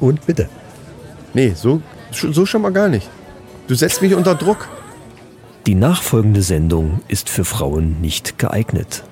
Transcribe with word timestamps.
Und 0.00 0.26
bitte. 0.26 0.48
Nee, 1.34 1.52
so, 1.54 1.82
so 2.12 2.46
schon 2.46 2.62
mal 2.62 2.72
gar 2.72 2.88
nicht. 2.88 3.08
Du 3.66 3.74
setzt 3.74 4.00
mich 4.02 4.14
unter 4.14 4.34
Druck. 4.34 4.68
Die 5.66 5.74
nachfolgende 5.74 6.42
Sendung 6.42 7.00
ist 7.08 7.28
für 7.28 7.44
Frauen 7.44 8.00
nicht 8.00 8.38
geeignet. 8.38 9.04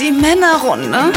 Die 0.00 0.10
Männerrunde. 0.10 1.12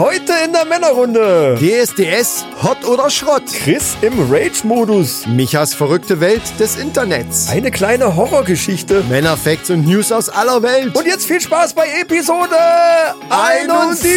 Heute 0.00 0.32
in 0.46 0.54
der 0.54 0.64
Männerrunde. 0.64 1.58
DSDS, 1.60 2.46
Hot 2.62 2.86
oder 2.86 3.10
Schrott. 3.10 3.42
Chris 3.52 3.98
im 4.00 4.32
Rage-Modus. 4.32 5.26
Michas 5.26 5.74
verrückte 5.74 6.20
Welt 6.20 6.40
des 6.58 6.76
Internets. 6.76 7.50
Eine 7.50 7.70
kleine 7.70 8.16
Horrorgeschichte. 8.16 9.04
Männerfacts 9.10 9.68
und 9.68 9.86
News 9.86 10.10
aus 10.10 10.30
aller 10.30 10.62
Welt. 10.62 10.96
Und 10.96 11.04
jetzt 11.04 11.26
viel 11.26 11.38
Spaß 11.38 11.74
bei 11.74 11.86
Episode 12.00 12.56
71. 13.28 14.14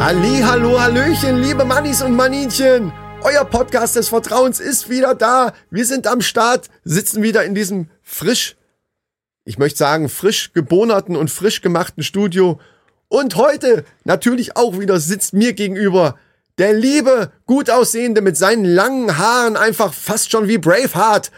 Ali, 0.00 0.40
hallo, 0.42 0.80
hallöchen, 0.80 1.42
liebe 1.42 1.66
Mannis 1.66 2.00
und 2.00 2.16
Maninchen. 2.16 2.94
Euer 3.20 3.44
Podcast 3.44 3.96
des 3.96 4.08
Vertrauens 4.08 4.58
ist 4.58 4.88
wieder 4.88 5.14
da. 5.14 5.52
Wir 5.70 5.84
sind 5.84 6.06
am 6.06 6.22
Start, 6.22 6.70
sitzen 6.84 7.22
wieder 7.22 7.44
in 7.44 7.54
diesem 7.54 7.88
frisch, 8.08 8.56
ich 9.44 9.58
möchte 9.58 9.78
sagen, 9.78 10.08
frisch 10.08 10.52
gebohnerten 10.52 11.16
und 11.16 11.30
frisch 11.30 11.60
gemachten 11.60 12.02
Studio. 12.02 12.60
Und 13.08 13.36
heute 13.36 13.84
natürlich 14.04 14.56
auch 14.56 14.78
wieder 14.78 15.00
sitzt 15.00 15.34
mir 15.34 15.52
gegenüber 15.52 16.18
der 16.58 16.72
liebe, 16.72 17.30
gut 17.46 17.70
aussehende 17.70 18.20
mit 18.20 18.36
seinen 18.36 18.64
langen 18.64 19.16
Haaren 19.16 19.56
einfach 19.56 19.94
fast 19.94 20.30
schon 20.30 20.48
wie 20.48 20.58
Braveheart. 20.58 21.30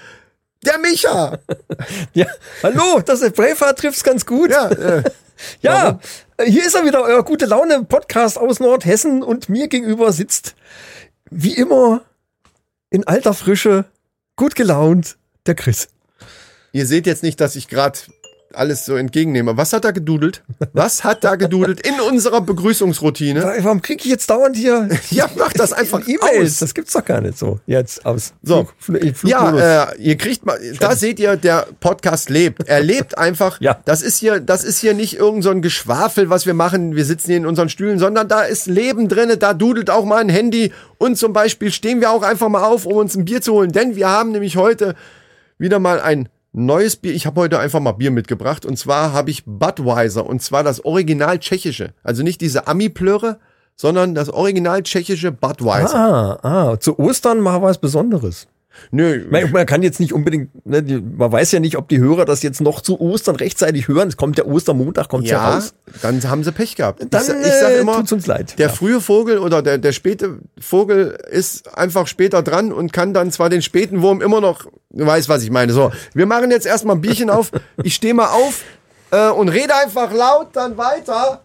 Der 0.64 0.78
Micha. 0.78 1.38
Ja, 2.14 2.26
hallo, 2.62 3.00
das 3.04 3.20
ist 3.20 3.36
Braveheart 3.36 3.78
trifft's 3.78 4.02
ganz 4.02 4.24
gut. 4.26 4.50
Ja, 4.50 4.68
äh, 4.70 5.02
Ja, 5.60 6.00
hier 6.44 6.64
ist 6.66 6.74
er 6.74 6.84
wieder, 6.84 7.02
euer 7.02 7.24
gute 7.24 7.46
Laune 7.46 7.84
Podcast 7.84 8.38
aus 8.38 8.60
Nordhessen 8.60 9.22
und 9.22 9.48
mir 9.48 9.68
gegenüber 9.68 10.12
sitzt 10.12 10.54
wie 11.30 11.54
immer 11.54 12.02
in 12.90 13.06
alter 13.06 13.34
Frische, 13.34 13.84
gut 14.36 14.54
gelaunt, 14.54 15.16
der 15.46 15.54
Chris. 15.54 15.88
Ihr 16.72 16.86
seht 16.86 17.06
jetzt 17.06 17.22
nicht, 17.22 17.40
dass 17.40 17.56
ich 17.56 17.68
gerade 17.68 17.98
alles 18.52 18.84
so 18.84 18.96
entgegennehme. 18.96 19.56
Was 19.56 19.72
hat 19.72 19.84
da 19.84 19.92
gedudelt? 19.92 20.42
Was 20.72 21.04
hat 21.04 21.22
da 21.24 21.36
gedudelt 21.36 21.86
in 21.86 22.00
unserer 22.00 22.40
Begrüßungsroutine? 22.40 23.44
Warum 23.60 23.80
kriege 23.80 24.02
ich 24.04 24.10
jetzt 24.10 24.28
dauernd 24.28 24.56
hier 24.56 24.88
Ja, 25.10 25.28
mach 25.36 25.52
das 25.52 25.72
einfach 25.72 26.00
E-Mails? 26.06 26.58
Das 26.58 26.74
gibt's 26.74 26.92
doch 26.92 27.04
gar 27.04 27.20
nicht 27.20 27.38
so. 27.38 27.60
Jetzt 27.66 28.04
aus 28.04 28.32
So. 28.42 28.68
Flug, 28.78 29.16
Flug. 29.16 29.30
Ja, 29.30 29.90
äh, 29.92 29.96
ihr 29.98 30.16
kriegt 30.16 30.44
mal, 30.44 30.58
da 30.80 30.96
seht 30.96 31.20
ihr, 31.20 31.36
der 31.36 31.68
Podcast 31.78 32.28
lebt. 32.28 32.66
Er 32.66 32.80
lebt 32.80 33.16
einfach. 33.16 33.60
Ja. 33.60 33.80
Das 33.84 34.02
ist 34.02 34.18
hier, 34.18 34.40
das 34.40 34.64
ist 34.64 34.80
hier 34.80 34.94
nicht 34.94 35.16
irgend 35.16 35.44
so 35.44 35.50
ein 35.50 35.62
Geschwafel, 35.62 36.28
was 36.28 36.44
wir 36.46 36.54
machen. 36.54 36.96
Wir 36.96 37.04
sitzen 37.04 37.28
hier 37.28 37.36
in 37.36 37.46
unseren 37.46 37.68
Stühlen, 37.68 37.98
sondern 37.98 38.26
da 38.26 38.42
ist 38.42 38.66
Leben 38.66 39.08
drinne. 39.08 39.36
Da 39.36 39.54
dudelt 39.54 39.90
auch 39.90 40.04
mal 40.04 40.18
ein 40.18 40.28
Handy. 40.28 40.72
Und 40.98 41.16
zum 41.16 41.32
Beispiel 41.32 41.70
stehen 41.70 42.00
wir 42.00 42.10
auch 42.10 42.22
einfach 42.22 42.48
mal 42.48 42.64
auf, 42.64 42.84
um 42.84 42.94
uns 42.94 43.14
ein 43.14 43.24
Bier 43.24 43.40
zu 43.40 43.52
holen. 43.52 43.70
Denn 43.70 43.94
wir 43.94 44.08
haben 44.08 44.32
nämlich 44.32 44.56
heute 44.56 44.96
wieder 45.56 45.78
mal 45.78 46.00
ein 46.00 46.28
neues 46.52 46.96
Bier. 46.96 47.14
Ich 47.14 47.26
habe 47.26 47.40
heute 47.40 47.58
einfach 47.58 47.80
mal 47.80 47.92
Bier 47.92 48.10
mitgebracht. 48.10 48.64
Und 48.64 48.78
zwar 48.78 49.12
habe 49.12 49.30
ich 49.30 49.44
Budweiser. 49.46 50.26
Und 50.26 50.42
zwar 50.42 50.62
das 50.62 50.84
Original 50.84 51.38
tschechische. 51.38 51.94
Also 52.02 52.22
nicht 52.22 52.40
diese 52.40 52.66
Ami-Plöre, 52.66 53.38
sondern 53.76 54.14
das 54.14 54.28
Original 54.30 54.82
tschechische 54.82 55.32
Budweiser. 55.32 56.38
Ah, 56.42 56.70
ah, 56.72 56.80
zu 56.80 56.98
Ostern 56.98 57.40
mal 57.40 57.62
was 57.62 57.78
Besonderes. 57.78 58.46
Nö, 58.90 59.26
Man, 59.30 59.50
man 59.52 59.66
kann 59.66 59.82
jetzt 59.82 60.00
nicht 60.00 60.12
unbedingt, 60.12 60.50
ne, 60.66 60.82
man 61.16 61.30
weiß 61.32 61.52
ja 61.52 61.60
nicht, 61.60 61.76
ob 61.76 61.88
die 61.88 61.98
Hörer 61.98 62.24
das 62.24 62.42
jetzt 62.42 62.60
noch 62.60 62.80
zu 62.80 63.00
Ostern 63.00 63.36
rechtzeitig 63.36 63.88
hören. 63.88 64.08
Es 64.08 64.16
kommt 64.16 64.38
der 64.38 64.46
Ostermontag, 64.46 65.08
kommt 65.08 65.26
ja, 65.26 65.36
Ja, 65.36 65.54
raus. 65.56 65.74
dann 66.02 66.22
haben 66.28 66.44
sie 66.44 66.52
Pech 66.52 66.76
gehabt. 66.76 67.04
Dann 67.10 67.22
ich, 67.22 67.46
ich 67.46 67.52
sag 67.54 67.70
äh, 67.72 67.80
immer, 67.80 67.96
tut's 67.96 68.12
uns 68.12 68.26
leid. 68.26 68.58
der 68.58 68.68
ja. 68.68 68.72
frühe 68.72 69.00
Vogel 69.00 69.38
oder 69.38 69.62
der, 69.62 69.78
der 69.78 69.92
späte 69.92 70.38
Vogel 70.60 71.18
ist 71.30 71.76
einfach 71.76 72.06
später 72.06 72.42
dran 72.42 72.72
und 72.72 72.92
kann 72.92 73.14
dann 73.14 73.30
zwar 73.30 73.48
den 73.50 73.62
späten 73.62 74.02
Wurm 74.02 74.20
immer 74.20 74.40
noch, 74.40 74.66
du 74.90 75.06
weißt, 75.06 75.28
was 75.28 75.42
ich 75.42 75.50
meine. 75.50 75.72
So, 75.72 75.92
wir 76.14 76.26
machen 76.26 76.50
jetzt 76.50 76.66
erstmal 76.66 76.96
ein 76.96 77.00
Bierchen 77.00 77.30
auf. 77.30 77.50
Ich 77.82 77.94
stehe 77.94 78.14
mal 78.14 78.28
auf 78.28 78.62
äh, 79.10 79.28
und 79.30 79.48
rede 79.48 79.74
einfach 79.74 80.12
laut 80.12 80.48
dann 80.54 80.76
weiter. 80.76 81.42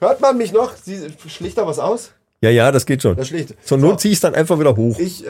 Hört 0.00 0.20
man 0.20 0.36
mich 0.36 0.52
noch? 0.52 0.72
Sie 0.76 0.98
schlicht 1.28 1.58
da 1.58 1.66
was 1.66 1.78
aus? 1.78 2.12
Ja, 2.44 2.50
ja, 2.50 2.72
das 2.72 2.84
geht 2.84 3.00
schon. 3.00 3.16
Das 3.16 3.28
schlicht. 3.28 3.54
Zur 3.64 3.78
Not 3.78 4.00
zieh 4.00 4.10
ich 4.10 4.20
dann 4.20 4.34
einfach 4.34 4.58
wieder 4.58 4.76
hoch. 4.76 4.98
Ich, 4.98 5.26
äh, 5.26 5.28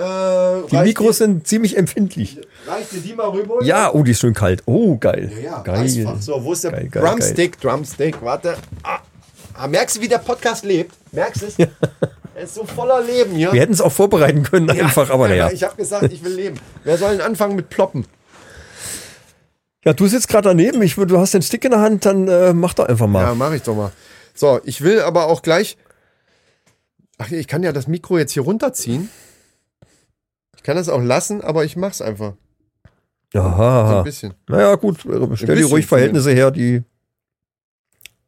die 0.71 0.77
Mikros 0.77 1.19
sind 1.19 1.47
ziemlich 1.47 1.77
empfindlich. 1.77 2.41
Reicht 2.67 2.93
dir 2.93 3.01
die 3.01 3.15
mal 3.15 3.29
rüber? 3.29 3.63
Ja, 3.63 3.93
oh, 3.93 4.03
die 4.03 4.11
ist 4.11 4.21
schön 4.21 4.35
kalt. 4.35 4.63
Oh, 4.67 4.97
geil. 4.97 5.31
Ja, 5.43 5.61
geil. 5.61 5.83
Eisfach. 5.83 6.21
So, 6.21 6.43
wo 6.43 6.53
ist 6.53 6.65
der 6.65 6.73
Geil, 6.73 6.89
geil, 6.89 7.03
Drumstick? 7.05 7.61
Drumstick, 7.61 8.21
warte. 8.21 8.57
Ah. 8.83 8.99
Ah, 9.55 9.69
merkst 9.69 9.97
du, 9.97 10.01
wie 10.01 10.09
der 10.09 10.19
Podcast 10.19 10.65
lebt? 10.65 10.93
Merkst 11.13 11.43
du 11.43 11.47
es? 11.47 11.57
Er 12.37 12.43
ist 12.43 12.55
so 12.57 12.65
voller 12.65 13.01
Leben 13.01 13.37
hier. 13.37 13.53
Wir 13.53 13.61
hätten 13.61 13.75
es 13.75 13.81
auch 13.81 13.93
vorbereiten 13.93 14.43
können, 14.43 14.69
einfach, 14.69 15.09
aber 15.09 15.29
naja. 15.29 15.51
Ich 15.53 15.63
habe 15.63 15.77
gesagt, 15.77 16.13
ich 16.13 16.25
will 16.25 16.35
leben. 16.35 16.57
Wer 16.83 16.99
soll 16.99 17.13
denn 17.13 17.21
anfangen 17.21 17.55
mit 17.55 17.71
Ploppen? 17.71 18.07
Ja, 19.85 19.93
du 19.93 20.09
sitzt 20.09 20.27
gerade 20.27 20.49
daneben, 20.49 20.83
ich, 20.83 20.97
du 20.97 21.19
hast 21.19 21.35
den 21.35 21.43
Stick 21.43 21.65
in 21.65 21.71
der 21.71 21.81
Hand, 21.81 22.05
dann 22.07 22.27
äh, 22.27 22.53
mach 22.53 22.75
doch 22.75 22.87
einfach 22.87 23.07
mal. 23.07 23.23
Ja, 23.23 23.35
mache 23.37 23.55
ich 23.55 23.63
doch 23.63 23.77
mal. 23.77 23.93
So, 24.35 24.61
ich 24.65 24.81
will 24.81 25.01
aber 25.01 25.27
auch 25.29 25.43
gleich. 25.43 25.77
Ach, 27.19 27.31
ich 27.31 27.47
kann 27.47 27.63
ja 27.63 27.73
das 27.73 27.87
Mikro 27.87 28.19
jetzt 28.19 28.33
hier 28.33 28.43
runterziehen. 28.43 29.09
Ich 30.57 30.63
kann 30.63 30.77
das 30.77 30.89
auch 30.89 31.03
lassen, 31.03 31.43
aber 31.43 31.65
ich 31.65 31.77
mach's 31.77 32.01
einfach. 32.01 32.35
So 33.33 33.41
Aha. 33.41 33.99
ein 33.99 34.05
bisschen. 34.05 34.35
Naja, 34.49 34.75
gut, 34.77 35.05
äh, 35.07 35.37
stell 35.37 35.57
dir 35.57 35.67
ruhig 35.67 35.87
Verhältnisse 35.87 36.31
her, 36.33 36.51
die. 36.51 36.83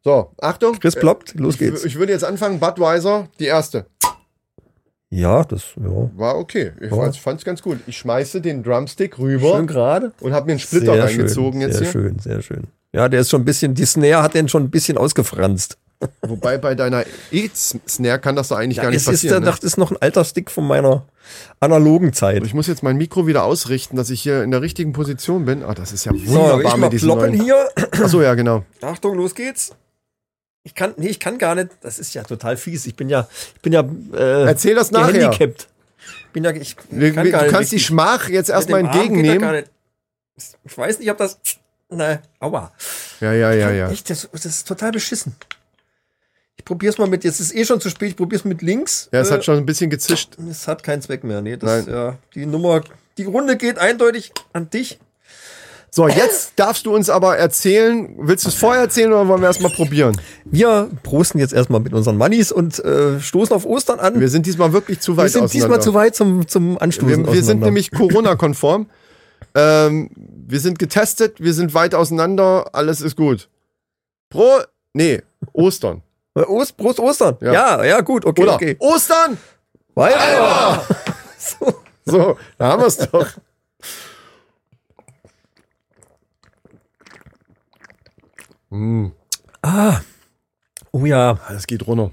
So, 0.05 0.33
Achtung. 0.41 0.79
Chris 0.79 0.95
ploppt, 0.95 1.35
los 1.35 1.55
ich, 1.55 1.59
geht's. 1.61 1.85
Ich 1.85 1.97
würde 1.97 2.13
jetzt 2.13 2.25
anfangen. 2.25 2.61
Budweiser, 2.61 3.29
die 3.41 3.47
erste. 3.47 3.87
Ja, 5.11 5.45
das, 5.45 5.63
ja. 5.77 6.11
War 6.17 6.37
okay. 6.37 6.73
Ich 6.81 6.91
Ja. 6.91 6.97
fand's, 6.97 7.17
fand's 7.17 7.45
ganz 7.45 7.63
gut. 7.63 7.79
Ich 7.87 7.97
schmeiße 7.99 8.41
den 8.41 8.63
Drumstick 8.63 9.19
rüber 9.19 9.57
Schön 9.57 9.67
gerade. 9.67 10.13
und 10.21 10.33
habe 10.33 10.47
mir 10.47 10.53
einen 10.53 10.61
Splitter 10.61 10.95
Sehr 10.95 11.05
reingezogen 11.05 11.61
schön, 11.61 11.69
jetzt 11.69 11.79
sehr 11.79 11.83
hier. 11.85 11.93
schön, 11.93 12.19
sehr 12.19 12.43
schön. 12.43 12.65
Ja, 12.93 13.09
der 13.09 13.21
ist 13.21 13.31
schon 13.31 13.43
ein 13.43 13.45
bisschen, 13.45 13.75
die 13.75 13.85
Snare 13.85 14.23
hat 14.23 14.35
den 14.35 14.49
schon 14.49 14.65
ein 14.65 14.71
bisschen 14.71 14.99
ausgefranst. 14.99 15.79
Wobei 16.21 16.59
bei 16.59 16.75
deiner 16.75 17.05
E-Snare 17.33 18.19
kann 18.19 18.37
das 18.37 18.49
doch 18.49 18.59
eigentlich 18.59 18.77
gar 18.77 18.91
nicht 18.91 18.97
es 18.97 19.03
ist, 19.03 19.23
passieren. 19.23 19.45
ne? 19.45 19.51
das 19.51 19.61
ist 19.61 19.79
noch 19.79 19.91
ein 19.91 19.97
alter 20.01 20.25
Stick 20.25 20.51
von 20.51 20.67
meiner 20.67 21.05
analogen 21.61 22.13
Zeit. 22.13 22.45
Ich 22.45 22.53
muss 22.55 22.67
jetzt 22.67 22.83
mein 22.83 22.97
Mikro 22.97 23.27
wieder 23.27 23.45
ausrichten, 23.45 23.97
dass 23.97 24.11
ich 24.11 24.21
hier 24.21 24.43
in 24.43 24.51
der 24.51 24.61
richtigen 24.61 24.93
Position 24.93 25.47
bin. 25.47 25.63
Ah, 25.63 25.75
das 25.75 25.93
ist 25.93 26.05
ja 26.05 26.13
So, 26.13 26.27
wunderbar 26.27 26.61
ich 26.61 26.65
mal 26.69 26.77
mit 26.77 26.93
diesem 26.93 27.07
ploppen 27.09 27.31
neuen. 27.37 27.43
hier. 27.43 27.69
Achso, 27.93 28.21
ja, 28.21 28.35
genau. 28.35 28.65
Achtung, 28.83 29.17
los 29.17 29.35
geht's. 29.35 29.75
Ich 30.65 30.75
kann, 30.75 30.95
nee, 30.97 31.09
ich 31.09 31.21
kann 31.21 31.39
gar 31.39 31.55
nicht. 31.55 31.71
Das 31.81 31.99
ist 31.99 32.13
ja 32.13 32.23
total 32.25 32.57
fies. 32.57 32.87
Ich 32.87 32.97
bin 32.97 33.09
ja, 33.09 33.29
ich 33.55 33.61
bin 33.63 33.73
ja, 33.73 33.85
äh, 34.13 34.47
Erzähl 34.47 34.75
das 34.75 34.91
nachher. 34.91 35.31
Ich 35.33 36.33
bin 36.33 36.45
ja, 36.45 36.51
ich 36.51 36.77
Wir, 36.91 37.15
kann 37.15 37.25
du 37.25 37.31
kannst 37.33 37.53
die 37.73 37.77
richtig. 37.77 37.87
Schmach 37.87 38.29
jetzt 38.29 38.51
erstmal 38.51 38.81
er 38.85 38.93
entgegennehmen. 38.93 39.65
Ich 40.65 40.77
weiß 40.77 40.99
nicht, 40.99 41.11
ob 41.11 41.17
das, 41.17 41.39
ne, 41.89 42.21
aua. 42.41 42.73
Ja, 43.21 43.33
ja, 43.33 43.53
ja, 43.53 43.71
ja. 43.71 43.91
Echt, 43.91 44.11
das, 44.11 44.29
das 44.33 44.45
ist 44.45 44.69
total 44.69 44.93
beschissen. 44.93 45.35
Ich 46.59 46.65
probier's 46.65 46.99
mal 46.99 47.07
mit, 47.09 47.25
jetzt 47.25 47.41
ist 47.41 47.55
eh 47.55 47.65
schon 47.65 47.81
zu 47.81 47.91
spät, 47.91 48.11
ich 48.11 48.17
probier's 48.17 48.45
mit 48.45 48.63
links. 48.63 49.09
Ja, 49.13 49.21
es 49.21 49.31
Äh, 49.31 49.35
hat 49.35 49.45
schon 49.45 49.57
ein 49.59 49.67
bisschen 49.67 49.91
gezischt. 49.91 50.37
Es 50.51 50.67
hat 50.67 50.83
keinen 50.83 51.03
Zweck 51.03 51.23
mehr. 51.23 51.43
Nee, 51.43 51.57
das, 51.57 51.87
Nein. 51.87 51.95
ja, 51.95 52.19
die 52.35 52.47
Nummer, 52.47 52.83
die 53.19 53.25
Runde 53.25 53.57
geht 53.57 53.79
eindeutig 53.79 54.33
an 54.53 54.71
dich. 54.71 54.99
So, 55.91 56.09
jetzt 56.09 56.53
darfst 56.57 56.85
du 56.85 56.95
uns 56.95 57.09
aber 57.09 57.39
erzählen. 57.39 58.15
Willst 58.19 58.45
du 58.45 58.51
es 58.51 58.55
vorher 58.55 58.83
erzählen 58.83 59.11
oder 59.13 59.29
wollen 59.29 59.41
wir 59.41 59.47
erstmal 59.47 59.73
probieren? 59.73 60.21
Wir 60.45 60.91
prosten 61.03 61.39
jetzt 61.39 61.55
erstmal 61.55 61.81
mit 61.81 61.95
unseren 61.95 62.19
Mannis 62.19 62.53
und 62.53 62.79
äh, 62.85 63.19
stoßen 63.19 63.55
auf 63.57 63.65
Ostern 63.65 63.99
an. 63.99 64.21
Wir 64.21 64.29
sind 64.29 64.45
diesmal 64.45 64.75
wirklich 64.75 65.01
zu 65.01 65.17
weit 65.17 65.25
Wir 65.25 65.31
sind 65.31 65.53
diesmal 65.55 65.81
zu 65.81 65.95
weit 65.95 66.15
zum, 66.15 66.47
zum 66.49 66.77
Anstoßen. 66.77 67.27
Wir, 67.27 67.33
wir 67.33 67.43
sind 67.43 67.61
nämlich 67.61 67.91
Corona-konform. 67.93 68.91
ähm, 69.55 70.11
wir 70.49 70.61
sind 70.61 70.79
getestet, 70.79 71.41
wir 71.41 71.55
sind 71.55 71.73
weit 71.73 71.95
auseinander, 71.95 72.69
alles 72.75 73.01
ist 73.01 73.17
gut. 73.17 73.49
Pro, 74.29 74.59
nee, 74.93 75.23
Ostern. 75.55 76.03
Äh, 76.37 76.41
Ost, 76.41 76.77
Prost 76.77 77.01
Ostern. 77.01 77.37
Ja. 77.41 77.53
Ja, 77.53 77.85
ja, 77.85 78.01
gut, 78.03 78.25
okay, 78.25 78.43
Oder 78.43 78.55
okay. 78.55 78.77
Ostern! 78.79 79.39
Weiter. 79.95 80.87
so. 81.39 81.83
So, 82.05 82.39
da 82.59 82.69
haben 82.69 82.83
wir 82.83 82.87
es 82.87 82.99
doch. 82.99 83.27
Oh 90.93 91.07
ja. 91.07 91.39
Ah, 91.47 91.53
Das 91.53 91.67
geht 91.67 91.87
runter. 91.87 92.11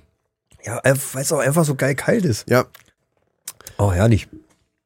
Ja, 0.66 0.82
weil 0.84 1.22
es 1.22 1.32
auch 1.32 1.40
einfach 1.40 1.66
so 1.66 1.76
geil 1.76 1.96
kalt 1.96 2.26
ist. 2.26 2.50
Ja, 2.50 2.66
Oh, 3.78 3.92
herrlich. 3.92 4.28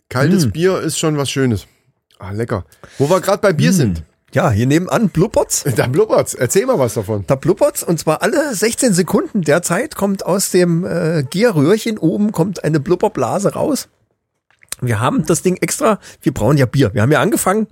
kaltes 0.10 0.48
Mm. 0.48 0.52
Bier 0.52 0.80
ist 0.80 0.98
schon 0.98 1.18
was 1.18 1.30
Schönes. 1.30 1.68
Ah, 2.20 2.32
lecker. 2.32 2.66
Wo 2.98 3.10
wir 3.10 3.22
gerade 3.22 3.40
bei 3.42 3.54
Bier 3.54 3.74
sind. 3.74 4.02
Ja, 4.34 4.52
hier 4.52 4.68
nebenan 4.68 5.10
blubbert's. 5.10 5.64
Da 5.76 5.88
blubbert's. 5.88 6.34
Erzähl 6.34 6.66
mal 6.66 6.78
was 6.78 6.96
davon. 6.96 7.24
Da 7.28 7.36
blubbert's 7.36 7.82
und 7.84 7.98
zwar 7.98 8.22
alle 8.22 8.54
16 8.54 8.94
Sekunden 8.94 9.42
derzeit 9.42 9.96
kommt 9.96 10.26
aus 10.26 10.52
dem 10.52 10.86
äh, 10.86 11.24
Gierröhrchen 11.24 11.98
oben 11.98 12.32
kommt 12.32 12.64
eine 12.64 12.80
Blubberblase 12.80 13.54
raus. 13.54 13.88
Wir 14.82 15.00
haben 15.00 15.26
das 15.26 15.42
Ding 15.42 15.58
extra, 15.58 16.00
wir 16.22 16.34
brauchen 16.34 16.58
ja 16.58 16.66
Bier. 16.66 16.94
Wir 16.94 17.02
haben 17.02 17.12
ja 17.12 17.22
angefangen. 17.22 17.68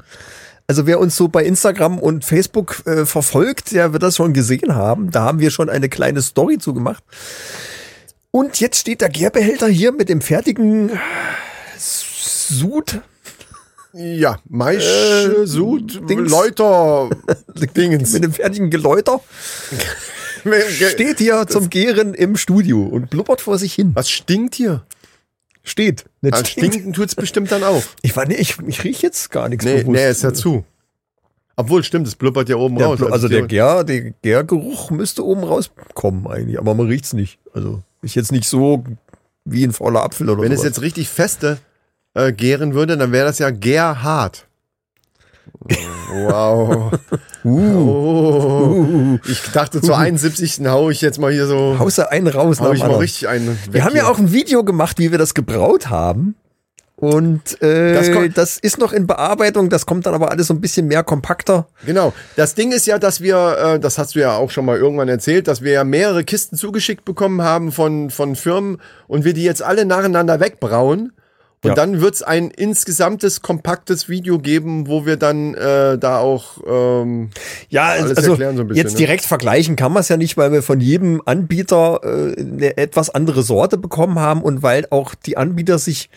Also 0.68 0.88
wer 0.88 1.00
uns 1.00 1.16
so 1.16 1.28
bei 1.28 1.44
Instagram 1.44 2.00
und 2.00 2.26
Facebook 2.26 2.82
äh, 2.88 3.06
verfolgt, 3.06 3.72
der 3.72 3.94
wird 3.94 4.02
das 4.02 4.16
schon 4.16 4.34
gesehen 4.34 4.74
haben. 4.74 5.12
Da 5.12 5.24
haben 5.24 5.40
wir 5.40 5.52
schon 5.52 5.70
eine 5.70 5.90
kleine 5.90 6.22
Story 6.22 6.58
zugemacht. 6.58 7.04
Und 8.32 8.60
jetzt 8.60 8.80
steht 8.80 9.02
der 9.02 9.10
Gärbehälter 9.10 9.68
hier 9.68 9.92
mit 9.92 10.10
dem 10.10 10.22
fertigen 10.22 11.00
Sud. 11.78 13.02
Ja, 13.98 14.40
Maisch, 14.50 14.84
Äh, 14.86 15.46
Sud, 15.46 16.02
Dings. 16.10 16.30
Läuter, 16.30 17.10
Dingens. 17.78 18.12
Mit 18.14 18.24
dem 18.26 18.34
fertigen 18.34 18.70
Geläuter 18.70 19.22
steht 20.92 21.20
hier 21.20 21.46
zum 21.48 21.70
Gären 21.70 22.14
im 22.14 22.36
Studio 22.38 22.84
und 22.84 23.10
blubbert 23.10 23.42
vor 23.42 23.58
sich 23.58 23.74
hin. 23.74 23.92
Was 23.96 24.10
stinkt 24.10 24.56
hier? 24.56 24.84
Steht. 25.64 26.06
Nicht 26.22 26.34
Ah, 26.36 26.46
stinkt. 26.46 26.74
stinken 26.74 26.94
tut's 26.94 27.16
bestimmt 27.16 27.52
dann 27.52 27.64
auch. 27.64 27.82
Ich 28.02 28.16
war 28.16 28.26
nee, 28.28 28.36
ich, 28.36 28.58
ich 28.68 28.84
riech 28.84 29.02
jetzt 29.02 29.32
gar 29.32 29.50
nichts 29.50 29.66
Nee, 29.66 29.80
bewusst. 29.82 29.96
nee, 29.96 30.10
ist 30.10 30.24
ja 30.24 30.34
zu. 30.34 30.64
Obwohl, 31.56 31.84
stimmt, 31.84 32.06
es 32.06 32.16
blubbert 32.16 32.50
ja 32.50 32.58
oben 32.58 32.78
Der, 32.78 32.88
raus. 32.88 33.00
Blu- 33.00 33.08
also 33.10 33.28
der 33.30 33.44
Gär, 33.44 33.84
der 33.86 34.12
Gärgeruch 34.22 34.92
müsste 34.92 35.26
oben 35.26 35.44
rauskommen 35.44 36.28
eigentlich, 36.28 36.60
aber 36.60 36.76
man 36.76 36.88
riecht's 36.88 37.14
nicht. 37.14 37.40
Also 37.54 37.82
ist 38.02 38.14
jetzt 38.16 38.32
nicht 38.34 38.48
so 38.48 38.84
wie 39.46 39.64
ein 39.64 39.72
fauler 39.72 40.04
Apfel 40.04 40.30
oder 40.30 40.42
Wenn 40.44 40.52
es 40.52 40.60
sowas. 40.60 40.70
jetzt 40.72 40.82
richtig 40.82 41.08
feste 41.10 41.58
äh, 42.16 42.34
gären 42.34 42.74
würde, 42.74 42.98
dann 42.98 43.12
wäre 43.12 43.28
das 43.28 43.40
ja 43.40 43.52
gärhart. 43.52 44.48
Wow. 46.12 46.92
Oh. 47.48 49.20
Ich 49.28 49.52
dachte, 49.52 49.80
zur 49.80 50.00
71. 50.00 50.62
hau 50.66 50.90
ich 50.90 51.02
jetzt 51.02 51.20
mal 51.20 51.32
hier 51.32 51.46
so, 51.46 51.78
Hause 51.78 52.12
einen 52.12 52.26
raus 52.26 52.60
hau 52.60 52.72
ich 52.72 52.80
mal 52.80 52.96
richtig 52.96 53.28
einen 53.28 53.50
weg 53.50 53.72
Wir 53.72 53.84
haben 53.84 53.96
ja 53.96 54.02
hier. 54.02 54.12
auch 54.12 54.18
ein 54.18 54.32
Video 54.34 54.64
gemacht, 54.64 54.98
wie 54.98 55.12
wir 55.12 55.20
das 55.20 55.36
gebraut 55.36 55.92
haben. 55.92 56.34
Und 56.96 57.62
äh, 57.62 57.94
Das 57.94 58.34
das, 58.34 58.58
ist 58.58 58.80
noch 58.80 58.94
in 58.94 59.06
Bearbeitung, 59.06 59.70
das 59.70 59.86
kommt 59.86 60.08
dann 60.08 60.16
aber 60.16 60.32
alles 60.32 60.48
so 60.48 60.56
ein 60.56 60.62
bisschen 60.62 60.88
mehr 60.88 61.04
kompakter. 61.04 61.68
Genau. 61.86 62.14
Das 62.36 62.56
Ding 62.56 62.72
ist 62.72 62.88
ja, 62.88 62.98
dass 62.98 63.22
wir, 63.22 63.76
äh, 63.76 63.80
das 63.80 64.00
hast 64.00 64.16
du 64.16 64.22
ja 64.22 64.36
auch 64.38 64.50
schon 64.50 64.66
mal 64.66 64.78
irgendwann 64.78 65.10
erzählt, 65.10 65.48
dass 65.48 65.62
wir 65.62 65.74
ja 65.74 65.84
mehrere 65.84 66.24
Kisten 66.24 66.58
zugeschickt 66.58 67.06
bekommen 67.06 67.44
haben 67.44 67.72
von, 67.72 68.10
von 68.10 68.36
Firmen 68.36 68.82
und 69.08 69.24
wir 69.24 69.34
die 69.34 69.44
jetzt 69.44 69.62
alle 69.62 69.86
nacheinander 69.86 70.40
wegbrauen. 70.40 71.12
Und 71.66 71.70
Ja. 71.72 71.76
dann 71.76 72.00
wird's 72.02 72.22
ein 72.24 72.52
insgesamtes, 72.52 73.42
kompaktes 73.42 74.08
Video 74.10 74.40
geben, 74.40 74.88
wo 74.88 75.06
wir 75.06 75.18
dann 75.18 75.54
äh, 75.56 75.98
da 75.98 76.20
auch 76.20 76.58
ähm, 76.68 77.30
Ja, 77.70 77.88
Alles 77.90 78.16
also 78.18 78.32
erklären 78.32 78.56
so 78.58 78.62
ein 78.64 78.68
bisschen, 78.68 78.84
jetzt 78.84 78.94
ne? 78.94 78.98
direkt 79.00 79.26
vergleichen 79.26 79.76
kann 79.76 79.92
man 79.92 80.02
es 80.02 80.10
ja 80.10 80.18
nicht, 80.18 80.38
weil 80.38 80.52
wir 80.52 80.62
von 80.64 80.80
jedem 80.80 81.22
Anbieter 81.26 82.00
äh, 82.04 82.40
eine 82.40 82.78
etwas 82.78 83.10
andere 83.10 83.44
Sorte 83.44 83.78
bekommen 83.78 84.20
haben 84.20 84.42
und 84.42 84.64
weil 84.64 84.86
auch 84.92 85.16
die 85.16 85.38
Anbieter 85.38 85.80
sich 85.80 86.10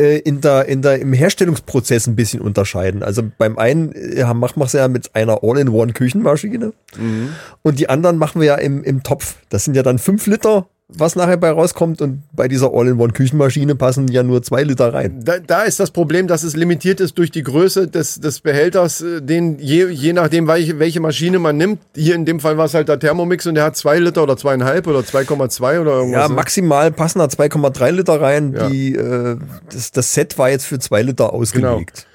äh, 0.00 0.18
in 0.18 0.40
der, 0.40 0.66
in 0.66 0.82
der, 0.82 0.98
im 1.00 1.12
Herstellungsprozess 1.12 2.06
ein 2.06 2.16
bisschen 2.16 2.40
unterscheiden. 2.40 3.02
Also 3.02 3.22
beim 3.38 3.58
einen 3.58 3.92
äh, 3.92 4.22
haben- 4.24 4.40
machen 4.40 4.60
wir 4.60 4.64
es 4.64 4.72
ja 4.72 4.88
mit 4.88 5.14
einer 5.14 5.42
All-in-One-Küchenmaschine 5.42 6.72
Mhm. 6.96 7.28
und 7.62 7.78
die 7.78 7.88
anderen 7.88 8.18
machen 8.18 8.40
wir 8.40 8.46
ja 8.46 8.54
im, 8.56 8.82
im 8.84 9.02
Topf. 9.02 9.36
Das 9.48 9.64
sind 9.64 9.74
ja 9.74 9.82
dann 9.82 9.98
fünf 9.98 10.26
Liter, 10.26 10.66
was 10.88 11.16
nachher 11.16 11.38
bei 11.38 11.50
rauskommt 11.50 12.02
und 12.02 12.22
bei 12.32 12.46
dieser 12.46 12.72
All-in-One-Küchenmaschine 12.74 13.74
passen 13.74 14.06
ja 14.08 14.22
nur 14.22 14.42
zwei 14.42 14.62
Liter 14.62 14.92
rein. 14.92 15.22
Da, 15.24 15.38
da 15.38 15.62
ist 15.62 15.80
das 15.80 15.90
Problem, 15.90 16.26
dass 16.26 16.42
es 16.42 16.56
limitiert 16.56 17.00
ist 17.00 17.16
durch 17.16 17.30
die 17.30 17.42
Größe 17.42 17.88
des, 17.88 18.20
des 18.20 18.40
Behälters, 18.40 19.00
äh, 19.00 19.22
den 19.22 19.58
je, 19.58 19.88
je 19.88 20.12
nachdem, 20.12 20.46
welche, 20.46 20.78
welche 20.78 21.00
Maschine 21.00 21.38
man 21.38 21.56
nimmt. 21.56 21.80
Hier 21.96 22.14
in 22.14 22.26
dem 22.26 22.38
Fall 22.38 22.58
war 22.58 22.66
es 22.66 22.74
halt 22.74 22.88
der 22.88 22.98
Thermomix 22.98 23.46
und 23.46 23.54
der 23.54 23.64
hat 23.64 23.76
zwei 23.76 23.98
Liter 23.98 24.22
oder 24.22 24.36
zweieinhalb 24.36 24.86
oder 24.86 25.00
2,2 25.00 25.80
oder 25.80 25.92
irgendwas. 25.92 26.20
Ja, 26.20 26.28
ne? 26.28 26.34
maximal 26.34 26.92
passen 26.92 27.18
da 27.18 27.26
2,3 27.26 27.90
Liter 27.90 28.20
rein. 28.20 28.52
Ja. 28.52 28.68
Die, 28.68 28.94
äh, 28.94 29.38
das, 29.72 29.90
das 29.90 30.12
Set 30.12 30.36
war 30.36 30.50
jetzt 30.50 30.66
für 30.66 30.78
zwei 30.78 31.00
Liter 31.00 31.32
ausgelegt. 31.32 32.06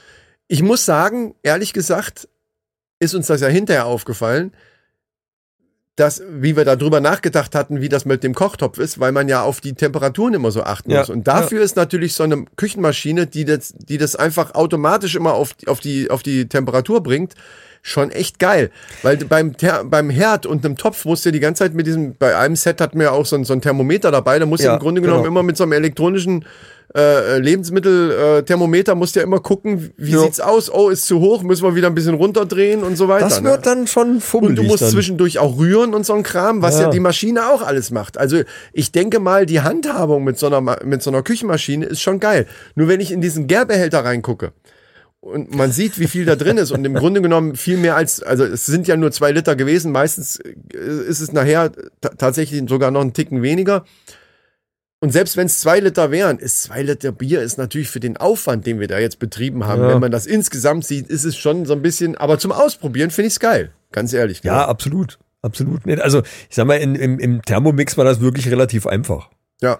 Ich 0.48 0.62
muss 0.62 0.86
sagen, 0.86 1.34
ehrlich 1.42 1.74
gesagt, 1.74 2.28
ist 3.00 3.16
uns 3.16 3.28
das 3.28 3.42
ja 3.42 3.48
hinterher 3.48 3.86
aufgefallen, 3.86 4.52
dass, 6.00 6.22
wie 6.32 6.56
wir 6.56 6.66
darüber 6.66 7.02
nachgedacht 7.02 7.56
hatten, 7.56 7.82
wie 7.82 7.90
das 7.90 8.06
mit 8.06 8.24
dem 8.24 8.34
Kochtopf 8.34 8.78
ist, 8.78 9.00
weil 9.00 9.12
man 9.12 9.28
ja 9.28 9.42
auf 9.44 9.60
die 9.62 9.74
Temperaturen 9.74 10.34
immer 10.34 10.52
so 10.52 10.64
achten 10.64 10.92
Ja, 10.92 11.00
muss. 11.00 11.10
Und 11.10 11.28
dafür 11.28 11.62
ist 11.62 11.76
natürlich 11.76 12.14
so 12.14 12.24
eine 12.24 12.46
Küchenmaschine, 12.56 13.28
die 13.28 13.46
das, 13.46 13.74
die 13.78 13.98
das 13.98 14.16
einfach 14.16 14.56
automatisch 14.56 15.16
immer 15.16 15.34
auf, 15.34 15.54
die- 15.54 15.68
auf, 15.68 15.80
die, 15.80 16.10
auf 16.10 16.24
die 16.24 16.48
Temperatur 16.48 17.04
bringt, 17.04 17.34
schon 17.82 18.12
echt 18.12 18.40
geil. 18.40 18.72
Weil 19.04 19.18
beim, 19.18 19.54
beim 19.86 20.10
Herd 20.10 20.46
und 20.46 20.66
einem 20.66 20.76
Topf 20.78 21.06
musst 21.06 21.24
du 21.26 21.30
ja 21.30 21.34
die 21.34 21.40
ganze 21.40 21.64
Zeit 21.64 21.74
mit 21.74 21.88
diesem, 21.88 22.16
bei 22.16 22.36
einem 22.38 22.56
Set 22.56 22.82
hatten 22.82 22.98
wir 23.00 23.06
ja 23.06 23.12
auch 23.12 23.26
so 23.26 23.36
ein, 23.36 23.44
so 23.46 23.54
ein 23.54 23.62
Thermometer 23.62 24.12
dabei, 24.12 24.38
da 24.40 24.46
musst 24.46 24.64
du 24.64 24.68
Ja, 24.68 24.74
im 24.74 24.80
Grunde 24.80 25.02
genommen 25.02 25.24
genau. 25.24 25.32
immer 25.32 25.44
mit 25.44 25.56
so 25.58 25.64
einem 25.64 25.72
elektronischen 25.74 26.46
äh, 26.96 27.38
Lebensmittelthermometer 27.40 28.96
musst 28.96 29.16
ja 29.16 29.22
immer 29.22 29.40
gucken, 29.40 29.92
wie 29.98 30.12
Ja. 30.14 30.22
sieht's 30.22 30.40
aus? 30.40 30.72
Oh, 30.74 30.90
ist 30.90 31.06
zu 31.06 31.20
hoch, 31.20 31.44
müssen 31.44 31.64
wir 31.64 31.76
wieder 31.76 31.88
ein 31.88 31.96
bisschen 31.96 32.16
runterdrehen 32.16 32.84
und 32.84 32.96
so 32.96 33.08
weiter. 33.08 33.26
Das 33.30 33.42
ne? 33.42 33.52
wird 33.52 33.66
dann 33.66 33.86
schon 33.88 34.20
fummelig. 34.22 34.50
und 34.52 34.56
du 34.56 34.64
musst 34.64 34.82
dann. 34.84 34.90
zwischendurch 34.90 35.38
auch 35.40 35.58
rühren 35.60 35.94
und 35.94 36.06
so 36.06 36.14
ein 36.14 36.24
Kram, 36.24 36.62
was 36.62 36.76
ja. 36.78 36.84
Ja. 36.86 36.90
die 36.90 37.00
Maschine 37.00 37.50
auch 37.50 37.62
alles 37.62 37.92
macht. 37.92 38.18
Also 38.18 38.42
ich 38.74 38.92
denke 38.92 39.20
mal, 39.20 39.46
die 39.46 39.62
Handhabung 39.62 40.24
mit 40.24 40.40
so 40.40 40.48
einer, 40.48 40.62
mit 40.84 41.04
so 41.04 41.12
einer 41.12 41.22
Küchenmaschine 41.22 41.86
ist 41.86 42.02
schon 42.02 42.20
geil. 42.20 42.48
Nur 42.76 42.88
wenn 42.88 43.00
ich 43.02 43.12
in 43.12 43.22
diesen 43.22 43.46
Gärbehälter 43.48 44.04
reingucke 44.04 44.52
und 45.22 45.54
man 45.54 45.72
sieht, 45.72 46.00
wie 46.00 46.08
viel 46.08 46.26
da 46.26 46.36
drin 46.36 46.58
ist 46.58 46.72
und 46.72 46.86
im 46.86 46.94
Grunde 46.96 47.22
genommen 47.22 47.56
viel 47.56 47.78
mehr 47.78 47.96
als, 47.98 48.24
also 48.24 48.46
es 48.46 48.66
sind 48.66 48.88
ja 48.88 48.96
nur 48.98 49.12
zwei 49.12 49.32
Liter 49.32 49.56
gewesen, 49.56 49.92
meistens 49.92 50.38
äh, 50.40 50.50
ist 51.08 51.20
es 51.20 51.34
nachher 51.34 51.72
ta- 52.02 52.14
tatsächlich 52.18 52.64
sogar 52.70 52.90
noch 52.90 53.02
einen 53.02 53.14
Ticken 53.14 53.42
weniger. 53.44 53.84
Und 55.02 55.12
selbst 55.12 55.38
wenn 55.38 55.46
es 55.46 55.60
zwei 55.60 55.80
Liter 55.80 56.12
wären, 56.12 56.40
ist 56.40 56.64
zwei 56.64 56.82
Liter 56.82 57.12
Bier 57.14 57.42
ist 57.42 57.58
natürlich 57.58 57.90
für 57.90 58.02
den 58.02 58.18
Aufwand, 58.18 58.66
den 58.68 58.80
wir 58.82 58.88
da 58.90 59.00
jetzt 59.00 59.20
betrieben 59.20 59.66
haben, 59.66 59.82
Ja. 59.82 59.90
wenn 59.90 60.00
man 60.02 60.12
das 60.12 60.26
insgesamt 60.26 60.86
sieht, 60.86 61.08
ist 61.08 61.24
es 61.24 61.38
schon 61.38 61.66
so 61.66 61.74
ein 61.74 61.82
bisschen, 61.82 62.18
aber 62.18 62.38
zum 62.38 62.52
Ausprobieren 62.52 63.10
finde 63.10 63.28
ich 63.28 63.34
es 63.36 63.40
geil. 63.40 63.72
Ganz 63.92 64.12
ehrlich. 64.14 64.42
Ja, 64.44 64.68
absolut. 64.68 65.18
Absolut. 65.42 65.88
Also, 66.02 66.20
ich 66.50 66.56
sag 66.56 66.66
mal, 66.66 66.76
in, 66.76 66.96
im, 66.96 67.18
im 67.18 67.42
Thermomix 67.42 67.98
war 67.98 68.04
das 68.04 68.20
wirklich 68.20 68.50
relativ 68.50 68.86
einfach. 68.86 69.30
Ja. 69.62 69.80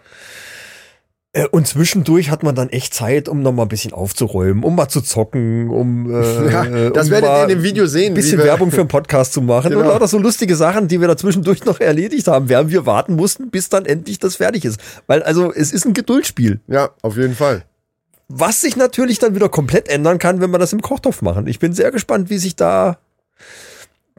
Äh, 1.32 1.46
Und 1.48 1.68
zwischendurch 1.68 2.32
hat 2.32 2.42
man 2.42 2.56
dann 2.56 2.70
echt 2.70 2.94
Zeit, 2.94 3.30
um 3.30 3.42
noch 3.44 3.52
mal 3.52 3.64
ein 3.64 3.68
bisschen 3.70 3.94
aufzuräumen, 3.94 4.64
um 4.64 4.76
mal 4.76 4.88
zu 4.90 5.02
zocken, 5.02 5.70
um, 5.70 6.10
äh, 6.12 6.52
Ja, 6.52 6.90
das 6.90 7.06
um 7.08 7.12
werdet 7.12 7.30
ihr 7.30 7.44
in 7.44 7.50
dem 7.50 7.64
Video 7.64 7.86
sehen, 7.86 8.12
Ein 8.12 8.16
bisschen 8.16 8.40
Werbung 8.40 8.72
für 8.72 8.80
einen 8.80 8.88
Podcast 8.88 9.34
zu 9.34 9.42
machen 9.42 9.74
und 9.74 9.82
Genau. 9.82 9.94
lauter 9.94 10.08
so 10.08 10.18
lustige 10.18 10.56
Sachen, 10.56 10.88
die 10.88 11.00
wir 11.00 11.08
da 11.08 11.16
zwischendurch 11.16 11.66
noch 11.66 11.80
erledigt 11.80 12.28
haben, 12.28 12.50
während 12.50 12.72
wir 12.72 12.86
warten 12.88 13.16
mussten, 13.16 13.52
bis 13.52 13.70
dann 13.70 13.86
endlich 13.86 14.18
das 14.18 14.38
fertig 14.38 14.66
ist. 14.66 14.80
Weil 15.06 15.22
also 15.22 15.54
es 15.54 15.72
ist 15.72 15.86
ein 15.86 15.94
Geduldsspiel. 15.94 16.62
Ja, 16.68 16.90
auf 17.04 17.16
jeden 17.16 17.36
Fall. 17.36 17.64
Was 18.28 18.62
sich 18.62 18.76
natürlich 18.76 19.20
dann 19.20 19.36
wieder 19.36 19.50
komplett 19.50 19.88
ändern 19.90 20.18
kann, 20.20 20.42
wenn 20.42 20.52
wir 20.52 20.60
das 20.60 20.74
im 20.74 20.82
Kochtopf 20.82 21.22
machen. 21.22 21.46
Ich 21.48 21.60
bin 21.60 21.74
sehr 21.74 21.92
gespannt, 21.92 22.30
wie 22.30 22.38
sich 22.40 22.56
da 22.56 22.98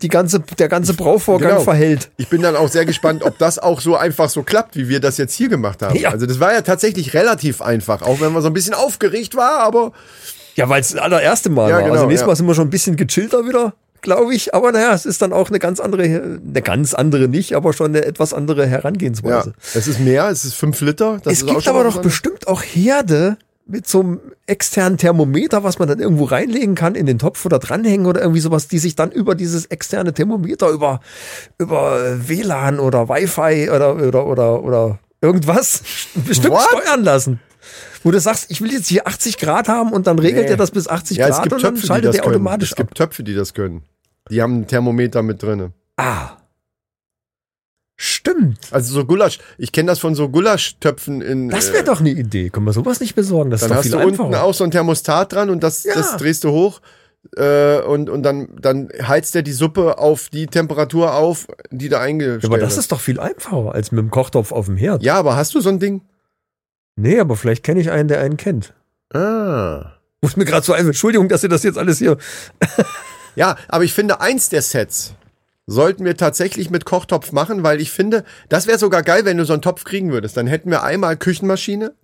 die 0.03 0.09
ganze, 0.09 0.41
der 0.41 0.69
ganze 0.69 0.95
Brauvorgang 0.95 1.51
Genau. 1.51 1.61
verhält. 1.63 2.11
Ich 2.17 2.29
bin 2.29 2.43
dann 2.43 2.57
auch 2.57 2.69
sehr 2.69 2.85
gespannt, 2.87 3.23
ob 3.23 3.39
das 3.39 3.59
auch 3.59 3.81
so 3.81 3.97
einfach 3.97 4.29
so 4.31 4.43
klappt, 4.43 4.77
wie 4.77 4.89
wir 4.89 5.01
das 5.01 5.17
jetzt 5.19 5.35
hier 5.35 5.49
gemacht 5.49 5.83
haben. 5.83 5.97
Ja. 5.99 6.11
Also 6.11 6.27
das 6.27 6.41
war 6.41 6.53
ja 6.53 6.63
tatsächlich 6.63 7.15
relativ 7.15 7.61
einfach, 7.63 8.03
auch 8.03 8.21
wenn 8.21 8.33
man 8.33 8.43
so 8.43 8.49
ein 8.49 8.55
bisschen 8.55 8.75
aufgeregt 8.75 9.37
war, 9.37 9.61
aber 9.61 9.93
Ja, 10.57 10.69
weil 10.69 10.81
es 10.81 10.89
das 10.93 11.01
allererste 11.01 11.51
Mal 11.51 11.69
Ja, 11.71 11.77
war. 11.77 11.83
genau, 11.83 11.95
also 11.95 12.07
nächstes 12.07 12.23
ja. 12.23 12.27
Mal 12.29 12.37
sind 12.37 12.47
wir 12.47 12.55
schon 12.55 12.67
ein 12.67 12.71
bisschen 12.71 12.97
gechillter 12.97 13.47
wieder, 13.47 13.75
glaube 14.03 14.35
ich. 14.35 14.55
Aber 14.55 14.73
naja, 14.73 14.93
es 14.95 15.07
ist 15.07 15.23
dann 15.23 15.33
auch 15.33 15.49
eine 15.49 15.59
ganz 15.59 15.81
andere, 15.81 16.03
eine 16.03 16.63
ganz 16.63 16.95
andere 16.95 17.29
nicht, 17.29 17.55
aber 17.55 17.73
schon 17.73 17.89
eine 17.95 18.05
etwas 18.05 18.33
andere 18.35 18.63
ja, 18.63 18.69
Herangehensweise. 18.69 19.53
es 19.75 19.87
ist 19.87 20.01
mehr, 20.01 20.29
es 20.29 20.45
ist 20.45 20.55
fünf 20.55 20.81
Liter. 20.81 21.21
Das 21.23 21.35
es 21.35 21.47
gibt 21.47 21.69
aber 21.69 21.85
doch 21.85 22.01
bestimmt 22.03 22.49
auch 22.49 22.63
Herde 22.63 23.37
mit 23.71 23.87
so 23.87 24.01
einem 24.01 24.21
externen 24.47 24.99
Thermometer, 24.99 25.63
was 25.63 25.79
man 25.79 25.89
dann 25.89 26.01
irgendwo 26.01 26.25
reinlegen 26.25 26.75
kann 26.75 26.95
in 26.95 27.07
den 27.07 27.19
Topf 27.19 27.45
oder 27.47 27.59
dranhängen 27.59 28.07
oder 28.07 28.21
irgendwie 28.21 28.41
sowas, 28.41 28.69
die 28.69 28.79
sich 28.79 28.97
dann 28.97 29.13
über 29.13 29.35
dieses 29.35 29.67
externe 29.67 30.13
Thermometer 30.13 30.69
über, 30.71 31.01
über 31.59 32.19
WLAN 32.29 32.81
oder 32.81 33.09
Wi-Fi 33.09 33.71
oder, 33.71 33.97
oder, 33.97 34.27
oder, 34.27 34.63
oder 34.65 34.99
irgendwas 35.21 35.83
bestimmt 36.27 36.55
What? 36.55 36.63
steuern 36.69 37.05
lassen. 37.05 37.41
Wo 38.03 38.11
du 38.11 38.19
sagst, 38.19 38.51
ich 38.51 38.61
will 38.63 38.73
jetzt 38.73 38.89
hier 38.89 39.07
80 39.07 39.37
Grad 39.39 39.69
haben 39.69 39.93
und 39.93 40.07
dann 40.07 40.19
regelt 40.19 40.47
Nee. 40.47 40.51
er 40.53 40.57
das 40.57 40.71
bis 40.71 40.89
80 40.89 41.19
Ja, 41.19 41.29
Grad 41.29 41.53
und 41.53 41.63
dann 41.63 41.75
Töpfe, 41.75 41.87
schaltet 41.87 42.13
können. 42.15 42.25
automatisch 42.35 42.71
Es 42.71 42.77
gibt 42.77 42.91
ab. 42.93 42.95
Töpfe, 42.95 43.23
die 43.23 43.35
das 43.35 43.53
können. 43.55 43.83
Die 44.31 44.41
haben 44.43 44.61
ein 44.61 44.67
Thermometer 44.67 45.23
mit 45.23 45.43
drinne. 45.43 45.73
Ah. 45.97 46.31
Stimmt. 48.03 48.59
Also 48.71 48.95
so 48.95 49.05
Gulasch, 49.05 49.41
ich 49.59 49.73
kenne 49.73 49.89
das 49.89 49.99
von 49.99 50.15
so 50.15 50.31
Gulaschtöpfen 50.31 51.21
in 51.21 51.51
Das 51.51 51.69
äh, 51.69 51.75
wäre 51.75 51.85
doch 51.85 52.01
eine 52.01 52.09
Idee. 52.09 52.49
Können 52.49 52.65
wir 52.65 52.73
sowas 52.73 52.99
nicht 52.99 53.15
besorgen? 53.15 53.51
Das 53.51 53.61
Dann 53.61 53.67
ist 53.67 53.71
doch 53.73 53.77
hast 53.77 53.83
viel 53.83 53.93
du 53.93 53.99
einfacher. 53.99 54.25
unten 54.29 54.35
auch 54.37 54.55
so 54.55 54.65
ein 54.65 54.71
Thermostat 54.71 55.35
dran 55.35 55.51
und 55.51 55.63
das, 55.63 55.85
Ja. 55.85 55.93
das 55.93 56.17
drehst 56.17 56.45
du 56.45 56.51
hoch 56.51 56.81
äh, 57.37 57.79
und, 57.83 58.09
und 58.09 58.23
dann, 58.23 58.49
dann 58.59 58.89
heizt 59.07 59.37
er 59.37 59.43
die 59.43 59.53
Suppe 59.53 59.99
auf 59.99 60.31
die 60.31 60.47
Temperatur 60.47 61.13
auf, 61.15 61.47
die 61.71 61.91
da 61.91 62.01
eingestellt 62.01 62.43
ja, 62.45 62.49
aber 62.49 62.57
das 62.57 62.73
ist. 62.73 62.79
ist 62.79 62.93
doch 62.93 63.01
viel 63.01 63.21
einfacher 63.21 63.75
als 63.75 63.93
mit 63.93 63.99
dem 64.01 64.11
Kochtopf 64.11 64.51
auf 64.51 64.65
dem 64.65 64.79
Herd. 64.79 65.03
Ja, 65.03 65.17
aber 65.17 65.37
hast 65.37 65.55
du 65.55 65.61
so 65.61 65.69
ein 65.69 65.79
Ding? 65.79 66.01
Nee, 66.97 67.21
aber 67.21 67.37
vielleicht 67.37 67.63
kenne 67.65 67.81
ich 67.81 67.91
einen, 67.91 68.09
der 68.09 68.21
einen 68.21 68.39
kennt. 68.39 68.73
Ah. 69.13 69.93
Muss 70.23 70.39
mir 70.39 70.47
gerade 70.47 70.65
so 70.65 70.73
ein, 70.73 70.87
Entschuldigung, 70.87 71.29
dass 71.29 71.43
ihr 71.43 71.51
das 71.51 71.65
jetzt 71.65 71.77
alles 71.77 71.99
hier. 71.99 72.17
Ja, 73.37 73.57
aber 73.69 73.85
ich 73.85 73.93
finde, 73.93 74.23
eins 74.23 74.49
der 74.49 74.63
Sets 74.63 75.13
sollten 75.71 76.05
wir 76.05 76.17
tatsächlich 76.17 76.69
mit 76.69 76.85
Kochtopf 76.85 77.31
machen, 77.31 77.63
weil 77.63 77.81
ich 77.81 77.93
finde, 77.93 78.25
das 78.49 78.67
wäre 78.67 78.79
sogar 78.79 79.05
geil, 79.05 79.25
wenn 79.25 79.37
du 79.37 79.45
so 79.45 79.53
einen 79.53 79.63
Topf 79.63 79.85
kriegen 79.85 80.11
würdest. 80.11 80.37
Dann 80.37 80.49
hätten 80.49 80.69
wir 80.71 80.83
einmal 80.83 81.17
Küchenmaschine, 81.17 81.95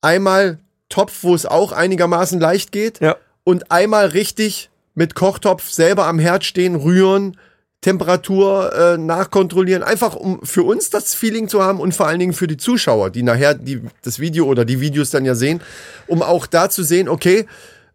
einmal 0.00 0.58
Topf, 0.88 1.22
wo 1.22 1.34
es 1.34 1.44
auch 1.44 1.72
einigermaßen 1.72 2.40
leicht 2.40 2.72
geht 2.72 3.00
Ja. 3.00 3.16
und 3.44 3.70
einmal 3.70 4.06
richtig 4.06 4.70
mit 4.94 5.14
Kochtopf 5.14 5.68
selber 5.70 6.06
am 6.06 6.18
Herd 6.18 6.44
stehen, 6.44 6.76
rühren, 6.76 7.36
Temperatur 7.82 8.72
äh, 8.74 8.96
nachkontrollieren, 8.96 9.82
einfach 9.82 10.16
um 10.16 10.40
für 10.42 10.62
uns 10.62 10.88
das 10.88 11.14
Feeling 11.14 11.46
zu 11.46 11.62
haben 11.62 11.80
und 11.80 11.94
vor 11.94 12.06
allen 12.08 12.18
Dingen 12.18 12.32
für 12.32 12.46
die 12.48 12.56
Zuschauer, 12.56 13.10
die 13.10 13.22
nachher 13.22 13.54
die, 13.54 13.82
das 14.02 14.18
Video 14.18 14.46
oder 14.46 14.64
die 14.64 14.80
Videos 14.80 15.10
dann 15.10 15.26
ja 15.26 15.34
sehen, 15.34 15.60
um 16.06 16.22
auch 16.22 16.46
da 16.46 16.70
zu 16.70 16.82
sehen, 16.82 17.08
okay, 17.08 17.46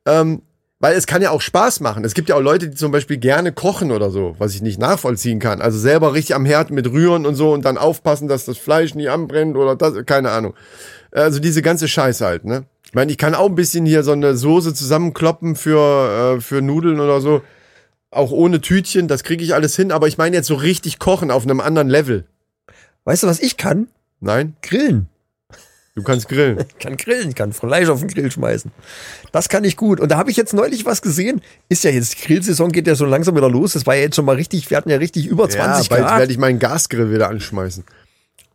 ähm, 0.05 0.43
weil 0.83 0.97
es 0.97 1.07
kann 1.07 1.21
ja 1.21 1.31
auch 1.31 1.39
Spaß 1.39 1.79
machen. 1.79 2.03
Es 2.03 2.13
gibt 2.13 2.27
ja 2.27 2.35
auch 2.35 2.41
Leute, 2.41 2.67
die 2.67 2.75
zum 2.75 2.91
Beispiel 2.91 3.15
gerne 3.15 3.53
kochen 3.53 3.89
oder 3.89 4.11
so, 4.11 4.35
was 4.37 4.53
ich 4.53 4.61
nicht 4.61 4.81
nachvollziehen 4.81 5.39
kann. 5.39 5.61
Also 5.61 5.79
selber 5.79 6.13
richtig 6.13 6.35
am 6.35 6.43
Herd 6.43 6.71
mit 6.71 6.91
rühren 6.91 7.25
und 7.25 7.35
so 7.35 7.53
und 7.53 7.63
dann 7.63 7.77
aufpassen, 7.77 8.27
dass 8.27 8.43
das 8.43 8.57
Fleisch 8.57 8.93
nie 8.93 9.07
anbrennt 9.07 9.55
oder 9.55 9.77
das, 9.77 9.93
keine 10.05 10.31
Ahnung. 10.31 10.55
Also 11.11 11.39
diese 11.39 11.61
ganze 11.61 11.87
Scheiße 11.87 12.25
halt, 12.25 12.43
ne? 12.43 12.65
Ich 12.83 12.93
meine, 12.93 13.13
ich 13.13 13.17
kann 13.17 13.33
auch 13.33 13.47
ein 13.47 13.55
bisschen 13.55 13.85
hier 13.85 14.03
so 14.03 14.11
eine 14.11 14.35
Soße 14.35 14.73
zusammenkloppen 14.73 15.55
für, 15.55 16.35
äh, 16.35 16.41
für 16.41 16.61
Nudeln 16.61 16.99
oder 16.99 17.21
so. 17.21 17.41
Auch 18.11 18.31
ohne 18.31 18.59
Tütchen, 18.59 19.07
das 19.07 19.23
kriege 19.23 19.41
ich 19.41 19.53
alles 19.53 19.77
hin, 19.77 19.89
aber 19.89 20.09
ich 20.09 20.17
meine 20.17 20.35
jetzt 20.35 20.47
so 20.47 20.55
richtig 20.55 20.99
kochen 20.99 21.31
auf 21.31 21.43
einem 21.43 21.61
anderen 21.61 21.87
Level. 21.87 22.25
Weißt 23.05 23.23
du, 23.23 23.27
was 23.27 23.39
ich 23.39 23.55
kann? 23.55 23.87
Nein, 24.19 24.57
Grillen. 24.61 25.07
Du 25.95 26.03
kannst 26.03 26.27
grillen. 26.27 26.57
Ich 26.67 26.79
kann 26.79 26.97
grillen, 26.97 27.29
ich 27.29 27.35
kann 27.35 27.53
Fleisch 27.53 27.89
auf 27.89 27.99
den 27.99 28.09
Grill 28.09 28.31
schmeißen. 28.31 28.71
Das 29.31 29.49
kann 29.49 29.63
ich 29.63 29.77
gut. 29.77 29.99
Und 29.99 30.09
da 30.09 30.17
habe 30.17 30.31
ich 30.31 30.37
jetzt 30.37 30.53
neulich 30.53 30.85
was 30.85 31.01
gesehen. 31.01 31.41
Ist 31.69 31.83
ja 31.83 31.91
jetzt, 31.91 32.17
die 32.17 32.25
Grillsaison 32.25 32.71
geht 32.71 32.87
ja 32.87 32.95
so 32.95 33.05
langsam 33.05 33.35
wieder 33.35 33.49
los. 33.49 33.73
Das 33.73 33.85
war 33.85 33.95
ja 33.95 34.01
jetzt 34.01 34.15
schon 34.15 34.25
mal 34.25 34.35
richtig, 34.35 34.69
wir 34.69 34.77
hatten 34.77 34.89
ja 34.89 34.97
richtig 34.97 35.27
über 35.27 35.49
20 35.49 35.89
ja, 35.89 35.95
bald 35.95 36.07
Grad. 36.07 36.19
werde 36.19 36.31
ich 36.31 36.37
meinen 36.37 36.59
Gasgrill 36.59 37.11
wieder 37.11 37.29
anschmeißen. 37.29 37.83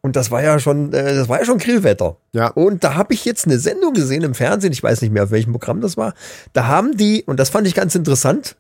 Und 0.01 0.17
das 0.17 0.31
war 0.31 0.43
ja 0.43 0.59
schon, 0.59 0.93
äh, 0.93 1.15
das 1.15 1.29
war 1.29 1.39
ja 1.39 1.45
schon 1.45 1.59
Grillwetter. 1.59 2.17
Ja. 2.33 2.49
Und 2.49 2.85
da 2.85 2.95
habe 2.95 3.15
ich 3.15 3.25
jetzt 3.25 3.47
eine 3.47 3.59
Sendung 3.59 3.95
gesehen 3.95 4.23
im 4.23 4.35
Fernsehen, 4.35 4.73
ich 4.73 4.83
weiß 4.83 5.03
nicht 5.03 5.13
mehr, 5.13 5.25
auf 5.25 5.31
welchem 5.31 5.53
Programm 5.53 5.81
das 5.81 5.97
war. 5.97 6.15
Da 6.53 6.67
haben 6.67 6.97
die, 6.97 7.25
und 7.25 7.39
das 7.39 7.51
fand 7.51 7.67
ich 7.67 7.75
ganz 7.75 7.95
interessant, 7.95 8.57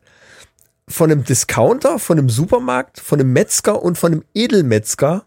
von 0.88 1.10
einem 1.10 1.24
Discounter, 1.24 1.98
von 1.98 2.18
einem 2.18 2.30
Supermarkt, 2.30 2.98
von 2.98 3.20
einem 3.20 3.32
Metzger 3.32 3.82
und 3.82 3.98
von 3.98 4.12
einem 4.12 4.24
Edelmetzger 4.34 5.24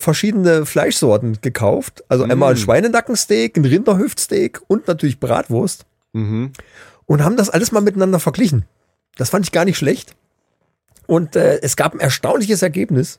verschiedene 0.00 0.66
Fleischsorten 0.66 1.38
gekauft. 1.42 2.02
Also 2.08 2.24
einmal 2.24 2.52
ein 2.52 2.56
Schweinenackensteak, 2.56 3.56
ein 3.56 3.66
Rinderhüftsteak 3.66 4.60
und 4.66 4.88
natürlich 4.88 5.20
Bratwurst. 5.20 5.84
Mhm. 6.12 6.52
Und 7.06 7.22
haben 7.22 7.36
das 7.36 7.50
alles 7.50 7.70
mal 7.70 7.82
miteinander 7.82 8.18
verglichen. 8.18 8.64
Das 9.16 9.30
fand 9.30 9.44
ich 9.44 9.52
gar 9.52 9.66
nicht 9.66 9.76
schlecht. 9.76 10.16
Und 11.06 11.36
äh, 11.36 11.60
es 11.60 11.76
gab 11.76 11.92
ein 11.92 12.00
erstaunliches 12.00 12.62
Ergebnis. 12.62 13.18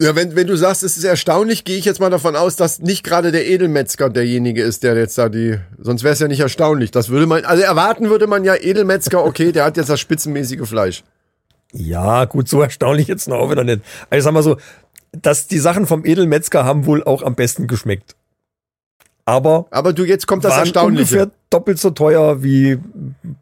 Ja, 0.00 0.16
wenn, 0.16 0.34
wenn 0.34 0.46
du 0.46 0.56
sagst, 0.56 0.82
es 0.82 0.96
ist 0.96 1.04
erstaunlich, 1.04 1.64
gehe 1.64 1.76
ich 1.76 1.84
jetzt 1.84 2.00
mal 2.00 2.10
davon 2.10 2.34
aus, 2.34 2.56
dass 2.56 2.80
nicht 2.80 3.04
gerade 3.04 3.30
der 3.30 3.46
Edelmetzger 3.46 4.08
derjenige 4.08 4.62
ist, 4.62 4.82
der 4.82 4.96
jetzt 4.96 5.18
da 5.18 5.28
die, 5.28 5.58
sonst 5.78 6.02
wäre 6.02 6.14
es 6.14 6.18
ja 6.18 6.28
nicht 6.28 6.40
erstaunlich. 6.40 6.90
Das 6.90 7.10
würde 7.10 7.26
man, 7.26 7.44
also 7.44 7.62
erwarten 7.62 8.08
würde 8.08 8.26
man 8.26 8.42
ja 8.42 8.56
Edelmetzger, 8.56 9.24
okay, 9.24 9.52
der 9.52 9.64
hat 9.64 9.76
jetzt 9.76 9.90
das 9.90 10.00
spitzenmäßige 10.00 10.66
Fleisch. 10.66 11.04
Ja, 11.72 12.26
gut, 12.26 12.48
so 12.48 12.60
erstaunlich 12.60 13.08
jetzt 13.08 13.28
noch 13.28 13.50
wieder 13.50 13.64
nicht. 13.64 13.80
Also 14.10 14.18
ich 14.18 14.24
sag 14.24 14.32
mal 14.32 14.42
so, 14.42 14.56
dass 15.12 15.46
die 15.46 15.58
Sachen 15.58 15.86
vom 15.86 16.04
Edelmetzger 16.04 16.64
haben 16.64 16.86
wohl 16.86 17.04
auch 17.04 17.22
am 17.22 17.34
besten 17.34 17.66
geschmeckt. 17.66 18.16
Aber 19.24 19.66
Aber 19.70 19.92
du, 19.92 20.04
jetzt 20.04 20.26
kommt 20.26 20.44
das 20.44 20.56
Erstaunliche. 20.56 21.02
ungefähr 21.02 21.30
doppelt 21.50 21.78
so 21.78 21.90
teuer 21.90 22.42
wie 22.42 22.78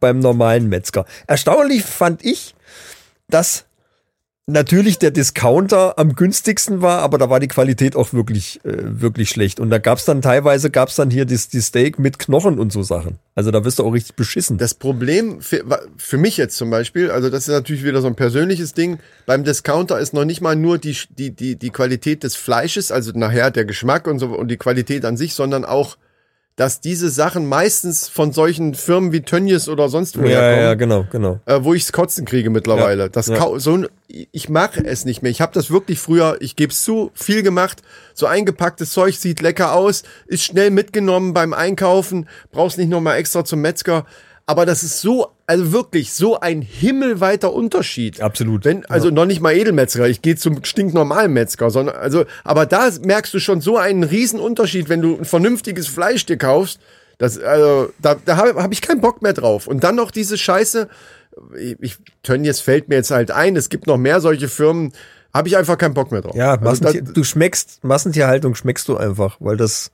beim 0.01 0.19
normalen 0.19 0.69
Metzger. 0.69 1.07
Erstaunlich 1.27 1.85
fand 1.85 2.25
ich, 2.25 2.55
dass 3.29 3.65
natürlich 4.47 4.99
der 4.99 5.11
Discounter 5.11 5.99
am 5.99 6.15
günstigsten 6.15 6.83
war, 6.83 7.01
aber 7.01 7.19
da 7.19 7.31
war 7.31 7.41
die 7.41 7.49
Qualität 7.49 7.97
auch 7.97 8.13
wirklich, 8.13 8.61
äh, 8.65 8.73
wirklich 9.01 9.31
schlecht. 9.31 9.61
Und 9.61 9.71
da 9.71 9.79
gab's 9.79 10.05
dann 10.05 10.23
teilweise, 10.23 10.71
gab's 10.71 10.97
dann 10.97 11.11
hier 11.11 11.25
das, 11.25 11.49
die 11.49 11.61
Steak 11.61 11.99
mit 11.99 12.19
Knochen 12.19 12.59
und 12.59 12.73
so 12.73 12.83
Sachen. 12.83 13.19
Also 13.35 13.51
da 13.51 13.65
wirst 13.65 13.79
du 13.79 13.85
auch 13.85 13.93
richtig 13.93 14.17
beschissen. 14.17 14.59
Das 14.59 14.75
Problem 14.75 15.41
für, 15.41 15.65
für 15.97 16.19
mich 16.19 16.37
jetzt 16.37 16.57
zum 16.57 16.71
Beispiel, 16.71 17.11
also 17.11 17.31
das 17.31 17.49
ist 17.49 17.55
natürlich 17.55 17.85
wieder 17.85 18.01
so 18.01 18.09
ein 18.09 18.17
persönliches 18.17 18.75
Ding, 18.75 18.99
beim 19.27 19.45
Discounter 19.45 19.99
ist 19.99 20.13
noch 20.13 20.25
nicht 20.25 20.41
mal 20.41 20.57
nur 20.57 20.79
die, 20.79 20.97
die, 21.11 21.31
die, 21.31 21.57
die 21.57 21.71
Qualität 21.71 22.25
des 22.25 22.37
Fleisches, 22.37 22.93
also 22.93 23.13
nachher 23.15 23.51
der 23.51 23.65
Geschmack 23.65 24.07
und 24.07 24.19
so 24.19 24.27
und 24.27 24.49
die 24.49 24.57
Qualität 24.57 25.05
an 25.05 25.17
sich, 25.17 25.35
sondern 25.35 25.65
auch, 25.65 25.97
dass 26.61 26.79
diese 26.79 27.09
Sachen 27.09 27.47
meistens 27.47 28.07
von 28.07 28.33
solchen 28.33 28.75
Firmen 28.75 29.13
wie 29.13 29.23
Tönnies 29.23 29.67
oder 29.67 29.89
sonst 29.89 30.19
wo 30.19 30.25
ja, 30.25 30.41
herkommen. 30.43 30.63
ja, 30.63 30.75
genau, 30.75 31.07
genau. 31.11 31.41
äh, 31.47 31.61
wo 31.63 31.73
ich's 31.73 31.91
kotzen 31.91 32.27
kriege 32.27 32.51
mittlerweile. 32.51 33.05
Ja, 33.05 33.09
Das 33.09 33.29
ja. 33.29 33.59
so 33.59 33.79
ein, 33.79 33.89
ich 34.09 34.51
mache 34.51 34.85
es 34.85 35.07
nicht 35.07 35.23
mehr. 35.23 35.31
Ich 35.31 35.41
habe 35.41 35.55
das 35.55 35.71
wirklich 35.71 35.99
früher, 35.99 36.37
ich 36.41 36.57
gebe 36.57 36.71
es 36.71 36.85
zu, 36.85 37.13
viel 37.15 37.43
gemacht. 37.43 37.81
So 38.13 38.27
eingepacktes 38.27 38.93
Zeug 38.93 39.17
sieht 39.17 39.41
lecker 39.41 39.73
aus, 39.73 40.03
ist 40.27 40.45
schnell 40.45 40.69
mitgenommen 40.69 41.33
beim 41.33 41.55
Einkaufen, 41.55 42.29
brauchst 42.53 42.77
nicht 42.77 42.91
nochmal 42.91 43.17
extra 43.17 43.43
zum 43.43 43.63
Metzger. 43.63 44.05
Aber 44.45 44.67
das 44.67 44.83
ist 44.83 45.01
so, 45.01 45.29
also 45.51 45.73
wirklich 45.73 46.13
so 46.13 46.39
ein 46.39 46.63
himmelweiter 46.63 47.53
Unterschied. 47.53 48.21
Absolut. 48.21 48.65
Wenn, 48.65 48.85
also 48.87 49.11
noch 49.11 49.27
nicht 49.27 49.41
mal 49.41 49.53
Edelmetzger, 49.53 50.09
ich 50.09 50.23
gehe 50.23 50.37
zum 50.37 50.63
stinknormalen 50.63 51.33
Metzger, 51.33 51.71
sondern, 51.71 51.97
also, 51.97 52.25
aber 52.45 52.67
da 52.67 52.89
merkst 53.03 53.35
du 53.35 53.41
schon 53.41 53.61
so 53.61 53.77
einen 53.77 54.05
riesen 54.05 54.39
Unterschied, 54.39 54.89
wenn 54.89 55.03
du 55.03 55.19
ein 55.19 55.25
vernünftiges 55.25 55.89
Fleisch 55.89 56.25
dir 56.25 56.37
kaufst. 56.37 56.79
Das, 57.19 57.37
also, 57.37 57.93
da, 58.01 58.15
da 58.15 58.37
habe 58.37 58.63
hab 58.63 58.71
ich 58.71 58.81
keinen 58.81 59.01
Bock 59.01 59.23
mehr 59.23 59.33
drauf. 59.33 59.67
Und 59.67 59.83
dann 59.83 59.97
noch 59.97 60.13
diese 60.13 60.39
Scheiße, 60.39 60.89
ich, 61.59 61.77
ich 61.81 61.97
Tönnies 62.23 62.61
fällt 62.61 62.89
mir 62.89 62.95
jetzt 62.95 63.11
halt 63.11 63.33
ein, 63.33 63.57
es 63.57 63.71
gibt 63.71 63.89
noch 63.89 63.99
mehr 63.99 64.21
solche 64.21 64.47
Firmen, 64.47 64.93
habe 65.33 65.49
ich 65.49 65.57
einfach 65.57 65.79
keinen 65.79 65.95
Bock 65.95 66.11
mehr 66.11 66.23
drauf. 66.23 66.35
Ja, 66.35 66.53
also 66.53 66.65
Massentier, 66.65 67.03
da, 67.03 67.13
du 67.13 67.23
schmeckst, 67.25 67.85
Massentierhaltung 67.85 68.55
schmeckst 68.55 68.89
du 68.89 68.97
einfach, 68.97 69.37
weil 69.41 69.57
das, 69.57 69.91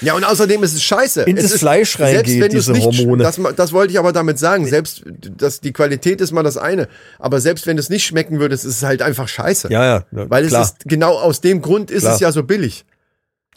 ja, 0.00 0.14
und 0.14 0.24
außerdem 0.24 0.62
ist 0.62 0.74
es 0.74 0.82
scheiße. 0.82 1.22
In 1.22 1.36
es 1.36 1.42
das 1.44 1.52
ist, 1.54 1.58
Fleisch 1.60 1.98
reingeht, 1.98 2.26
selbst 2.26 2.40
wenn 2.40 2.50
diese 2.50 2.72
nicht, 2.72 2.84
Hormone. 2.84 3.22
Das, 3.24 3.40
das 3.56 3.72
wollte 3.72 3.92
ich 3.92 3.98
aber 3.98 4.12
damit 4.12 4.38
sagen. 4.38 4.66
Selbst, 4.66 5.02
dass 5.36 5.60
die 5.60 5.72
Qualität 5.72 6.20
ist 6.20 6.30
mal 6.32 6.42
das 6.44 6.56
eine. 6.56 6.88
Aber 7.18 7.40
selbst 7.40 7.66
wenn 7.66 7.76
du 7.76 7.80
es 7.80 7.88
nicht 7.90 8.04
schmecken 8.06 8.38
würdest, 8.38 8.64
ist 8.64 8.76
es 8.76 8.82
halt 8.84 9.02
einfach 9.02 9.26
scheiße. 9.28 9.68
ja, 9.72 9.84
ja, 9.84 10.04
ja 10.12 10.30
Weil 10.30 10.44
es 10.44 10.50
klar. 10.50 10.62
ist, 10.62 10.76
genau 10.84 11.18
aus 11.18 11.40
dem 11.40 11.62
Grund 11.62 11.90
ist 11.90 12.02
Klar. 12.02 12.14
es 12.14 12.20
ja 12.20 12.30
so 12.30 12.42
billig. 12.44 12.84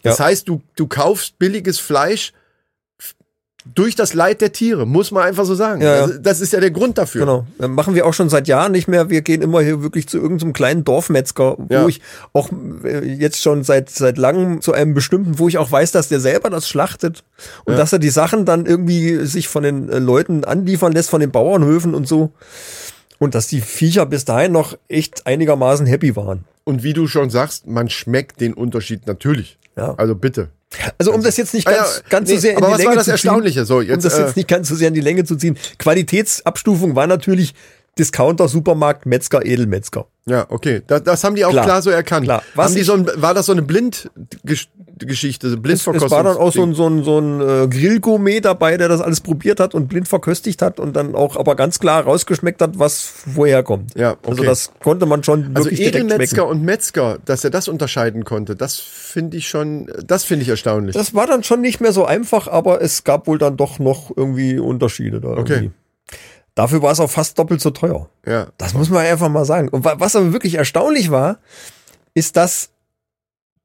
Das 0.01 0.17
Ja. 0.17 0.25
heißt, 0.25 0.48
du, 0.48 0.62
du 0.75 0.88
kaufst 0.88 1.38
billiges 1.38 1.79
Fleisch 1.79 2.33
durch 3.75 3.95
das 3.95 4.13
Leid 4.13 4.41
der 4.41 4.51
Tiere, 4.51 4.85
muss 4.88 5.11
man 5.11 5.23
einfach 5.23 5.45
so 5.45 5.55
sagen. 5.55 5.81
Ja, 5.81 5.95
ja. 5.95 6.07
Das, 6.07 6.21
das 6.21 6.41
ist 6.41 6.53
ja 6.53 6.59
der 6.59 6.71
Grund 6.71 6.97
dafür. 6.97 7.21
Genau. 7.21 7.45
Äh, 7.59 7.67
Machen 7.67 7.95
wir 7.95 8.05
auch 8.05 8.13
schon 8.13 8.29
seit 8.29 8.47
Jahren 8.47 8.71
nicht 8.71 8.88
mehr. 8.88 9.09
Wir 9.09 9.21
gehen 9.21 9.41
immer 9.41 9.61
hier 9.61 9.81
wirklich 9.83 10.07
zu 10.07 10.17
irgendeinem 10.17 10.53
kleinen 10.53 10.83
Dorfmetzger, 10.83 11.55
wo 11.57 11.73
Ja. 11.73 11.88
ich 11.88 12.01
auch 12.33 12.49
äh, 12.83 13.05
jetzt 13.05 13.41
schon 13.41 13.63
seit, 13.63 13.89
seit 13.89 14.17
langem 14.17 14.61
zu 14.61 14.73
einem 14.73 14.93
bestimmten, 14.93 15.39
wo 15.39 15.47
ich 15.47 15.57
auch 15.57 15.71
weiß, 15.71 15.91
dass 15.91 16.07
der 16.09 16.19
selber 16.19 16.49
das 16.49 16.67
schlachtet 16.69 17.23
und 17.65 17.77
dass 17.77 17.93
er 17.93 17.99
die 17.99 18.09
Sachen 18.09 18.45
dann 18.45 18.65
irgendwie 18.65 19.25
sich 19.25 19.47
von 19.47 19.63
den 19.63 19.89
äh, 19.89 19.99
Leuten 19.99 20.43
anliefern 20.43 20.91
lässt, 20.91 21.09
von 21.09 21.19
den 21.21 21.31
Bauernhöfen 21.31 21.93
und 21.95 22.07
so. 22.07 22.31
Und 23.17 23.35
dass 23.35 23.47
die 23.47 23.59
Viecher 23.61 24.05
bis 24.05 24.23
dahin 24.25 24.53
noch 24.53 24.77
echt 24.88 25.27
einigermaßen 25.27 25.85
happy 25.85 26.15
waren. 26.15 26.45
Und 26.63 26.83
wie 26.83 26.93
du 26.93 27.07
schon 27.07 27.29
sagst, 27.29 27.67
man 27.67 27.89
schmeckt 27.89 28.39
den 28.41 28.53
Unterschied 28.53 29.07
natürlich. 29.07 29.57
Ja. 29.79 29.95
Also 29.98 30.15
bitte. 30.15 30.50
Also 30.98 31.13
um 31.13 31.24
das 31.24 31.38
jetzt 31.38 31.53
nicht 31.53 31.67
Ah 31.67 31.71
ganz, 31.71 31.95
ja, 31.98 32.09
ganz 32.09 32.29
nee, 32.29 32.36
so 32.36 32.41
sehr 32.41 32.57
in 32.57 32.63
die 32.63 32.83
Länge 32.83 32.95
das 32.95 33.05
zu 33.05 33.12
ziehen, 33.12 33.12
Erstaunliche? 33.12 33.65
So, 33.65 33.77
um 33.77 33.83
jetzt, 33.83 34.05
das 34.05 34.17
äh, 34.17 34.21
jetzt 34.21 34.36
nicht 34.36 34.48
ganz 34.48 34.67
so 34.67 34.75
sehr 34.75 34.89
in 34.89 34.93
die 34.93 35.01
Länge 35.01 35.24
zu 35.24 35.36
ziehen. 35.36 35.57
Qualitätsabstufung 35.79 36.95
war 36.95 37.07
natürlich 37.07 37.55
Discounter, 37.98 38.48
Supermarkt, 38.48 39.05
Metzger, 39.05 39.45
Edelmetzger. 39.45 40.05
Ja, 40.25 40.45
okay. 40.50 40.81
Das, 40.86 41.03
das 41.03 41.24
haben 41.24 41.36
die 41.36 41.45
auch 41.45 41.51
Klar. 41.51 41.65
klar, 41.65 41.81
so 41.81 41.89
erkannt. 41.89 42.25
Klar. 42.25 42.43
Was 42.55 42.67
haben 42.67 42.75
die 42.75 42.83
so 42.83 42.93
ein, 42.93 43.09
war 43.15 43.33
das 43.33 43.48
so 43.48 43.51
eine 43.51 43.62
Blindgeschichte, 43.62 44.71
so 45.00 45.06
Es, 45.56 45.62
Blindverkostung? 45.62 45.96
es 45.96 46.12
war 46.12 46.24
dann 46.24 46.38
auch 46.38 46.51
so 46.51 46.63
ein, 46.63 46.74
so 46.74 46.88
ein, 46.88 47.03
so 47.03 47.20
ein 47.20 47.41
äh, 47.41 47.68
Grillgourmet 47.68 48.44
dabei, 48.46 48.77
der 48.77 48.88
das 48.89 49.01
alles 49.01 49.22
probiert 49.22 49.60
hat 49.60 49.74
und 49.74 49.88
blind 49.88 50.08
verköstigt 50.08 50.62
hat 50.62 50.79
und 50.79 50.96
dann 50.96 51.15
auch 51.15 51.36
aber 51.38 51.56
ganz 51.56 51.79
klar 51.79 52.03
rausgeschmeckt 52.03 52.62
hat, 52.62 52.77
was 52.79 53.12
woher 53.25 53.63
kommt. 53.63 53.96
Ja, 53.96 54.18
Also 54.25 54.39
okay. 54.41 54.46
das 54.46 54.72
konnte 54.82 55.06
man 55.06 55.24
schon 55.24 55.51
Also 55.56 55.65
wirklich 55.65 55.79
direkt 55.79 55.96
Edelmetzger 56.06 56.36
schmecken. 56.44 56.51
und 56.51 56.63
Metzger, 56.63 57.18
dass 57.25 57.44
er 57.44 57.50
das 57.50 57.68
unterscheiden 57.68 58.25
konnte, 58.25 58.56
das 58.56 58.77
finde 58.79 59.38
ich 59.38 59.48
schon, 59.48 59.91
das 60.06 60.24
finde 60.24 60.44
ich 60.44 60.50
erstaunlich. 60.50 60.96
Das 60.96 61.13
war 61.13 61.27
dann 61.27 61.44
schon 61.44 61.62
nicht 61.62 61.79
mehr 61.82 61.91
so 61.94 62.06
einfach, 62.06 62.48
aber 62.48 62.82
es 62.82 63.03
gab 63.03 63.27
wohl 63.27 63.38
dann 63.38 63.58
doch 63.58 63.79
noch 63.79 64.12
irgendwie 64.15 64.60
Unterschiede 64.60 65.22
da. 65.22 65.29
Okay. 65.29 65.53
Irgendwie. 65.53 65.72
Dafür 66.56 66.82
war 66.82 66.91
es 66.91 67.00
auch 67.00 67.10
fast 67.10 67.39
doppelt 67.39 67.62
so 67.62 67.70
teuer. 67.70 68.10
ja. 68.25 68.48
Das 68.58 68.74
muss 68.74 68.89
man 68.89 69.06
einfach 69.06 69.29
mal 69.29 69.46
sagen. 69.46 69.70
Und 69.70 69.86
wa- 69.86 69.96
was 69.98 70.15
aber 70.18 70.34
wirklich 70.34 70.56
erstaunlich 70.56 71.10
war, 71.10 71.38
ist, 72.13 72.36
dass 72.36 72.70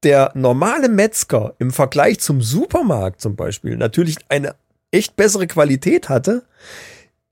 der 0.05 0.31
normale 0.35 0.89
Metzger 0.89 1.55
im 1.59 1.71
Vergleich 1.71 2.21
zum 2.21 2.41
Supermarkt 2.43 3.21
zum 3.21 3.37
Beispiel 3.37 3.77
natürlich 3.77 4.17
eine 4.29 4.55
echt 4.91 5.17
bessere 5.17 5.47
Qualität 5.47 6.09
hatte. 6.09 6.45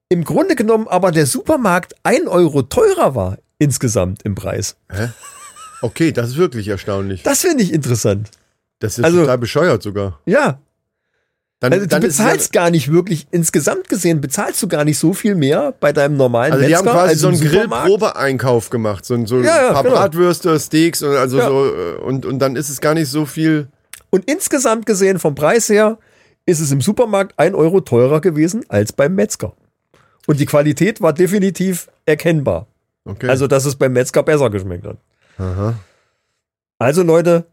Im 0.08 0.24
Grunde 0.24 0.56
genommen 0.56 0.88
aber 0.88 1.10
der 1.12 1.26
Supermarkt 1.26 1.94
ein 2.02 2.28
Euro 2.28 2.62
teurer 2.62 3.14
war 3.14 3.38
insgesamt 3.58 4.22
im 4.24 4.34
Preis. 4.34 4.76
Okay, 5.80 6.12
das 6.12 6.30
ist 6.30 6.36
wirklich 6.36 6.68
erstaunlich. 6.68 7.22
Das 7.22 7.42
finde 7.42 7.62
ich 7.62 7.72
interessant. 7.72 8.30
Das 8.80 8.98
ist 8.98 9.04
also- 9.04 9.20
total 9.20 9.38
bescheuert 9.38 9.82
sogar. 9.82 10.20
Ja. 10.26 10.60
Dann, 11.62 11.72
Also 11.72 11.86
du 11.86 11.94
es 12.08 12.18
ja- 12.18 12.24
bezahlst 12.24 12.52
gar 12.52 12.70
nicht 12.70 12.90
wirklich, 12.90 13.28
insgesamt 13.30 13.88
gesehen, 13.88 14.20
bezahlst 14.20 14.60
du 14.62 14.66
gar 14.68 14.84
nicht 14.84 14.98
so 14.98 15.12
viel 15.14 15.36
mehr 15.36 15.72
bei 15.78 15.92
deinem 15.92 16.16
normalen 16.16 16.52
Also 16.54 16.66
die 16.66 16.74
haben 16.76 16.84
quasi 16.84 17.10
als 17.10 17.20
so 17.20 17.28
einen. 17.28 17.40
Grillprobeeinkauf 17.40 18.68
gemacht, 18.68 19.04
so, 19.04 19.14
ein- 19.14 19.26
so 19.26 19.40
Ja, 19.40 19.68
ein 19.68 19.72
paar 19.74 19.82
genau. 19.84 19.94
Bratwürste, 19.94 20.58
Steaks 20.58 21.02
und 21.04 21.14
also 21.14 21.40
so 21.40 21.66
äh, 21.74 21.94
und 22.02 22.26
und 22.26 22.40
dann 22.40 22.56
ist 22.56 22.68
es 22.68 22.80
gar 22.80 22.94
nicht 22.94 23.08
so 23.08 23.26
viel. 23.26 23.68
Und 24.10 24.28
insgesamt 24.28 24.86
gesehen 24.86 25.20
vom 25.20 25.36
Preis 25.36 25.68
her 25.68 25.98
ist 26.46 26.58
es 26.58 26.72
im 26.72 26.80
Supermarkt 26.80 27.38
ein 27.38 27.54
Euro 27.54 27.80
teurer 27.80 28.20
gewesen 28.20 28.64
als 28.68 28.92
beim 28.92 29.14
Metzger. 29.14 29.52
Und 30.26 30.40
die 30.40 30.46
Qualität 30.46 31.00
war 31.00 31.12
definitiv 31.12 31.88
erkennbar. 32.06 32.66
Okay. 33.04 33.28
Also, 33.28 33.46
dass 33.46 33.64
es 33.66 33.76
beim 33.76 33.92
Metzger 33.92 34.24
besser 34.24 34.50
geschmeckt 34.50 34.84
hat. 34.86 34.96
Also, 36.78 37.02
Leute, 37.04 37.44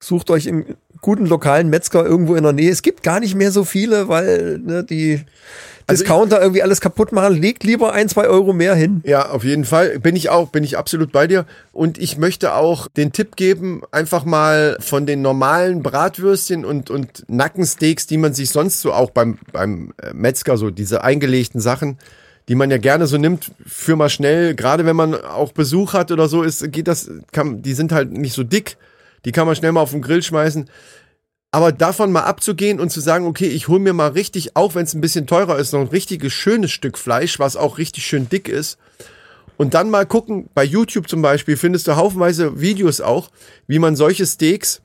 sucht 0.00 0.30
euch 0.30 0.46
einen 0.48 0.76
guten 1.00 1.26
lokalen 1.26 1.70
Metzger 1.70 2.04
irgendwo 2.04 2.34
in 2.34 2.42
der 2.42 2.52
Nähe. 2.52 2.70
Es 2.70 2.82
gibt 2.82 3.02
gar 3.02 3.20
nicht 3.20 3.34
mehr 3.34 3.52
so 3.52 3.64
viele, 3.64 4.08
weil 4.08 4.58
ne, 4.58 4.84
die 4.84 5.20
Also 5.86 6.02
Discounter 6.02 6.40
irgendwie 6.40 6.62
alles 6.62 6.80
kaputt 6.80 7.12
machen. 7.12 7.40
Legt 7.40 7.64
lieber 7.64 7.92
ein, 7.92 8.08
zwei 8.08 8.26
Euro 8.28 8.52
mehr 8.52 8.74
hin. 8.74 9.02
Ja, 9.04 9.30
auf 9.30 9.44
jeden 9.44 9.64
Fall. 9.64 9.98
Bin 9.98 10.14
ich 10.16 10.28
auch, 10.30 10.50
bin 10.50 10.64
ich 10.64 10.78
absolut 10.78 11.12
bei 11.12 11.26
dir. 11.26 11.46
Und 11.72 11.98
ich 11.98 12.18
möchte 12.18 12.54
auch 12.54 12.88
den 12.88 13.12
Tipp 13.12 13.36
geben, 13.36 13.82
einfach 13.90 14.24
mal 14.24 14.76
von 14.80 15.06
den 15.06 15.22
normalen 15.22 15.82
Bratwürstchen 15.82 16.64
und, 16.64 16.90
und 16.90 17.24
Nackensteaks, 17.28 18.06
die 18.06 18.18
man 18.18 18.34
sich 18.34 18.50
sonst 18.50 18.80
so 18.80 18.92
auch 18.92 19.10
beim, 19.10 19.38
beim 19.52 19.92
äh, 20.02 20.12
Metzger, 20.14 20.56
so 20.56 20.70
diese 20.70 21.02
eingelegten 21.02 21.60
Sachen, 21.60 21.98
die 22.48 22.54
man 22.56 22.70
ja 22.70 22.78
gerne 22.78 23.06
so 23.06 23.16
nimmt, 23.16 23.52
für 23.64 23.96
mal 23.96 24.10
schnell, 24.10 24.54
gerade 24.54 24.84
wenn 24.84 24.96
man 24.96 25.14
auch 25.14 25.52
Besuch 25.52 25.92
hat 25.92 26.10
oder 26.10 26.28
so, 26.28 26.42
ist, 26.42 26.72
geht 26.72 26.88
das, 26.88 27.10
kann, 27.32 27.62
die 27.62 27.74
sind 27.74 27.92
halt 27.92 28.12
nicht 28.12 28.34
so 28.34 28.42
dick. 28.42 28.76
Die 29.24 29.32
kann 29.32 29.46
man 29.46 29.56
schnell 29.56 29.72
mal 29.72 29.80
auf 29.80 29.90
den 29.90 30.02
Grill 30.02 30.22
schmeißen. 30.22 30.68
Aber 31.52 31.72
davon 31.72 32.12
mal 32.12 32.22
abzugehen 32.22 32.78
und 32.78 32.90
zu 32.90 33.00
sagen, 33.00 33.26
okay, 33.26 33.48
ich 33.48 33.66
hole 33.66 33.80
mir 33.80 33.92
mal 33.92 34.10
richtig, 34.10 34.56
auch 34.56 34.74
wenn 34.74 34.84
es 34.84 34.94
ein 34.94 35.00
bisschen 35.00 35.26
teurer 35.26 35.58
ist, 35.58 35.72
noch 35.72 35.80
ein 35.80 35.88
richtiges 35.88 36.32
schönes 36.32 36.70
Stück 36.70 36.96
Fleisch, 36.96 37.38
was 37.40 37.56
auch 37.56 37.78
richtig 37.78 38.06
schön 38.06 38.28
dick 38.28 38.48
ist. 38.48 38.78
Und 39.56 39.74
dann 39.74 39.90
mal 39.90 40.06
gucken, 40.06 40.48
bei 40.54 40.64
YouTube 40.64 41.08
zum 41.08 41.22
Beispiel 41.22 41.56
findest 41.56 41.88
du 41.88 41.96
haufenweise 41.96 42.60
Videos 42.60 43.00
auch, 43.00 43.30
wie 43.66 43.78
man 43.78 43.96
solche 43.96 44.24
Steaks, 44.24 44.80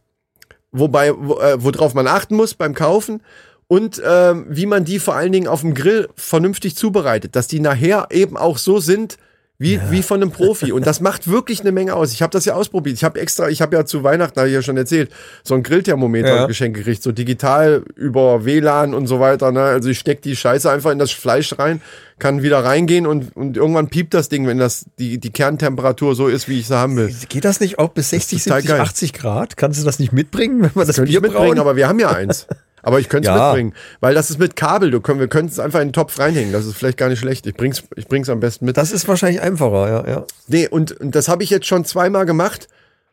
wobei, 0.71 1.13
wo, 1.15 1.39
äh, 1.39 1.63
worauf 1.63 1.93
man 1.93 2.07
achten 2.07 2.35
muss 2.35 2.55
beim 2.55 2.73
Kaufen 2.73 3.21
und 3.67 4.01
ähm, 4.05 4.47
wie 4.49 4.65
man 4.65 4.85
die 4.85 4.99
vor 4.99 5.15
allen 5.15 5.31
Dingen 5.31 5.47
auf 5.47 5.61
dem 5.61 5.75
Grill 5.75 6.09
vernünftig 6.15 6.75
zubereitet, 6.75 7.35
dass 7.35 7.47
die 7.47 7.59
nachher 7.59 8.07
eben 8.11 8.37
auch 8.37 8.57
so 8.57 8.79
sind, 8.79 9.17
wie, 9.57 9.79
wie 9.89 10.03
von 10.03 10.21
einem 10.21 10.31
Profi. 10.31 10.71
Und 10.73 10.85
das 10.85 10.99
macht 10.99 11.29
wirklich 11.29 11.61
eine 11.61 11.71
Menge 11.71 11.93
aus. 11.95 12.11
Ich 12.11 12.21
habe 12.21 12.31
das 12.31 12.43
ja 12.43 12.55
ausprobiert. 12.55 12.97
Ich 12.97 13.03
habe 13.05 13.19
extra, 13.19 13.47
ich 13.49 13.61
habe 13.61 13.75
ja 13.77 13.85
zu 13.85 14.03
Weihnachten, 14.03 14.37
habe 14.37 14.49
ich 14.49 14.53
ja 14.55 14.61
schon 14.61 14.75
erzählt, 14.75 15.11
so 15.43 15.55
ein 15.55 15.63
Grillthermometer 15.63 16.35
Ja. 16.35 16.45
geschenkt 16.45 16.77
gekriegt, 16.77 17.01
so 17.01 17.11
digital 17.13 17.83
über 17.95 18.43
WLAN 18.43 18.93
und 18.93 19.07
so 19.07 19.19
weiter. 19.21 19.51
Ne? 19.51 19.61
Also 19.61 19.89
ich 19.89 19.99
steck 19.99 20.21
die 20.21 20.35
Scheiße 20.35 20.69
einfach 20.69 20.91
in 20.91 20.99
das 20.99 21.11
Fleisch 21.11 21.57
rein, 21.57 21.81
kann 22.19 22.43
wieder 22.43 22.63
reingehen 22.65 23.07
und, 23.07 23.35
und 23.35 23.55
irgendwann 23.55 23.87
piept 23.87 24.13
das 24.13 24.27
Ding, 24.27 24.45
wenn 24.45 24.57
das 24.57 24.85
die, 24.99 25.19
die 25.19 25.31
Kerntemperatur 25.31 26.15
so 26.15 26.27
ist, 26.27 26.49
wie 26.49 26.59
ich 26.59 26.67
sie 26.67 26.75
haben 26.77 26.97
will. 26.97 27.15
Geht 27.29 27.45
das 27.45 27.59
nicht 27.61 27.79
auch 27.79 27.89
bis 27.89 28.09
60, 28.09 28.43
total 28.43 28.61
70, 28.61 28.69
geil. 28.77 28.81
80 28.81 29.13
Grad? 29.13 29.57
Kannst 29.57 29.79
du 29.79 29.85
das 29.85 29.99
nicht 29.99 30.11
mitbringen, 30.11 30.61
wenn 30.63 30.71
man 30.75 30.85
das, 30.87 30.97
ich 30.97 31.03
Bier 31.05 31.21
mitbringen, 31.21 31.45
brauen? 31.45 31.59
aber 31.59 31.75
wir 31.77 31.87
haben 31.87 31.99
ja 31.99 32.11
eins. 32.11 32.47
Aber 32.85 32.99
ich 32.99 33.09
könnte 33.09 33.29
es 33.29 33.35
Ja. 33.35 33.47
mitbringen, 33.47 33.73
weil 33.99 34.13
das 34.13 34.29
ist 34.29 34.37
mit 34.39 34.55
Kabel. 34.55 34.91
Du 34.91 35.01
können, 35.01 35.19
wir 35.19 35.27
könnten 35.27 35.51
es 35.51 35.59
einfach 35.59 35.81
in 35.81 35.87
den 35.87 35.93
Topf 35.93 36.19
reinhängen. 36.19 36.53
Das 36.53 36.65
ist 36.65 36.75
vielleicht 36.77 36.97
gar 36.97 37.09
nicht 37.09 37.19
schlecht. 37.19 37.47
Ich 37.47 37.55
bring's, 37.55 37.83
ich 37.95 38.07
bring's 38.07 38.29
am 38.29 38.39
besten 38.39 38.65
mit. 38.65 38.77
das 38.77 38.91
ist 38.91 39.07
wahrscheinlich 39.07 39.41
einfacher, 39.41 39.89
ja, 39.89 40.07
ja. 40.07 40.25
Nee, 40.47 40.67
und, 40.67 40.91
und 41.01 41.15
das 41.15 41.27
habe 41.27 41.43
ich 41.43 41.49
jetzt 41.49 41.65
schon 41.65 41.83
zweimal 41.83 42.25
gemacht. 42.27 42.67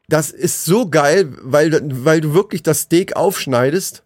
Das 0.09 0.31
ist 0.31 0.67
so 0.67 0.91
geil, 0.91 1.33
weil, 1.41 1.81
weil 2.05 2.21
du 2.21 2.35
wirklich 2.35 2.63
das 2.63 2.81
Steak 2.83 3.17
aufschneidest 3.17 4.03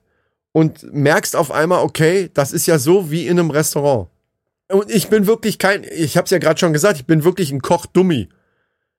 und 0.53 0.93
merkst 0.95 1.35
auf 1.35 1.51
einmal, 1.51 1.83
okay, 1.83 2.31
das 2.33 2.53
ist 2.53 2.67
ja 2.67 2.79
so 2.79 3.11
wie 3.11 3.27
in 3.27 3.39
einem 3.41 3.51
Restaurant. 3.51 4.09
Und 4.71 4.89
ich 4.91 5.09
bin 5.09 5.27
wirklich 5.27 5.59
kein, 5.59 5.85
ich 5.97 6.17
habe 6.17 6.27
es 6.27 6.31
ja 6.31 6.39
gerade 6.39 6.61
schon 6.61 6.73
gesagt, 6.73 6.97
ich 6.99 7.07
bin 7.07 7.25
wirklich 7.25 7.51
ein 7.51 7.61
Koch-Dummi. 7.61 8.29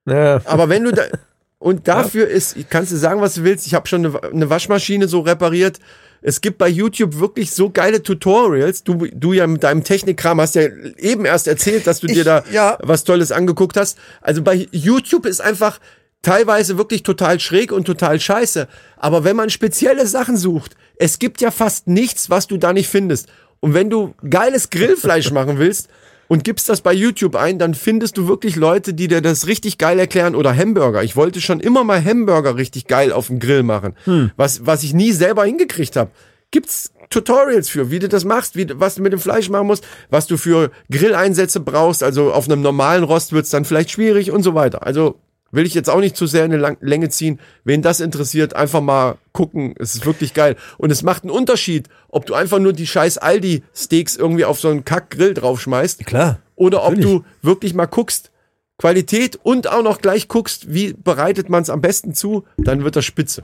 ja. 0.06 0.40
Aber 0.44 0.68
wenn 0.68 0.84
du 0.84 0.92
da 0.92 1.02
und 1.58 1.88
dafür 1.88 2.28
ist, 2.28 2.56
kannst 2.68 2.92
du 2.92 2.96
sagen, 2.96 3.20
was 3.22 3.34
du 3.34 3.44
willst. 3.44 3.66
Ich 3.66 3.74
habe 3.74 3.88
schon 3.88 4.04
eine, 4.04 4.22
eine 4.22 4.50
Waschmaschine 4.50 5.08
so 5.08 5.20
repariert. 5.20 5.78
Es 6.20 6.40
gibt 6.40 6.58
bei 6.58 6.68
YouTube 6.68 7.18
wirklich 7.20 7.50
so 7.52 7.70
geile 7.70 8.02
Tutorials. 8.02 8.82
Du, 8.84 9.06
du 9.12 9.32
ja 9.32 9.46
mit 9.46 9.62
deinem 9.62 9.84
Technikkram 9.84 10.40
hast 10.40 10.54
ja 10.56 10.62
eben 10.98 11.24
erst 11.24 11.46
erzählt, 11.46 11.86
dass 11.86 12.00
du 12.00 12.06
dir 12.08 12.18
Ich- 12.18 12.24
da 12.24 12.42
ja. 12.52 12.78
was 12.82 13.04
Tolles 13.04 13.30
angeguckt 13.32 13.76
hast. 13.76 13.98
Also 14.20 14.42
bei 14.42 14.66
YouTube 14.72 15.26
ist 15.26 15.40
einfach 15.40 15.78
teilweise 16.22 16.76
wirklich 16.78 17.04
total 17.04 17.38
schräg 17.38 17.70
und 17.70 17.84
total 17.84 18.18
scheiße. 18.18 18.66
Aber 18.96 19.22
wenn 19.24 19.36
man 19.36 19.50
spezielle 19.50 20.06
Sachen 20.06 20.36
sucht, 20.36 20.76
es 20.96 21.18
gibt 21.20 21.40
ja 21.40 21.50
fast 21.52 21.86
nichts, 21.86 22.28
was 22.30 22.48
du 22.48 22.56
da 22.56 22.72
nicht 22.72 22.88
findest. 22.88 23.28
Und 23.60 23.74
wenn 23.74 23.88
du 23.90 24.14
geiles 24.28 24.70
Grillfleisch 24.70 25.30
machen 25.32 25.58
willst 25.58 25.88
und 26.28 26.44
gibst 26.44 26.68
das 26.68 26.82
bei 26.82 26.92
YouTube 26.92 27.34
ein, 27.34 27.58
dann 27.58 27.74
findest 27.74 28.16
du 28.16 28.28
wirklich 28.28 28.56
Leute, 28.56 28.94
die 28.94 29.08
dir 29.08 29.20
das 29.20 29.46
richtig 29.46 29.78
geil 29.78 29.98
erklären 29.98 30.34
oder 30.34 30.54
Hamburger. 30.54 31.02
Ich 31.02 31.16
wollte 31.16 31.40
schon 31.40 31.60
immer 31.60 31.84
mal 31.84 32.02
Hamburger 32.02 32.56
richtig 32.56 32.86
geil 32.86 33.12
auf 33.12 33.28
dem 33.28 33.40
Grill 33.40 33.62
machen, 33.62 33.94
was, 34.36 34.66
was 34.66 34.82
ich 34.82 34.94
nie 34.94 35.12
selber 35.12 35.44
hingekriegt 35.44 35.96
habe. 35.96 36.10
Gibt's 36.50 36.92
Tutorials 37.10 37.68
für, 37.68 37.90
wie 37.90 37.98
du 37.98 38.08
das 38.08 38.24
machst, 38.24 38.56
wie, 38.56 38.66
was 38.74 38.94
du 38.96 39.02
mit 39.02 39.12
dem 39.12 39.20
Fleisch 39.20 39.48
machen 39.48 39.66
musst, 39.66 39.86
was 40.10 40.26
du 40.26 40.36
für 40.36 40.70
Grilleinsätze 40.90 41.60
brauchst. 41.60 42.02
Also 42.02 42.32
auf 42.32 42.46
einem 42.46 42.62
normalen 42.62 43.04
Rost 43.04 43.32
wird's 43.32 43.50
dann 43.50 43.64
vielleicht 43.64 43.90
schwierig 43.90 44.30
und 44.30 44.42
so 44.42 44.54
weiter. 44.54 44.86
Also 44.86 45.18
will 45.50 45.66
ich 45.66 45.74
jetzt 45.74 45.90
auch 45.90 46.00
nicht 46.00 46.16
zu 46.16 46.26
sehr 46.26 46.44
in 46.44 46.52
eine 46.52 46.60
Lang 46.60 46.76
Länge 46.80 47.08
ziehen. 47.08 47.40
Wen 47.64 47.82
das 47.82 48.00
interessiert, 48.00 48.54
einfach 48.54 48.80
mal 48.80 49.16
gucken. 49.32 49.74
Es 49.78 49.94
ist 49.94 50.06
wirklich 50.06 50.34
geil. 50.34 50.56
Und 50.76 50.90
es 50.90 51.02
macht 51.02 51.22
einen 51.22 51.30
Unterschied, 51.30 51.88
ob 52.08 52.26
du 52.26 52.34
einfach 52.34 52.58
nur 52.58 52.72
die 52.72 52.86
scheiß 52.86 53.18
Aldi-Steaks 53.18 54.16
irgendwie 54.16 54.44
auf 54.44 54.60
so 54.60 54.68
einen 54.68 54.84
Kack-Grill 54.84 55.34
draufschmeißt 55.34 56.04
Klar. 56.06 56.40
oder 56.56 56.84
ob 56.84 56.96
du 56.96 57.24
wirklich 57.42 57.74
mal 57.74 57.86
guckst, 57.86 58.30
Qualität 58.78 59.38
und 59.42 59.68
auch 59.68 59.82
noch 59.82 60.00
gleich 60.00 60.28
guckst, 60.28 60.72
wie 60.72 60.92
bereitet 60.92 61.48
man 61.48 61.62
es 61.62 61.70
am 61.70 61.80
besten 61.80 62.14
zu, 62.14 62.44
dann 62.58 62.84
wird 62.84 62.94
das 62.94 63.04
spitze. 63.04 63.42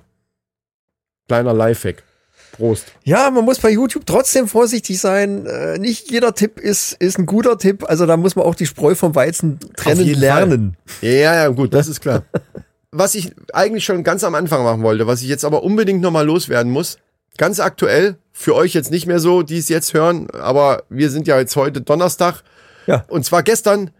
Kleiner 1.26 1.52
Lifehack. 1.52 2.04
Prost. 2.56 2.92
Ja, 3.04 3.30
man 3.30 3.44
muss 3.44 3.58
bei 3.58 3.70
YouTube 3.70 4.06
trotzdem 4.06 4.48
vorsichtig 4.48 5.00
sein. 5.00 5.46
Äh, 5.46 5.78
nicht 5.78 6.10
jeder 6.10 6.34
Tipp 6.34 6.58
ist, 6.58 6.92
ist 6.94 7.18
ein 7.18 7.26
guter 7.26 7.58
Tipp. 7.58 7.84
Also 7.88 8.06
da 8.06 8.16
muss 8.16 8.36
man 8.36 8.44
auch 8.44 8.54
die 8.54 8.66
Spreu 8.66 8.94
vom 8.94 9.14
Weizen 9.14 9.58
trennen 9.76 10.06
lernen. 10.14 10.76
Ja, 11.00 11.34
ja, 11.34 11.48
gut, 11.48 11.74
das 11.74 11.88
ist 11.88 12.00
klar. 12.00 12.22
Was 12.90 13.14
ich 13.16 13.32
eigentlich 13.52 13.84
schon 13.84 14.04
ganz 14.04 14.22
am 14.22 14.36
Anfang 14.36 14.62
machen 14.62 14.82
wollte, 14.84 15.08
was 15.08 15.20
ich 15.20 15.26
jetzt 15.26 15.44
aber 15.44 15.64
unbedingt 15.64 16.00
nochmal 16.00 16.24
loswerden 16.24 16.70
muss, 16.70 16.98
ganz 17.36 17.58
aktuell, 17.58 18.18
für 18.30 18.54
euch 18.54 18.72
jetzt 18.72 18.92
nicht 18.92 19.06
mehr 19.06 19.18
so, 19.18 19.42
die 19.42 19.58
es 19.58 19.68
jetzt 19.68 19.94
hören, 19.94 20.30
aber 20.30 20.84
wir 20.90 21.10
sind 21.10 21.26
ja 21.26 21.36
jetzt 21.36 21.56
heute 21.56 21.80
Donnerstag. 21.80 22.44
Ja. 22.86 23.04
Und 23.08 23.24
zwar 23.24 23.42
gestern 23.42 23.90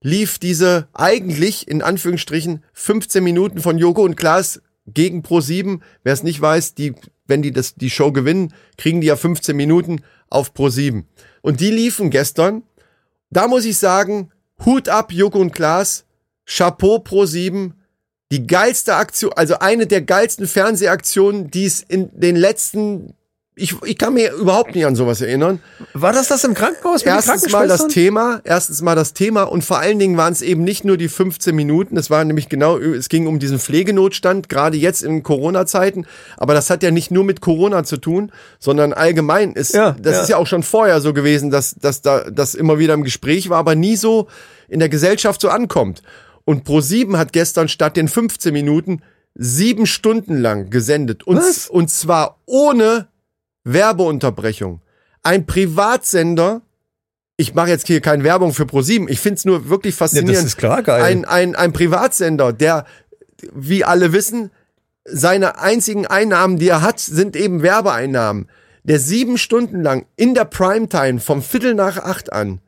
lief 0.00 0.38
diese 0.38 0.86
eigentlich 0.92 1.66
in 1.66 1.82
Anführungsstrichen 1.82 2.62
15 2.72 3.24
Minuten 3.24 3.60
von 3.60 3.78
Joko 3.78 4.02
und 4.02 4.14
Klaas 4.14 4.62
gegen 4.86 5.22
Pro7. 5.22 5.80
Wer 6.04 6.12
es 6.12 6.22
nicht 6.22 6.40
weiß, 6.40 6.74
die, 6.74 6.94
wenn 7.26 7.42
die 7.42 7.52
das, 7.52 7.74
die 7.74 7.90
Show 7.90 8.12
gewinnen, 8.12 8.52
kriegen 8.76 9.00
die 9.00 9.08
ja 9.08 9.16
15 9.16 9.56
Minuten 9.56 10.02
auf 10.28 10.52
Pro7. 10.52 11.04
Und 11.42 11.60
die 11.60 11.70
liefen 11.70 12.10
gestern. 12.10 12.62
Da 13.30 13.48
muss 13.48 13.64
ich 13.64 13.78
sagen, 13.78 14.30
Hut 14.64 14.88
ab, 14.88 15.12
Joko 15.12 15.38
und 15.38 15.52
Klaas. 15.52 16.04
Chapeau 16.46 16.96
Pro7. 16.96 17.72
Die 18.32 18.46
geilste 18.46 18.96
Aktion, 18.96 19.32
also 19.34 19.58
eine 19.60 19.86
der 19.86 20.02
geilsten 20.02 20.48
Fernsehaktionen, 20.48 21.50
die 21.50 21.64
es 21.64 21.80
in 21.80 22.10
den 22.18 22.34
letzten, 22.34 23.14
ich, 23.58 23.74
ich 23.84 23.96
kann 23.96 24.12
mir 24.12 24.34
überhaupt 24.34 24.74
nicht 24.74 24.84
an 24.84 24.94
sowas 24.94 25.22
erinnern. 25.22 25.60
War 25.94 26.12
das 26.12 26.28
das 26.28 26.44
im 26.44 26.52
Krankenhaus 26.52 27.06
mit 27.06 27.14
Erstens 27.14 27.50
mal 27.50 27.66
das? 27.66 27.86
Thema, 27.88 28.42
erstens 28.44 28.82
mal 28.82 28.94
das 28.94 29.14
Thema 29.14 29.44
und 29.44 29.64
vor 29.64 29.78
allen 29.78 29.98
Dingen 29.98 30.18
waren 30.18 30.34
es 30.34 30.42
eben 30.42 30.62
nicht 30.62 30.84
nur 30.84 30.98
die 30.98 31.08
15 31.08 31.56
Minuten, 31.56 31.96
es 31.96 32.10
war 32.10 32.22
nämlich 32.22 32.50
genau, 32.50 32.76
es 32.76 33.08
ging 33.08 33.26
um 33.26 33.38
diesen 33.38 33.58
Pflegenotstand, 33.58 34.50
gerade 34.50 34.76
jetzt 34.76 35.02
in 35.02 35.22
Corona-Zeiten, 35.22 36.06
aber 36.36 36.52
das 36.52 36.68
hat 36.68 36.82
ja 36.82 36.90
nicht 36.90 37.10
nur 37.10 37.24
mit 37.24 37.40
Corona 37.40 37.82
zu 37.82 37.96
tun, 37.96 38.30
sondern 38.58 38.92
allgemein 38.92 39.52
ist, 39.52 39.72
Ja, 39.72 39.96
das 40.02 40.16
ja. 40.16 40.22
ist 40.22 40.28
ja 40.28 40.36
auch 40.36 40.46
schon 40.46 40.62
vorher 40.62 41.00
so 41.00 41.14
gewesen, 41.14 41.50
dass, 41.50 41.74
dass 41.76 42.02
da, 42.02 42.30
das 42.30 42.54
immer 42.54 42.78
wieder 42.78 42.92
im 42.92 43.04
Gespräch 43.04 43.48
war, 43.48 43.56
aber 43.56 43.74
nie 43.74 43.96
so 43.96 44.28
in 44.68 44.80
der 44.80 44.90
Gesellschaft 44.90 45.40
so 45.40 45.48
ankommt. 45.48 46.02
Und 46.44 46.68
Pro7 46.68 47.16
hat 47.16 47.32
gestern 47.32 47.68
statt 47.68 47.96
den 47.96 48.08
15 48.08 48.52
Minuten 48.52 49.00
sieben 49.34 49.86
Stunden 49.86 50.36
lang 50.36 50.68
gesendet 50.68 51.26
und, 51.26 51.38
Was? 51.38 51.68
und 51.68 51.90
zwar 51.90 52.38
ohne 52.44 53.08
Werbeunterbrechung. 53.66 54.80
Ein 55.22 55.44
Privatsender, 55.44 56.62
ich 57.36 57.54
mache 57.54 57.68
jetzt 57.70 57.86
hier 57.86 58.00
keine 58.00 58.24
Werbung 58.24 58.54
für 58.54 58.64
ProSieben, 58.64 59.08
ich 59.08 59.20
finde 59.20 59.36
es 59.38 59.44
nur 59.44 59.68
wirklich 59.68 59.94
Ja, 59.94 59.98
faszinierend. 59.98 60.36
das 60.38 60.44
ist 60.44 60.56
klar 60.56 60.82
geil. 60.82 61.02
ein, 61.02 61.24
ein, 61.24 61.54
ein 61.56 61.72
Privatsender, 61.72 62.52
der, 62.52 62.86
wie 63.52 63.84
alle 63.84 64.12
wissen, 64.12 64.50
seine 65.04 65.58
einzigen 65.58 66.06
Einnahmen, 66.06 66.58
die 66.58 66.68
er 66.68 66.82
hat, 66.82 67.00
sind 67.00 67.36
eben 67.36 67.62
Werbeeinnahmen. 67.62 68.48
Der 68.84 69.00
sieben 69.00 69.36
Stunden 69.36 69.82
lang 69.82 70.06
in 70.16 70.34
der 70.34 70.44
Primetime 70.44 71.18
vom 71.20 71.42
Viertel 71.42 71.74
nach 71.74 71.98
acht 71.98 72.32
an 72.32 72.60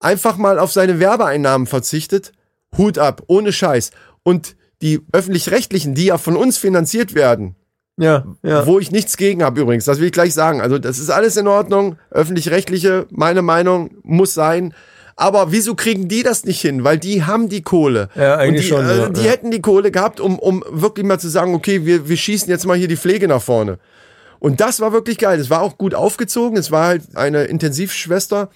einfach 0.00 0.36
mal 0.36 0.58
auf 0.58 0.70
seine 0.72 1.00
Werbeeinnahmen 1.00 1.66
verzichtet, 1.66 2.32
Hut 2.76 2.98
ab, 2.98 3.22
ohne 3.28 3.52
Scheiß. 3.52 3.90
Und 4.22 4.54
die 4.82 5.00
öffentlich-rechtlichen, 5.12 5.94
die 5.94 6.06
ja 6.06 6.18
von 6.18 6.36
uns 6.36 6.58
finanziert 6.58 7.14
werden, 7.14 7.56
Ja, 7.98 8.26
ja. 8.42 8.66
Wo 8.66 8.78
ich 8.78 8.90
nichts 8.90 9.16
gegen 9.16 9.42
habe 9.42 9.60
übrigens, 9.60 9.84
das 9.86 9.98
will 10.00 10.06
ich 10.06 10.12
gleich 10.12 10.34
sagen. 10.34 10.60
Also 10.60 10.78
das 10.78 10.98
ist 10.98 11.08
alles 11.10 11.36
in 11.36 11.48
Ordnung, 11.48 11.96
öffentlich-rechtliche, 12.10 13.06
meine 13.10 13.42
Meinung 13.42 13.90
muss 14.02 14.34
sein. 14.34 14.74
Aber 15.18 15.50
wieso 15.50 15.74
kriegen 15.74 16.08
die 16.08 16.22
das 16.22 16.44
nicht 16.44 16.60
hin? 16.60 16.84
Weil 16.84 16.98
die 16.98 17.24
haben 17.24 17.48
die 17.48 17.62
Kohle. 17.62 18.10
Ja, 18.14 18.36
eigentlich 18.36 18.64
die, 18.66 18.68
schon, 18.68 18.86
äh, 18.86 18.98
ja, 18.98 19.08
die 19.08 19.22
hätten 19.22 19.50
die 19.50 19.62
Kohle 19.62 19.90
gehabt, 19.90 20.20
um, 20.20 20.38
um 20.38 20.62
wirklich 20.70 21.06
mal 21.06 21.18
zu 21.18 21.28
sagen, 21.30 21.54
okay, 21.54 21.86
wir, 21.86 22.06
wir 22.06 22.18
schießen 22.18 22.50
jetzt 22.50 22.66
mal 22.66 22.76
hier 22.76 22.88
die 22.88 22.98
Pflege 22.98 23.26
nach 23.28 23.40
vorne. 23.40 23.78
Und 24.40 24.60
das 24.60 24.80
war 24.80 24.92
wirklich 24.92 25.16
geil. 25.16 25.40
Es 25.40 25.48
war 25.48 25.62
auch 25.62 25.78
gut 25.78 25.94
aufgezogen. 25.94 26.58
Es 26.58 26.70
war 26.70 26.88
halt 26.88 27.02
eine 27.16 27.44
Intensivschwester, 27.44 28.50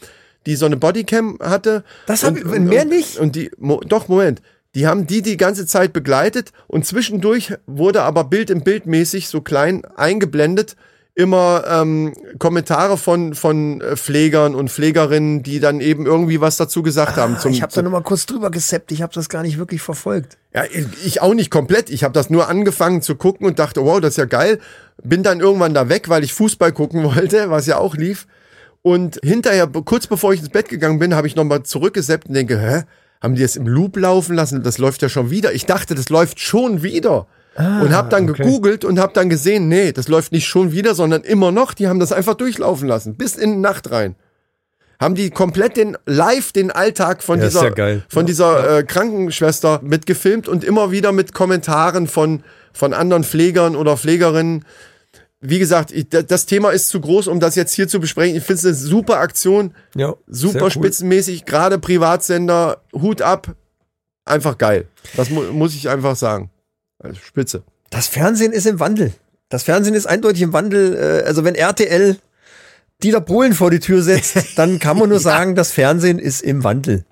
die 0.45 0.55
so 0.55 0.67
eine 0.67 0.77
Bodycam 0.77 1.39
hatte. 1.43 1.83
Das 2.05 2.25
hab 2.25 2.33
Und- 2.33 2.39
ich- 2.41 2.45
mehr 2.61 2.85
nicht. 2.85 3.17
Und 3.19 3.37
die, 3.37 3.51
mo, 3.57 3.81
doch, 3.81 4.09
Moment. 4.09 4.43
Die 4.75 4.87
haben 4.87 5.07
die 5.07 5.23
die 5.23 5.37
ganze 5.37 5.67
Zeit 5.67 5.93
begleitet 5.93 6.53
und 6.69 6.87
zwischendurch 6.87 7.55
wurde 7.67 8.03
aber 8.03 8.25
Bild 8.25 8.51
im 8.51 8.63
Bild 8.63 8.87
mäßig 8.87 9.29
so 9.29 9.41
klein 9.41 9.85
eingeblendet 9.97 10.77
immer 11.17 11.65
ähm, 11.69 12.15
Kommentare 12.39 12.97
von 12.97 13.35
von 13.35 13.81
äh, 13.81 13.97
Pflegern 13.97 14.55
und 14.55 14.71
Pflegerinnen, 14.71 15.43
die 15.43 15.61
dann 15.61 15.81
eben 15.81 16.07
irgendwie 16.07 16.41
was 16.41 16.57
dazu 16.57 16.83
gesagt 16.83 17.17
haben. 17.17 17.39
Zum, 17.39 17.51
Ah, 17.51 17.55
ich 17.55 17.63
habe 17.63 17.71
da 17.71 17.75
zum, 17.75 17.85
nur 17.85 17.93
mal 17.93 18.03
kurz 18.03 18.27
drüber 18.27 18.51
gesappt, 18.51 18.93
ich 18.93 19.03
habe 19.03 19.13
das 19.13 19.29
gar 19.29 19.43
nicht 19.43 19.59
wirklich 19.59 19.83
verfolgt. 19.83 20.39
ja, 20.55 20.65
ich 21.05 21.21
auch 21.21 21.35
nicht 21.35 21.51
komplett. 21.51 21.91
Ich 21.91 22.05
habe 22.05 22.15
das 22.15 22.31
nur 22.31 22.49
angefangen 22.49 23.03
zu 23.03 23.17
gucken 23.17 23.47
und 23.47 23.59
dachte, 23.59 23.85
wow, 23.85 24.01
das 24.01 24.11
ist 24.11 24.17
ja 24.19 24.25
geil. 24.25 24.61
Bin 25.03 25.23
dann 25.23 25.41
irgendwann 25.41 25.75
da 25.75 25.89
weg, 25.89 26.09
weil 26.09 26.25
ich 26.25 26.33
Fußball 26.33 26.73
gucken 26.73 27.03
wollte, 27.17 27.51
was 27.51 27.67
ja 27.67 27.77
auch 27.77 27.97
lief. 27.97 28.27
Und 28.83 29.19
hinterher, 29.23 29.67
kurz 29.67 30.07
bevor 30.07 30.33
ich 30.33 30.41
ins 30.41 30.49
Bett 30.49 30.69
gegangen 30.69 30.99
bin, 30.99 31.15
habe 31.15 31.27
ich 31.27 31.37
nochmal 31.37 31.65
zurückgesappt 31.65 32.29
und 32.29 32.35
denke, 32.35 32.59
hä? 32.59 32.85
Haben 33.21 33.35
die 33.35 33.43
das 33.43 33.57
im 33.57 33.67
Loop 33.67 33.97
laufen 33.97 34.35
lassen? 34.35 34.63
Das 34.63 34.79
läuft 34.79 35.03
ja 35.03 35.09
schon 35.09 35.31
wieder. 35.31 35.53
Ich 35.53 35.67
dachte, 35.67 35.95
das 35.95 36.09
läuft 36.09 36.41
schon 36.41 36.83
wieder. 36.83 37.27
und 37.57 37.93
habe 37.93 38.09
dann 38.09 38.31
okay. 38.31 38.43
gegoogelt 38.43 38.85
und 38.85 38.99
habe 38.99 39.13
dann 39.13 39.29
gesehen, 39.29 39.69
nee, 39.69 39.93
das 39.93 40.09
läuft 40.09 40.33
nicht 40.33 40.47
schon 40.47 40.73
wieder, 40.73 40.95
sondern 40.95 41.23
immer 41.23 41.51
noch. 41.53 41.75
Die 41.75 41.89
haben 41.89 42.01
das 42.01 42.13
einfach 42.13 42.35
durchlaufen 42.35 42.89
lassen, 42.89 43.17
bis 43.17 43.37
in 43.37 43.53
die 43.53 43.59
Nacht 43.59 43.91
rein. 43.91 44.15
Haben 45.01 45.15
die 45.15 45.31
komplett 45.31 45.77
den 45.77 45.97
live 46.07 46.53
den 46.53 46.71
Alltag 46.71 47.23
von 47.23 47.39
Ja, 47.41 47.47
dieser 47.47 47.77
ja 47.77 48.01
von 48.09 48.27
dieser 48.27 48.79
äh, 48.79 48.83
Krankenschwester 48.83 49.81
mitgefilmt 49.83 50.47
und 50.47 50.63
immer 50.63 50.91
wieder 50.91 51.13
mit 51.13 51.33
Kommentaren 51.33 52.07
von 52.07 52.43
von 52.73 52.93
anderen 52.93 53.25
Pflegern 53.25 53.77
oder 53.77 53.97
Pflegerinnen. 53.97 54.65
Wie 55.43 55.59
gesagt, 55.59 55.91
ich, 55.91 56.09
da- 56.09 56.23
das 56.23 56.45
Thema 56.47 56.71
ist 56.71 56.89
zu 56.91 57.01
groß, 57.01 57.27
um 57.29 57.41
das 57.41 57.55
jetzt 57.55 57.73
hier 57.73 57.89
zu 57.89 57.99
besprechen. 58.01 58.37
Ich 58.37 58.43
finde 58.45 58.59
es 58.59 58.65
eine 58.67 58.75
super 58.75 59.21
Aktion, 59.21 59.75
Ja, 59.95 60.15
super 60.27 60.65
cool. 60.65 60.71
spitzenmäßig, 60.71 61.47
gerade 61.47 61.79
Privatsender, 61.79 62.83
Hut 62.93 63.23
ab, 63.23 63.55
einfach 64.27 64.59
geil. 64.59 64.87
Das 65.17 65.31
mu 65.31 65.43
muss 65.53 65.75
ich 65.75 65.89
einfach 65.89 66.15
sagen. 66.17 66.51
Also 66.99 67.19
Spitze. 67.25 67.63
Das 67.89 68.07
Fernsehen 68.07 68.53
ist 68.53 68.67
im 68.67 68.79
Wandel. 68.81 69.13
Das 69.49 69.63
Fernsehen 69.63 69.95
ist 69.95 70.07
eindeutig 70.07 70.43
im 70.43 70.53
Wandel. 70.53 70.95
Äh, 70.95 71.27
Also 71.27 71.43
wenn 71.45 71.55
RTL 71.55 72.17
Dieter 73.03 73.23
Bohlen 73.23 73.55
vor 73.55 73.71
die 73.71 73.81
Tür 73.81 74.03
setzt, 74.03 74.37
dann 74.59 74.79
kann 74.79 74.99
man 74.99 75.09
nur 75.09 75.21
sagen, 75.21 75.55
das 75.55 75.73
Fernsehen 75.73 76.19
ist 76.19 76.43
im 76.43 76.63
Wandel. 76.65 77.05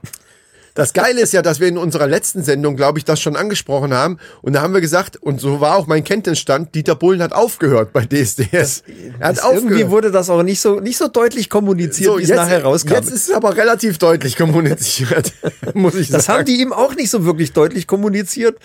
Das 0.79 0.93
Geile 0.93 1.21
ist 1.21 1.33
ja, 1.33 1.43
dass 1.43 1.59
wir 1.59 1.67
in 1.67 1.77
unserer 1.77 2.07
letzten 2.07 2.45
Sendung, 2.45 2.77
glaube 2.77 3.01
ich, 3.01 3.05
das 3.05 3.21
schon 3.21 3.35
angesprochen 3.35 3.93
haben. 3.93 4.19
Und 4.43 4.53
da 4.53 4.63
haben 4.63 4.73
wir 4.73 4.81
gesagt, 4.81 5.17
und 5.17 5.41
so 5.41 5.61
war 5.61 5.77
auch 5.77 5.89
mein 5.89 6.05
Kenntnisstand, 6.05 6.73
Dieter 6.73 6.95
Bohlen 6.95 7.21
hat 7.21 7.33
aufgehört 7.33 7.93
bei 7.93 8.05
DSDS. 8.07 8.85
Er 9.19 9.29
hat 9.29 9.39
Das 9.39 9.45
irgendwie 9.45 9.57
aufgehört. 9.75 9.91
wurde 9.91 10.11
das 10.13 10.31
auch 10.31 10.45
nicht 10.45 10.61
so, 10.61 10.79
nicht 10.79 10.97
so 10.97 11.09
deutlich 11.09 11.51
kommuniziert, 11.51 12.17
wie 12.17 12.23
es 12.23 12.29
nachher 12.29 12.63
rauskam. 12.63 12.93
Jetzt 12.95 13.11
ist 13.11 13.29
es 13.29 13.35
aber 13.35 13.57
relativ 13.57 13.99
deutlich 13.99 14.37
kommuniziert, 14.37 15.33
muss 15.75 15.97
ich 15.97 16.11
das 16.11 16.27
sagen. 16.27 16.39
haben 16.39 16.45
die 16.47 16.61
ihm 16.61 16.73
auch 16.73 16.95
nicht 16.95 17.11
so 17.11 17.25
wirklich 17.25 17.53
deutlich 17.53 17.89
kommuniziert. 17.89 18.57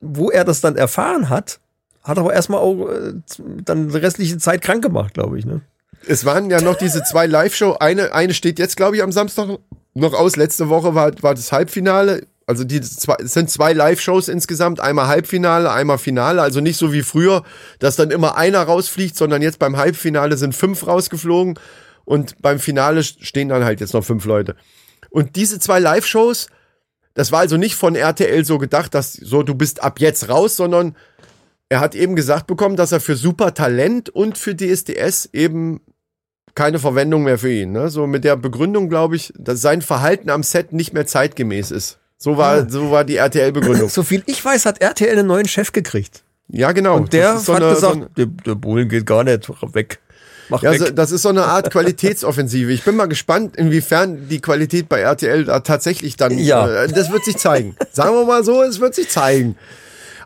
Wo 0.00 0.30
er 0.30 0.44
das 0.44 0.62
dann 0.62 0.76
erfahren 0.76 1.28
hat, 1.28 1.60
hat 2.02 2.18
aber 2.18 2.32
erstmal 2.32 2.60
auch 2.60 2.88
äh, 2.88 3.12
dann 3.62 3.90
die 3.90 3.98
restliche 3.98 4.38
Zeit 4.38 4.62
krank 4.62 4.82
gemacht, 4.82 5.12
glaube 5.12 5.38
ich. 5.38 5.44
Ne? 5.44 5.60
Es 6.06 6.24
waren 6.24 6.50
ja 6.50 6.60
noch 6.60 6.76
diese 6.76 7.02
zwei 7.02 7.26
Live-Show. 7.26 7.76
Eine, 7.80 8.12
eine 8.12 8.34
steht 8.34 8.58
jetzt, 8.58 8.76
glaube 8.76 8.96
ich, 8.96 9.02
am 9.02 9.12
Samstag 9.12 9.58
noch 9.94 10.14
aus. 10.14 10.36
Letzte 10.36 10.68
Woche 10.68 10.94
war, 10.94 11.12
war 11.22 11.34
das 11.34 11.52
Halbfinale. 11.52 12.26
Also 12.46 12.64
die 12.64 12.80
zwei, 12.80 13.16
es 13.18 13.34
sind 13.34 13.50
zwei 13.50 13.72
Live-Shows 13.72 14.28
insgesamt. 14.28 14.80
Einmal 14.80 15.08
Halbfinale, 15.08 15.70
einmal 15.70 15.98
Finale. 15.98 16.40
Also 16.40 16.60
nicht 16.60 16.78
so 16.78 16.92
wie 16.92 17.02
früher, 17.02 17.42
dass 17.78 17.96
dann 17.96 18.10
immer 18.10 18.36
einer 18.36 18.62
rausfliegt, 18.62 19.16
sondern 19.16 19.42
jetzt 19.42 19.58
beim 19.58 19.76
Halbfinale 19.76 20.36
sind 20.36 20.54
fünf 20.54 20.86
rausgeflogen. 20.86 21.58
Und 22.04 22.40
beim 22.40 22.58
Finale 22.58 23.04
stehen 23.04 23.50
dann 23.50 23.64
halt 23.64 23.80
jetzt 23.80 23.92
noch 23.92 24.04
fünf 24.04 24.24
Leute. 24.24 24.56
Und 25.10 25.36
diese 25.36 25.58
zwei 25.60 25.78
Live-Shows, 25.78 26.48
das 27.12 27.32
war 27.32 27.40
also 27.40 27.56
nicht 27.56 27.74
von 27.74 27.94
RTL 27.94 28.44
so 28.44 28.58
gedacht, 28.58 28.94
dass 28.94 29.12
so 29.12 29.42
du 29.42 29.54
bist 29.54 29.82
ab 29.82 30.00
jetzt 30.00 30.28
raus, 30.28 30.56
sondern 30.56 30.96
er 31.68 31.80
hat 31.80 31.94
eben 31.94 32.16
gesagt 32.16 32.46
bekommen, 32.46 32.76
dass 32.76 32.92
er 32.92 33.00
für 33.00 33.16
Super 33.16 33.54
Talent 33.54 34.08
und 34.08 34.38
für 34.38 34.54
DSDS 34.54 35.28
eben 35.32 35.80
keine 36.54 36.78
Verwendung 36.78 37.24
mehr 37.24 37.38
für 37.38 37.52
ihn. 37.52 37.72
Ne? 37.72 37.88
So 37.90 38.06
mit 38.06 38.24
der 38.24 38.36
Begründung, 38.36 38.88
glaube 38.88 39.16
ich, 39.16 39.32
dass 39.36 39.60
sein 39.60 39.82
Verhalten 39.82 40.30
am 40.30 40.42
Set 40.42 40.72
nicht 40.72 40.92
mehr 40.92 41.06
zeitgemäß 41.06 41.70
ist. 41.70 41.98
So 42.16 42.36
war, 42.36 42.68
so 42.68 42.90
war 42.90 43.04
die 43.04 43.16
RTL-Begründung. 43.16 43.88
So 43.90 44.02
viel 44.02 44.24
ich 44.26 44.44
weiß, 44.44 44.66
hat 44.66 44.80
RTL 44.80 45.18
einen 45.18 45.28
neuen 45.28 45.46
Chef 45.46 45.70
gekriegt. 45.72 46.24
Ja, 46.48 46.72
genau. 46.72 46.96
Und 46.96 47.12
der 47.12 47.36
so 47.38 47.54
hat 47.54 47.62
eine- 47.62 47.74
gesagt, 47.74 47.94
so 47.94 48.00
ein- 48.00 48.08
der, 48.16 48.26
der 48.26 48.54
Bohlen 48.56 48.88
geht 48.88 49.06
gar 49.06 49.22
nicht, 49.22 49.48
weg. 49.74 50.00
Mach 50.48 50.62
ja, 50.62 50.72
weg. 50.72 50.78
so, 50.80 50.90
das 50.90 51.12
ist 51.12 51.22
so 51.22 51.28
eine 51.28 51.44
Art 51.44 51.70
Qualitätsoffensive. 51.70 52.72
Ich 52.72 52.82
bin 52.82 52.96
mal 52.96 53.06
gespannt, 53.06 53.54
inwiefern 53.56 54.28
die 54.28 54.40
Qualität 54.40 54.88
bei 54.88 55.00
RTL 55.00 55.44
da 55.44 55.60
tatsächlich 55.60 56.16
dann. 56.16 56.36
Ja. 56.38 56.84
Äh, 56.84 56.88
das 56.88 57.12
wird 57.12 57.24
sich 57.24 57.36
zeigen. 57.36 57.76
Sagen 57.92 58.14
wir 58.14 58.24
mal 58.24 58.42
so, 58.42 58.62
es 58.62 58.80
wird 58.80 58.94
sich 58.94 59.10
zeigen. 59.10 59.56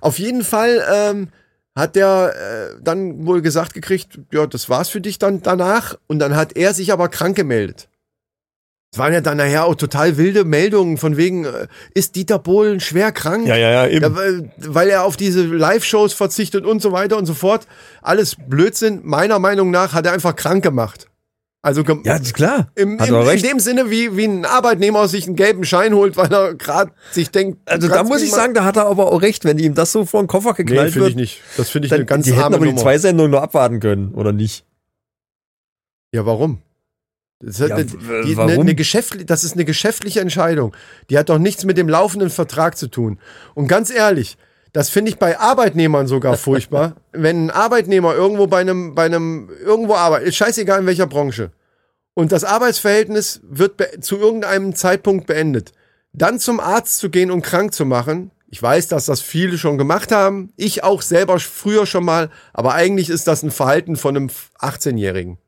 Auf 0.02 0.18
jeden 0.18 0.42
Fall 0.42 0.84
ähm, 0.92 1.28
hat 1.76 1.94
der 1.94 2.34
äh, 2.34 2.80
dann 2.82 3.24
wohl 3.24 3.40
gesagt 3.40 3.72
gekriegt, 3.72 4.18
ja, 4.32 4.46
das 4.46 4.68
war's 4.68 4.88
für 4.88 5.00
dich 5.00 5.18
dann 5.18 5.42
danach. 5.42 5.96
Und 6.08 6.18
dann 6.18 6.34
hat 6.34 6.56
er 6.56 6.74
sich 6.74 6.92
aber 6.92 7.08
krank 7.08 7.36
gemeldet. 7.36 7.88
Es 8.92 8.98
waren 8.98 9.12
ja 9.12 9.22
dann 9.22 9.38
nachher 9.38 9.64
auch 9.64 9.76
total 9.76 10.18
wilde 10.18 10.44
Meldungen 10.44 10.98
von 10.98 11.16
wegen, 11.16 11.44
äh, 11.44 11.68
ist 11.94 12.16
Dieter 12.16 12.40
Bohlen 12.40 12.80
schwer 12.80 13.12
krank? 13.12 13.46
ja, 13.46 13.56
ja, 13.56 13.70
ja, 13.70 13.86
eben. 13.86 14.02
Ja, 14.02 14.16
weil, 14.16 14.50
weil 14.56 14.90
er 14.90 15.04
auf 15.04 15.16
diese 15.16 15.44
Live-Shows 15.44 16.14
verzichtet 16.14 16.66
und 16.66 16.82
so 16.82 16.90
weiter 16.90 17.16
und 17.16 17.26
so 17.26 17.34
fort. 17.34 17.68
Alles 18.02 18.36
Blödsinn. 18.48 19.00
Meiner 19.04 19.38
Meinung 19.38 19.70
nach 19.70 19.92
hat 19.92 20.04
er 20.04 20.12
einfach 20.12 20.34
krank 20.34 20.64
gemacht. 20.64 21.06
Also 21.64 21.83
ja, 22.05 22.18
klar. 22.18 22.72
im, 22.75 22.98
hat 22.98 23.09
im, 23.09 23.14
er 23.14 23.20
in 23.22 23.29
recht. 23.29 23.44
dem 23.44 23.61
Sinne, 23.61 23.88
wie, 23.88 24.16
wie 24.16 24.25
ein 24.25 24.44
Arbeitnehmer 24.44 25.07
sich 25.07 25.29
einen 25.29 25.37
gelben 25.37 25.64
Schein 25.64 25.94
holt, 25.94 26.16
weil 26.16 26.33
er 26.33 26.55
gerade 26.55 26.90
sich 27.12 27.31
denkt. 27.31 27.61
Also 27.66 27.87
da 27.87 28.03
muss 28.03 28.20
ich 28.20 28.33
sagen, 28.33 28.53
da 28.53 28.64
hat 28.64 28.77
er 28.77 28.87
aber 28.87 29.12
auch 29.12 29.22
recht, 29.22 29.44
wenn 29.44 29.61
ihm 29.61 29.75
das 29.75 29.92
so 29.92 30.05
vor 30.05 30.20
den 30.20 30.27
Koffer 30.27 30.55
nee, 30.59 30.64
geknallt 30.64 30.92
finde 30.92 31.07
wird. 31.07 31.11
ich 31.11 31.16
nicht. 31.16 31.40
Das 31.57 31.70
finde 31.70 31.87
ich 31.87 31.90
Dann, 31.90 32.01
eine 32.01 32.07
ganz 32.07 32.25
die 32.25 32.33
hätten 32.33 32.55
aber 32.55 32.66
die 32.66 32.75
zwei 32.75 32.98
Sendungen 32.98 33.31
nur 33.31 33.42
abwarten 33.42 33.79
können, 33.79 34.12
oder 34.12 34.33
nicht? 34.33 34.64
Ja, 36.12 36.27
warum? 36.27 36.59
Das, 37.38 37.59
Ja, 37.59 37.77
eine, 37.77 37.85
die, 37.85 38.37
warum? 38.37 38.51
Eine, 38.51 38.61
eine 38.61 39.25
das 39.25 39.44
ist 39.44 39.55
eine 39.55 39.64
geschäftliche 39.64 40.20
Entscheidung. 40.20 40.75
Die 41.11 41.18
hat 41.18 41.29
doch 41.29 41.38
nichts 41.38 41.64
mit 41.64 41.79
dem 41.79 41.88
laufenden 41.88 42.31
Vertrag 42.31 42.77
zu 42.77 42.88
tun. 42.88 43.20
Und 43.55 43.68
ganz 43.68 43.90
ehrlich, 43.90 44.37
das 44.72 44.88
finde 44.88 45.11
ich 45.11 45.18
bei 45.18 45.38
Arbeitnehmern 45.38 46.06
sogar 46.06 46.37
furchtbar. 46.37 46.96
Wenn 47.12 47.46
ein 47.46 47.50
Arbeitnehmer 47.50 48.14
irgendwo 48.14 48.46
bei 48.46 48.61
einem, 48.61 48.94
bei 48.94 49.04
einem, 49.04 49.50
irgendwo 49.64 49.94
arbeitet, 49.94 50.28
ist 50.28 50.37
scheißegal 50.37 50.80
in 50.80 50.87
welcher 50.87 51.06
Branche. 51.06 51.52
Und 52.14 52.32
das 52.32 52.44
Arbeitsverhältnis 52.44 53.40
wird 53.42 53.74
zu 54.02 54.18
irgendeinem 54.18 54.74
Zeitpunkt 54.74 55.26
beendet. 55.26 55.72
Dann 56.12 56.38
zum 56.38 56.61
Arzt 56.61 56.98
zu 56.98 57.11
gehen 57.11 57.30
und 57.30 57.42
krank 57.42 57.72
zu 57.72 57.87
machen. 57.87 58.30
Ich 58.48 58.62
weiß, 58.62 58.88
dass 58.88 59.06
das 59.06 59.22
viele 59.22 59.56
schon 59.56 59.78
gemacht 59.78 60.12
haben. 60.12 60.52
Ich 60.56 60.85
auch 60.85 61.00
selber 61.00 61.38
früher 61.38 61.87
schon 61.87 62.04
mal. 62.04 62.30
Aber 62.52 62.74
eigentlich 62.74 63.08
ist 63.08 63.26
das 63.26 63.42
ein 63.42 63.50
Verhalten 63.50 63.96
von 63.96 64.16
einem 64.16 64.30
18-Jährigen. 64.61 65.38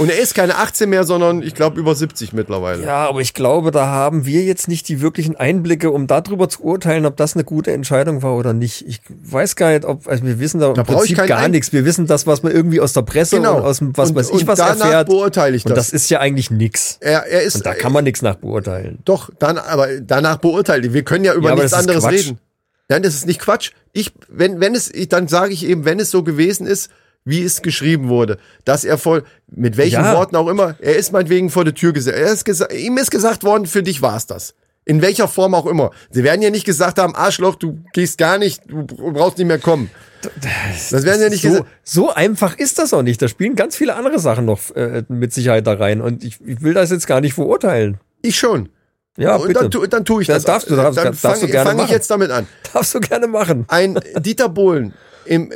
Und 0.00 0.10
er 0.10 0.18
ist 0.18 0.34
keine 0.34 0.56
18 0.56 0.88
mehr, 0.90 1.04
sondern 1.04 1.42
ich 1.42 1.54
glaube 1.54 1.78
über 1.78 1.94
70 1.94 2.32
mittlerweile. 2.32 2.82
Ja, 2.84 3.06
aber 3.08 3.20
ich 3.20 3.34
glaube, 3.34 3.70
da 3.70 3.86
haben 3.86 4.24
wir 4.26 4.42
jetzt 4.42 4.66
nicht 4.66 4.88
die 4.88 5.00
wirklichen 5.00 5.36
Einblicke, 5.36 5.90
um 5.90 6.06
darüber 6.06 6.48
zu 6.48 6.62
urteilen, 6.64 7.06
ob 7.06 7.16
das 7.16 7.34
eine 7.34 7.44
gute 7.44 7.72
Entscheidung 7.72 8.22
war 8.22 8.34
oder 8.36 8.52
nicht. 8.52 8.86
Ich 8.88 9.00
weiß 9.08 9.56
gar 9.56 9.70
nicht, 9.72 9.84
ob, 9.84 10.08
also 10.08 10.24
wir 10.24 10.40
wissen 10.40 10.58
da, 10.58 10.72
Da 10.72 10.80
im 10.80 10.86
brauch 10.86 11.04
ich 11.04 11.14
Prinzip 11.14 11.28
gar 11.28 11.38
Ein- 11.40 11.50
nichts. 11.52 11.72
Wir 11.72 11.84
wissen 11.84 12.06
das, 12.06 12.26
was 12.26 12.42
man 12.42 12.50
irgendwie 12.52 12.80
aus 12.80 12.94
der 12.94 13.02
Presse 13.02 13.36
Genau. 13.36 13.58
und 13.58 13.62
aus 13.62 13.78
dem, 13.78 13.96
was 13.96 14.10
und, 14.10 14.16
weiß 14.16 14.26
ich, 14.30 14.32
und 14.40 14.46
was 14.46 14.58
danach 14.58 14.86
erfährt. 14.86 15.08
beurteile 15.08 15.54
ich 15.56 15.64
Und 15.66 15.70
das. 15.76 15.90
das 15.90 15.92
ist 15.92 16.10
ja 16.10 16.18
eigentlich 16.20 16.50
nix. 16.50 16.96
er, 17.00 17.26
er 17.26 17.42
ist, 17.42 17.56
Und 17.56 17.66
da 17.66 17.74
kann 17.74 17.92
man 17.92 18.02
nichts 18.04 18.22
nach 18.22 18.36
beurteilen. 18.36 18.98
Doch, 19.04 19.30
dann, 19.38 19.58
aber 19.58 20.00
danach 20.00 20.38
beurteilen. 20.38 20.92
Wir 20.94 21.02
können 21.04 21.24
ja 21.24 21.34
über 21.34 21.50
Ja, 21.50 21.54
nichts 21.56 21.72
das 21.72 21.80
ist 21.82 21.88
anderes 21.88 22.04
Quatsch. 22.04 22.14
reden. 22.26 22.38
Nein, 22.88 23.02
das 23.02 23.14
ist 23.14 23.26
nicht 23.26 23.38
Quatsch. 23.40 23.70
Ich, 23.92 24.12
wenn, 24.28 24.60
wenn 24.60 24.74
es, 24.74 24.92
ich, 24.92 25.08
dann 25.08 25.28
sage 25.28 25.52
ich 25.52 25.66
eben, 25.66 25.84
wenn 25.84 26.00
es 26.00 26.10
so 26.10 26.22
gewesen 26.22 26.66
ist, 26.66 26.90
wie 27.24 27.42
es 27.42 27.62
geschrieben 27.62 28.08
wurde, 28.08 28.38
dass 28.64 28.84
er 28.84 28.98
voll, 28.98 29.24
mit 29.48 29.76
welchen 29.76 30.02
Ja. 30.02 30.14
Worten 30.16 30.36
auch 30.36 30.48
immer, 30.48 30.76
er 30.80 30.96
ist 30.96 31.12
meinetwegen 31.12 31.50
vor 31.50 31.64
der 31.64 31.74
Tür 31.74 31.92
gesetzt. 31.92 32.44
Gesa 32.44 32.66
ihm 32.70 32.96
ist 32.98 33.10
gesagt 33.10 33.44
worden, 33.44 33.66
für 33.66 33.82
dich 33.82 34.00
war's 34.02 34.26
das. 34.26 34.54
In 34.86 35.02
welcher 35.02 35.28
Form 35.28 35.54
auch 35.54 35.66
immer. 35.66 35.90
Sie 36.10 36.24
werden 36.24 36.40
ja 36.40 36.50
nicht 36.50 36.64
gesagt 36.64 36.98
haben, 36.98 37.14
Arschloch, 37.14 37.54
du 37.56 37.78
gehst 37.92 38.16
gar 38.18 38.38
nicht, 38.38 38.62
du 38.66 38.84
brauchst 38.86 39.36
nicht 39.38 39.46
mehr 39.46 39.58
kommen. 39.58 39.90
Das 40.90 41.04
werden 41.04 41.20
ja 41.22 41.28
nicht 41.28 41.42
so, 41.42 41.64
so 41.84 42.10
einfach 42.12 42.56
ist 42.58 42.78
das 42.78 42.92
auch 42.92 43.02
nicht. 43.02 43.20
Da 43.22 43.28
spielen 43.28 43.56
ganz 43.56 43.76
viele 43.76 43.94
andere 43.94 44.18
Sachen 44.18 44.46
noch 44.46 44.74
äh, 44.74 45.04
mit 45.08 45.32
Sicherheit 45.32 45.66
da 45.66 45.74
rein. 45.74 46.00
Und 46.00 46.24
ich, 46.24 46.38
ich 46.44 46.62
will 46.62 46.74
das 46.74 46.90
jetzt 46.90 47.06
gar 47.06 47.20
nicht 47.20 47.34
verurteilen. 47.34 47.98
Ich 48.22 48.38
schon. 48.38 48.70
Ja, 49.16 49.36
und 49.36 49.48
bitte. 49.48 49.68
dann, 49.68 49.90
dann 49.90 50.04
tue 50.04 50.22
ich 50.22 50.28
Ja, 50.28 50.34
das. 50.34 50.44
darfst 50.44 50.70
du, 50.70 50.76
darfst- 50.76 50.96
dann 50.98 51.04
darfst 51.06 51.24
du 51.24 51.28
fange 51.28 51.46
gerne 51.52 51.68
fang 51.70 51.76
ich 51.78 51.82
machen. 51.84 51.92
jetzt 51.92 52.10
damit 52.10 52.30
an. 52.30 52.46
Darfst 52.72 52.94
du 52.94 53.00
gerne 53.00 53.26
machen. 53.26 53.64
Ein 53.68 53.98
Dieter 54.18 54.48
Bohlen 54.48 54.94
im, 55.30 55.52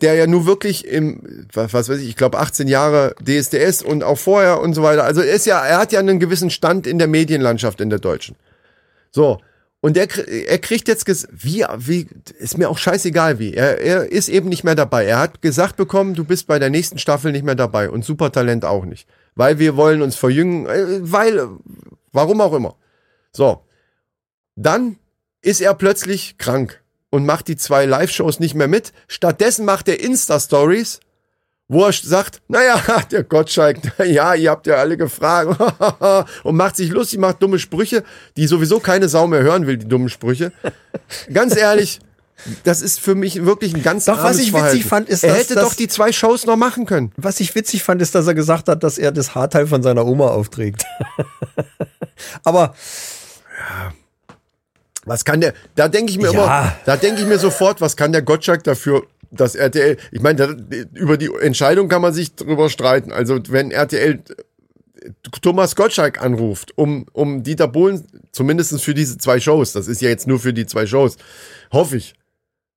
der 0.00 0.14
ja 0.14 0.26
nur 0.26 0.46
wirklich 0.46 0.86
im, 0.88 1.46
was, 1.52 1.74
weiß 1.74 1.98
ich, 1.98 2.08
ich 2.08 2.16
glaube 2.16 2.38
18 2.38 2.68
Jahre 2.68 3.14
DSDS 3.22 3.82
und 3.82 4.02
auch 4.02 4.16
vorher 4.16 4.62
und 4.62 4.72
so 4.72 4.82
weiter. 4.82 5.04
Also 5.04 5.20
er 5.20 5.34
ist 5.34 5.44
ja, 5.44 5.62
er 5.62 5.76
hat 5.76 5.92
ja 5.92 6.00
einen 6.00 6.18
gewissen 6.18 6.48
Stand 6.48 6.86
in 6.86 6.98
der 6.98 7.06
Medienlandschaft 7.06 7.82
in 7.82 7.90
der 7.90 7.98
deutschen. 7.98 8.34
So. 9.10 9.38
Und 9.82 9.98
er, 9.98 10.08
er 10.26 10.58
kriegt 10.58 10.88
jetzt, 10.88 11.06
wie, 11.32 11.66
wie, 11.76 12.06
ist 12.38 12.56
mir 12.56 12.70
auch 12.70 12.78
scheißegal 12.78 13.38
wie. 13.38 13.52
Er, 13.52 13.78
er 13.82 14.10
ist 14.10 14.30
eben 14.30 14.48
nicht 14.48 14.64
mehr 14.64 14.74
dabei. 14.74 15.04
Er 15.04 15.18
hat 15.18 15.42
gesagt 15.42 15.76
bekommen, 15.76 16.14
du 16.14 16.24
bist 16.24 16.46
bei 16.46 16.58
der 16.58 16.70
nächsten 16.70 16.98
Staffel 16.98 17.30
nicht 17.30 17.44
mehr 17.44 17.54
dabei 17.54 17.90
und 17.90 18.06
Supertalent 18.06 18.64
auch 18.64 18.86
nicht. 18.86 19.06
Weil 19.34 19.58
wir 19.58 19.76
wollen 19.76 20.00
uns 20.00 20.16
verjüngen, 20.16 20.64
äh, 20.64 21.12
weil, 21.12 21.46
warum 22.10 22.40
auch 22.40 22.54
immer. 22.54 22.76
So. 23.32 23.66
Dann 24.56 24.96
ist 25.42 25.60
er 25.60 25.74
plötzlich 25.74 26.38
krank 26.38 26.79
und 27.10 27.26
macht 27.26 27.48
die 27.48 27.56
zwei 27.56 27.84
Live-Shows 27.86 28.38
nicht 28.40 28.54
mehr 28.54 28.68
mit. 28.68 28.92
Stattdessen 29.08 29.64
macht 29.64 29.88
er 29.88 30.00
Insta-Stories, 30.00 31.00
wo 31.68 31.84
er 31.84 31.92
sagt, 31.92 32.40
naja, 32.48 32.80
der 33.10 33.24
Gottschalk, 33.24 33.78
na 33.98 34.04
ja, 34.04 34.34
ihr 34.34 34.50
habt 34.50 34.66
ja 34.66 34.76
alle 34.76 34.96
gefragt 34.96 35.56
und 36.44 36.56
macht 36.56 36.76
sich 36.76 36.90
lustig, 36.90 37.18
macht 37.18 37.42
dumme 37.42 37.58
Sprüche, 37.58 38.04
die 38.36 38.46
sowieso 38.46 38.80
keine 38.80 39.08
Sau 39.08 39.26
mehr 39.26 39.42
hören 39.42 39.66
will, 39.66 39.76
die 39.76 39.86
dummen 39.88 40.08
Sprüche. 40.08 40.52
Ganz 41.32 41.56
ehrlich, 41.56 42.00
das 42.64 42.80
ist 42.80 43.00
für 43.00 43.14
mich 43.14 43.44
wirklich 43.44 43.74
ein 43.74 43.82
ganz 43.82 44.06
Doch, 44.06 44.22
was 44.22 44.38
ich 44.38 44.46
witzig 44.54 44.84
Verhalten. 44.84 44.88
fand, 44.88 45.08
ist, 45.10 45.24
er 45.24 45.30
dass 45.30 45.38
hätte 45.40 45.54
das- 45.56 45.64
doch 45.64 45.74
die 45.74 45.88
zwei 45.88 46.10
Shows 46.10 46.46
noch 46.46 46.56
machen 46.56 46.86
können. 46.86 47.12
Was 47.16 47.38
ich 47.40 47.54
witzig 47.54 47.82
fand, 47.82 48.00
ist, 48.00 48.14
dass 48.14 48.26
er 48.26 48.34
gesagt 48.34 48.68
hat, 48.68 48.82
dass 48.82 48.96
er 48.98 49.12
das 49.12 49.34
Haarteil 49.34 49.66
von 49.66 49.82
seiner 49.82 50.06
Oma 50.06 50.28
aufträgt. 50.28 50.84
Aber 52.42 52.74
Was 55.06 55.24
kann 55.24 55.40
der, 55.40 55.54
da 55.76 55.88
denke 55.88 56.10
ich 56.12 56.18
mir 56.18 56.24
Ja. 56.24 56.30
immer, 56.32 56.76
da 56.84 56.96
denke 56.96 57.22
ich 57.22 57.26
mir 57.26 57.38
sofort, 57.38 57.80
was 57.80 57.96
kann 57.96 58.12
der 58.12 58.22
Gottschalk 58.22 58.64
dafür, 58.64 59.06
dass 59.30 59.54
RTL, 59.54 59.96
ich 60.10 60.20
meine, 60.20 60.56
über 60.94 61.16
die 61.16 61.30
Entscheidung 61.40 61.88
kann 61.88 62.02
man 62.02 62.12
sich 62.12 62.34
drüber 62.34 62.68
streiten. 62.68 63.12
Also 63.12 63.38
wenn 63.48 63.70
RTL 63.70 64.20
Thomas 65.40 65.76
Gottschalk 65.76 66.20
anruft, 66.20 66.76
um, 66.76 67.06
um 67.12 67.42
Dieter 67.42 67.68
Bohlen, 67.68 68.04
zumindest 68.32 68.80
für 68.82 68.92
diese 68.94 69.16
zwei 69.18 69.40
Shows, 69.40 69.72
das 69.72 69.88
ist 69.88 70.02
ja 70.02 70.08
jetzt 70.10 70.26
nur 70.26 70.38
für 70.38 70.52
die 70.52 70.66
zwei 70.66 70.86
Shows, 70.86 71.16
hoffe 71.72 71.96
ich. 71.96 72.14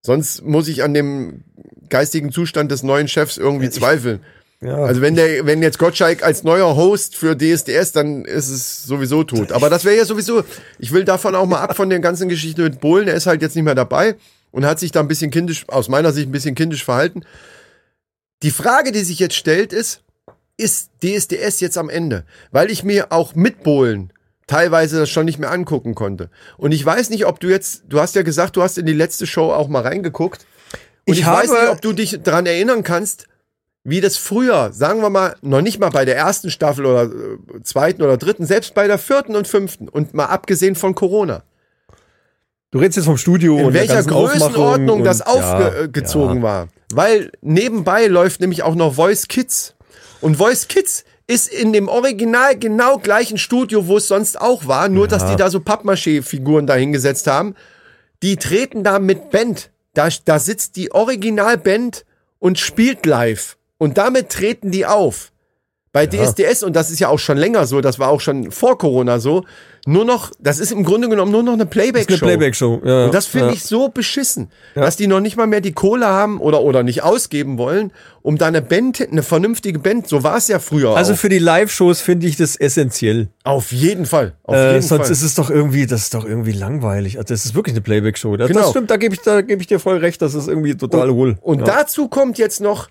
Sonst 0.02 0.44
muss 0.44 0.68
ich 0.68 0.84
an 0.84 0.94
dem 0.94 1.44
geistigen 1.90 2.32
Zustand 2.32 2.72
des 2.72 2.84
neuen 2.84 3.08
Chefs 3.08 3.38
irgendwie 3.38 3.70
zweifeln. 3.70 4.22
Ja, 4.64 4.78
Also 4.78 5.02
wenn 5.02 5.16
der, 5.16 5.46
wenn 5.46 5.62
jetzt 5.62 5.78
Gottschalk 5.80 6.24
als 6.24 6.44
neuer 6.44 6.76
Host 6.76 7.16
für 7.16 7.36
DSDS, 7.38 7.92
dann 7.92 8.26
ist 8.26 8.50
es 8.50 8.84
sowieso 8.84 9.24
tot. 9.24 9.52
Aber 9.52 9.70
das 9.70 9.84
wäre 9.86 9.98
ja 9.98 10.06
sowieso, 10.06 10.44
ich 10.80 10.92
will 10.92 11.04
davon 11.06 11.36
auch 11.36 11.46
mal 11.46 11.60
ab 11.62 11.76
von 11.76 11.90
der 11.90 12.00
ganzen 12.00 12.30
Geschichte 12.30 12.62
mit 12.64 12.80
Bohlen, 12.80 13.06
der 13.06 13.16
ist 13.16 13.26
halt 13.28 13.42
jetzt 13.42 13.56
nicht 13.56 13.66
mehr 13.66 13.76
dabei 13.76 14.16
und 14.52 14.66
hat 14.66 14.80
sich 14.80 14.92
da 14.92 15.00
ein 15.00 15.08
bisschen 15.08 15.32
kindisch, 15.32 15.66
aus 15.68 15.90
meiner 15.90 16.12
Sicht 16.12 16.28
ein 16.30 16.32
bisschen 16.32 16.56
kindisch 16.56 16.84
verhalten. 16.84 17.24
Die 18.44 18.52
Frage, 18.52 18.92
die 18.92 19.02
sich 19.04 19.20
jetzt 19.20 19.36
stellt, 19.36 19.74
ist, 19.74 20.02
ist 20.58 20.92
DSDS 21.04 21.60
jetzt 21.60 21.78
am 21.78 21.90
Ende? 21.90 22.26
Weil 22.52 22.70
ich 22.70 22.84
mir 22.84 23.12
auch 23.12 23.36
mit 23.36 23.64
Bohlen 23.64 24.12
teilweise 24.46 25.00
das 25.00 25.10
schon 25.10 25.26
nicht 25.26 25.40
mehr 25.40 25.52
angucken 25.52 25.96
konnte. 25.96 26.30
Und 26.58 26.74
ich 26.74 26.86
weiß 26.86 27.10
nicht, 27.10 27.26
ob 27.26 27.40
du 27.40 27.48
jetzt, 27.48 27.84
du 27.88 28.00
hast 28.02 28.14
ja 28.16 28.22
gesagt, 28.24 28.56
du 28.58 28.62
hast 28.62 28.78
in 28.78 28.86
die 28.86 28.94
letzte 28.94 29.26
Show 29.26 29.52
auch 29.52 29.70
mal 29.70 29.82
reingeguckt. 29.82 30.46
Und 31.08 31.14
ich, 31.14 31.22
Ich 31.22 31.26
weiß 31.26 31.50
habe- 31.50 31.62
nicht, 31.62 31.70
ob 31.72 31.82
du 31.82 31.94
dich 31.94 32.20
daran 32.24 32.46
erinnern 32.46 32.84
kannst, 32.84 33.28
wie 33.84 34.00
das 34.00 34.18
früher, 34.18 34.72
sagen 34.72 35.02
wir 35.02 35.10
mal, 35.10 35.36
noch 35.42 35.62
nicht 35.62 35.80
mal 35.80 35.90
bei 35.90 36.06
der 36.06 36.16
ersten 36.16 36.50
Staffel 36.50 36.86
oder 36.86 37.04
äh, 37.04 37.64
zweiten 37.64 38.02
oder 38.02 38.18
dritten, 38.18 38.46
selbst 38.46 38.74
bei 38.74 38.88
der 38.88 38.98
vierten 38.98 39.36
und 39.36 39.48
fünften 39.48 39.90
und 39.90 40.14
mal 40.14 40.26
abgesehen 40.28 40.76
von 40.76 40.96
Corona, 40.96 41.44
du 42.72 42.80
redest 42.80 42.98
jetzt 42.98 43.06
vom 43.06 43.18
Studio 43.18 43.58
in 43.58 43.66
und 43.66 43.74
welcher 43.74 44.04
Größenordnung 44.04 45.00
und- 45.00 45.06
das 45.06 45.20
ja, 45.20 45.26
aufgezogen 45.26 46.38
ja. 46.38 46.44
war. 46.44 46.68
Weil 46.94 47.32
nebenbei 47.42 48.08
läuft 48.08 48.40
nämlich 48.40 48.64
auch 48.64 48.76
noch 48.76 48.94
Voice 48.94 49.28
Kids. 49.28 49.76
Und 50.22 50.38
Voice 50.38 50.68
Kids 50.68 51.04
ist 51.28 51.52
in 51.52 51.74
dem 51.74 51.88
Original 51.88 52.58
genau 52.58 52.98
gleichen 53.00 53.38
Studio, 53.38 53.88
wo 53.88 53.98
es 53.98 54.08
sonst 54.08 54.40
auch 54.40 54.68
war, 54.68 54.90
nur 54.90 55.08
dass 55.08 55.26
die 55.26 55.36
da 55.36 55.50
so 55.50 55.60
Pappmaché-Figuren 55.60 56.68
dahingesetzt 56.68 57.28
haben. 57.28 57.56
Die 58.22 58.38
treten 58.38 58.84
da 58.84 59.00
mit 59.00 59.32
Band. 59.32 59.72
Da, 59.94 60.10
da 60.26 60.40
sitzt 60.40 60.76
die 60.76 60.92
Originalband 60.92 62.06
und 62.40 62.60
spielt 62.60 63.06
live. 63.06 63.58
Und 63.84 63.98
damit 63.98 64.30
treten 64.30 64.72
die 64.72 64.86
auf. 64.86 65.32
Bei 65.92 66.08
DSDS, 66.08 66.64
und 66.64 66.76
das 66.76 66.90
ist 66.90 66.98
ja 67.00 67.10
auch 67.10 67.20
schon 67.20 67.38
länger 67.38 67.68
so, 67.68 67.80
das 67.80 68.00
war 68.00 68.10
auch 68.10 68.20
schon 68.20 68.50
vor 68.50 68.80
Corona 68.80 69.20
so, 69.20 69.44
nur 69.86 70.06
noch, 70.06 70.32
das 70.40 70.58
ist 70.58 70.72
im 70.72 70.84
Grunde 70.84 71.08
genommen 71.08 71.32
nur 71.32 71.44
noch 71.44 71.54
eine 71.54 71.68
Playback-Show. 71.68 72.14
Eine 72.16 72.18
Playback-Show, 72.18 72.82
ja. 72.84 73.06
Und 73.06 73.14
das 73.14 73.28
finde 73.28 73.50
ja. 73.50 73.54
ich 73.54 73.64
so 73.64 73.90
beschissen, 73.90 74.50
dass 74.74 74.96
die 74.96 75.06
noch 75.06 75.20
nicht 75.20 75.38
mal 75.38 75.46
mehr 75.46 75.62
die 75.62 75.74
Kohle 75.74 76.08
haben 76.08 76.40
oder, 76.40 76.64
oder 76.64 76.82
nicht 76.82 77.04
ausgeben 77.04 77.60
wollen, 77.60 77.92
um 78.24 78.40
da 78.40 78.48
eine 78.48 78.64
Band, 78.64 79.08
eine 79.12 79.22
vernünftige 79.22 79.78
Band, 79.78 80.08
so 80.08 80.24
war 80.24 80.38
es 80.38 80.48
ja 80.48 80.58
früher 80.58 80.96
Also 80.98 81.14
auch. 81.14 81.18
für 81.18 81.30
die 81.30 81.38
Live-Shows 81.38 82.02
finde 82.02 82.26
ich 82.26 82.38
das 82.38 82.56
essentiell. 82.56 83.28
Auf 83.44 83.72
jeden 83.72 84.08
Fall. 84.08 84.34
Auf 84.46 84.56
Äh, 84.56 84.70
jeden 84.72 84.82
sonst 84.82 85.02
Fall. 85.04 85.12
ist 85.12 85.22
es 85.22 85.36
doch 85.36 85.52
irgendwie, 85.52 85.86
das 85.86 86.02
ist 86.04 86.16
doch 86.16 86.26
irgendwie 86.26 86.54
langweilig. 86.54 87.18
Also 87.20 87.32
das 87.36 87.46
ist 87.46 87.54
wirklich 87.54 87.76
eine 87.76 87.82
Playback-Show. 87.82 88.36
Das, 88.38 88.48
Genau. 88.48 88.62
das 88.62 88.70
stimmt, 88.72 88.90
da 88.90 88.98
gebe 88.98 89.14
ich, 89.14 89.22
da 89.22 89.42
gebe 89.42 89.62
ich 89.62 89.68
dir 89.68 89.80
voll 89.80 89.98
recht, 89.98 90.24
das 90.24 90.34
ist 90.34 90.48
irgendwie 90.48 90.76
total 90.76 91.12
hohl. 91.12 91.38
Und 91.42 91.60
ja. 91.60 91.66
dazu 91.66 92.08
kommt 92.08 92.40
jetzt 92.40 92.62
noch 92.62 92.90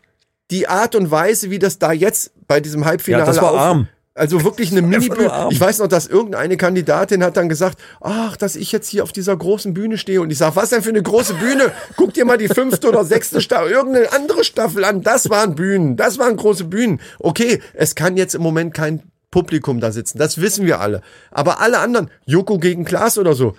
die 0.53 0.69
Art 0.69 0.95
und 0.95 1.11
Weise, 1.11 1.51
wie 1.51 1.59
das 1.59 1.79
da 1.81 1.91
jetzt 1.93 2.31
bei 2.47 2.61
diesem 2.61 2.85
Halbfinale 2.85 3.23
Ja, 3.25 3.27
das 3.27 3.41
war 3.43 3.51
auf- 3.53 3.59
arm. 3.59 3.89
Also 4.15 4.45
wirklich 4.45 4.71
eine 4.71 4.83
nur 5.09 5.33
arm. 5.33 5.51
Ich 5.51 5.59
weiß 5.59 5.79
noch, 5.79 5.87
dass 5.89 6.07
irgendeine 6.07 6.59
Kandidatin 6.59 7.25
hat 7.25 7.39
dann 7.39 7.49
gesagt, 7.49 7.79
ach, 8.03 8.37
dass 8.37 8.57
ich 8.57 8.71
jetzt 8.71 8.89
hier 8.89 9.05
auf 9.05 9.11
dieser 9.13 9.35
großen 9.35 9.73
Bühne 9.73 9.97
stehe. 9.97 10.21
Und 10.21 10.31
ich 10.31 10.37
sag, 10.37 10.55
was 10.55 10.69
denn 10.69 10.83
für 10.83 10.91
eine 10.91 11.03
große 11.03 11.33
Bühne? 11.33 11.73
Guck 11.97 12.13
dir 12.13 12.27
mal 12.27 12.37
die 12.37 12.49
fünfte 12.49 12.89
oder 12.91 13.05
sechste 13.07 13.41
Staffel, 13.41 13.71
irgendeine 13.73 14.13
andere 14.13 14.45
Staffel 14.45 14.85
an. 14.85 15.01
Das 15.01 15.31
waren 15.31 15.55
Bühnen. 15.55 15.97
Das 15.97 16.19
waren 16.19 16.37
große 16.37 16.65
Bühnen. 16.65 17.01
Okay, 17.21 17.63
es 17.73 17.95
kann 17.95 18.19
jetzt 18.19 18.35
im 18.35 18.43
Moment 18.43 18.75
kein 18.75 19.03
Publikum 19.31 19.81
da 19.81 19.91
sitzen. 19.93 20.19
Das 20.19 20.39
wissen 20.43 20.67
wir 20.67 20.81
alle. 20.83 21.01
Aber 21.31 21.63
alle 21.63 21.79
anderen, 21.79 22.11
Joko 22.27 22.59
gegen 22.59 22.85
Klaas 22.85 23.17
oder 23.17 23.33
so, 23.33 23.57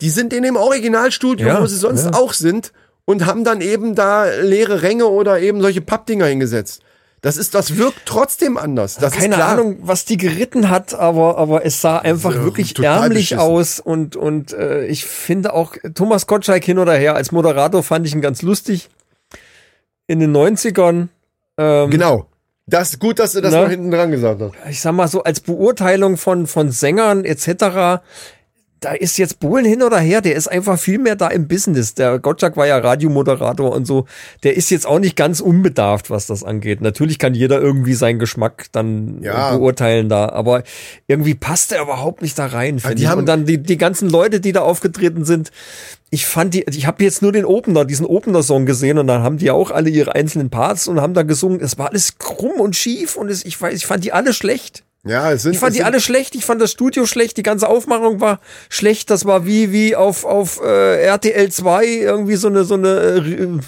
die 0.00 0.10
sind 0.10 0.32
in 0.32 0.44
dem 0.44 0.54
Originalstudio, 0.54 1.48
Ja, 1.48 1.60
wo 1.60 1.66
sie 1.66 1.76
sonst 1.76 2.04
ja. 2.04 2.12
auch 2.14 2.32
sind 2.32 2.72
und 3.06 3.24
haben 3.24 3.42
dann 3.44 3.62
eben 3.62 3.94
da 3.94 4.26
leere 4.26 4.82
Ränge 4.82 5.06
oder 5.06 5.40
eben 5.40 5.62
solche 5.62 5.80
Pappdinger 5.80 6.26
hingesetzt. 6.26 6.82
Das 7.22 7.38
ist, 7.38 7.54
das 7.54 7.76
wirkt 7.78 8.02
trotzdem 8.04 8.56
anders. 8.58 8.96
Das 8.96 9.14
Keine 9.14 9.28
ist 9.34 9.34
klar. 9.36 9.52
Ahnung, 9.52 9.78
was 9.80 10.04
die 10.04 10.16
geritten 10.18 10.68
hat, 10.68 10.92
aber, 10.94 11.38
aber 11.38 11.64
es 11.64 11.80
sah 11.80 11.98
einfach 11.98 12.34
Ja, 12.34 12.44
wirklich 12.44 12.78
ärmlich 12.78 13.30
beschissen. 13.30 13.38
aus 13.38 13.80
und, 13.80 14.14
und 14.16 14.52
äh, 14.52 14.84
ich 14.86 15.06
finde 15.06 15.54
auch 15.54 15.74
Thomas 15.94 16.26
Gottschalk 16.26 16.62
hin 16.62 16.78
oder 16.78 16.92
her 16.94 17.16
als 17.16 17.32
Moderator 17.32 17.82
fand 17.82 18.06
ich 18.06 18.12
ihn 18.14 18.20
ganz 18.20 18.42
lustig. 18.42 18.90
In 20.06 20.20
den 20.20 20.36
90ern. 20.36 21.08
Ähm, 21.58 21.90
Genau. 21.90 22.26
Das 22.68 22.90
ist 22.94 22.98
gut, 23.00 23.18
dass 23.20 23.32
du 23.32 23.40
das 23.40 23.52
Na? 23.52 23.62
noch 23.62 23.70
hinten 23.70 23.90
dran 23.92 24.10
gesagt 24.10 24.40
hast. 24.40 24.52
ich 24.68 24.80
sag 24.80 24.92
mal 24.92 25.06
so, 25.08 25.22
als 25.22 25.40
Beurteilung 25.40 26.16
von, 26.16 26.46
von 26.48 26.70
Sängern 26.72 27.24
etc., 27.24 28.02
da 28.86 28.92
ist 28.92 29.18
jetzt 29.18 29.40
Bohlen 29.40 29.64
hin 29.64 29.82
oder 29.82 29.98
her, 29.98 30.20
der 30.20 30.36
ist 30.36 30.46
einfach 30.46 30.78
viel 30.78 30.98
mehr 31.00 31.16
da 31.16 31.26
im 31.26 31.48
Business. 31.48 31.94
Der 31.94 32.20
Gottschalk 32.20 32.56
war 32.56 32.68
ja 32.68 32.78
Radiomoderator 32.78 33.72
und 33.72 33.84
so. 33.84 34.06
Der 34.44 34.56
ist 34.56 34.70
jetzt 34.70 34.86
auch 34.86 35.00
nicht 35.00 35.16
ganz 35.16 35.40
unbedarft, 35.40 36.08
was 36.08 36.26
das 36.26 36.44
angeht. 36.44 36.80
Natürlich 36.80 37.18
kann 37.18 37.34
jeder 37.34 37.60
irgendwie 37.60 37.94
seinen 37.94 38.20
Geschmack 38.20 38.66
dann 38.70 39.22
Ja. 39.22 39.56
beurteilen 39.56 40.08
da, 40.08 40.28
aber 40.28 40.62
irgendwie 41.08 41.34
passt 41.34 41.72
er 41.72 41.82
überhaupt 41.82 42.22
nicht 42.22 42.38
da 42.38 42.46
rein, 42.46 42.76
die 42.76 43.02
ich. 43.02 43.08
haben- 43.08 43.18
Und 43.18 43.26
dann 43.26 43.44
die, 43.44 43.58
die 43.60 43.76
ganzen 43.76 44.08
Leute, 44.08 44.38
die 44.38 44.52
da 44.52 44.60
aufgetreten 44.60 45.24
sind, 45.24 45.50
ich 46.10 46.24
fand 46.24 46.54
die, 46.54 46.62
ich 46.70 46.86
habe 46.86 47.02
jetzt 47.02 47.22
nur 47.22 47.32
den 47.32 47.44
Opener, 47.44 47.84
diesen 47.84 48.06
Opener-Song 48.06 48.66
gesehen 48.66 48.98
und 48.98 49.08
dann 49.08 49.24
haben 49.24 49.38
die 49.38 49.50
auch 49.50 49.72
alle 49.72 49.90
ihre 49.90 50.14
einzelnen 50.14 50.48
Parts 50.50 50.86
und 50.86 51.00
haben 51.00 51.14
da 51.14 51.24
gesungen. 51.24 51.60
Es 51.60 51.76
war 51.76 51.88
alles 51.88 52.18
krumm 52.18 52.60
und 52.60 52.76
schief 52.76 53.16
und 53.16 53.28
es, 53.28 53.44
ich 53.44 53.60
weiß, 53.60 53.74
ich 53.74 53.86
fand 53.86 54.04
die 54.04 54.12
alle 54.12 54.32
schlecht. 54.32 54.84
Ja, 55.06 55.30
es 55.32 55.42
sind, 55.42 55.52
Ich 55.52 55.58
fand 55.58 55.72
die 55.74 55.78
sind, 55.78 55.86
alle 55.86 56.00
schlecht, 56.00 56.34
ich 56.34 56.44
fand 56.44 56.60
das 56.60 56.72
Studio 56.72 57.06
schlecht, 57.06 57.36
die 57.36 57.42
ganze 57.42 57.68
Aufmachung 57.68 58.20
war 58.20 58.40
schlecht, 58.68 59.10
das 59.10 59.24
war 59.24 59.46
wie, 59.46 59.72
wie 59.72 59.94
auf, 59.96 60.24
auf 60.24 60.60
äh, 60.62 61.02
RTL 61.04 61.50
2 61.50 61.86
irgendwie 61.86 62.36
so 62.36 62.48
eine, 62.48 62.64
so 62.64 62.74
eine 62.74 62.88
äh, 62.88 63.18
Re- 63.18 63.60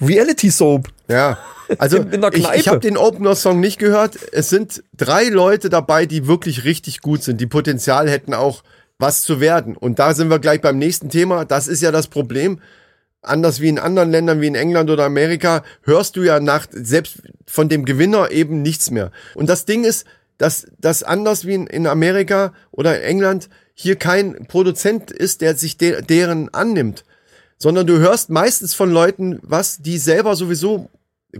Reality 0.00 0.50
Soap. 0.50 0.88
Ja. 1.08 1.38
Also 1.78 1.96
In- 1.96 2.12
in 2.12 2.20
der 2.20 2.32
ich, 2.32 2.48
ich 2.54 2.68
habe 2.68 2.78
den 2.78 2.96
Opener-Song 2.96 3.58
nicht 3.58 3.80
gehört. 3.80 4.16
Es 4.30 4.48
sind 4.50 4.84
drei 4.96 5.24
Leute 5.24 5.68
dabei, 5.68 6.06
die 6.06 6.28
wirklich 6.28 6.62
richtig 6.62 7.00
gut 7.00 7.24
sind, 7.24 7.40
die 7.40 7.48
Potenzial 7.48 8.08
hätten 8.08 8.34
auch 8.34 8.62
was 9.00 9.22
zu 9.22 9.40
werden. 9.40 9.76
Und 9.76 9.98
da 9.98 10.14
sind 10.14 10.30
wir 10.30 10.38
gleich 10.38 10.60
beim 10.60 10.78
nächsten 10.78 11.08
Thema. 11.08 11.44
Das 11.44 11.66
ist 11.66 11.82
ja 11.82 11.90
das 11.90 12.06
Problem. 12.06 12.60
Anders 13.20 13.60
wie 13.60 13.68
in 13.68 13.80
anderen 13.80 14.12
Ländern 14.12 14.40
wie 14.40 14.46
in 14.46 14.54
England 14.54 14.90
oder 14.90 15.06
Amerika 15.06 15.64
hörst 15.82 16.14
du 16.14 16.22
ja 16.22 16.38
nach 16.38 16.68
selbst 16.70 17.16
von 17.48 17.68
dem 17.68 17.84
Gewinner 17.84 18.30
eben 18.30 18.62
nichts 18.62 18.92
mehr. 18.92 19.10
Und 19.34 19.48
das 19.50 19.64
Ding 19.64 19.82
ist, 19.82 20.06
dass 20.38 20.66
das 20.78 21.02
anders 21.02 21.46
wie 21.46 21.54
in, 21.54 21.66
in 21.66 21.86
Amerika 21.86 22.52
oder 22.70 23.02
England 23.02 23.48
hier 23.74 23.96
kein 23.96 24.46
Produzent 24.46 25.10
ist, 25.10 25.40
der 25.40 25.54
sich 25.54 25.76
de 25.76 26.02
deren 26.02 26.52
annimmt, 26.52 27.04
sondern 27.58 27.86
du 27.86 27.98
hörst 27.98 28.30
meistens 28.30 28.74
von 28.74 28.90
Leuten, 28.90 29.38
was 29.42 29.78
die 29.78 29.98
selber 29.98 30.36
sowieso 30.36 30.90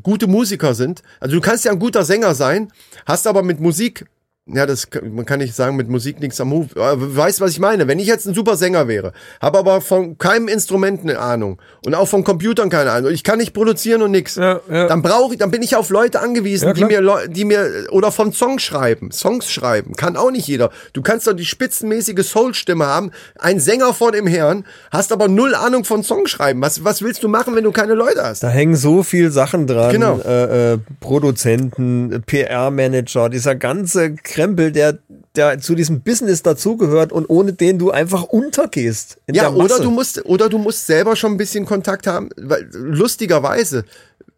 gute 0.03 0.27
Musiker 0.27 0.75
sind. 0.75 1.03
Also 1.21 1.37
du 1.37 1.41
kannst 1.41 1.65
ja 1.65 1.73
ein 1.73 1.79
guter 1.79 2.05
Sänger 2.05 2.35
sein, 2.35 2.73
hast 3.07 3.27
aber 3.27 3.43
mit 3.43 3.61
Musik 3.61 4.07
ja, 4.49 4.65
das 4.65 4.87
man 5.03 5.27
kann 5.27 5.41
nicht 5.41 5.55
sagen, 5.57 5.75
mit 5.77 5.89
Musik 5.89 6.21
nichts 6.21 6.41
am 6.41 6.53
Hut. 6.53 6.71
Weißt 6.77 7.41
du, 7.41 7.45
was 7.45 7.51
ich 7.51 7.59
meine? 7.59 7.89
Wenn 7.89 7.99
ich 7.99 8.07
jetzt 8.07 8.27
ein 8.27 8.35
super 8.35 8.57
Sänger 8.57 8.87
wäre, 8.87 9.13
habe 9.43 9.59
aber 9.59 9.81
von 9.81 10.19
keinem 10.19 10.47
Instrument 10.47 11.01
eine 11.03 11.19
Ahnung 11.19 11.59
und 11.85 11.95
auch 11.95 12.07
von 12.07 12.23
Computern 12.23 12.71
keine 12.71 12.93
Ahnung, 12.93 13.11
ich 13.11 13.25
kann 13.25 13.39
nicht 13.39 13.53
produzieren 13.55 14.03
und 14.03 14.13
nix, 14.13 14.37
Ja, 14.37 14.61
ja. 14.71 14.87
dann 14.87 15.03
brauche 15.03 15.33
ich, 15.35 15.39
dann 15.41 15.51
bin 15.51 15.63
ich 15.63 15.75
auf 15.75 15.91
Leute 15.91 16.21
angewiesen, 16.21 16.69
Ja, 16.69 16.73
die 16.75 16.85
mir, 16.85 17.01
Leu- 17.01 17.27
die 17.27 17.45
mir 17.45 17.87
oder 17.91 18.13
von 18.13 18.33
Songs 18.33 18.63
schreiben, 18.63 19.11
Songs 19.11 19.51
schreiben, 19.51 19.95
kann 19.95 20.17
auch 20.17 20.31
nicht 20.31 20.47
jeder. 20.47 20.71
Du 20.93 21.03
kannst 21.03 21.27
doch 21.27 21.33
die 21.33 21.45
spitzenmäßige 21.45 22.25
Soul-Stimme 22.25 22.87
haben, 22.87 23.11
ein 23.41 23.59
Sänger 23.59 23.95
vor 23.95 24.13
dem 24.13 24.29
Herrn, 24.29 24.65
hast 24.93 25.11
aber 25.13 25.27
null 25.27 25.55
Ahnung 25.57 25.85
von 25.85 26.05
Songschreiben. 26.05 26.63
Was, 26.63 26.85
was 26.85 27.03
willst 27.03 27.23
du 27.25 27.29
machen, 27.29 27.57
wenn 27.57 27.65
du 27.65 27.73
keine 27.73 27.95
Leute 27.95 28.23
hast? 28.23 28.45
Da 28.45 28.49
hängen 28.49 28.77
so 28.77 29.03
viel 29.03 29.33
Sachen 29.33 29.67
dran. 29.67 29.91
Genau. 29.91 30.21
Äh, 30.21 30.75
äh, 30.75 30.79
Produzenten, 31.01 32.23
PR-Manager, 32.27 33.29
dieser 33.29 33.55
ganze 33.57 34.13
Krempel, 34.37 34.71
der, 34.71 34.99
der 35.35 35.59
zu 35.61 35.75
diesem 35.75 36.03
Business 36.03 36.43
dazugehört 36.43 37.11
und 37.11 37.25
ohne 37.27 37.55
den 37.55 37.79
du 37.79 37.91
einfach 37.91 38.23
untergehst. 38.25 39.17
In 39.27 39.35
Ja, 39.35 39.51
oder 39.51 39.81
du 39.81 39.91
musst, 39.91 40.25
oder 40.27 40.51
du 40.51 40.59
musst 40.59 40.87
selber 40.87 41.17
schon 41.17 41.33
ein 41.33 41.37
bisschen 41.39 41.65
Kontakt 41.65 42.07
haben, 42.07 42.29
weil 42.37 42.69
lustigerweise 42.73 43.85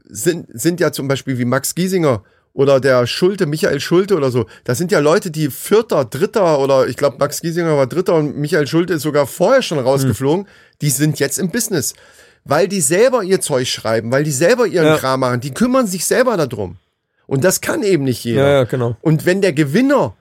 sind, 0.08 0.46
sind 0.52 0.78
ja 0.78 0.92
zum 0.92 1.08
Beispiel 1.08 1.36
wie 1.38 1.44
Max 1.44 1.74
Giesinger 1.74 2.22
oder 2.54 2.78
der 2.80 3.06
Schulte, 3.08 3.46
Michael 3.46 3.80
Schulte 3.80 4.16
oder 4.16 4.30
so, 4.30 4.46
das 4.64 4.78
sind 4.78 4.92
ja 4.92 5.00
Leute, 5.00 5.30
die 5.30 5.50
Vierter, 5.50 6.04
Dritter 6.04 6.60
oder 6.60 6.86
ich 6.86 6.96
glaube 6.96 7.16
Max 7.18 7.40
Giesinger 7.40 7.76
war 7.76 7.86
Dritter 7.88 8.14
und 8.14 8.36
Michael 8.36 8.66
Schulte 8.68 8.94
ist 8.94 9.02
sogar 9.02 9.26
vorher 9.26 9.62
schon 9.62 9.78
rausgeflogen, 9.80 10.46
die 10.80 10.90
sind 10.90 11.18
jetzt 11.18 11.38
im 11.38 11.50
Business. 11.50 11.94
Weil 12.44 12.68
die 12.68 12.80
selber 12.80 13.24
ihr 13.24 13.40
Zeug 13.40 13.68
schreiben, 13.68 14.10
weil 14.10 14.24
die 14.24 14.30
selber 14.30 14.66
ihren 14.66 14.86
Ja. 14.86 14.96
Kram 14.96 15.20
machen, 15.20 15.40
die 15.40 15.52
kümmern 15.52 15.86
sich 15.86 16.06
selber 16.06 16.36
darum. 16.36 16.76
Und 17.28 17.44
das 17.44 17.60
kann 17.60 17.82
eben 17.84 18.04
nicht 18.04 18.24
jeder. 18.24 18.40
Ja, 18.40 18.52
ja, 18.54 18.64
genau. 18.64 18.96
Und 19.02 19.26
wenn 19.26 19.40
der 19.40 19.52
Gewinner 19.52 20.16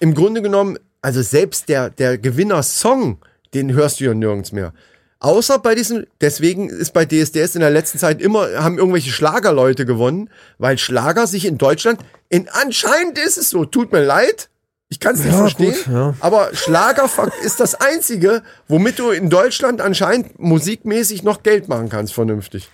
im 0.00 0.14
Grunde 0.14 0.40
genommen, 0.40 0.78
also 1.02 1.20
selbst 1.20 1.68
der, 1.68 1.90
der 1.90 2.16
Gewinner-Song, 2.16 3.18
den 3.52 3.74
hörst 3.74 4.00
du 4.00 4.04
ja 4.04 4.14
nirgends 4.14 4.52
mehr. 4.52 4.72
Außer 5.20 5.58
bei 5.58 5.74
diesen, 5.74 6.06
deswegen 6.20 6.70
ist 6.70 6.92
bei 6.92 7.04
DSDS 7.04 7.56
in 7.56 7.60
der 7.60 7.70
letzten 7.70 7.98
Zeit 7.98 8.22
immer, 8.22 8.62
haben 8.62 8.78
irgendwelche 8.78 9.10
Schlagerleute 9.10 9.84
gewonnen, 9.84 10.30
weil 10.58 10.78
Schlager 10.78 11.26
sich 11.26 11.44
in 11.44 11.58
Deutschland, 11.58 12.00
in 12.28 12.48
anscheinend 12.48 13.18
ist 13.18 13.36
es 13.36 13.50
so, 13.50 13.64
tut 13.64 13.90
mir 13.90 14.04
leid, 14.04 14.48
ich 14.88 15.00
kann 15.00 15.16
es 15.16 15.24
nicht 15.24 15.32
Ja, 15.32 15.38
verstehen, 15.38 15.74
gut, 15.74 15.92
ja. 15.92 16.14
aber 16.20 16.50
Schlager 16.52 17.10
ist 17.44 17.58
das 17.58 17.74
einzige, 17.74 18.44
womit 18.68 19.00
du 19.00 19.10
in 19.10 19.28
Deutschland 19.28 19.80
anscheinend 19.80 20.38
musikmäßig 20.38 21.24
noch 21.24 21.42
Geld 21.42 21.68
machen 21.68 21.88
kannst, 21.88 22.14
vernünftig. 22.14 22.70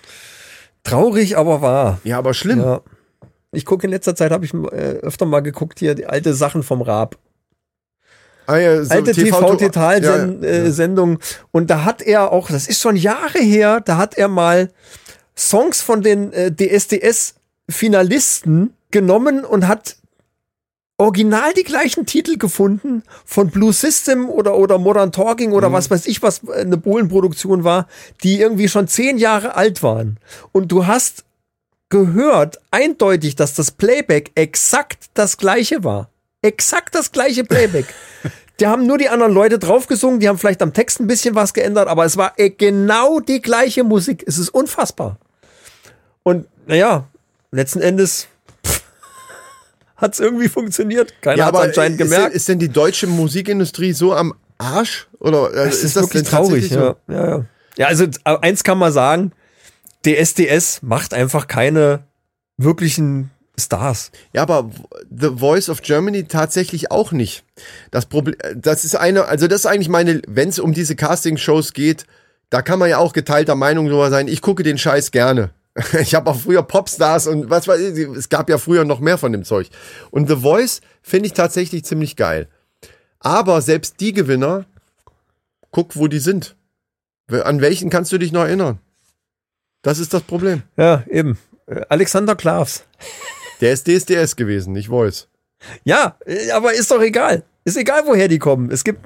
Traurig, 0.84 1.38
aber 1.38 1.62
wahr. 1.62 1.98
Ja, 2.04 2.18
aber 2.18 2.34
schlimm. 2.34 2.60
Ja. 2.60 2.82
Ich 3.54 3.64
gucke 3.64 3.86
in 3.86 3.90
letzter 3.90 4.14
Zeit, 4.14 4.32
habe 4.32 4.44
ich 4.44 4.54
äh, 4.54 4.98
öfter 5.02 5.26
mal 5.26 5.40
geguckt 5.40 5.78
hier, 5.78 5.94
die 5.94 6.06
alte 6.06 6.34
Sachen 6.34 6.62
vom 6.62 6.82
Raab. 6.82 7.16
Ah, 8.46 8.58
ja, 8.58 8.84
so 8.84 8.92
alte 8.92 9.12
TV 9.12 9.38
TV-Total-Sendung. 9.38 10.42
Ja, 10.42 10.48
ja. 10.48 10.54
Äh, 10.64 10.70
Sendung. 10.70 11.18
Und 11.50 11.70
da 11.70 11.84
hat 11.84 12.02
er 12.02 12.30
auch, 12.32 12.50
das 12.50 12.68
ist 12.68 12.80
schon 12.80 12.96
Jahre 12.96 13.38
her, 13.38 13.80
da 13.80 13.96
hat 13.96 14.18
er 14.18 14.28
mal 14.28 14.70
Songs 15.36 15.80
von 15.80 16.02
den 16.02 16.32
äh, 16.32 16.52
DSDS-Finalisten 16.52 18.74
genommen 18.90 19.44
und 19.44 19.66
hat 19.66 19.96
original 20.96 21.52
die 21.54 21.64
gleichen 21.64 22.06
Titel 22.06 22.38
gefunden 22.38 23.02
von 23.24 23.50
Blue 23.50 23.72
System 23.72 24.28
oder, 24.28 24.56
oder 24.56 24.78
Modern 24.78 25.10
Talking 25.10 25.50
oder 25.52 25.72
was 25.72 25.90
weiß 25.90 26.06
ich, 26.06 26.22
was 26.22 26.48
eine 26.48 26.76
Bohlenproduktion 26.76 27.64
war, 27.64 27.88
die 28.22 28.40
irgendwie 28.40 28.68
schon 28.68 28.86
zehn 28.86 29.18
Jahre 29.18 29.56
alt 29.56 29.82
waren. 29.82 30.20
Und 30.52 30.70
du 30.70 30.86
hast 30.86 31.24
gehört 31.88 32.58
eindeutig, 32.70 33.36
dass 33.36 33.54
das 33.54 33.70
Playback 33.70 34.32
exakt 34.34 35.06
das 35.14 35.36
gleiche 35.36 35.84
war. 35.84 36.10
Exakt 36.42 36.94
das 36.94 37.12
gleiche 37.12 37.44
Playback. 37.44 37.86
Die 38.60 38.68
haben 38.68 38.86
nur 38.86 38.98
die 38.98 39.08
anderen 39.08 39.32
Leute 39.32 39.58
draufgesungen, 39.58 40.20
die 40.20 40.28
haben 40.28 40.38
vielleicht 40.38 40.62
am 40.62 40.72
Text 40.72 41.00
ein 41.00 41.08
bisschen 41.08 41.34
was 41.34 41.54
geändert, 41.54 41.88
aber 41.88 42.04
es 42.04 42.16
war 42.16 42.34
äh, 42.36 42.50
genau 42.50 43.18
die 43.18 43.42
gleiche 43.42 43.82
Musik. 43.82 44.22
Es 44.28 44.38
ist 44.38 44.48
unfassbar. 44.50 45.18
Und 46.22 46.46
naja, 46.66 47.08
letzten 47.50 47.80
Endes 47.80 48.28
hat 49.96 50.14
es 50.14 50.20
irgendwie 50.20 50.48
funktioniert. 50.48 51.20
Keiner 51.20 51.36
Ja, 51.36 51.46
hat 51.46 51.56
anscheinend 51.56 52.00
ist, 52.00 52.06
gemerkt. 52.06 52.26
Denn, 52.26 52.36
ist 52.36 52.48
denn 52.48 52.58
die 52.60 52.68
deutsche 52.68 53.08
Musikindustrie 53.08 53.92
so 53.92 54.14
am 54.14 54.34
Arsch? 54.58 55.08
Oder 55.18 55.52
äh, 55.52 55.64
Das 55.66 55.82
ist, 55.82 55.96
das 55.96 56.04
wirklich 56.04 56.22
traurig. 56.22 56.70
Ja. 56.70 56.94
Ja, 57.08 57.28
ja. 57.28 57.44
ja, 57.76 57.86
also 57.88 58.04
äh, 58.04 58.36
eins 58.40 58.62
kann 58.62 58.78
man 58.78 58.92
sagen, 58.92 59.32
DSDS 60.04 60.82
macht 60.82 61.14
einfach 61.14 61.46
keine 61.46 62.04
wirklichen 62.56 63.30
Stars. 63.58 64.10
Ja, 64.32 64.42
aber 64.42 64.70
The 65.10 65.30
Voice 65.36 65.68
of 65.68 65.82
Germany 65.82 66.24
tatsächlich 66.24 66.90
auch 66.90 67.12
nicht. 67.12 67.44
Das 67.90 68.06
Problem, 68.06 68.36
das 68.56 68.84
ist 68.84 68.96
eine, 68.96 69.26
also 69.26 69.46
das 69.46 69.60
ist 69.60 69.66
eigentlich 69.66 69.88
meine, 69.88 70.22
wenn 70.26 70.48
es 70.48 70.58
um 70.58 70.72
diese 70.72 70.96
Casting-Shows 70.96 71.72
geht, 71.72 72.04
da 72.50 72.62
kann 72.62 72.78
man 72.78 72.90
ja 72.90 72.98
auch 72.98 73.12
geteilter 73.12 73.54
Meinung 73.54 73.86
drüber 73.86 74.10
sein. 74.10 74.28
Ich 74.28 74.40
gucke 74.40 74.62
den 74.62 74.78
Scheiß 74.78 75.10
gerne. 75.10 75.50
Ich 76.00 76.14
habe 76.14 76.30
auch 76.30 76.38
früher 76.38 76.62
Popstars 76.62 77.26
und 77.26 77.50
was 77.50 77.66
weiß 77.66 77.80
ich, 77.80 78.08
es 78.16 78.28
gab 78.28 78.48
ja 78.48 78.58
früher 78.58 78.84
noch 78.84 79.00
mehr 79.00 79.18
von 79.18 79.32
dem 79.32 79.42
Zeug. 79.42 79.70
Und 80.12 80.28
The 80.28 80.36
Voice 80.36 80.80
finde 81.02 81.26
ich 81.26 81.32
tatsächlich 81.32 81.84
ziemlich 81.84 82.14
geil. 82.14 82.48
Aber 83.18 83.60
selbst 83.60 83.98
die 83.98 84.12
Gewinner, 84.12 84.66
guck, 85.72 85.96
wo 85.96 86.06
die 86.06 86.20
sind. 86.20 86.54
An 87.28 87.60
welchen 87.60 87.90
kannst 87.90 88.12
du 88.12 88.18
dich 88.18 88.30
noch 88.30 88.42
erinnern? 88.42 88.78
Das 89.84 90.00
ist 90.00 90.12
das 90.12 90.22
Problem. 90.22 90.62
Ja, 90.76 91.04
eben. 91.08 91.38
Alexander 91.88 92.34
Klavs. 92.34 92.84
Der 93.60 93.72
ist 93.72 93.86
DSDS 93.86 94.34
gewesen, 94.34 94.72
nicht 94.72 94.88
Voice. 94.88 95.28
Ja, 95.84 96.16
aber 96.52 96.74
ist 96.74 96.90
doch 96.90 97.00
egal. 97.00 97.44
Ist 97.64 97.76
egal, 97.76 98.02
woher 98.06 98.28
die 98.28 98.38
kommen. 98.38 98.70
Es 98.70 98.82
gibt 98.84 99.00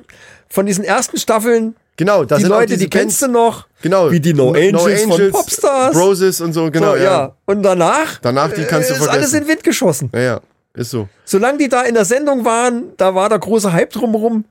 von 0.48 0.64
diesen 0.66 0.84
ersten 0.84 1.18
Staffeln 1.18 1.76
Genau, 1.96 2.24
da 2.24 2.36
die 2.36 2.42
sind 2.42 2.50
Leute, 2.50 2.76
die 2.76 2.88
kennst 2.88 3.20
du 3.22 3.26
Bands- 3.26 3.34
noch. 3.34 3.66
Genau. 3.82 4.08
Wie 4.12 4.20
die 4.20 4.32
No 4.32 4.52
Angels 4.52 5.02
von 5.02 5.30
Popstars. 5.32 5.92
Broses 5.96 6.40
und 6.40 6.52
so, 6.52 6.70
genau, 6.70 6.92
so, 6.92 6.96
ja. 6.96 7.34
Und 7.44 7.62
danach, 7.64 8.18
Danach, 8.20 8.52
die 8.52 8.62
kannst 8.64 8.90
du 8.90 8.94
äh, 8.94 8.98
ist 8.98 9.02
alles 9.02 9.30
vergessen. 9.30 9.34
in 9.36 9.42
den 9.42 9.48
Wind 9.48 9.64
geschossen. 9.64 10.10
Ja, 10.14 10.20
ja, 10.20 10.40
ist 10.74 10.90
so. 10.92 11.08
Solange 11.24 11.58
die 11.58 11.68
da 11.68 11.82
in 11.82 11.94
der 11.94 12.04
Sendung 12.04 12.44
waren, 12.44 12.92
da 12.98 13.16
war 13.16 13.28
der 13.28 13.40
große 13.40 13.72
Hype 13.72 13.90
drumherum. 13.92 14.44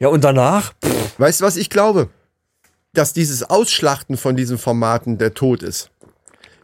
Ja, 0.00 0.08
und 0.08 0.24
danach, 0.24 0.72
pff, 0.84 1.18
Weißt 1.18 1.40
du, 1.40 1.44
was 1.44 1.56
ich 1.56 1.70
glaube? 1.70 2.08
Dass 2.92 3.12
dieses 3.12 3.48
Ausschlachten 3.48 4.16
von 4.16 4.36
diesen 4.36 4.58
Formaten 4.58 5.18
der 5.18 5.34
Tod 5.34 5.62
ist. 5.62 5.90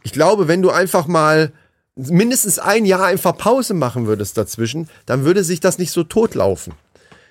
Ich 0.02 0.12
glaube, 0.12 0.48
wenn 0.48 0.62
du 0.62 0.70
einfach 0.70 1.06
mal 1.06 1.52
mindestens 1.96 2.58
ein 2.58 2.84
Jahr 2.84 3.04
einfach 3.04 3.36
Pause 3.36 3.74
machen 3.74 4.06
würdest 4.06 4.38
dazwischen, 4.38 4.88
dann 5.06 5.24
würde 5.24 5.42
sich 5.42 5.60
das 5.60 5.78
nicht 5.78 5.90
so 5.90 6.04
totlaufen. 6.04 6.74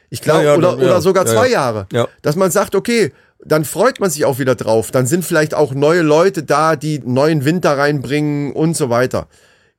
Ich 0.10 0.22
glaube, 0.22 0.44
Ja, 0.44 0.52
ja, 0.52 0.58
oder, 0.58 0.70
ja. 0.72 0.76
oder 0.76 1.02
sogar 1.02 1.26
zwei 1.26 1.48
ja. 1.48 1.54
Jahre. 1.54 1.88
Ja. 1.92 2.08
Dass 2.22 2.36
man 2.36 2.52
sagt, 2.52 2.76
okay, 2.76 3.14
dann 3.44 3.66
freut 3.66 4.00
man 4.00 4.10
sich 4.10 4.26
auch 4.26 4.40
wieder 4.40 4.56
drauf. 4.56 4.92
Dann 4.92 5.08
sind 5.08 5.24
vielleicht 5.24 5.54
auch 5.54 5.74
neue 5.74 6.02
Leute 6.02 6.44
da, 6.44 6.76
die 6.76 7.00
neuen 7.00 7.46
Wind 7.46 7.66
da 7.66 7.74
reinbringen 7.74 8.52
und 8.54 8.76
so 8.76 8.90
weiter. 8.90 9.28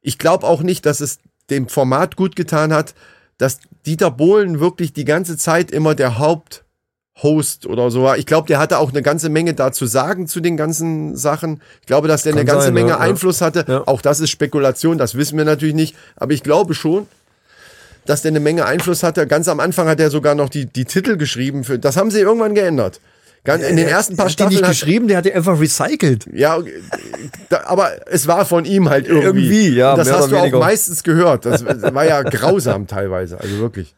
Ich 0.01 0.19
glaube 0.19 0.47
auch 0.47 0.63
nicht, 0.63 0.87
dass 0.87 1.01
es 1.01 1.19
dem 1.51 1.69
Format 1.69 2.17
gut 2.17 2.37
getan 2.37 2.73
hat, 2.73 2.95
dass 3.37 3.61
Dieter 3.87 4.11
Bohlen 4.11 4.61
wirklich 4.61 4.93
die 4.93 5.05
ganze 5.05 5.37
Zeit 5.37 5.71
immer 5.71 5.95
der 5.95 6.19
Haupthost 7.23 7.67
oder 7.67 7.91
so 7.91 8.03
war. 8.03 8.19
Ich 8.19 8.27
glaube, 8.27 8.47
der 8.47 8.59
hatte 8.59 8.79
auch 8.79 8.91
eine 8.91 9.03
ganze 9.03 9.29
Menge 9.29 9.55
da 9.55 9.73
zu 9.73 9.87
sagen 9.87 10.27
zu 10.27 10.41
den 10.41 10.57
ganzen 10.57 11.17
Sachen. 11.17 11.61
Ich 11.81 11.87
glaube, 11.87 12.09
dass 12.09 12.23
der 12.23 12.33
Kann 12.33 12.41
eine 12.41 12.47
ganze 12.47 12.67
sein, 12.67 12.75
Menge 12.75 12.91
ja. 12.91 12.99
Einfluss 12.99 13.41
hatte. 13.41 13.65
Ja. 13.67 13.83
Auch 13.87 14.01
das 14.01 14.21
ist 14.21 14.31
Spekulation, 14.31 14.99
das 14.99 15.15
wissen 15.15 15.37
wir 15.37 15.45
natürlich 15.45 15.75
nicht. 15.75 15.97
Aber 16.17 16.33
ich 16.33 16.43
glaube 16.43 16.75
schon, 16.75 17.07
dass 18.07 18.23
der 18.23 18.31
eine 18.31 18.41
Menge 18.41 18.65
Einfluss 18.65 19.03
hatte. 19.03 19.27
Ganz 19.27 19.49
am 19.49 19.61
Anfang 19.61 19.89
hat 19.89 20.01
er 20.01 20.11
sogar 20.11 20.35
noch 20.35 20.49
die, 20.49 20.67
die 20.67 20.85
Titel 20.85 21.17
geschrieben. 21.17 21.65
Für, 21.65 21.79
das 21.79 21.97
haben 21.97 22.11
sie 22.11 22.21
irgendwann 22.21 22.55
geändert. 22.55 23.01
Ganz, 23.45 23.65
in 23.65 23.77
den 23.77 23.89
ersten 23.89 24.17
paar 24.17 24.29
hat 24.29 24.39
die 24.39 24.45
nicht 24.45 24.59
Staffeln 24.59 24.65
hat, 24.65 24.71
geschrieben, 24.71 25.09
der 25.09 25.19
hat 25.19 25.25
die 25.25 25.33
einfach 25.33 25.59
recycelt. 25.59 26.27
ja, 26.35 26.59
äh, 26.59 27.55
aber 27.65 27.93
es 28.11 28.27
war 28.27 28.45
von 28.45 28.65
ihm 28.65 28.91
halt 28.91 29.07
irgendwie. 29.07 29.45
Irgendwie, 29.45 29.69
ja, 29.77 29.93
Und 29.93 29.99
das 29.99 30.13
hast 30.13 30.31
du 30.31 30.37
auch 30.37 30.51
meistens 30.53 31.03
gehört. 31.03 31.47
Das 31.47 31.65
war 31.65 32.05
ja 32.05 32.23
grausam 32.23 32.87
teilweise, 32.87 33.41
also 33.41 33.59
wirklich. 33.59 33.95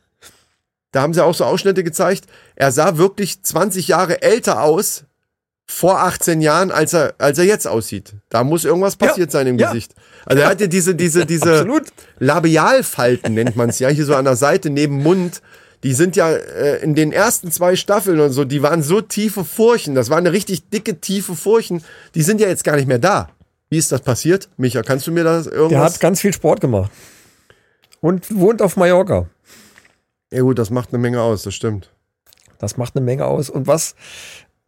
Da 0.92 1.02
haben 1.02 1.14
sie 1.14 1.24
auch 1.24 1.34
so 1.34 1.44
Ausschnitte 1.44 1.84
gezeigt. 1.84 2.24
Er 2.56 2.72
sah 2.72 2.96
wirklich 2.96 3.42
20 3.42 3.88
Jahre 3.88 4.22
älter 4.22 4.62
aus 4.62 5.04
vor 5.66 6.00
18 6.00 6.40
Jahren, 6.40 6.72
als 6.72 6.92
er, 6.92 7.14
als 7.18 7.38
er 7.38 7.44
jetzt 7.44 7.66
aussieht. 7.66 8.14
Da 8.28 8.42
muss 8.42 8.64
irgendwas 8.64 8.96
passiert 8.96 9.30
sein 9.30 9.46
im 9.46 9.58
ja. 9.58 9.68
Gesicht. 9.68 9.94
Also 10.26 10.42
er 10.42 10.48
hatte 10.48 10.68
diese, 10.68 10.96
diese, 10.96 11.26
diese 11.26 11.52
Absolut. 11.52 11.84
Labialfalten 12.18 13.34
nennt 13.34 13.54
man 13.54 13.68
es 13.68 13.78
ja, 13.78 13.88
hier 13.88 14.04
so 14.04 14.16
an 14.16 14.24
der 14.24 14.36
Seite 14.36 14.68
neben 14.68 15.02
Mund. 15.02 15.42
Die 15.84 15.94
sind 15.94 16.16
ja 16.16 16.30
äh, 16.30 16.82
in 16.82 16.94
den 16.94 17.12
ersten 17.12 17.50
zwei 17.52 17.76
Staffeln 17.76 18.20
und 18.20 18.32
so, 18.32 18.44
die 18.44 18.62
waren 18.62 18.82
so 18.82 19.00
tiefe 19.00 19.44
Furchen. 19.44 19.94
Das 19.94 20.10
war 20.10 20.18
eine 20.18 20.32
richtig 20.32 20.68
dicke, 20.68 21.00
tiefe 21.00 21.36
Furchen. 21.36 21.84
Die 22.14 22.22
sind 22.22 22.40
ja 22.40 22.48
jetzt 22.48 22.64
gar 22.64 22.76
nicht 22.76 22.88
mehr 22.88 22.98
da. 22.98 23.30
Wie 23.70 23.78
ist 23.78 23.92
das 23.92 24.00
passiert? 24.00 24.48
Micha, 24.56 24.82
kannst 24.82 25.06
du 25.06 25.12
mir 25.12 25.24
das 25.24 25.44
Der 25.44 25.52
irgendwas? 25.54 25.94
hat 25.94 26.00
ganz 26.00 26.20
viel 26.20 26.32
Sport 26.32 26.60
gemacht. 26.60 26.90
Und 28.00 28.34
wohnt 28.36 28.60
auf 28.60 28.76
Mallorca. 28.76 29.28
Ja 30.32 30.42
gut, 30.42 30.58
das 30.58 30.70
macht 30.70 30.90
eine 30.90 30.98
Menge 30.98 31.20
aus, 31.20 31.42
das 31.42 31.54
stimmt. 31.54 31.90
Das 32.58 32.76
macht 32.76 32.94
eine 32.96 33.04
Menge 33.04 33.24
aus. 33.24 33.48
Und 33.50 33.66
was 33.66 33.94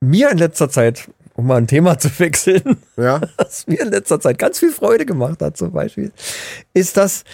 mir 0.01 0.31
in 0.31 0.39
letzter 0.39 0.69
Zeit, 0.71 1.09
um 1.35 1.47
mal 1.47 1.57
ein 1.57 1.67
Thema 1.67 1.99
zu 1.99 2.09
wechseln, 2.19 2.79
Ja, 2.97 3.21
was 3.37 3.67
mir 3.67 3.81
in 3.81 3.91
letzter 3.91 4.21
Zeit 4.21 4.39
ganz 4.39 4.59
viel 4.59 4.73
Freude 4.73 5.07
gemacht 5.07 5.41
hat, 5.43 5.57
zum 5.57 5.73
Beispiel, 5.73 6.11
ist, 6.75 6.97
dass 6.97 7.25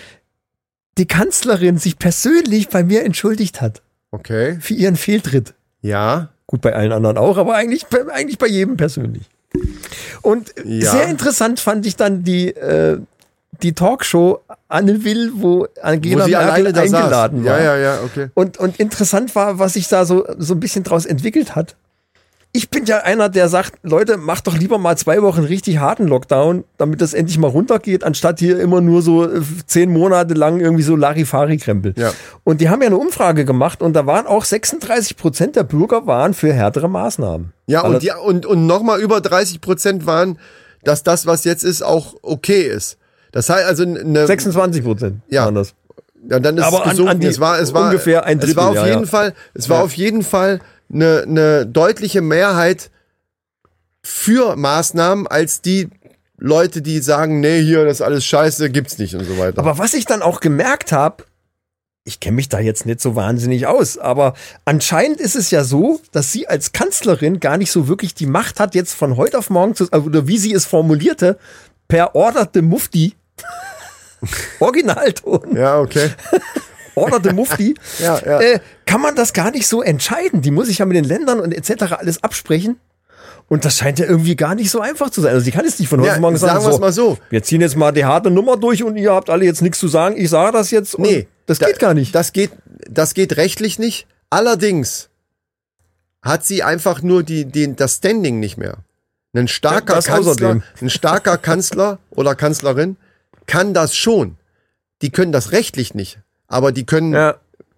die 0.98 1.06
Kanzlerin 1.06 1.78
sich 1.78 1.98
persönlich 1.98 2.68
bei 2.68 2.82
mir 2.82 3.04
entschuldigt 3.04 3.60
hat 3.60 3.82
Okay. 4.10 4.58
für 4.60 4.74
ihren 4.74 4.96
Fehltritt. 4.96 5.54
Ja. 5.80 6.30
Gut, 6.46 6.60
bei 6.62 6.74
allen 6.74 6.92
anderen 6.92 7.18
auch, 7.18 7.36
aber 7.36 7.54
eigentlich, 7.54 7.86
eigentlich 8.10 8.38
bei 8.38 8.46
jedem 8.46 8.76
persönlich. 8.76 9.28
Und 10.22 10.52
Ja. 10.64 10.90
sehr 10.90 11.08
interessant 11.08 11.60
fand 11.60 11.86
ich 11.86 11.94
dann 11.96 12.24
die, 12.24 12.48
äh, 12.54 12.98
die 13.62 13.72
Talkshow 13.72 14.40
Anne 14.68 15.04
Will, 15.04 15.32
wo 15.34 15.66
Angela 15.82 16.24
Wo 16.24 16.28
Merkel 16.28 16.66
eingeladen 16.66 17.44
war. 17.44 17.58
Ja, 17.58 17.64
ja, 17.64 17.76
ja, 17.76 17.98
okay. 18.04 18.28
Und, 18.34 18.58
und 18.58 18.78
interessant 18.78 19.34
war, 19.34 19.58
was 19.58 19.74
sich 19.74 19.88
da 19.88 20.04
so, 20.04 20.26
so 20.38 20.54
ein 20.54 20.60
bisschen 20.60 20.84
draus 20.84 21.06
entwickelt 21.06 21.56
hat. 21.56 21.76
Ich 22.52 22.70
bin 22.70 22.86
ja 22.86 22.98
einer, 22.98 23.28
der 23.28 23.48
sagt, 23.48 23.74
Leute, 23.82 24.16
macht 24.16 24.46
doch 24.46 24.56
lieber 24.56 24.78
mal 24.78 24.96
zwei 24.96 25.20
Wochen 25.20 25.42
richtig 25.42 25.78
harten 25.78 26.08
Lockdown, 26.08 26.64
damit 26.78 27.02
das 27.02 27.12
endlich 27.12 27.38
mal 27.38 27.48
runtergeht, 27.48 28.04
anstatt 28.04 28.38
hier 28.38 28.58
immer 28.58 28.80
nur 28.80 29.02
so 29.02 29.30
äh, 29.30 29.42
zehn 29.66 29.90
Monate 29.92 30.32
lang 30.32 30.58
irgendwie 30.58 30.82
so 30.82 30.96
Larifari-Krempel. 30.96 31.94
Ja. 31.96 32.12
Und 32.44 32.62
die 32.62 32.70
haben 32.70 32.80
ja 32.80 32.86
eine 32.86 32.96
Umfrage 32.96 33.44
gemacht 33.44 33.82
und 33.82 33.92
da 33.92 34.06
waren 34.06 34.26
auch 34.26 34.44
36 34.44 35.18
Prozent 35.18 35.56
der 35.56 35.64
Bürger 35.64 36.06
waren 36.06 36.32
für 36.32 36.52
härtere 36.52 36.88
Maßnahmen. 36.88 37.52
Ja, 37.66 37.82
Alle- 37.82 37.96
und, 37.96 38.02
ja, 38.02 38.16
und, 38.16 38.46
und 38.46 38.66
nochmal 38.66 39.00
über 39.00 39.20
30 39.20 39.60
Prozent 39.60 40.06
waren, 40.06 40.38
dass 40.84 41.02
das, 41.02 41.26
was 41.26 41.44
jetzt 41.44 41.64
ist, 41.64 41.82
auch 41.82 42.14
okay 42.22 42.62
ist. 42.62 42.96
Das 43.38 43.48
heißt 43.50 43.66
also 43.66 43.84
eine, 43.84 44.26
26 44.26 44.82
Prozent 44.82 45.20
Ja. 45.28 45.44
waren 45.44 45.54
das. 45.54 45.74
ja, 46.28 46.40
dann 46.40 46.56
ist 46.58 46.64
aber 46.64 46.78
es 46.78 46.82
an- 46.82 46.90
gesunken. 46.90 47.10
an 47.12 47.20
die 47.20 47.26
es 47.28 47.38
war, 47.38 47.60
es 47.60 47.72
war 47.72 47.84
ungefähr 47.84 48.24
ein 48.24 48.40
Es 48.40 48.56
war 48.56 48.66
Drittel, 48.66 48.80
auf 48.80 48.86
ja, 48.86 48.86
jeden 48.94 49.04
ja. 49.04 49.06
Fall, 49.08 49.34
es 49.54 49.68
war 49.68 49.84
auf 49.84 49.92
jeden 49.96 50.22
Fall 50.24 50.58
eine, 50.92 51.22
eine 51.24 51.64
deutliche 51.66 52.20
Mehrheit 52.20 52.90
für 54.02 54.56
Maßnahmen 54.56 55.28
als 55.28 55.60
die 55.62 55.88
Leute, 56.36 56.82
die 56.82 56.98
sagen, 56.98 57.38
nee, 57.38 57.62
hier, 57.62 57.84
das 57.84 57.98
ist 57.98 58.02
alles 58.02 58.24
scheiße, 58.24 58.70
gibt's 58.70 58.98
nicht 58.98 59.14
und 59.14 59.24
so 59.24 59.38
weiter. 59.38 59.58
Aber 59.60 59.78
was 59.78 59.94
ich 59.94 60.04
dann 60.04 60.22
auch 60.22 60.40
gemerkt 60.40 60.90
habe, 60.90 61.22
ich 62.04 62.18
kenne 62.18 62.34
mich 62.36 62.48
da 62.48 62.58
jetzt 62.58 62.86
nicht 62.86 63.00
so 63.00 63.14
wahnsinnig 63.14 63.68
aus, 63.68 63.98
aber 63.98 64.34
anscheinend 64.64 65.20
ist 65.20 65.36
es 65.36 65.52
ja 65.52 65.62
so, 65.62 66.00
dass 66.10 66.32
sie 66.32 66.48
als 66.48 66.72
Kanzlerin 66.72 67.38
gar 67.38 67.56
nicht 67.56 67.70
so 67.70 67.86
wirklich 67.86 68.14
die 68.14 68.26
Macht 68.26 68.58
hat, 68.58 68.74
jetzt 68.74 68.94
von 68.94 69.16
heute 69.16 69.38
auf 69.38 69.48
morgen 69.50 69.76
zu, 69.76 69.86
also, 69.92 70.06
oder 70.06 70.26
wie 70.26 70.38
sie 70.38 70.52
es 70.52 70.64
formulierte, 70.64 71.38
per 71.86 72.14
orderte 72.14 72.62
Mufti, 72.62 73.14
Originalton, 74.60 75.56
ja, 75.56 75.78
okay. 75.80 76.10
orderte 76.94 77.32
Mufti, 77.32 77.74
Ja, 78.00 78.18
ja. 78.24 78.40
Äh, 78.40 78.60
kann 78.86 79.00
man 79.00 79.14
das 79.14 79.32
gar 79.32 79.50
nicht 79.50 79.66
so 79.68 79.82
entscheiden. 79.82 80.42
Die 80.42 80.50
muss 80.50 80.66
sich 80.66 80.78
ja 80.78 80.86
mit 80.86 80.96
den 80.96 81.04
Ländern 81.04 81.40
und 81.40 81.52
etc. 81.52 81.92
alles 81.98 82.22
absprechen. 82.24 82.78
Und 83.48 83.64
das 83.64 83.76
scheint 83.78 83.98
ja 83.98 84.04
irgendwie 84.06 84.36
gar 84.36 84.54
nicht 84.54 84.70
so 84.70 84.80
einfach 84.80 85.08
zu 85.08 85.20
sein. 85.22 85.32
Also 85.32 85.44
sie 85.44 85.52
kann 85.52 85.64
jetzt 85.64 85.78
nicht 85.80 85.88
von 85.88 86.00
heute 86.00 86.10
Ja, 86.12 86.18
morgen 86.18 86.36
sagen, 86.36 86.54
sagen 86.60 86.66
wir 86.66 86.74
es 86.74 86.80
mal 86.80 86.92
so. 86.92 87.16
wir 87.30 87.42
ziehen 87.42 87.60
jetzt 87.62 87.76
mal 87.76 87.92
die 87.92 88.04
harte 88.04 88.30
Nummer 88.30 88.56
durch 88.58 88.82
und 88.82 88.96
ihr 88.96 89.12
habt 89.12 89.30
alle 89.30 89.44
jetzt 89.46 89.62
nichts 89.62 89.78
zu 89.78 89.88
sagen. 89.88 90.16
Ich 90.18 90.28
sage 90.28 90.52
das 90.52 90.70
jetzt. 90.70 90.96
Und 90.96 91.02
Nee, 91.02 91.28
das 91.46 91.58
da- 91.58 91.66
geht 91.66 91.78
gar 91.78 91.94
nicht. 91.94 92.14
Das 92.14 92.32
geht, 92.34 92.50
das 92.90 93.14
geht 93.14 93.36
rechtlich 93.38 93.78
nicht. 93.78 94.06
Allerdings 94.28 95.08
hat 96.20 96.44
sie 96.44 96.62
einfach 96.62 97.00
nur 97.00 97.22
die, 97.22 97.46
den, 97.46 97.74
das 97.76 97.94
Standing 97.96 98.38
nicht 98.40 98.58
mehr. 98.58 98.78
Ein 99.34 99.48
starker 99.48 99.94
Das 99.94 100.06
Kanzler, 100.06 100.30
außerdem. 100.32 100.62
ein 100.82 100.90
starker 100.90 101.38
Kanzler 101.38 101.98
oder 102.10 102.34
Kanzlerin 102.34 102.96
kann 103.48 103.74
das 103.74 103.96
schon. 103.96 104.36
Die 105.02 105.10
können 105.10 105.32
das 105.32 105.50
rechtlich 105.50 105.94
nicht, 105.94 106.20
aber 106.46 106.70
die 106.70 106.86
können, 106.86 107.12
ja, 107.12 107.34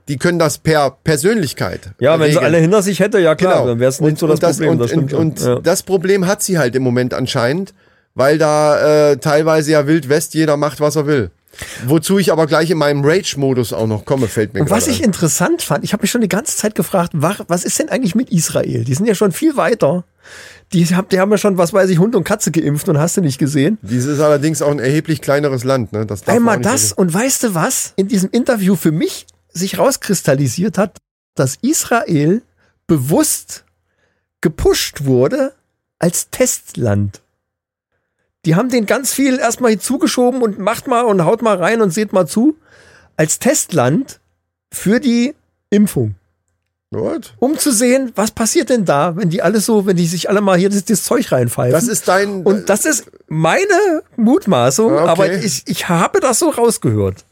die 0.09 0.19
können 0.19 0.39
das 0.39 0.59
per 0.59 0.91
Persönlichkeit. 1.05 1.93
ja 2.01 2.19
wenn 2.19 2.27
sie 2.31 2.37
regeln. 2.37 2.45
alle 2.45 2.59
hinter 2.59 2.83
sich 2.83 3.01
hätte, 3.01 3.19
ja 3.21 3.35
klar, 3.35 3.55
Genau. 3.55 3.67
dann 3.69 3.81
wäre 3.81 3.89
es 3.89 4.01
nicht 4.01 4.19
so 4.19 4.27
das, 4.27 4.41
Problem. 4.41 4.71
Und, 4.71 4.79
das 4.81 4.93
und, 4.93 5.13
und 5.15 5.41
ja. 5.41 5.59
das 5.61 5.83
Problem 5.83 6.27
hat 6.27 6.43
sie 6.43 6.59
halt 6.59 6.75
im 6.77 6.83
Moment 6.83 7.15
anscheinend, 7.15 7.73
weil 8.15 8.39
da 8.39 9.11
äh, 9.13 9.17
teilweise 9.19 9.73
ja 9.73 9.87
Wild 9.87 10.09
West 10.09 10.35
jeder 10.35 10.57
macht, 10.57 10.81
was 10.81 10.97
er 10.97 11.07
will. 11.07 11.31
Wozu 11.87 12.19
ich 12.19 12.33
aber 12.33 12.47
gleich 12.47 12.71
in 12.71 12.79
meinem 12.79 13.05
Rage-Modus 13.05 13.73
auch 13.73 13.87
noch 13.87 14.05
komme, 14.05 14.29
fällt 14.29 14.55
mir 14.55 14.61
Und 14.61 14.71
was 14.71 14.87
ich 14.87 15.01
ein. 15.01 15.07
interessant 15.07 15.63
fand, 15.63 15.85
ich 15.85 15.93
habe 15.93 16.03
mich 16.03 16.11
schon 16.11 16.21
die 16.21 16.29
ganze 16.29 16.57
Zeit 16.57 16.75
gefragt, 16.75 17.11
wa- 17.15 17.37
was 17.49 17.65
ist 17.65 17.79
denn 17.79 17.89
eigentlich 17.89 18.15
mit 18.15 18.31
Israel? 18.31 18.85
Die 18.85 18.95
sind 18.95 19.07
ja 19.07 19.15
schon 19.15 19.33
viel 19.33 19.57
weiter. 19.57 20.05
Die, 20.73 20.85
hab, 20.87 21.09
die 21.11 21.19
haben 21.19 21.31
ja 21.33 21.39
schon, 21.39 21.59
was 21.59 21.73
weiß 21.73 21.91
ich, 21.91 21.99
Hund 21.99 22.15
und 22.15 22.23
Katze 22.25 22.53
geimpft 22.53 22.89
und 22.89 22.99
hast 22.99 23.17
du 23.17 23.21
nicht 23.21 23.39
gesehen. 23.39 23.79
Dies 23.83 24.05
ist 24.05 24.21
allerdings 24.21 24.63
auch 24.63 24.71
ein 24.71 24.79
erheblich 24.79 25.21
kleineres 25.21 25.65
Land. 25.65 25.93
Ne? 25.93 26.07
Das 26.07 26.27
Einmal 26.29 26.61
das 26.61 26.93
und 26.93 27.13
weißt 27.13 27.43
du 27.43 27.55
was? 27.55 27.93
In 27.97 28.07
diesem 28.07 28.31
Interview 28.31 28.77
für 28.77 28.93
mich 28.93 29.27
sich 29.53 29.79
rauskristallisiert 29.79 30.79
hat, 30.79 30.99
dass 31.35 31.57
Israel 31.63 32.43
bewusst 32.87 33.65
gepusht 34.41 35.05
wurde 35.05 35.53
als 35.99 36.31
Testland. 36.31 37.21
Die 38.47 38.55
haben 38.55 38.69
den 38.71 38.87
ganz 38.87 39.13
viel 39.13 39.39
erstmal 39.39 39.79
zugeschoben 39.79 40.41
und 40.43 40.59
macht 40.59 40.87
mal 40.87 41.03
und 41.03 41.25
haut 41.25 41.43
mal 41.43 41.57
rein 41.57 41.83
und 41.83 41.91
seht 41.91 42.13
mal 42.13 42.27
zu. 42.27 42.57
Als 43.17 43.39
Testland 43.39 44.21
für 44.73 44.99
die 45.01 45.35
Impfung. 45.69 46.15
Gut. 46.93 47.35
Um 47.39 47.57
zu 47.57 47.71
sehen, 47.71 48.11
was 48.17 48.33
passiert 48.33 48.69
denn 48.71 48.85
da, 48.85 49.15
wenn 49.17 49.31
die 49.31 49.43
alle 49.43 49.61
so, 49.61 49.87
wenn 49.87 49.97
die 49.97 50.07
sich 50.07 50.29
alle 50.29 50.41
mal 50.41 50.59
hier 50.59 50.71
das, 50.71 50.85
das 50.87 51.05
Zeug 51.05 51.31
reinpfeifen. 51.31 51.71
Das 51.73 51.87
ist 51.87 52.09
dein. 52.09 52.43
und 52.43 52.69
das 52.69 52.85
ist 52.85 53.05
meine 53.29 54.03
Mutmaßung, 54.17 54.93
Okay. 54.95 55.09
aber 55.09 55.33
ich, 55.33 55.63
ich 55.67 55.89
habe 55.89 56.19
das 56.19 56.41
so 56.41 56.49
rausgehört. 56.49 57.25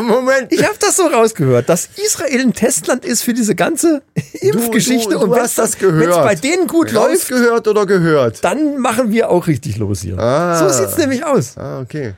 Moment. 0.00 0.52
Ich 0.52 0.62
habe 0.64 0.76
das 0.78 0.96
so 0.96 1.04
rausgehört, 1.06 1.68
dass 1.68 1.88
Israel 1.96 2.40
ein 2.40 2.52
Testland 2.52 3.04
ist 3.04 3.22
für 3.22 3.34
diese 3.34 3.54
ganze 3.54 4.02
Impfgeschichte. 4.40 5.14
du, 5.14 5.18
du 5.18 5.24
und 5.24 5.36
das 5.36 5.54
dann- 5.54 5.64
wenn's 5.64 5.78
gehört. 5.78 6.24
bei 6.24 6.34
denen 6.36 6.66
gut 6.68 6.92
läuft, 6.92 7.28
gehört 7.28 7.66
oder 7.66 7.84
gehört? 7.86 8.44
dann 8.44 8.78
machen 8.78 9.10
wir 9.10 9.28
auch 9.30 9.46
richtig 9.46 9.76
los 9.78 10.02
hier. 10.02 10.18
Ah. 10.18 10.58
So 10.58 10.68
sieht's 10.68 10.96
nämlich 10.98 11.24
aus. 11.24 11.56
Ah, 11.58 11.80
okay. 11.80 12.14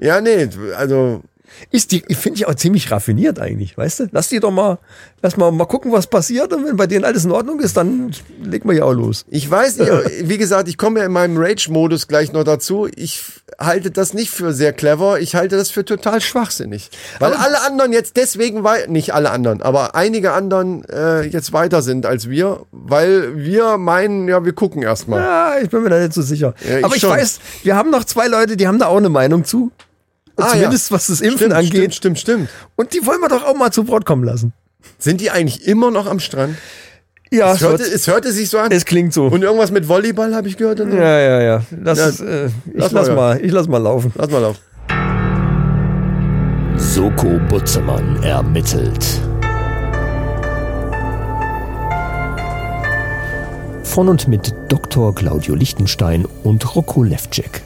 ja, 0.00 0.20
nee, 0.20 0.48
also 0.76 1.22
Ist 1.70 1.92
die, 1.92 2.02
finde 2.14 2.38
ich 2.38 2.46
auch 2.46 2.54
ziemlich 2.54 2.90
raffiniert 2.90 3.38
eigentlich, 3.38 3.76
weißt 3.76 4.00
du? 4.00 4.06
Lass 4.12 4.28
die 4.28 4.40
doch 4.40 4.50
mal, 4.50 4.78
lass 5.22 5.36
mal, 5.36 5.50
mal 5.52 5.64
gucken, 5.66 5.92
was 5.92 6.06
passiert. 6.06 6.52
Und 6.52 6.66
wenn 6.66 6.76
bei 6.76 6.86
denen 6.86 7.04
alles 7.04 7.24
in 7.24 7.30
Ordnung 7.32 7.60
ist, 7.60 7.76
dann 7.76 8.12
legen 8.42 8.68
wir 8.68 8.76
ja 8.76 8.84
auch 8.84 8.92
los. 8.92 9.24
Ich 9.28 9.50
weiß 9.50 9.78
nicht, 9.78 9.90
wie 10.28 10.38
gesagt, 10.38 10.68
ich 10.68 10.78
komme 10.78 11.00
ja 11.00 11.06
in 11.06 11.12
meinem 11.12 11.36
Rage-Modus 11.36 12.08
gleich 12.08 12.32
noch 12.32 12.44
dazu. 12.44 12.88
Ich 12.96 13.22
halte 13.58 13.90
das 13.90 14.14
nicht 14.14 14.30
für 14.30 14.52
sehr 14.52 14.72
clever. 14.72 15.20
Ich 15.20 15.34
halte 15.34 15.56
das 15.56 15.70
für 15.70 15.84
total 15.84 16.20
schwachsinnig. 16.20 16.90
Weil 17.20 17.32
alle 17.34 17.62
anderen 17.62 17.92
jetzt 17.92 18.16
deswegen, 18.16 18.64
wei- 18.64 18.86
nicht 18.88 19.14
alle 19.14 19.30
anderen, 19.30 19.62
aber 19.62 19.94
einige 19.94 20.32
anderen 20.32 20.84
äh, 20.88 21.22
jetzt 21.22 21.52
weiter 21.52 21.82
sind 21.82 22.04
als 22.06 22.28
wir, 22.28 22.66
weil 22.72 23.36
wir 23.36 23.78
meinen, 23.78 24.28
ja, 24.28 24.44
wir 24.44 24.52
gucken 24.52 24.82
erstmal. 24.82 25.20
Ja, 25.20 25.54
ich 25.62 25.70
bin 25.70 25.82
mir 25.82 25.90
da 25.90 26.00
nicht 26.00 26.12
so 26.14 26.22
sicher. 26.22 26.54
Ja, 26.68 26.78
ich 26.78 26.84
Aber 26.84 26.94
ich 26.96 27.00
schon. 27.00 27.10
weiß, 27.10 27.38
wir 27.62 27.76
haben 27.76 27.90
noch 27.90 28.04
zwei 28.04 28.26
Leute, 28.26 28.56
die 28.56 28.66
haben 28.66 28.78
da 28.78 28.86
auch 28.86 28.96
eine 28.96 29.08
Meinung 29.08 29.44
zu. 29.44 29.70
Ah, 30.36 30.48
Zumindest 30.48 30.90
ja. 30.90 30.96
was 30.96 31.06
das 31.06 31.20
Impfen 31.20 31.38
Stimmt, 31.38 31.52
angeht. 31.54 31.94
Stimmt, 31.94 31.94
stimmt, 31.94 32.18
stimmt. 32.18 32.48
Und 32.76 32.92
die 32.92 33.06
wollen 33.06 33.20
wir 33.20 33.28
doch 33.28 33.44
auch 33.44 33.54
mal 33.56 33.70
zu 33.70 33.86
Wort 33.88 34.04
kommen 34.04 34.24
lassen. 34.24 34.52
Sind 34.98 35.20
die 35.20 35.30
eigentlich 35.30 35.66
immer 35.66 35.90
noch 35.90 36.06
am 36.06 36.18
Strand? 36.20 36.56
Ja, 37.30 37.52
Es 37.54 37.60
hörte, 37.62 37.82
es 37.84 38.06
hörte 38.06 38.32
sich 38.32 38.48
so 38.50 38.58
an. 38.58 38.70
es 38.70 38.84
klingt 38.84 39.12
so. 39.12 39.26
Und 39.26 39.42
irgendwas 39.42 39.70
mit 39.70 39.88
Volleyball 39.88 40.34
habe 40.34 40.46
ich 40.48 40.56
gehört. 40.56 40.78
Ja, 40.78 40.86
ja, 41.18 41.40
ja. 41.40 41.62
Lass, 41.82 41.98
Ja, 41.98 42.08
es, 42.08 42.20
äh, 42.20 42.46
ich 42.46 42.52
lass 42.74 42.92
lass, 42.92 43.08
mal, 43.08 43.14
mal, 43.16 43.44
ich 43.44 43.50
lass 43.50 43.66
mal 43.66 43.78
laufen. 43.78 44.12
Lass 44.14 44.30
mal 44.30 44.44
auf. 44.44 44.56
Soko 46.76 47.38
Butzemann 47.48 48.22
ermittelt. 48.22 49.04
Von 53.82 54.08
und 54.08 54.28
mit 54.28 54.52
Dr. 54.68 55.14
Claudio 55.14 55.54
Lichtenstein 55.54 56.26
und 56.42 56.74
Rocco 56.74 57.02
Levcek. 57.02 57.62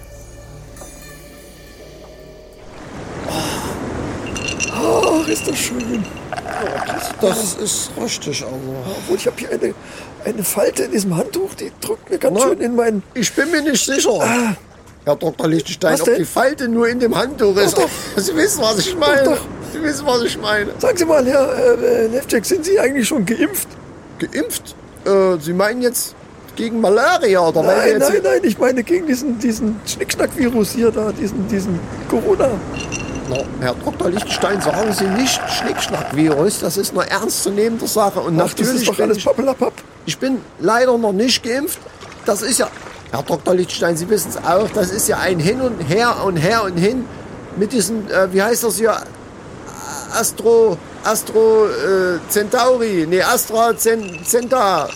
Ach, 5.28 5.32
ist 5.32 5.48
das 5.48 5.58
schön. 5.58 6.04
Das 7.20 7.54
ist 7.54 7.90
richtig, 8.00 8.42
also. 8.42 8.56
Obwohl, 8.98 9.16
ich 9.16 9.26
habe 9.26 9.36
hier 9.38 9.50
eine, 9.50 9.74
eine 10.24 10.42
Falte 10.42 10.84
in 10.84 10.92
diesem 10.92 11.16
Handtuch, 11.16 11.54
die 11.54 11.70
drückt 11.80 12.10
mir 12.10 12.18
ganz 12.18 12.38
Na? 12.38 12.48
schön 12.48 12.60
in 12.60 12.76
meinen... 12.76 13.02
Ich 13.14 13.32
bin 13.34 13.50
mir 13.50 13.62
nicht 13.62 13.84
sicher. 13.84 14.56
Herr 15.04 15.16
Dr. 15.16 15.48
Lichtenstein, 15.48 16.00
ob 16.00 16.14
die 16.16 16.24
Falte 16.24 16.68
nur 16.68 16.88
in 16.88 17.00
dem 17.00 17.16
Handtuch 17.16 17.56
ist. 17.56 17.76
Doch, 17.76 17.88
Sie 18.16 18.34
wissen, 18.36 18.62
was 18.62 18.78
ich 18.78 18.96
meine. 18.96 19.24
doch. 19.24 19.40
Sie 19.72 19.82
wissen, 19.82 20.06
was 20.06 20.22
ich 20.22 20.38
meine. 20.38 20.70
Sagen 20.78 20.96
Sie 20.96 21.04
mal, 21.04 21.24
Herr 21.26 21.78
äh, 21.82 22.06
Levcek, 22.06 22.44
sind 22.44 22.64
Sie 22.64 22.78
eigentlich 22.78 23.06
schon 23.06 23.24
geimpft? 23.24 23.68
Geimpft? 24.18 24.74
Äh, 25.04 25.38
Sie 25.40 25.52
meinen 25.52 25.82
jetzt 25.82 26.14
gegen 26.56 26.80
Malaria 26.80 27.40
oder 27.40 27.62
Nein, 27.62 27.98
nein, 27.98 28.20
nein, 28.22 28.40
ich 28.42 28.58
meine 28.58 28.82
gegen 28.82 29.06
diesen, 29.06 29.38
diesen 29.38 29.80
Schnickschnack-Virus 29.86 30.72
hier 30.72 30.90
da, 30.90 31.12
diesen, 31.12 31.46
diesen 31.48 31.78
Corona. 32.08 32.50
Na, 33.28 33.36
Herr 33.60 33.74
Dr. 33.74 34.10
Lichtenstein, 34.10 34.60
sagen 34.60 34.92
Sie 34.92 35.04
nicht 35.04 35.40
Schnickschnack-Virus. 35.50 36.60
Das 36.60 36.76
ist 36.76 36.92
eine 36.96 37.08
ernstzunehmende 37.10 37.86
Sache. 37.86 38.20
Und 38.20 38.40
Ach, 38.40 38.44
das 38.44 38.58
natürlich 38.58 38.82
ist 38.82 38.88
doch 38.88 38.98
alles 39.00 39.16
ich, 39.18 39.24
Pappelapapp. 39.24 39.72
ich 40.06 40.18
bin 40.18 40.40
leider 40.58 40.96
noch 40.96 41.12
nicht 41.12 41.42
geimpft. 41.42 41.78
Das 42.24 42.42
ist 42.42 42.58
ja, 42.58 42.68
Herr 43.10 43.22
Dr. 43.22 43.54
Lichtenstein, 43.54 43.96
Sie 43.96 44.08
wissen 44.08 44.30
es 44.30 44.36
auch, 44.36 44.68
das 44.70 44.90
ist 44.90 45.08
ja 45.08 45.18
ein 45.18 45.38
Hin 45.38 45.60
und 45.60 45.80
Her 45.80 46.16
und 46.24 46.36
Her 46.36 46.64
und 46.64 46.76
Hin 46.76 47.04
mit 47.56 47.72
diesem, 47.72 48.06
äh, 48.08 48.32
wie 48.32 48.42
heißt 48.42 48.64
das 48.64 48.76
hier, 48.76 48.96
Astro, 50.18 50.76
Astro 51.04 51.66
äh, 51.66 52.18
Centauri, 52.28 53.06
nee, 53.08 53.22
Astra 53.22 53.70
Cen- 53.70 54.22
Centa. 54.24 54.88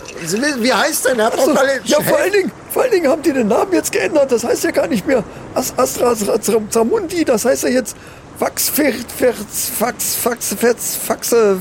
Wie 0.59 0.73
heißt 0.73 1.05
denn, 1.07 1.19
Herr 1.19 1.31
So, 1.31 1.53
Dr. 1.53 1.63
ja, 1.85 2.01
vor 2.01 2.17
allen, 2.19 2.31
Dingen, 2.31 2.51
vor 2.71 2.81
allen 2.83 2.91
Dingen 2.91 3.07
haben 3.07 3.21
die 3.21 3.31
den 3.33 3.47
Namen 3.47 3.73
jetzt 3.73 3.91
geändert. 3.91 4.31
Das 4.31 4.43
heißt 4.43 4.63
ja 4.63 4.71
gar 4.71 4.87
nicht 4.87 5.05
mehr 5.05 5.23
As 5.53 5.73
Astra 5.77 6.13
Zam- 6.15 6.69
Zamundi. 6.69 7.23
Das 7.25 7.45
heißt 7.45 7.63
ja 7.63 7.69
jetzt 7.69 7.95
Fax, 8.39 8.69
Fer, 8.69 8.93
Fer, 9.17 9.33
Fax, 9.33 10.15
Fax, 10.15 10.53
Ferz, 10.53 10.95
Faxe, 10.95 11.57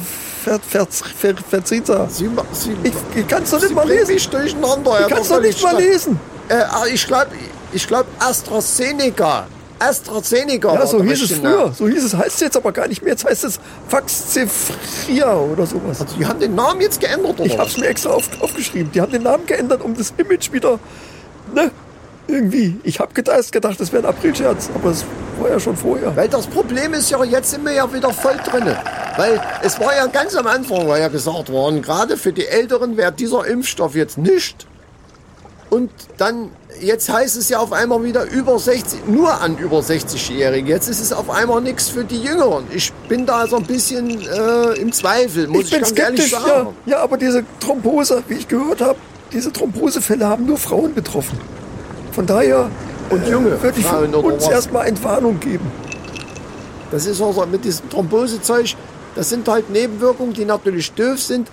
Ferz, 0.68 1.02
Fer, 1.18 1.34
Verziza. 1.48 2.08
Sie, 2.08 2.28
Sie, 2.52 2.76
Ich, 2.82 2.92
ich 3.14 3.28
kann 3.28 3.42
es 3.42 3.50
doch 3.50 3.60
nicht 3.60 3.74
mal 3.74 3.86
lesen. 3.86 4.14
mich 4.14 4.28
durcheinander, 4.28 4.92
Herr 4.92 5.06
Ich 5.06 5.12
kann 5.12 5.22
es 5.22 5.28
doch 5.28 5.40
nicht 5.40 5.62
mal 5.62 5.76
lesen. 5.76 6.18
Äh, 6.48 6.54
ah, 6.54 6.84
ich 6.92 7.06
glaube, 7.06 7.28
ich 7.72 7.86
glaub 7.86 8.06
AstraZeneca. 8.18 9.46
AstraZeneca. 9.78 10.74
Ja, 10.74 10.86
so 10.86 11.02
hieß 11.02 11.12
es 11.12 11.22
richtige 11.22 11.42
Name. 11.42 11.56
früher. 11.56 11.72
So 11.72 11.88
hieß 11.88 12.04
es, 12.04 12.16
heißt 12.16 12.34
es 12.34 12.40
jetzt 12.40 12.56
aber 12.56 12.72
gar 12.72 12.88
nicht 12.88 13.02
mehr. 13.02 13.12
Jetzt 13.12 13.24
heißt 13.24 13.44
es 13.44 13.60
Faxzefria 13.88 15.34
oder 15.36 15.66
sowas. 15.66 16.04
Die 16.18 16.24
haben 16.24 16.40
den 16.40 16.54
Namen 16.54 16.80
jetzt 16.80 17.00
geändert, 17.00 17.38
oder? 17.38 17.44
Ich 17.44 17.58
habe 17.58 17.68
es 17.68 17.76
mir 17.76 17.86
extra 17.86 18.10
auf, 18.10 18.28
aufgeschrieben. 18.40 18.90
Die 18.92 19.00
haben 19.00 19.12
den 19.12 19.22
Namen 19.22 19.46
geändert, 19.46 19.82
um 19.82 19.94
das 19.94 20.12
Image 20.16 20.52
wieder, 20.52 20.78
ne, 21.54 21.70
irgendwie. 22.28 22.78
Ich 22.84 23.00
habe 23.00 23.12
gedacht, 23.12 23.50
gedacht, 23.50 23.80
das 23.80 23.92
wäre 23.92 24.04
ein 24.04 24.08
Aprilscherz, 24.08 24.70
aber 24.74 24.90
es 24.90 25.04
ja 25.50 25.60
schon 25.60 25.76
vorher. 25.76 26.14
Weil 26.16 26.28
das 26.28 26.46
Problem 26.46 26.94
ist 26.94 27.10
ja, 27.10 27.22
jetzt 27.24 27.50
sind 27.50 27.64
wir 27.64 27.72
ja 27.72 27.92
wieder 27.92 28.10
voll 28.10 28.36
drinne. 28.44 28.76
Weil 29.16 29.40
es 29.62 29.78
war 29.78 29.94
ja 29.94 30.06
ganz 30.06 30.34
am 30.34 30.46
Anfang, 30.46 30.88
war 30.88 30.98
ja 30.98 31.08
gesagt 31.08 31.50
worden, 31.50 31.82
gerade 31.82 32.16
für 32.16 32.32
die 32.32 32.46
Älteren 32.46 32.96
wäre 32.96 33.12
dieser 33.12 33.46
Impfstoff 33.46 33.94
jetzt 33.94 34.18
nicht. 34.18 34.66
Und 35.70 35.90
dann, 36.18 36.50
jetzt 36.80 37.08
heißt 37.10 37.36
es 37.38 37.48
ja 37.48 37.58
auf 37.58 37.72
einmal 37.72 38.04
wieder 38.04 38.24
über 38.24 38.58
60, 38.58 39.06
nur 39.06 39.40
an 39.40 39.56
über 39.56 39.78
60-Jährige. 39.78 40.68
Jetzt 40.68 40.88
ist 40.88 41.00
es 41.00 41.14
auf 41.14 41.30
einmal 41.30 41.62
nichts 41.62 41.88
für 41.88 42.04
die 42.04 42.22
Jüngeren. 42.22 42.64
Ich 42.74 42.92
bin 43.08 43.24
da 43.24 43.46
so 43.46 43.56
ein 43.56 43.64
bisschen 43.64 44.20
äh, 44.20 44.74
im 44.78 44.92
Zweifel, 44.92 45.48
muss 45.48 45.64
ich, 45.64 45.70
bin 45.70 45.80
ganz 45.80 45.98
ehrlich 45.98 46.26
skeptisch, 46.26 46.46
sagen. 46.46 46.74
ja. 46.84 46.96
Ja, 46.96 47.02
aber 47.02 47.16
diese 47.16 47.44
Thrombose, 47.60 48.22
wie 48.28 48.34
ich 48.34 48.48
gehört 48.48 48.82
habe, 48.82 48.98
diese 49.32 49.50
Thrombosefälle 49.50 50.26
haben 50.26 50.44
nur 50.44 50.58
Frauen 50.58 50.92
betroffen. 50.92 51.40
Von 52.12 52.26
daher 52.26 52.70
Und 53.12 53.28
junge 53.28 53.62
würde 53.62 53.78
ich 53.78 53.84
Frauen 53.84 54.14
uns 54.14 54.48
erstmal 54.48 54.86
Entwarnung 54.86 55.38
geben. 55.38 55.70
Das 56.90 57.06
ist 57.06 57.20
also 57.20 57.44
mit 57.46 57.64
diesem 57.64 57.88
Thrombosezeug, 57.90 58.74
das 59.14 59.28
sind 59.28 59.46
halt 59.46 59.68
Nebenwirkungen, 59.68 60.32
die 60.32 60.46
natürlich 60.46 60.90
doof 60.92 61.18
sind. 61.18 61.48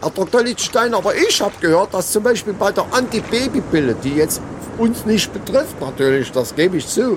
Herr 0.00 0.10
Dr. 0.10 0.42
Lichtstein, 0.42 0.92
aber 0.94 1.14
ich 1.14 1.40
habe 1.40 1.54
gehört, 1.60 1.94
dass 1.94 2.10
zum 2.10 2.24
Beispiel 2.24 2.52
bei 2.52 2.72
der 2.72 2.84
Antibabypille, 2.90 3.94
die 4.02 4.14
jetzt 4.16 4.40
uns 4.76 5.06
nicht 5.06 5.32
betrifft 5.32 5.80
natürlich, 5.80 6.32
das 6.32 6.54
gebe 6.54 6.76
ich 6.76 6.88
zu, 6.88 7.16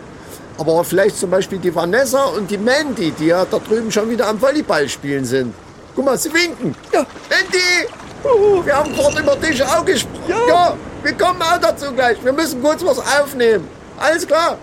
aber 0.60 0.84
vielleicht 0.84 1.18
zum 1.18 1.32
Beispiel 1.32 1.58
die 1.58 1.74
Vanessa 1.74 2.26
und 2.26 2.50
die 2.52 2.60
Mandy, 2.60 3.12
die 3.12 3.28
ja 3.28 3.46
da 3.46 3.58
drüben 3.58 3.92
schon 3.92 4.10
wieder 4.12 4.28
am 4.28 4.40
Volleyball 4.40 4.88
spielen 4.88 5.26
sind. 5.26 5.56
Guck 5.96 6.06
mal, 6.06 6.18
sie 6.18 6.32
winken. 6.32 6.76
Ja. 6.94 7.06
Mandy, 7.30 8.64
wir 8.64 8.76
haben 8.76 8.94
gerade 8.94 9.20
über 9.20 9.36
dich 9.38 9.64
auch 9.64 9.84
gesprochen. 9.84 10.24
Ja. 10.28 10.48
ja, 10.48 10.78
wir 11.06 11.14
kommen 11.14 11.42
auch 11.42 11.60
dazu 11.62 11.94
gleich. 11.94 12.18
Wir 12.24 12.34
müssen 12.34 12.62
kurz 12.62 12.84
was 12.84 12.98
aufnehmen. 13.00 13.68
Alles 13.98 14.26
klar. 14.26 14.58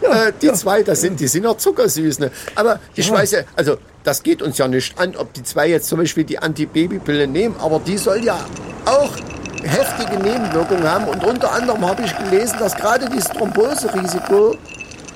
Ja, 0.00 0.28
äh, 0.28 0.32
die 0.40 0.46
ja. 0.46 0.54
zwei, 0.54 0.82
das 0.82 1.00
sind, 1.00 1.18
die 1.20 1.26
sind 1.26 1.44
ja 1.44 1.56
zuckersüß. 1.56 2.20
Ne? 2.20 2.30
Aber 2.54 2.78
ich 2.94 3.08
Ja. 3.08 3.14
weiß 3.14 3.32
ja, 3.32 3.40
also 3.56 3.76
das 4.04 4.22
geht 4.22 4.40
uns 4.40 4.56
ja 4.56 4.68
nicht 4.68 4.98
an, 4.98 5.14
ob 5.16 5.32
die 5.34 5.42
zwei 5.42 5.68
jetzt 5.68 5.88
zum 5.88 5.98
Beispiel 5.98 6.24
die 6.24 6.38
Antibabypille 6.38 7.26
nehmen, 7.26 7.56
aber 7.60 7.80
die 7.80 7.98
soll 7.98 8.24
ja 8.24 8.38
auch 8.86 9.10
heftige 9.62 10.22
Nebenwirkungen 10.22 10.88
haben. 10.90 11.06
Und 11.08 11.22
unter 11.24 11.52
anderem 11.52 11.86
habe 11.86 12.02
ich 12.02 12.16
gelesen, 12.16 12.56
dass 12.60 12.74
gerade 12.76 13.10
dieses 13.10 13.28
Thromboserisiko 13.28 14.56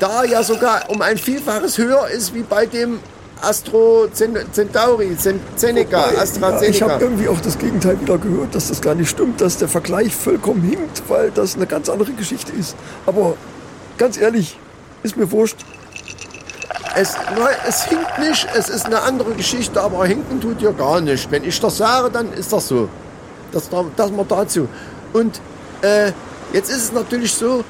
da 0.01 0.25
ja 0.25 0.43
sogar 0.43 0.91
um 0.91 1.01
ein 1.01 1.17
Vielfaches 1.17 1.79
höher 1.79 2.09
ist 2.09 2.35
wie 2.35 2.43
bei 2.43 2.67
dem 2.67 2.99
Astro 3.47 4.09
Centauri, 4.13 5.17
Cen- 5.21 5.41
Zeneca, 5.57 5.99
Wobei, 5.99 6.07
Ja, 6.07 6.13
ich 6.15 6.19
AstraZeneca. 6.21 6.89
habe 6.91 7.05
irgendwie 7.05 7.29
auch 7.29 7.41
das 7.41 7.59
Gegenteil 7.59 8.01
wieder 8.01 8.19
gehört, 8.19 8.55
dass 8.55 8.69
das 8.69 8.81
gar 8.81 8.95
nicht 8.95 9.11
stimmt, 9.11 9.41
dass 9.41 9.59
der 9.59 9.69
Vergleich 9.69 10.15
vollkommen 10.15 10.63
hinkt, 10.63 11.03
weil 11.09 11.31
das 11.31 11.57
eine 11.57 11.67
ganz 11.67 11.89
andere 11.89 12.13
Geschichte 12.13 12.53
ist. 12.53 12.77
Aber 13.07 13.35
ganz 13.99 14.17
ehrlich, 14.19 14.59
ist 15.03 15.17
mir 15.17 15.31
wurscht. 15.31 15.59
Es, 16.97 17.15
nein, 17.37 17.55
es 17.69 17.85
hinkt 17.85 18.19
nicht, 18.21 18.47
es 18.57 18.69
ist 18.69 18.87
eine 18.87 19.01
andere 19.03 19.33
Geschichte, 19.33 19.81
aber 19.81 20.07
hinken 20.07 20.41
tut 20.41 20.63
ja 20.63 20.71
gar 20.71 21.01
nicht. 21.01 21.29
Wenn 21.31 21.43
ich 21.45 21.61
das 21.61 21.77
sage, 21.77 22.11
dann 22.11 22.33
ist 22.33 22.53
das 22.53 22.69
so. 22.69 22.89
Das, 23.53 23.69
das 23.97 24.11
mal 24.13 24.25
dazu. 24.29 24.69
Und 25.13 25.41
äh, 25.83 26.13
jetzt 26.53 26.71
ist 26.71 26.77
es 26.85 26.93
natürlich 26.93 27.35
so, 27.35 27.65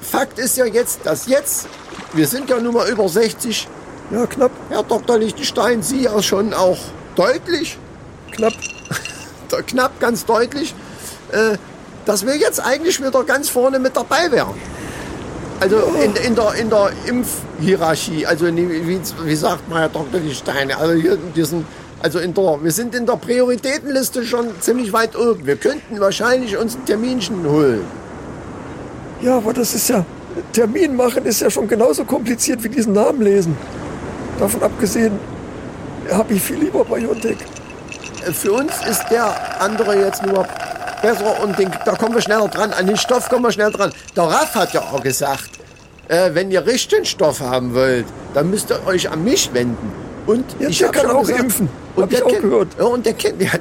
Fakt 0.00 0.38
ist 0.38 0.56
ja 0.56 0.66
jetzt, 0.66 1.00
dass 1.04 1.26
jetzt, 1.26 1.66
wir 2.12 2.28
sind 2.28 2.48
ja 2.48 2.60
nun 2.60 2.74
mal 2.74 2.88
über 2.88 3.08
60, 3.08 3.66
Ja, 4.10 4.24
knapp, 4.26 4.52
Herr 4.68 4.84
Dr. 4.84 5.18
Lichtenstein, 5.18 5.82
Sie 5.82 6.02
ja 6.02 6.22
schon 6.22 6.54
auch 6.54 6.78
deutlich, 7.16 7.76
knapp. 8.30 8.52
knapp 9.66 9.98
ganz 9.98 10.24
deutlich, 10.24 10.74
äh, 11.32 11.56
dass 12.04 12.24
wir 12.24 12.36
jetzt 12.36 12.60
eigentlich 12.60 13.04
wieder 13.04 13.24
ganz 13.24 13.48
vorne 13.48 13.80
mit 13.80 13.96
dabei 13.96 14.30
wären. 14.30 14.54
Also 15.58 15.78
in, 16.02 16.14
in, 16.16 16.34
der, 16.36 16.54
in 16.54 16.70
der 16.70 16.90
Impfhierarchie, 17.06 18.26
also 18.26 18.46
in, 18.46 18.56
wie, 18.56 19.00
wie 19.24 19.36
sagt 19.36 19.68
man 19.68 19.78
Herr 19.78 19.88
Dr. 19.88 20.20
Lichtenstein, 20.20 20.70
also 20.70 20.94
hier 20.94 21.14
in 21.14 21.32
diesen, 21.34 21.66
also 22.00 22.20
in 22.20 22.32
der, 22.32 22.62
wir 22.62 22.72
sind 22.72 22.94
in 22.94 23.06
der 23.06 23.16
Prioritätenliste 23.16 24.24
schon 24.24 24.50
ziemlich 24.60 24.92
weit 24.92 25.16
oben. 25.16 25.46
Wir 25.46 25.56
könnten 25.56 25.98
wahrscheinlich 25.98 26.56
uns 26.56 26.76
ein 26.76 26.84
Terminchen 26.84 27.48
holen. 27.48 27.84
Ja, 29.20 29.38
aber 29.38 29.52
das 29.52 29.74
ist 29.74 29.88
ja, 29.88 30.04
Termin 30.52 30.94
machen 30.94 31.24
ist 31.24 31.40
ja 31.40 31.50
schon 31.50 31.66
genauso 31.66 32.04
kompliziert 32.04 32.62
wie 32.62 32.68
diesen 32.68 32.92
Namen 32.92 33.22
lesen. 33.22 33.56
Davon 34.38 34.62
abgesehen 34.62 35.18
habe 36.12 36.34
ich 36.34 36.42
viel 36.42 36.58
lieber 36.58 36.84
Biontech. 36.84 37.38
Für 38.32 38.52
uns 38.52 38.72
ist 38.88 39.04
der 39.10 39.60
andere 39.60 39.96
jetzt 39.98 40.24
nur 40.26 40.46
besser 41.02 41.42
und 41.42 41.58
den, 41.58 41.70
da 41.84 41.92
kommen 41.94 42.14
wir 42.14 42.20
schneller 42.20 42.48
dran. 42.48 42.72
An 42.72 42.86
den 42.86 42.96
Stoff 42.96 43.28
kommen 43.28 43.44
wir 43.44 43.52
schnell 43.52 43.70
dran. 43.70 43.92
Der 44.16 44.24
Raff 44.24 44.54
hat 44.54 44.72
ja 44.72 44.80
auch 44.82 45.02
gesagt, 45.02 45.50
äh, 46.08 46.30
wenn 46.34 46.50
ihr 46.50 46.66
richtigen 46.66 47.04
Stoff 47.04 47.40
haben 47.40 47.74
wollt, 47.74 48.06
dann 48.34 48.50
müsst 48.50 48.70
ihr 48.70 48.84
euch 48.86 49.10
an 49.10 49.24
mich 49.24 49.52
wenden. 49.54 49.92
Und 50.26 50.44
Ja, 50.58 50.68
ich 50.68 50.78
der 50.78 50.88
kann 50.90 51.06
auch 51.10 51.20
gesagt, 51.20 51.40
impfen. 51.40 51.68
Und 51.94 52.02
Hab 52.02 52.10
ich 52.12 52.18
der 52.18 52.26
auch 52.26 52.30
kennt, 52.30 52.42
gehört. 52.42 52.68
Ja, 52.78 52.84
und 52.84 53.06
der 53.06 53.12
kennt, 53.14 53.40
der 53.40 53.52
hat, 53.52 53.60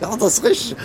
ja, 0.00 0.16
das 0.18 0.34
ist 0.34 0.44
richtig. 0.44 0.76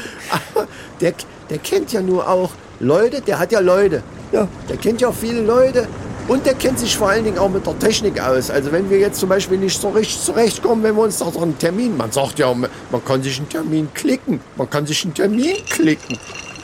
Aber 0.53 0.67
der, 1.01 1.13
der 1.49 1.57
kennt 1.59 1.91
ja 1.91 2.01
nur 2.01 2.27
auch 2.27 2.51
Leute, 2.79 3.21
der 3.21 3.39
hat 3.39 3.51
ja 3.51 3.59
Leute. 3.59 4.03
Ja, 4.31 4.47
Der 4.69 4.77
kennt 4.77 4.99
ja 5.01 5.11
viele 5.11 5.41
Leute 5.41 5.87
und 6.27 6.45
der 6.45 6.55
kennt 6.55 6.79
sich 6.79 6.97
vor 6.97 7.09
allen 7.09 7.23
Dingen 7.23 7.37
auch 7.37 7.49
mit 7.49 7.65
der 7.65 7.77
Technik 7.77 8.19
aus. 8.19 8.49
Also 8.49 8.71
wenn 8.71 8.89
wir 8.89 8.97
jetzt 8.97 9.19
zum 9.19 9.29
Beispiel 9.29 9.57
nicht 9.57 9.79
so 9.79 9.89
richtig 9.89 10.21
zurechtkommen, 10.21 10.83
wenn 10.83 10.95
wir 10.95 11.03
uns 11.03 11.19
da 11.19 11.31
so 11.31 11.41
einen 11.41 11.57
Termin, 11.57 11.95
man 11.95 12.11
sagt 12.11 12.39
ja, 12.39 12.53
man 12.53 13.05
kann 13.05 13.21
sich 13.21 13.37
einen 13.37 13.49
Termin 13.49 13.89
klicken, 13.93 14.39
man 14.55 14.69
kann 14.69 14.87
sich 14.87 15.03
einen 15.03 15.13
Termin 15.13 15.57
klicken. 15.69 16.17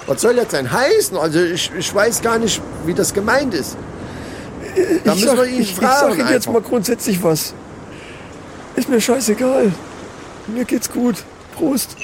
Was 0.07 0.21
soll 0.21 0.35
das 0.35 0.47
denn 0.47 0.71
heißen? 0.71 1.15
Also 1.15 1.39
ich, 1.39 1.71
ich 1.77 1.93
weiß 1.93 2.21
gar 2.21 2.39
nicht, 2.39 2.59
wie 2.85 2.93
das 2.93 3.13
gemeint 3.13 3.53
ist. 3.53 3.77
Da 5.03 5.13
ich 5.13 5.21
müssen 5.21 5.37
wir 5.37 5.45
ihn 5.45 5.61
ich, 5.61 5.75
fragen 5.75 6.27
jetzt 6.31 6.49
mal 6.49 6.61
grundsätzlich 6.61 7.21
was. 7.23 7.53
Ist 8.75 8.89
mir 8.89 8.99
scheißegal. 8.99 9.71
Mir 10.47 10.65
geht's 10.65 10.91
gut. 10.91 11.23
Prost. 11.55 11.95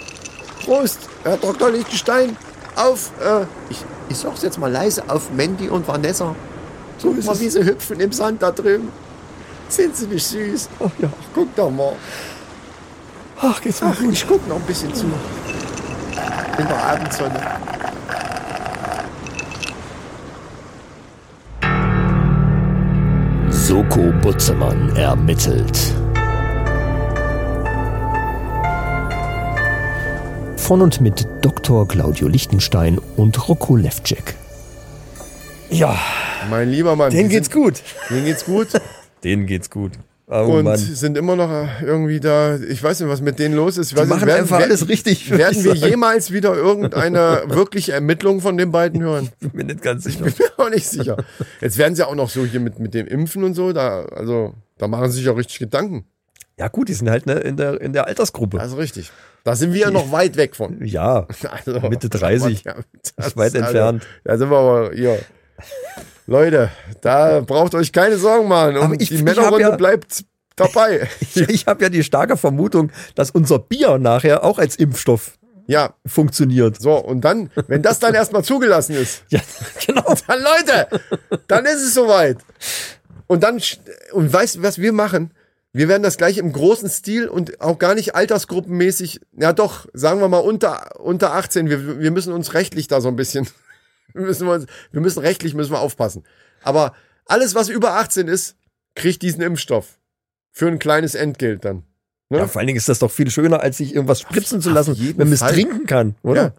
Prost, 0.64 0.99
Herr 1.24 1.38
Dr. 1.38 1.72
Lichtenstein, 1.72 2.36
auf, 2.76 3.12
äh, 3.22 3.45
ich, 3.70 3.78
ich 4.10 4.18
sag's 4.18 4.41
jetzt 4.43 4.60
mal 4.60 4.72
leise, 4.72 5.03
auf 5.08 5.32
Mandy 5.32 5.70
und 5.70 5.88
Vanessa. 5.88 6.36
So 6.98 7.10
Guck 7.14 7.26
mal, 7.26 7.32
es. 7.34 7.39
wie 7.41 7.50
sie 7.50 7.64
hüpfen 7.64 8.00
im 8.00 8.12
Sand 8.12 8.41
da 8.41 8.52
drüben. 8.52 8.89
Sind 9.70 9.95
sie 9.95 10.08
nicht 10.08 10.26
süß? 10.26 10.70
Ach 10.80 10.91
ja. 11.00 11.10
Guck 11.34 11.56
doch 11.56 11.70
mal. 11.70 11.93
Ach, 13.41 13.62
geht's 13.62 13.82
mir 13.82 13.91
Ach, 13.93 14.00
gut. 14.00 14.14
ich 14.14 14.28
guck 14.28 14.48
noch 14.48 14.56
ein 14.56 14.62
bisschen 14.64 14.93
zu. 14.93 15.06
In 16.58 16.68
der 16.68 16.84
Abendsonne. 16.84 17.39
Soko 23.50 24.12
Butzemann 24.22 24.95
ermittelt. 24.95 25.78
Von 30.58 30.82
und 30.82 31.00
mit 31.02 31.28
Dr. 31.41 31.88
Claudio 31.88 32.28
Lichtenstein 32.28 33.00
und 33.16 33.48
Rocco 33.48 33.76
Levcek. 33.76 34.36
Ja, 35.70 35.97
Mein 36.49 36.70
lieber 36.70 36.95
Mann. 36.95 37.11
denen 37.11 37.30
die 37.30 37.36
geht's 37.36 37.51
sind, 37.51 37.61
gut. 37.63 37.82
Denen 38.09 38.26
geht's 38.26 38.45
gut. 38.45 38.68
Denen 39.24 39.45
geht's 39.47 39.70
gut. 39.70 39.93
Oh 40.30 40.57
und 40.57 40.65
Mann. 40.65 40.78
sind 40.78 41.18
immer 41.18 41.36
noch 41.38 41.49
irgendwie 41.82 42.20
da. 42.20 42.57
Ich 42.57 42.84
weiß 42.84 42.99
nicht, 42.99 43.09
was 43.09 43.22
mit 43.22 43.39
denen 43.39 43.55
los 43.55 43.78
ist. 43.78 43.88
Ich 43.88 43.93
Die 43.93 43.99
weiß 44.01 44.07
nicht, 44.07 44.15
machen 44.15 44.28
werden- 44.28 44.41
einfach 44.41 44.59
werden- 44.59 44.72
alles 44.72 44.88
richtig, 44.89 45.30
Werden 45.32 45.57
ich 45.57 45.63
wir 45.63 45.76
sagen. 45.76 45.89
jemals 45.91 46.32
wieder 46.32 46.53
irgendeine 46.53 47.43
wirkliche 47.47 47.93
Ermittlung 47.93 48.41
von 48.41 48.57
den 48.57 48.72
beiden 48.72 49.01
hören? 49.01 49.30
bin 49.39 49.51
mir 49.53 49.63
nicht 49.63 49.82
ganz 49.82 50.03
sicher. 50.03 50.26
Ich 50.26 50.36
bin 50.36 50.47
mir 50.57 50.65
auch 50.65 50.70
nicht 50.70 50.88
sicher. 50.88 51.18
Jetzt 51.61 51.78
werden 51.78 51.95
sie 51.95 52.05
auch 52.05 52.15
noch 52.15 52.30
so 52.30 52.45
hier 52.45 52.59
mit, 52.59 52.80
mit 52.80 52.93
dem 52.93 53.07
Impfen 53.07 53.43
und 53.43 53.53
so. 53.53 53.72
Da, 53.74 54.03
also, 54.05 54.53
da 54.78 54.88
machen 54.88 55.09
sie 55.11 55.20
sich 55.20 55.30
auch 55.30 55.38
richtig 55.38 55.59
Gedanken. 55.59 56.05
Ja 56.59 56.68
gut, 56.68 56.89
die 56.89 56.93
sind 56.93 57.09
halt 57.09 57.26
ne, 57.26 57.34
in, 57.36 57.55
der, 57.55 57.80
in 57.80 57.93
der 57.93 58.07
Altersgruppe. 58.07 58.57
Das 58.57 58.72
ist 58.74 58.78
richtig. 58.78 59.11
Da 59.45 59.55
sind 59.55 59.74
wir 59.74 59.80
ja 59.82 59.91
noch 59.91 60.11
weit 60.11 60.36
weg 60.36 60.55
von. 60.55 60.84
Ja, 60.86 61.26
Also, 61.65 61.80
Mitte 61.88 62.09
30. 62.09 62.63
Ja, 62.65 62.76
Ist 63.18 63.38
weit 63.38 63.55
entfernt. 63.55 64.05
Da 64.26 64.38
sind 64.38 64.49
wir 64.51 64.57
aber 64.57 64.91
hier. 64.93 65.20
Leute, 66.26 66.70
da 67.01 67.41
braucht 67.41 67.74
euch 67.76 67.91
keine 67.91 68.18
Sorgen 68.18 68.47
machen. 68.47 68.78
Und 68.78 69.01
ich- 69.01 69.10
die 69.10 69.24
Männerrunde 69.24 69.62
ja- 69.62 69.76
bleibt 69.76 70.26
dabei. 70.55 71.08
Ich, 71.22 71.38
ich 71.38 71.68
habe 71.68 71.84
ja 71.84 71.89
die 71.89 72.03
starke 72.03 72.36
Vermutung, 72.38 72.91
dass 73.16 73.32
unser 73.32 73.60
Bier 73.60 73.97
nachher 73.97 74.43
auch 74.43 74.58
als 74.60 74.76
Impfstoff 74.76 75.38
ja, 75.70 75.93
funktioniert. 76.05 76.80
so, 76.82 76.95
und 76.95 77.22
dann, 77.22 77.49
wenn 77.68 77.82
das 77.82 77.99
dann 77.99 78.14
erstmal 78.14 78.43
zugelassen 78.43 78.95
ist, 78.95 79.24
Ja, 79.30 79.41
genau. 79.86 80.14
dann 80.28 80.39
Leute, 80.41 80.88
dann 81.47 81.66
ist 81.66 81.82
es 81.84 81.93
soweit. 81.93 82.38
Und 83.28 83.43
dann, 83.43 83.62
und 84.14 84.32
weißt 84.32 84.55
du, 84.55 84.64
was 84.64 84.78
wir 84.80 84.93
machen? 84.93 85.32
Wir 85.74 85.89
werden 85.89 86.03
das 86.03 86.18
gleich 86.18 86.38
im 86.38 86.53
großen 86.53 86.89
Stil 86.89 87.28
und 87.28 87.60
auch 87.62 87.78
gar 87.78 87.93
nicht 87.95 88.16
altersgruppenmäßig, 88.16 89.20
ja 89.38 89.51
doch, 89.53 89.86
sagen 89.93 90.22
wir 90.22 90.30
mal 90.30 90.38
unter, 90.39 90.99
unter 91.01 91.34
18, 91.34 91.70
wir, 91.70 91.99
wir 91.99 92.12
müssen 92.12 92.32
uns 92.34 92.53
rechtlich 92.53 92.88
da 92.88 93.01
so 93.01 93.10
ein 93.10 93.18
bisschen, 93.18 93.47
wir 94.14 94.26
müssen, 94.26 94.47
uns, 94.47 94.66
wir 94.91 95.01
müssen 95.01 95.20
rechtlich 95.20 95.53
müssen 95.53 95.72
wir 95.72 95.80
aufpassen. 95.80 96.24
Aber 96.64 96.93
alles, 97.26 97.55
was 97.55 97.70
über 97.70 97.93
18 97.93 98.28
ist, 98.28 98.55
kriegt 98.95 99.22
diesen 99.22 99.41
Impfstoff. 99.41 99.99
Für 100.51 100.68
ein 100.68 100.80
kleines 100.80 101.14
Entgelt 101.14 101.66
dann. 101.66 101.84
Ne? 102.30 102.39
Ja, 102.39 102.47
vor 102.47 102.60
allen 102.60 102.68
Dingen 102.68 102.78
ist 102.78 102.89
das 102.89 102.99
doch 102.99 103.12
viel 103.12 103.30
schöner, 103.30 103.62
als 103.62 103.78
sich 103.78 103.93
irgendwas 103.93 104.20
spritzen 104.20 104.62
zu 104.62 104.70
lassen, 104.70 104.97
wenn 104.99 105.28
man 105.28 105.34
es 105.34 105.39
trinken 105.39 105.86
kann, 105.86 106.16
oder? 106.24 106.41
Ja, 106.41 106.53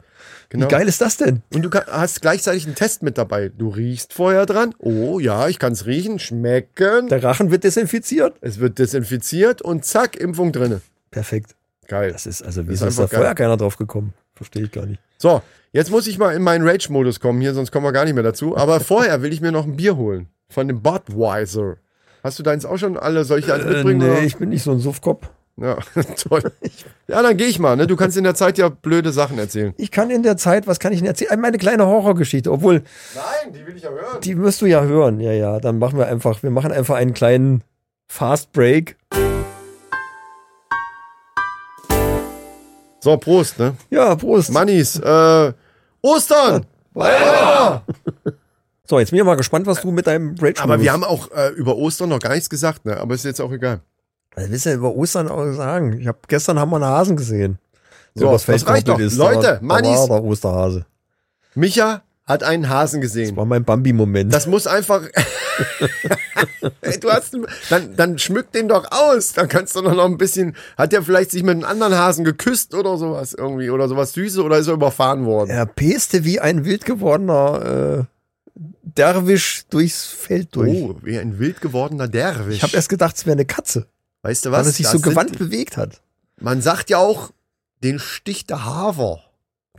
genau. 0.49 0.67
Wie 0.67 0.71
geil 0.71 0.89
ist 0.89 1.01
das 1.01 1.17
denn? 1.19 1.43
Und 1.53 1.63
du 1.63 1.69
kann, 1.69 1.85
hast 1.89 2.23
gleichzeitig 2.23 2.65
einen 2.65 2.75
Test 2.75 3.03
mit 3.03 3.19
dabei. 3.19 3.51
Du 3.51 3.69
riechst 3.69 4.15
vorher 4.15 4.47
dran. 4.47 4.75
Oh 4.79 5.19
ja, 5.19 5.49
ich 5.49 5.59
kann 5.59 5.73
es 5.73 5.85
riechen, 5.85 6.19
schmecken. 6.19 7.09
Der 7.09 7.23
Rachen 7.23 7.51
wird 7.51 7.65
desinfiziert. 7.65 8.37
Es 8.41 8.61
wird 8.61 8.79
desinfiziert 8.79 9.61
und 9.61 9.85
zack, 9.85 10.17
Impfung 10.17 10.53
drinne. 10.53 10.81
Perfekt. 11.11 11.55
Geil. 11.87 12.13
Das 12.13 12.25
ist 12.27 12.43
also, 12.43 12.63
Das 12.63 12.71
wieso 12.71 12.87
ist 12.87 12.93
ist 12.93 13.01
da 13.01 13.09
vorher 13.09 13.35
keiner 13.35 13.57
drauf 13.57 13.77
gekommen? 13.77 14.15
Verstehe 14.35 14.65
ich 14.65 14.73
gar 14.73 14.87
nicht. 14.87 15.03
So, 15.19 15.43
jetzt 15.73 15.91
muss 15.91 16.07
ich 16.07 16.19
mal 16.19 16.35
in 16.35 16.43
meinen 16.43 16.67
Rage-Modus 16.67 17.21
kommen 17.21 17.41
hier, 17.41 17.53
sonst 17.55 17.73
kommen 17.73 17.85
wir 17.85 17.93
gar 17.93 18.05
nicht 18.05 18.15
mehr 18.15 18.23
dazu. 18.23 18.57
Aber 18.57 18.81
vorher 18.93 19.21
will 19.23 19.33
ich 19.33 19.41
mir 19.41 19.53
noch 19.53 19.65
ein 19.65 19.77
Bier 19.77 19.97
holen. 19.97 20.29
Von 20.49 20.69
dem 20.69 20.81
Budweiser. 20.81 21.77
Hast 22.25 22.39
du 22.39 22.43
deins 22.43 22.65
auch 22.65 22.79
schon 22.79 22.97
alle 22.97 23.25
solche 23.25 23.53
als 23.53 23.65
Äh, 23.65 23.69
mitbringen? 23.69 23.99
nee, 23.99 24.11
oder? 24.11 24.23
ich 24.23 24.37
bin 24.37 24.49
nicht 24.49 24.63
so 24.63 24.71
ein 24.73 24.79
Suffkopf. 24.79 25.29
Ja, 25.61 25.77
toll. 26.29 26.53
Ja, 27.09 27.21
dann 27.21 27.37
gehe 27.37 27.49
ich 27.49 27.59
mal. 27.59 27.77
Ne? 27.77 27.89
Du 27.89 27.97
kannst 27.97 28.17
in 28.17 28.23
der 28.23 28.37
Zeit 28.37 28.59
ja 28.59 28.69
blöde 28.69 29.11
Sachen 29.11 29.39
erzählen. 29.41 29.75
Ich 29.77 29.91
kann 29.91 30.09
in 30.11 30.23
der 30.23 30.37
Zeit, 30.37 30.69
was 30.69 30.79
kann 30.79 30.93
ich 30.93 31.01
denn 31.01 31.09
erzählen? 31.09 31.41
Meine 31.41 31.59
kleine 31.59 31.85
Horrorgeschichte, 31.85 32.51
obwohl, 32.53 32.83
Nein, 33.17 33.53
die 33.53 33.67
will 33.67 33.77
ich 33.77 33.83
ja 33.83 33.91
hören. 33.91 34.21
die 34.23 34.39
wirst 34.39 34.63
du 34.63 34.67
ja 34.67 34.85
hören. 34.85 35.19
Ja, 35.19 35.33
ja, 35.33 35.59
dann 35.59 35.79
machen 35.81 35.99
wir 35.99 36.07
einfach, 36.07 36.45
wir 36.45 36.51
machen 36.51 36.71
einfach 36.71 36.95
einen 36.95 37.13
kleinen 37.13 37.65
Fast 38.07 38.53
Break. 38.53 38.97
So, 43.09 43.17
Prost, 43.17 43.59
ne? 43.59 43.75
Ja, 43.89 44.15
Prost. 44.17 44.53
Mannis, 44.53 44.99
äh, 44.99 45.53
Ostern! 46.03 46.67
So, 48.85 48.99
jetzt 48.99 49.11
bin 49.11 49.19
ich 49.19 49.25
mal 49.25 49.35
gespannt, 49.35 49.67
was 49.67 49.81
du 49.81 49.91
mit 49.91 50.07
deinem 50.07 50.35
Rage 50.39 50.61
Aber 50.61 50.79
wir 50.83 50.93
haben 50.93 51.05
auch 51.05 51.31
äh, 51.31 51.49
über 51.55 51.77
Ostern 51.77 52.11
noch 52.11 52.19
gar 52.19 52.35
nichts 52.35 52.51
gesagt, 52.51 52.85
ne? 52.85 52.99
Aber 52.99 53.15
ist 53.15 53.25
jetzt 53.25 53.41
auch 53.41 53.51
egal. 53.51 53.81
Was 54.35 54.51
willst 54.51 54.67
du 54.67 54.71
denn 54.71 54.79
über 54.81 54.95
Ostern 54.95 55.29
auch 55.29 55.51
sagen? 55.53 55.99
Ich 55.99 56.07
habe 56.07 56.19
gestern 56.29 56.59
haben 56.59 56.71
wir 56.71 56.77
einen 56.77 56.85
Hasen 56.85 57.17
gesehen. 57.17 57.59
So, 58.15 58.37
Feld 58.37 58.61
das 58.61 58.69
reicht 58.69 58.89
doch. 58.89 58.99
ist. 58.99 59.17
Leute, 59.17 59.41
da, 59.41 59.53
da 59.55 59.59
Mannis. 59.63 60.01
war 60.01 60.21
der 60.21 60.25
Osterhase. 60.25 60.85
Micha 61.55 62.03
hat 62.29 62.43
einen 62.43 62.69
Hasen 62.69 63.01
gesehen. 63.01 63.35
War 63.37 63.47
mein 63.47 63.65
Bambi-Moment. 63.65 64.33
Das 64.33 64.47
muss 64.47 64.67
einfach. 64.67 65.03
Du 67.01 67.11
hast, 67.11 67.37
dann, 67.71 67.97
dann 67.97 68.19
schmück 68.19 68.53
den 68.53 68.69
doch 68.69 68.87
aus. 68.93 69.33
Dann 69.33 69.49
kannst 69.49 69.75
du 69.75 69.81
doch 69.83 69.95
noch 69.95 70.05
ein 70.05 70.19
bisschen. 70.19 70.55
Hat 70.77 70.93
der 70.93 71.03
vielleicht 71.03 71.33
sich 71.33 71.43
mit 71.43 71.57
einem 71.57 71.65
anderen 71.65 71.97
Hasen 71.97 72.25
geküsst 72.25 72.75
oder 72.75 72.97
sowas 72.97 73.33
irgendwie 73.33 73.71
oder 73.71 73.89
sowas 73.89 74.13
Süßes 74.13 74.39
oder 74.39 74.59
ist 74.59 74.69
er 74.69 74.75
überfahren 74.75 75.25
worden? 75.25 75.51
Er 75.51 75.67
peste 75.67 76.25
wie 76.25 76.39
ein 76.39 76.65
wild 76.65 76.85
gewordener 76.85 78.05
äh, 78.05 78.05
Derwisch 78.83 79.65
durchs 79.71 80.07
Feld 80.07 80.55
durch. 80.55 80.71
Oh, 80.71 80.97
wie 81.03 81.19
ein 81.19 81.39
wild 81.39 81.61
gewordener 81.61 82.09
Derwisch. 82.09 82.57
Ich 82.57 82.63
habe 82.63 82.75
erst 82.77 82.89
gedacht, 82.89 83.17
es 83.17 83.27
wäre 83.27 83.35
eine 83.35 83.45
Katze, 83.45 83.87
weißt 84.23 84.47
du 84.47 84.53
weil 84.53 84.61
was? 84.61 84.67
er 84.69 84.73
sich 84.73 84.87
Das 84.87 84.93
so 84.93 85.01
gewandt 85.01 85.39
bewegt 85.39 85.77
hat. 85.77 86.01
Man 86.41 86.63
sagt 86.63 86.91
ja 86.91 86.99
auch, 86.99 87.31
den 87.83 87.99
Stich 87.99 88.47
der 88.47 88.65
Hafer. 88.65 89.21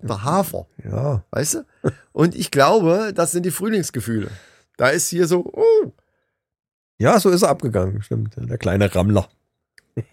Der 0.02 0.24
Hafer. 0.24 0.66
Ja. 0.84 1.24
Weißt 1.32 1.56
du? 1.56 1.66
Und 2.12 2.36
ich 2.36 2.52
glaube, 2.52 3.12
das 3.14 3.32
sind 3.32 3.46
die 3.46 3.52
Frühlingsgefühle. 3.52 4.30
Da 4.78 4.90
ist 4.90 5.10
hier 5.10 5.28
so, 5.28 5.46
oh, 5.54 5.92
Ja, 6.98 7.20
so 7.20 7.30
ist 7.30 7.42
er 7.44 7.50
abgegangen, 7.50 8.02
stimmt. 8.02 8.36
Der 8.38 8.58
kleine 8.58 8.94
Rammler. 8.94 9.30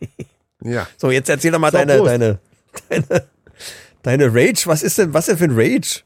ja. 0.62 0.86
So, 0.96 1.10
jetzt 1.10 1.28
erzähl 1.28 1.52
doch 1.52 1.58
mal 1.58 1.70
So, 1.70 1.78
deine, 1.78 2.02
deine, 2.02 2.38
deine, 2.88 3.24
deine 4.02 4.34
Rage. 4.34 4.62
Was 4.66 4.82
ist 4.82 4.98
denn, 4.98 5.12
was 5.14 5.26
denn 5.26 5.38
für 5.38 5.44
ein 5.44 5.54
Rage? 5.58 6.02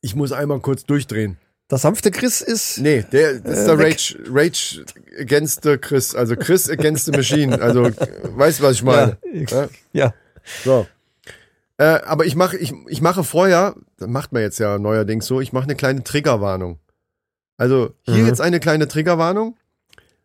Ich 0.00 0.14
muss 0.14 0.32
einmal 0.32 0.60
kurz 0.60 0.84
durchdrehen. 0.84 1.38
Der 1.70 1.78
sanfte 1.78 2.10
Chris 2.10 2.42
ist. 2.42 2.78
Nee, 2.78 3.04
der 3.10 3.40
das 3.40 3.58
ist 3.60 3.62
Äh, 3.64 3.66
der 3.68 3.78
weg. 3.78 3.94
Rage, 3.94 4.18
Rage 4.28 4.84
against 5.18 5.62
the 5.62 5.78
Chris. 5.78 6.14
Also 6.14 6.36
Chris 6.36 6.68
against 6.68 7.06
the 7.06 7.12
Machine. 7.12 7.58
Also, 7.60 7.84
weißt 8.22 8.60
du, 8.60 8.64
was 8.64 8.72
ich 8.76 8.82
meine? 8.82 9.16
Ja. 9.32 9.68
ja. 9.94 10.14
So. 10.62 10.86
Äh, 11.76 12.00
aber 12.04 12.24
ich 12.24 12.36
mache, 12.36 12.56
ich, 12.56 12.72
ich 12.88 13.00
mache 13.00 13.24
vorher, 13.24 13.74
das 13.98 14.08
macht 14.08 14.32
man 14.32 14.42
jetzt 14.42 14.58
ja 14.58 14.78
neuerdings 14.78 15.26
so, 15.26 15.40
ich 15.40 15.52
mache 15.52 15.64
eine 15.64 15.74
kleine 15.74 16.04
Triggerwarnung. 16.04 16.78
Also 17.56 17.94
hier 18.02 18.18
Mhm. 18.22 18.26
jetzt 18.26 18.40
eine 18.40 18.60
kleine 18.60 18.86
Triggerwarnung. 18.88 19.56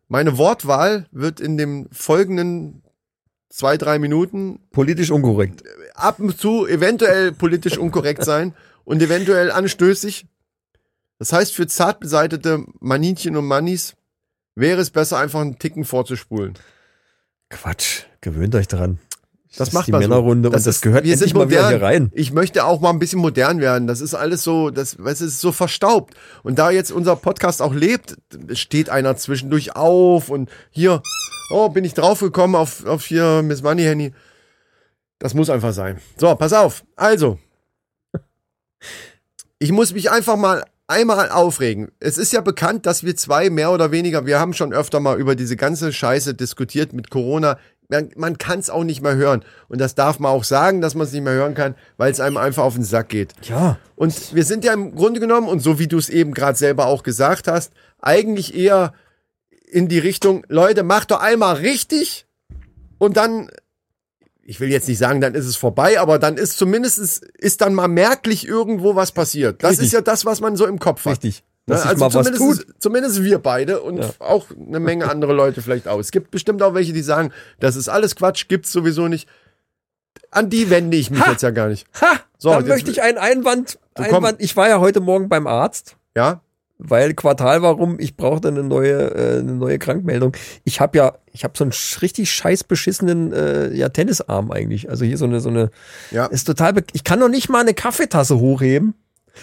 Meine 0.08 0.38
Wortwahl 0.38 1.06
wird 1.12 1.40
in 1.40 1.56
den 1.56 1.88
folgenden 1.92 2.82
zwei, 3.48 3.76
drei 3.76 3.98
Minuten 3.98 4.60
Politisch 4.70 5.10
unkorrekt. 5.10 5.62
ab 5.94 6.18
und 6.20 6.38
zu 6.38 6.66
eventuell 6.66 7.32
politisch 7.32 7.78
unkorrekt 7.78 8.24
sein 8.24 8.54
und 8.84 9.02
eventuell 9.02 9.50
anstößig. 9.50 10.26
Das 11.18 11.32
heißt, 11.32 11.54
für 11.54 11.66
zart 11.66 12.00
beseitete 12.00 12.64
Maninchen 12.80 13.36
und 13.36 13.44
Mannis 13.46 13.94
wäre 14.54 14.80
es 14.80 14.90
besser, 14.90 15.18
einfach 15.18 15.40
einen 15.40 15.58
Ticken 15.58 15.84
vorzuspulen. 15.84 16.54
Quatsch. 17.50 18.04
Gewöhnt 18.20 18.54
euch 18.54 18.68
dran. 18.68 18.98
Das 19.56 19.68
ist 19.68 19.74
macht 19.74 19.88
die 19.88 19.92
man 19.92 20.02
so. 20.02 20.08
Männerrunde 20.08 20.48
und 20.48 20.52
das 20.54 20.66
ist- 20.66 20.80
gehört 20.80 21.04
wir 21.04 21.12
endlich 21.12 21.34
mal 21.34 21.50
wieder 21.50 21.68
hier 21.68 21.82
rein. 21.82 22.10
Ich 22.14 22.32
möchte 22.32 22.64
auch 22.64 22.80
mal 22.80 22.90
ein 22.90 22.98
bisschen 23.00 23.18
modern 23.20 23.60
werden. 23.60 23.86
Das 23.88 24.00
ist 24.00 24.14
alles 24.14 24.44
so, 24.44 24.70
das, 24.70 24.94
es 24.94 25.20
ist 25.20 25.40
so 25.40 25.50
verstaubt. 25.52 26.14
Und 26.42 26.58
da 26.58 26.70
jetzt 26.70 26.92
unser 26.92 27.16
Podcast 27.16 27.60
auch 27.60 27.74
lebt, 27.74 28.16
steht 28.52 28.90
einer 28.90 29.16
zwischendurch 29.16 29.74
auf 29.74 30.28
und 30.28 30.48
hier, 30.70 31.02
oh, 31.52 31.68
bin 31.68 31.84
ich 31.84 31.94
draufgekommen 31.94 32.54
auf, 32.54 32.86
auf 32.86 33.04
hier 33.06 33.42
Miss 33.42 33.62
Money 33.62 33.82
Henny. 33.82 34.12
Das 35.18 35.34
muss 35.34 35.50
einfach 35.50 35.72
sein. 35.72 36.00
So, 36.16 36.34
pass 36.36 36.52
auf. 36.52 36.84
Also, 36.96 37.38
ich 39.58 39.72
muss 39.72 39.92
mich 39.92 40.10
einfach 40.10 40.36
mal 40.36 40.64
einmal 40.86 41.30
aufregen. 41.30 41.90
Es 42.00 42.18
ist 42.18 42.32
ja 42.32 42.40
bekannt, 42.40 42.86
dass 42.86 43.04
wir 43.04 43.14
zwei 43.16 43.50
mehr 43.50 43.70
oder 43.72 43.90
weniger, 43.92 44.26
wir 44.26 44.38
haben 44.40 44.54
schon 44.54 44.72
öfter 44.72 45.00
mal 45.00 45.18
über 45.20 45.34
diese 45.36 45.56
ganze 45.56 45.92
Scheiße 45.92 46.34
diskutiert 46.34 46.92
mit 46.92 47.10
Corona. 47.10 47.58
Man, 47.90 48.10
man 48.16 48.38
kann 48.38 48.58
es 48.60 48.70
auch 48.70 48.84
nicht 48.84 49.02
mehr 49.02 49.16
hören. 49.16 49.44
Und 49.68 49.80
das 49.80 49.94
darf 49.94 50.18
man 50.18 50.30
auch 50.30 50.44
sagen, 50.44 50.80
dass 50.80 50.94
man 50.94 51.06
es 51.06 51.12
nicht 51.12 51.22
mehr 51.22 51.32
hören 51.32 51.54
kann, 51.54 51.74
weil 51.96 52.12
es 52.12 52.20
einem 52.20 52.36
einfach 52.36 52.62
auf 52.62 52.74
den 52.74 52.84
Sack 52.84 53.08
geht. 53.08 53.34
Ja. 53.42 53.78
Und 53.96 54.34
wir 54.34 54.44
sind 54.44 54.64
ja 54.64 54.72
im 54.72 54.94
Grunde 54.94 55.20
genommen, 55.20 55.48
und 55.48 55.60
so 55.60 55.78
wie 55.78 55.88
du 55.88 55.98
es 55.98 56.08
eben 56.08 56.32
gerade 56.32 56.56
selber 56.56 56.86
auch 56.86 57.02
gesagt 57.02 57.48
hast, 57.48 57.72
eigentlich 58.00 58.54
eher 58.54 58.94
in 59.70 59.88
die 59.88 59.98
Richtung, 59.98 60.44
Leute, 60.48 60.82
macht 60.82 61.10
doch 61.10 61.20
einmal 61.20 61.56
richtig 61.56 62.26
und 62.98 63.16
dann, 63.16 63.50
ich 64.42 64.60
will 64.60 64.70
jetzt 64.70 64.88
nicht 64.88 64.98
sagen, 64.98 65.20
dann 65.20 65.34
ist 65.34 65.46
es 65.46 65.56
vorbei, 65.56 66.00
aber 66.00 66.18
dann 66.18 66.36
ist 66.36 66.58
zumindest, 66.58 66.98
ist 66.98 67.60
dann 67.60 67.74
mal 67.74 67.88
merklich 67.88 68.46
irgendwo 68.46 68.94
was 68.94 69.12
passiert. 69.12 69.62
Das 69.62 69.72
Richtig. 69.72 69.86
ist 69.86 69.92
ja 69.92 70.00
das, 70.00 70.24
was 70.24 70.40
man 70.40 70.56
so 70.56 70.66
im 70.66 70.78
Kopf 70.78 71.04
hat. 71.04 71.12
Richtig. 71.12 71.44
Ne? 71.70 71.74
Dass 71.76 71.82
sich 71.82 71.90
Also 71.90 72.04
mal 72.04 72.14
was 72.14 72.26
zumindest, 72.26 72.66
tut. 72.68 72.74
zumindest 72.82 73.22
wir 73.24 73.38
beide 73.38 73.80
und 73.80 73.98
Ja. 73.98 74.10
auch 74.18 74.46
eine 74.50 74.80
Menge 74.80 75.08
andere 75.10 75.32
Leute 75.32 75.62
vielleicht 75.62 75.88
auch. 75.88 75.98
Es 75.98 76.10
gibt 76.10 76.30
bestimmt 76.30 76.62
auch 76.62 76.74
welche, 76.74 76.92
die 76.92 77.02
sagen, 77.02 77.32
das 77.58 77.76
ist 77.76 77.88
alles 77.88 78.16
Quatsch, 78.16 78.48
gibt's 78.48 78.72
sowieso 78.72 79.08
nicht. 79.08 79.28
An 80.30 80.48
die 80.50 80.70
wende 80.70 80.96
ich 80.96 81.10
mich 81.10 81.20
Ha! 81.26 81.30
jetzt 81.32 81.42
ja 81.42 81.50
gar 81.50 81.68
nicht. 81.68 81.86
Ha! 82.00 82.20
So, 82.38 82.50
dann 82.50 82.66
möchte 82.66 82.90
ich 82.90 83.02
einen 83.02 83.18
Einwand, 83.18 83.78
komm. 83.94 84.04
Einwand. 84.06 84.40
Ich 84.40 84.56
war 84.56 84.68
ja 84.68 84.80
heute 84.80 85.00
Morgen 85.00 85.28
beim 85.28 85.46
Arzt. 85.46 85.96
Ja? 86.16 86.40
weil 86.82 87.12
Quartal 87.12 87.60
warum 87.60 88.00
ich 88.00 88.16
brauchte 88.16 88.48
eine 88.48 88.62
neue 88.62 89.10
äh, 89.14 89.38
eine 89.40 89.52
neue 89.52 89.78
Krankmeldung. 89.78 90.34
Ich 90.64 90.80
habe 90.80 90.96
ja 90.96 91.12
ich 91.30 91.44
habe 91.44 91.52
so 91.54 91.62
einen 91.64 91.74
richtig 92.00 92.30
scheiß 92.32 92.64
beschissenen 92.64 93.34
äh, 93.34 93.70
ja 93.74 93.90
Tennisarm 93.90 94.50
eigentlich. 94.50 94.88
Also 94.88 95.04
hier 95.04 95.18
so 95.18 95.26
eine 95.26 95.40
so 95.40 95.50
eine 95.50 95.70
Ja. 96.10 96.24
ist 96.24 96.44
total 96.46 96.72
ich 96.94 97.04
kann 97.04 97.18
noch 97.18 97.28
nicht 97.28 97.50
mal 97.50 97.60
eine 97.60 97.74
Kaffeetasse 97.74 98.38
hochheben. 98.38 98.94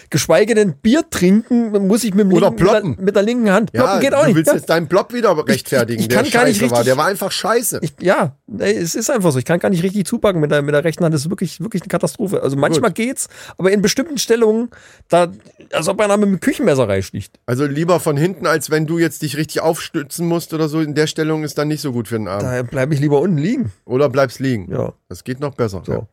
Geschweige 0.09 0.55
denn 0.55 0.73
Bier 0.77 1.03
trinken, 1.09 1.71
muss 1.87 2.03
ich 2.03 2.13
mit, 2.13 2.25
dem 2.25 2.33
Oder 2.33 2.47
linken, 2.49 2.63
mit, 2.63 2.73
der, 2.73 2.79
ploppen. 2.81 3.05
mit 3.05 3.15
der 3.15 3.23
linken 3.23 3.51
Hand. 3.51 3.71
Ploppen 3.73 3.99
geht 3.99 4.13
auch 4.13 4.21
du 4.21 4.27
nicht. 4.27 4.35
willst 4.35 4.47
Ja. 4.51 4.55
jetzt 4.55 4.69
deinen 4.69 4.87
Plop 4.87 5.13
wieder 5.13 5.35
rechtfertigen, 5.47 6.01
ich 6.01 6.07
der 6.07 6.21
kann 6.23 6.29
gar 6.31 6.45
nicht 6.45 6.57
scheiße 6.57 6.71
war. 6.71 6.77
richtig- 6.79 6.85
Der 6.85 6.97
war 6.97 7.05
einfach 7.07 7.31
scheiße. 7.31 7.79
Ich, 7.81 7.93
ja, 8.01 8.35
es 8.59 8.95
ist 8.95 9.09
einfach 9.09 9.31
so. 9.31 9.39
Ich 9.39 9.45
kann 9.45 9.59
gar 9.59 9.69
nicht 9.69 9.83
richtig 9.83 10.05
zupacken 10.05 10.39
mit 10.41 10.51
der, 10.51 10.61
mit 10.61 10.73
der 10.73 10.83
rechten 10.83 11.03
Hand. 11.03 11.13
Das 11.13 11.21
ist 11.21 11.29
wirklich, 11.29 11.59
wirklich 11.59 11.81
eine 11.83 11.89
Katastrophe. 11.89 12.41
Also 12.43 12.55
manchmal 12.57 12.91
geht's, 12.91 13.27
aber 13.57 13.71
in 13.71 13.81
bestimmten 13.81 14.17
Stellungen, 14.17 14.69
da, 15.09 15.31
als 15.71 15.87
ob 15.87 15.99
einer 16.01 16.17
mit 16.17 16.29
dem 16.29 16.39
Küchenmesser 16.39 16.87
reinsticht. 16.87 17.39
also 17.45 17.65
lieber 17.65 17.99
von 17.99 18.17
hinten, 18.17 18.45
als 18.47 18.69
wenn 18.69 18.85
du 18.87 18.99
jetzt 18.99 19.21
dich 19.21 19.37
richtig 19.37 19.61
aufstützen 19.61 20.27
musst 20.27 20.53
oder 20.53 20.69
so. 20.69 20.79
In 20.81 20.95
der 20.95 21.07
Stellung 21.07 21.43
ist 21.43 21.57
dann 21.57 21.67
nicht 21.67 21.81
so 21.81 21.91
gut 21.91 22.07
für 22.07 22.17
den 22.17 22.27
Arm. 22.27 22.41
Da 22.41 22.63
bleibe 22.63 22.93
ich 22.93 22.99
lieber 22.99 23.19
unten 23.19 23.37
liegen. 23.37 23.71
Oder 23.85 24.09
bleibst 24.09 24.39
liegen. 24.39 24.71
Ja. 24.71 24.93
Das 25.09 25.23
geht 25.23 25.39
noch 25.39 25.55
besser. 25.55 25.83
So. 25.85 25.91
Ja. 25.91 26.07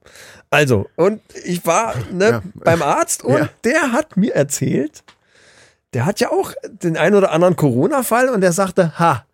Also, 0.50 0.86
und 0.96 1.20
ich 1.44 1.66
war 1.66 1.94
ne, 2.12 2.30
Ja. 2.30 2.42
beim 2.54 2.82
Arzt 2.82 3.24
und 3.24 3.38
Ja. 3.38 3.48
der 3.64 3.92
hat 3.92 4.16
mir 4.16 4.34
erzählt, 4.34 5.02
der 5.94 6.06
hat 6.06 6.20
ja 6.20 6.30
auch 6.30 6.52
den 6.64 6.96
einen 6.96 7.16
oder 7.16 7.32
anderen 7.32 7.56
Corona-Fall 7.56 8.28
und 8.28 8.40
der 8.40 8.52
sagte, 8.52 8.98
ha, 8.98 9.24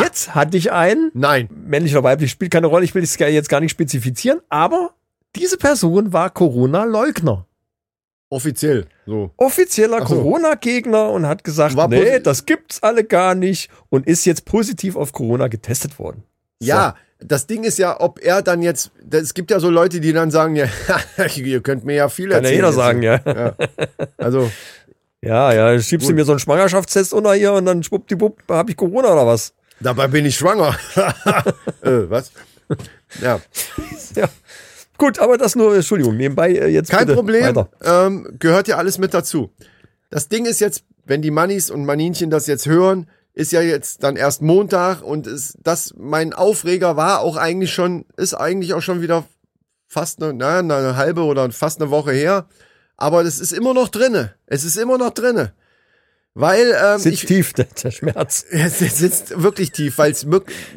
jetzt 0.00 0.34
hatte 0.34 0.56
ich 0.56 0.72
einen, 0.72 1.10
Nein. 1.14 1.48
männlich 1.50 1.92
oder 1.94 2.04
weiblich 2.04 2.30
spielt 2.30 2.50
keine 2.50 2.66
Rolle, 2.66 2.84
ich 2.84 2.94
will 2.94 3.02
es 3.02 3.18
jetzt 3.18 3.48
gar 3.48 3.60
nicht 3.60 3.70
spezifizieren, 3.70 4.40
aber 4.48 4.90
diese 5.34 5.56
Person 5.58 6.12
war 6.12 6.30
Corona-Leugner. 6.30 7.46
Offiziell. 8.28 8.86
So. 9.06 9.30
Offizieller 9.36 10.00
so. 10.06 10.16
Corona-Gegner 10.16 11.10
und 11.10 11.26
hat 11.26 11.44
gesagt, 11.44 11.76
War 11.76 11.88
nee, 11.88 12.18
das 12.20 12.44
gibt's 12.44 12.82
alle 12.82 13.04
gar 13.04 13.34
nicht 13.34 13.70
und 13.88 14.06
ist 14.06 14.24
jetzt 14.24 14.44
positiv 14.46 14.96
auf 14.96 15.12
Corona 15.12 15.48
getestet 15.48 15.98
worden. 15.98 16.24
Ja, 16.60 16.96
das 17.18 17.46
Ding 17.46 17.64
ist 17.64 17.78
ja, 17.78 18.00
ob 18.00 18.22
er 18.22 18.42
dann 18.42 18.62
jetzt, 18.62 18.90
es 19.10 19.34
gibt 19.34 19.50
ja 19.50 19.58
so 19.60 19.70
Leute, 19.70 20.00
die 20.00 20.12
dann 20.12 20.30
sagen, 20.30 20.56
ja, 20.56 20.66
ihr 21.36 21.60
könnt 21.62 21.84
mir 21.84 21.94
ja 21.94 22.08
viel 22.08 22.28
Kann 22.28 22.44
ja 22.44 22.50
erzählen. 22.50 22.56
jeder 22.56 22.72
sagen, 22.72 23.02
ja. 23.02 23.20
Ja. 23.24 23.54
Also, 24.18 24.50
Ja, 25.22 25.52
ja, 25.52 25.80
schiebst 25.80 26.08
du 26.08 26.12
mir 26.12 26.24
so 26.24 26.32
einen 26.32 26.38
Schwangerschaftstest 26.38 27.12
unter 27.14 27.34
hier 27.34 27.52
und 27.52 27.64
dann 27.66 27.82
schwuppdiwupp, 27.82 28.42
hab 28.48 28.68
ich 28.68 28.76
Corona 28.76 29.12
oder 29.12 29.26
was? 29.26 29.54
dabei 29.80 30.08
bin 30.08 30.24
ich 30.24 30.36
schwanger. 30.36 30.74
äh, 31.82 32.08
was? 32.08 32.32
Ja, 33.20 33.40
Ja. 34.14 34.28
Gut, 34.98 35.18
aber 35.18 35.36
das 35.36 35.54
nur, 35.56 35.74
Entschuldigung, 35.74 36.16
nebenbei 36.16 36.52
äh, 36.52 36.68
jetzt 36.68 36.90
kein 36.90 37.06
Problem. 37.06 37.66
Ähm, 37.84 38.26
gehört 38.38 38.66
ja 38.68 38.76
alles 38.76 38.96
mit 38.98 39.12
dazu. 39.12 39.50
Das 40.08 40.28
Ding 40.28 40.46
ist 40.46 40.60
jetzt, 40.60 40.84
wenn 41.04 41.20
die 41.20 41.30
Mannis 41.30 41.70
und 41.70 41.84
Maninchen 41.84 42.30
das 42.30 42.46
jetzt 42.46 42.66
hören, 42.66 43.06
ist 43.36 43.52
ja 43.52 43.60
jetzt 43.60 44.02
dann 44.02 44.16
erst 44.16 44.40
Montag 44.40 45.02
und 45.02 45.26
ist 45.26 45.58
das 45.62 45.92
mein 45.96 46.32
Aufreger 46.32 46.96
war 46.96 47.20
auch 47.20 47.36
eigentlich 47.36 47.72
schon, 47.72 48.06
ist 48.16 48.32
eigentlich 48.32 48.72
auch 48.72 48.80
schon 48.80 49.02
wieder 49.02 49.24
fast 49.86 50.22
eine, 50.22 50.32
na, 50.32 50.58
eine 50.60 50.96
halbe 50.96 51.22
oder 51.22 51.52
fast 51.52 51.80
eine 51.80 51.90
Woche 51.90 52.12
her. 52.12 52.48
Aber 52.96 53.22
das 53.22 53.38
ist 53.38 53.52
immer 53.52 53.74
noch 53.74 53.88
drinne. 53.88 54.34
Es 54.46 54.64
ist 54.64 54.76
immer 54.78 54.96
noch 54.96 55.10
drinne. 55.10 55.52
Weil 56.32 56.74
ähm, 56.82 56.98
Sitzt 56.98 57.24
ich, 57.24 57.26
tief, 57.26 57.52
der, 57.54 57.66
der 57.66 57.90
Schmerz. 57.90 58.46
es 58.50 58.78
sitzt 58.78 59.42
wirklich 59.42 59.70
tief, 59.70 59.98
weil 59.98 60.12
es 60.12 60.26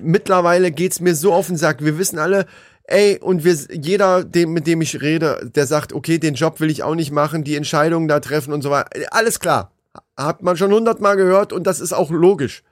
mittlerweile 0.02 0.72
geht's 0.72 1.00
mir 1.00 1.16
so 1.16 1.34
auf 1.34 1.48
den 1.48 1.56
Sack. 1.56 1.82
Wir 1.82 1.98
wissen 1.98 2.20
alle, 2.20 2.46
ey, 2.84 3.20
und 3.22 3.46
wir, 3.46 3.56
jeder, 3.72 4.26
dem, 4.26 4.52
mit 4.52 4.68
dem 4.68 4.82
ich 4.82 5.02
rede, 5.02 5.50
der 5.56 5.66
sagt, 5.66 5.94
okay, 5.94 6.18
den 6.18 6.34
Job 6.34 6.60
will 6.60 6.70
ich 6.70 6.84
auch 6.84 6.96
nicht 6.96 7.12
machen, 7.12 7.46
die 7.46 7.56
Entscheidungen 7.56 8.10
da 8.10 8.20
treffen 8.20 8.52
und 8.52 8.62
so 8.62 8.70
weiter. 8.70 8.90
Alles 9.12 9.40
klar. 9.40 9.72
Hat 10.18 10.42
man 10.42 10.58
schon 10.58 10.72
hundertmal 10.72 11.18
gehört 11.18 11.54
und 11.54 11.66
das 11.66 11.80
ist 11.80 11.94
auch 11.94 12.12
logisch. 12.12 12.64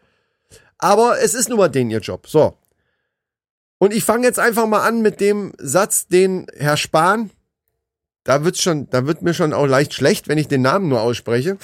Aber 0.78 1.20
es 1.20 1.34
ist 1.34 1.50
nun 1.50 1.58
mal 1.58 1.70
den 1.70 1.90
ihr 1.90 2.00
Job. 2.00 2.28
So. 2.28 2.58
Und 3.80 3.94
ich 3.94 4.04
fange 4.04 4.26
jetzt 4.26 4.40
einfach 4.40 4.66
mal 4.66 4.88
an 4.88 5.02
mit 5.02 5.20
dem 5.20 5.54
Satz, 5.58 6.08
den 6.08 6.48
Herr 6.56 6.78
Spahn, 6.78 7.32
da 8.24 8.44
wird's 8.44 8.62
schon, 8.62 8.90
da 8.90 9.06
wird 9.06 9.22
mir 9.22 9.34
schon 9.34 9.54
auch 9.54 9.66
leicht 9.66 9.94
schlecht, 9.94 10.28
wenn 10.28 10.38
ich 10.38 10.48
den 10.48 10.62
Namen 10.62 10.90
nur 10.90 11.02
ausspreche 11.02 11.58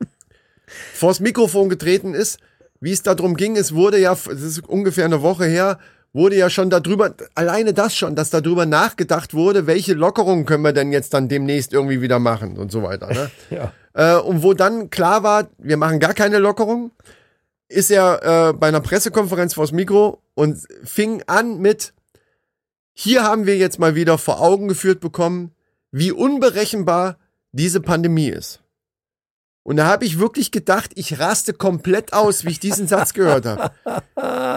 vors 0.94 1.20
Mikrofon 1.20 1.68
getreten 1.68 2.14
ist, 2.14 2.38
wie 2.80 2.92
es 2.92 3.02
darum 3.02 3.36
ging, 3.36 3.56
es 3.56 3.74
wurde 3.74 3.98
ja, 3.98 4.14
das 4.14 4.42
ist 4.42 4.68
ungefähr 4.68 5.04
eine 5.04 5.22
Woche 5.22 5.46
her, 5.46 5.78
wurde 6.14 6.36
ja 6.36 6.48
schon 6.48 6.70
darüber, 6.70 7.14
alleine 7.34 7.74
das 7.74 7.94
schon, 7.94 8.14
dass 8.14 8.30
darüber 8.30 8.64
nachgedacht 8.64 9.34
wurde, 9.34 9.66
welche 9.66 9.92
Lockerungen 9.94 10.46
können 10.46 10.62
wir 10.62 10.72
denn 10.72 10.92
jetzt 10.92 11.12
dann 11.12 11.28
demnächst 11.28 11.72
irgendwie 11.72 12.00
wieder 12.00 12.20
machen 12.20 12.56
und 12.56 12.72
so 12.72 12.82
weiter. 12.82 13.08
Ne? 13.08 13.30
Ja. 13.50 13.72
äh, 13.92 14.20
und 14.20 14.42
wo 14.42 14.54
dann 14.54 14.90
klar 14.90 15.22
war, 15.22 15.48
wir 15.58 15.76
machen 15.76 16.00
gar 16.00 16.14
keine 16.14 16.38
Lockerung, 16.38 16.92
ist 17.68 17.90
er 17.90 18.50
äh, 18.50 18.52
bei 18.52 18.68
einer 18.68 18.80
Pressekonferenz 18.80 19.54
vors 19.54 19.72
Mikro 19.72 20.22
und 20.34 20.58
fing 20.84 21.22
an 21.26 21.58
mit, 21.58 21.92
hier 22.92 23.24
haben 23.24 23.46
wir 23.46 23.56
jetzt 23.56 23.80
mal 23.80 23.96
wieder 23.96 24.16
vor 24.16 24.40
Augen 24.40 24.68
geführt 24.68 25.00
bekommen, 25.00 25.50
wie 25.90 26.12
unberechenbar 26.12 27.18
diese 27.52 27.80
Pandemie 27.80 28.28
ist. 28.28 28.60
Und 29.64 29.76
da 29.78 29.86
habe 29.86 30.04
ich 30.04 30.18
wirklich 30.18 30.50
gedacht, 30.50 30.92
ich 30.94 31.18
raste 31.18 31.54
komplett 31.54 32.12
aus, 32.12 32.44
wie 32.44 32.50
ich 32.50 32.60
diesen 32.60 32.86
Satz 32.86 33.14
gehört 33.14 33.46
habe. 33.46 33.72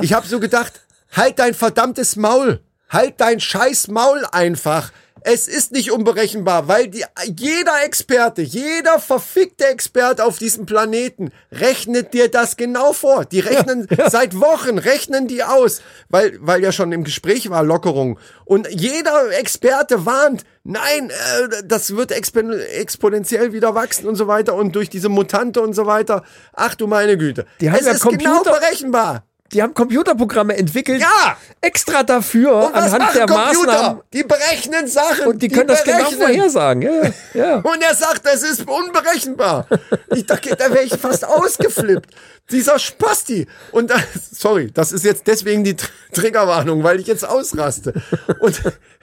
Ich 0.03 0.13
habe 0.13 0.27
so 0.27 0.39
gedacht, 0.39 0.81
halt 1.11 1.39
dein 1.39 1.53
verdammtes 1.53 2.15
Maul. 2.15 2.61
Halt 2.89 3.15
dein 3.17 3.39
scheiß 3.39 3.89
Maul 3.89 4.25
einfach. 4.31 4.91
Es 5.21 5.49
ist 5.49 5.73
nicht 5.73 5.91
unberechenbar, 5.91 6.69
weil 6.69 6.87
die, 6.87 7.03
jeder 7.35 7.83
Experte, 7.83 8.41
jeder 8.43 8.97
verfickte 8.99 9.65
Experte 9.65 10.23
auf 10.23 10.37
diesem 10.37 10.65
Planeten 10.65 11.31
rechnet 11.51 12.13
dir 12.13 12.29
das 12.31 12.55
genau 12.55 12.93
vor. 12.93 13.25
Die 13.25 13.41
rechnen 13.41 13.87
seit 14.07 14.39
Wochen, 14.39 14.77
rechnen 14.77 15.27
die 15.27 15.43
aus, 15.43 15.81
weil, 16.07 16.37
weil 16.39 16.63
ja 16.63 16.71
schon 16.71 16.93
im 16.93 17.03
Gespräch 17.03 17.49
war 17.49 17.63
Lockerung. 17.63 18.19
Und 18.45 18.69
jeder 18.71 19.31
Experte 19.37 20.05
warnt, 20.05 20.43
nein, 20.63 21.09
äh, 21.09 21.63
das 21.65 21.93
wird 21.97 22.13
expo 22.13 22.39
exponentiell 22.39 23.51
wieder 23.51 23.75
wachsen 23.75 24.07
und 24.07 24.15
so 24.15 24.27
weiter 24.27 24.53
und 24.55 24.73
durch 24.75 24.89
diese 24.89 25.09
Mutante 25.09 25.59
und 25.61 25.73
so 25.73 25.85
weiter. 25.87 26.23
Ach 26.53 26.75
du 26.75 26.87
meine 26.87 27.17
Güte. 27.17 27.45
Die 27.59 27.69
haben 27.69 27.79
es 27.79 27.85
ja 27.85 27.91
ist 27.93 28.03
genau 28.03 28.35
Computer- 28.43 28.59
berechenbar. 28.59 29.25
Die 29.53 29.61
haben 29.63 29.73
Computerprogramme 29.73 30.57
entwickelt, 30.57 31.01
Ja! 31.01 31.37
extra 31.61 32.03
dafür, 32.03 32.73
anhand 32.75 33.15
der 33.15 33.25
Computer? 33.25 33.65
Maßnahmen. 33.67 34.01
Die 34.13 34.23
berechnen 34.23 34.87
Sachen. 34.87 35.27
Und 35.27 35.41
die 35.41 35.47
können 35.47 35.67
das 35.67 35.83
genau 35.83 35.97
berechnen. 35.99 36.19
vorhersagen. 36.21 36.81
Ja, 36.81 37.11
ja. 37.33 37.55
Und 37.57 37.81
er 37.81 37.95
sagt, 37.95 38.25
das 38.25 38.43
ist 38.43 38.67
unberechenbar. 38.67 39.67
Ich 40.13 40.25
dachte, 40.25 40.55
da 40.55 40.69
wäre 40.71 40.83
ich 40.83 40.93
fast 40.95 41.25
ausgeflippt. 41.25 42.09
Dieser 42.51 42.79
Spasti. 42.79 43.47
Und 43.71 43.89
da, 43.89 43.95
sorry, 44.31 44.71
das 44.73 44.91
ist 44.91 45.03
jetzt 45.03 45.27
deswegen 45.27 45.63
die 45.63 45.73
Tr- 45.75 45.89
Triggerwarnung, 46.13 46.83
weil 46.83 46.99
ich 46.99 47.07
jetzt 47.07 47.27
ausraste. 47.27 47.93
Und 48.39 48.61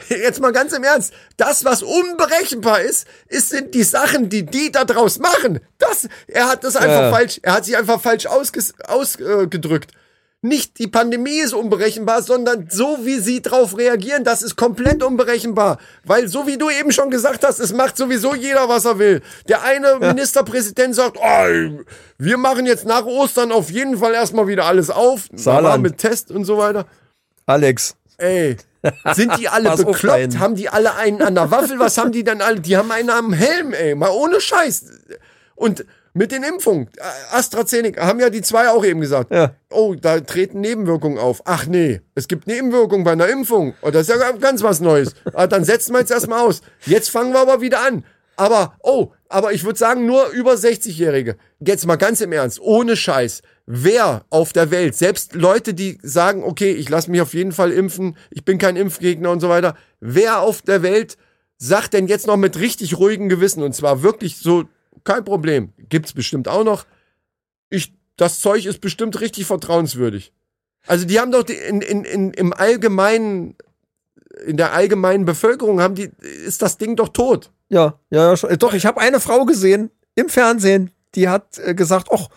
jetzt 0.08 0.40
mal 0.40 0.52
ganz 0.52 0.72
im 0.72 0.82
Ernst, 0.84 1.12
das, 1.36 1.64
was 1.64 1.82
unberechenbar 1.82 2.80
ist, 2.80 3.06
ist 3.28 3.50
sind 3.50 3.74
die 3.74 3.82
Sachen, 3.82 4.28
die 4.30 4.44
die 4.46 4.72
da 4.72 4.84
draus 4.84 5.18
machen. 5.18 5.60
Das, 5.78 6.08
er 6.26 6.48
hat 6.48 6.64
das 6.64 6.76
einfach 6.76 7.02
Ja. 7.02 7.10
falsch, 7.10 7.40
er 7.42 7.52
hat 7.54 7.64
sich 7.66 7.76
einfach 7.76 8.00
falsch 8.00 8.26
ausgedrückt. 8.26 9.90
Nicht 10.44 10.78
die 10.78 10.88
Pandemie 10.88 11.38
ist 11.38 11.54
unberechenbar, 11.54 12.20
sondern 12.22 12.68
so 12.70 12.98
wie 13.00 13.18
sie 13.18 13.40
drauf 13.40 13.78
reagieren, 13.78 14.24
das 14.24 14.42
ist 14.42 14.56
komplett 14.56 15.02
unberechenbar. 15.02 15.78
Weil 16.04 16.28
so 16.28 16.46
wie 16.46 16.58
du 16.58 16.68
eben 16.68 16.92
schon 16.92 17.08
gesagt 17.10 17.44
hast, 17.44 17.60
es 17.60 17.72
macht 17.72 17.96
sowieso 17.96 18.34
jeder, 18.34 18.68
was 18.68 18.84
er 18.84 18.98
will. 18.98 19.22
Der 19.48 19.62
eine 19.62 19.96
Ministerpräsident 20.00 20.94
sagt, 20.94 21.16
oh, 21.16 21.84
wir 22.18 22.36
machen 22.36 22.66
jetzt 22.66 22.84
nach 22.84 23.06
Ostern 23.06 23.52
auf 23.52 23.70
jeden 23.70 23.96
Fall 23.96 24.12
erstmal 24.12 24.46
wieder 24.46 24.66
alles 24.66 24.90
auf. 24.90 25.28
Saarland. 25.34 25.82
Mit 25.82 25.96
Test 25.96 26.30
und 26.30 26.44
so 26.44 26.58
weiter. 26.58 26.84
Alex, 27.46 27.96
Ey, 28.18 28.58
sind 29.14 29.38
die 29.38 29.48
alle 29.48 29.68
Pass 29.70 29.82
bekloppt? 29.82 30.38
Haben 30.38 30.56
die 30.56 30.68
alle 30.68 30.94
einen 30.96 31.22
an 31.22 31.34
der 31.34 31.50
Waffel? 31.50 31.78
Was 31.78 31.96
haben 31.96 32.12
die 32.12 32.22
denn 32.22 32.42
alle? 32.42 32.60
Die 32.60 32.76
haben 32.76 32.90
einen 32.90 33.08
am 33.08 33.32
Helm, 33.32 33.72
ey. 33.72 33.94
Mal 33.94 34.10
ohne 34.10 34.42
Scheiß. 34.42 34.84
Und 35.54 35.86
mit 36.14 36.32
den 36.32 36.44
Impfungen, 36.44 36.88
AstraZeneca, 37.32 38.06
haben 38.06 38.20
ja 38.20 38.30
die 38.30 38.40
zwei 38.40 38.68
auch 38.70 38.84
eben 38.84 39.00
gesagt. 39.00 39.32
Ja. 39.32 39.54
Oh, 39.70 39.94
da 39.94 40.20
treten 40.20 40.60
Nebenwirkungen 40.60 41.18
auf. 41.18 41.42
Ach 41.44 41.66
nee, 41.66 42.00
es 42.14 42.28
gibt 42.28 42.46
Nebenwirkungen 42.46 43.04
bei 43.04 43.12
einer 43.12 43.28
Impfung. 43.28 43.74
Oh, 43.82 43.90
das 43.90 44.08
ist 44.08 44.16
ja 44.16 44.32
ganz 44.32 44.62
was 44.62 44.80
Neues. 44.80 45.14
Ah, 45.34 45.46
dann 45.46 45.64
setzen 45.64 45.92
wir 45.92 46.00
jetzt 46.00 46.12
erstmal 46.12 46.46
aus. 46.46 46.62
Jetzt 46.86 47.10
fangen 47.10 47.32
wir 47.32 47.40
aber 47.40 47.60
wieder 47.60 47.84
an. 47.84 48.04
Aber, 48.36 48.76
oh, 48.82 49.12
aber 49.28 49.52
ich 49.52 49.64
würde 49.64 49.78
sagen, 49.78 50.06
nur 50.06 50.28
über 50.28 50.52
60-Jährige. 50.52 51.36
Jetzt 51.60 51.86
mal 51.86 51.96
ganz 51.96 52.20
im 52.20 52.32
Ernst, 52.32 52.60
ohne 52.60 52.96
Scheiß. 52.96 53.42
Wer 53.66 54.24
auf 54.30 54.52
der 54.52 54.70
Welt, 54.70 54.94
selbst 54.94 55.34
Leute, 55.34 55.74
die 55.74 55.98
sagen, 56.02 56.42
okay, 56.44 56.72
ich 56.72 56.88
lasse 56.88 57.10
mich 57.10 57.20
auf 57.20 57.34
jeden 57.34 57.52
Fall 57.52 57.72
impfen, 57.72 58.16
ich 58.30 58.44
bin 58.44 58.58
kein 58.58 58.76
Impfgegner 58.76 59.30
und 59.30 59.40
so 59.40 59.48
weiter, 59.48 59.74
wer 60.00 60.40
auf 60.40 60.62
der 60.62 60.82
Welt 60.82 61.16
sagt 61.56 61.94
denn 61.94 62.08
jetzt 62.08 62.26
noch 62.26 62.36
mit 62.36 62.58
richtig 62.58 62.98
ruhigem 62.98 63.28
Gewissen, 63.28 63.62
und 63.62 63.74
zwar 63.74 64.02
wirklich 64.02 64.36
so, 64.36 64.64
kein 65.02 65.24
Problem, 65.24 65.72
gibt's 65.88 66.12
bestimmt 66.12 66.48
auch 66.48 66.64
noch, 66.64 66.86
ich, 67.70 67.92
das 68.16 68.40
Zeug 68.40 68.66
ist 68.66 68.80
bestimmt 68.80 69.20
richtig 69.20 69.46
vertrauenswürdig. 69.46 70.32
Also 70.86 71.06
die 71.06 71.18
haben 71.18 71.32
doch 71.32 71.42
die, 71.42 71.54
in, 71.54 71.80
in, 71.80 72.04
in, 72.04 72.30
im 72.32 72.52
allgemeinen, 72.52 73.56
in 74.46 74.56
der 74.56 74.72
allgemeinen 74.72 75.24
Bevölkerung 75.24 75.80
haben 75.80 75.94
die, 75.94 76.10
ist 76.20 76.62
das 76.62 76.78
Ding 76.78 76.96
doch 76.96 77.08
tot. 77.08 77.50
ja, 77.68 77.98
ja, 78.10 78.34
doch, 78.56 78.74
ich 78.74 78.86
habe 78.86 79.00
eine 79.00 79.20
Frau 79.20 79.44
gesehen 79.44 79.90
im 80.14 80.28
Fernsehen, 80.28 80.90
die 81.14 81.28
hat 81.28 81.58
äh, 81.58 81.74
gesagt, 81.74 82.08
ach, 82.12 82.28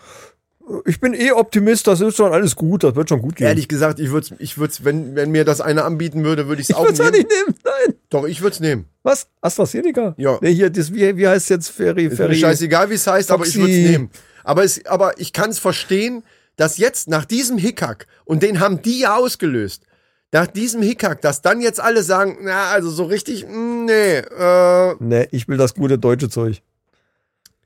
ich 0.84 1.00
bin 1.00 1.14
eh 1.14 1.32
Optimist, 1.32 1.86
das 1.86 2.00
ist 2.00 2.16
schon 2.16 2.32
alles 2.32 2.56
gut, 2.56 2.84
das 2.84 2.94
wird 2.94 3.08
schon 3.08 3.22
gut 3.22 3.36
gehen. 3.36 3.46
Ehrlich 3.46 3.68
gesagt, 3.68 4.00
ich 4.00 4.10
würde 4.10 4.28
ich 4.38 4.58
würd's, 4.58 4.84
wenn, 4.84 5.14
wenn 5.16 5.30
mir 5.30 5.44
das 5.44 5.60
einer 5.60 5.84
anbieten 5.84 6.24
würde, 6.24 6.48
würde 6.48 6.60
ich 6.60 6.66
es 6.66 6.70
ich 6.70 6.76
auch 6.76 6.82
würde 6.82 6.92
es 6.92 6.98
ja 6.98 7.04
nehmen. 7.10 7.16
nicht 7.16 7.30
nehmen, 7.30 7.58
nein. 7.64 7.94
Doch, 8.10 8.24
ich 8.24 8.40
würde 8.40 8.54
es 8.54 8.60
nehmen. 8.60 8.86
Was? 9.02 9.28
AstraZeneca? 9.40 10.14
Ja. 10.18 10.38
Nee, 10.40 10.54
hier, 10.54 10.70
das, 10.70 10.92
wie, 10.92 11.16
wie 11.16 11.26
heißt 11.28 11.50
jetzt 11.50 11.68
Ferry? 11.70 12.04
Ist 12.04 12.10
mir 12.12 12.16
Ferry? 12.16 12.36
scheißegal, 12.36 12.90
wie 12.90 12.94
es 12.94 13.06
heißt, 13.06 13.30
aber 13.30 13.46
ich 13.46 13.56
würde 13.56 13.70
es 13.70 13.76
Foxy. 13.78 13.90
nehmen. 13.92 14.10
Aber, 14.44 14.64
es, 14.64 14.84
aber 14.86 15.18
ich 15.20 15.32
kann 15.32 15.50
es 15.50 15.58
verstehen, 15.58 16.22
dass 16.56 16.78
jetzt 16.78 17.08
nach 17.08 17.24
diesem 17.24 17.58
Hickhack, 17.58 18.06
und 18.24 18.42
den 18.42 18.60
haben 18.60 18.82
die 18.82 19.00
ja 19.00 19.16
ausgelöst, 19.16 19.82
nach 20.32 20.46
diesem 20.46 20.82
Hickhack, 20.82 21.22
dass 21.22 21.40
dann 21.40 21.60
jetzt 21.60 21.80
alle 21.80 22.02
sagen, 22.02 22.38
na, 22.42 22.70
also 22.70 22.90
so 22.90 23.04
richtig, 23.04 23.46
mm, 23.46 23.84
nee, 23.86 24.18
äh, 24.18 24.94
Nee, 25.00 25.28
ich 25.30 25.48
will 25.48 25.56
das 25.56 25.74
gute 25.74 25.98
deutsche 25.98 26.28
Zeug. 26.28 26.60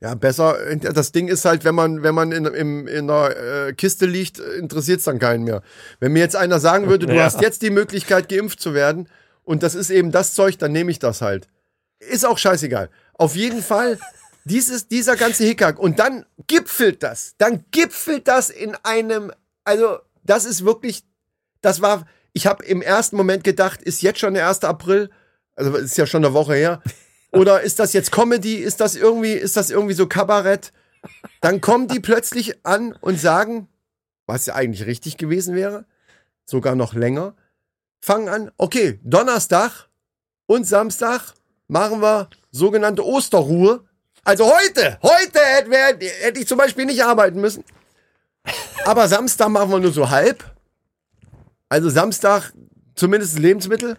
Ja, 0.03 0.15
besser, 0.15 0.57
das 0.75 1.13
Ding 1.13 1.29
ist 1.29 1.45
halt, 1.45 1.63
wenn 1.63 1.73
man, 1.75 2.03
wenn 2.03 2.13
man 2.13 2.33
in, 2.33 2.43
im, 2.45 2.87
in 2.89 3.09
einer 3.09 3.35
äh, 3.67 3.73
Kiste 3.73 4.05
liegt, 4.05 4.37
interessiert 4.37 4.99
es 4.99 5.05
dann 5.05 5.17
keinen 5.17 5.45
mehr. 5.45 5.61
Wenn 6.01 6.11
mir 6.11 6.19
jetzt 6.19 6.35
einer 6.35 6.59
sagen 6.59 6.89
würde, 6.89 7.07
du 7.07 7.15
Ja. 7.15 7.23
hast 7.23 7.39
jetzt 7.41 7.61
die 7.61 7.69
Möglichkeit, 7.69 8.27
geimpft 8.27 8.59
zu 8.59 8.73
werden, 8.73 9.07
und 9.45 9.63
das 9.63 9.75
ist 9.75 9.89
eben 9.89 10.11
das 10.11 10.33
Zeug, 10.33 10.57
dann 10.57 10.73
nehme 10.73 10.91
ich 10.91 10.99
das 10.99 11.21
halt. 11.21 11.47
Ist 11.99 12.25
auch 12.25 12.37
scheißegal. 12.37 12.89
Auf 13.13 13.35
jeden 13.35 13.63
Fall 13.63 13.97
Dieses, 14.45 14.89
dieser 14.89 15.15
ganze 15.15 15.45
Hickhack. 15.45 15.79
Und 15.79 15.99
dann 15.99 16.25
gipfelt 16.47 17.01
das. 17.01 17.35
Dann 17.37 17.63
gipfelt 17.71 18.27
das 18.27 18.49
in 18.49 18.75
einem, 18.83 19.31
also 19.63 19.99
das 20.25 20.43
ist 20.43 20.65
wirklich, 20.65 21.03
das 21.61 21.79
war, 21.81 22.05
ich 22.33 22.45
habe 22.45 22.65
im 22.65 22.81
ersten 22.81 23.15
Moment 23.15 23.45
gedacht, 23.45 23.81
ist 23.81 24.01
jetzt 24.01 24.19
schon 24.19 24.33
der 24.33 24.49
1. 24.49 24.65
April? 24.65 25.09
Also 25.55 25.73
ist 25.77 25.97
ja 25.97 26.05
schon 26.05 26.25
eine 26.25 26.33
Woche 26.33 26.55
her. 26.55 26.81
Oder 27.33 27.61
ist 27.61 27.79
das 27.79 27.93
jetzt 27.93 28.11
Comedy? 28.11 28.55
Ist 28.55 28.79
das 28.79 28.95
irgendwie, 28.95 29.33
ist 29.33 29.57
das 29.57 29.71
irgendwie 29.71 29.95
so 29.95 30.07
Kabarett? 30.07 30.71
Dann 31.41 31.61
kommen 31.61 31.87
die 31.87 31.99
plötzlich 31.99 32.65
an 32.65 32.93
und 33.01 33.19
sagen, 33.19 33.67
was 34.25 34.45
ja 34.45 34.55
eigentlich 34.55 34.85
richtig 34.85 35.17
gewesen 35.17 35.55
wäre, 35.55 35.85
sogar 36.45 36.75
noch 36.75 36.93
länger, 36.93 37.35
fangen 37.99 38.29
an, 38.29 38.51
okay, 38.57 38.99
Donnerstag 39.03 39.89
und 40.45 40.65
Samstag 40.65 41.33
machen 41.67 42.01
wir 42.01 42.29
sogenannte 42.51 43.05
Osterruhe. 43.05 43.83
Also 44.23 44.45
heute, 44.45 44.99
heute 45.01 45.39
hätte, 45.39 46.05
hätte 46.05 46.39
ich 46.39 46.47
zum 46.47 46.57
Beispiel 46.57 46.85
nicht 46.85 47.03
arbeiten 47.03 47.41
müssen. 47.41 47.63
Aber 48.85 49.07
Samstag 49.07 49.49
machen 49.49 49.71
wir 49.71 49.79
nur 49.79 49.91
so 49.91 50.09
halb. 50.09 50.43
Also 51.67 51.89
Samstag 51.89 52.53
zumindest 52.95 53.39
Lebensmittel. 53.39 53.97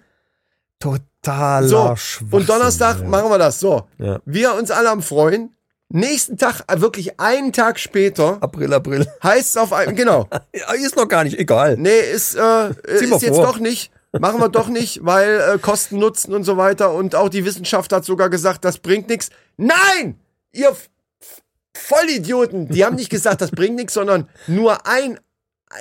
Totaler 1.25 1.69
So, 1.69 1.97
Schwachsinn. 1.97 2.29
und 2.31 2.49
Donnerstag 2.49 3.01
ja. 3.01 3.05
machen 3.09 3.31
wir 3.31 3.39
das. 3.39 3.61
So, 3.61 3.87
Ja. 3.99 4.21
wir 4.25 4.55
uns 4.55 4.71
alle 4.71 4.91
am 4.91 5.03
Freuen. 5.03 5.55
Nächsten 5.91 6.37
Tag, 6.39 6.63
äh, 6.69 6.81
wirklich 6.81 7.21
einen 7.21 7.53
Tag 7.53 7.79
später, 7.79 8.39
April, 8.43 8.73
April. 8.73 9.07
heißt 9.23 9.51
es 9.51 9.57
auf 9.57 9.73
einem, 9.73 9.95
genau, 9.95 10.29
ist 10.83 10.97
noch 10.97 11.07
gar 11.09 11.25
nicht, 11.25 11.39
egal. 11.39 11.77
nee, 11.77 12.01
ist, 12.01 12.35
äh, 12.35 12.71
ist 12.87 13.23
jetzt 13.23 13.29
vor. 13.37 13.45
doch 13.47 13.59
nicht, 13.59 13.93
machen 14.19 14.41
wir 14.41 14.49
doch 14.49 14.69
nicht, 14.69 15.05
weil 15.05 15.41
äh, 15.55 15.59
Kosten, 15.59 15.99
Nutzen 15.99 16.35
und 16.35 16.43
so 16.45 16.57
weiter 16.57 16.93
und 16.95 17.15
auch 17.15 17.29
die 17.29 17.45
Wissenschaft 17.45 17.93
hat 17.93 18.05
sogar 18.05 18.29
gesagt, 18.31 18.65
das 18.65 18.79
bringt 18.79 19.09
nichts. 19.09 19.29
Nein! 19.57 20.19
Ihr 20.53 20.71
F- 20.71 20.89
Vollidioten, 21.77 22.69
die 22.69 22.85
haben 22.85 22.97
nicht 22.97 23.11
gesagt, 23.11 23.41
das 23.41 23.51
bringt 23.51 23.77
nichts, 23.77 23.95
sondern 23.95 24.29
nur 24.47 24.87
ein 24.87 25.21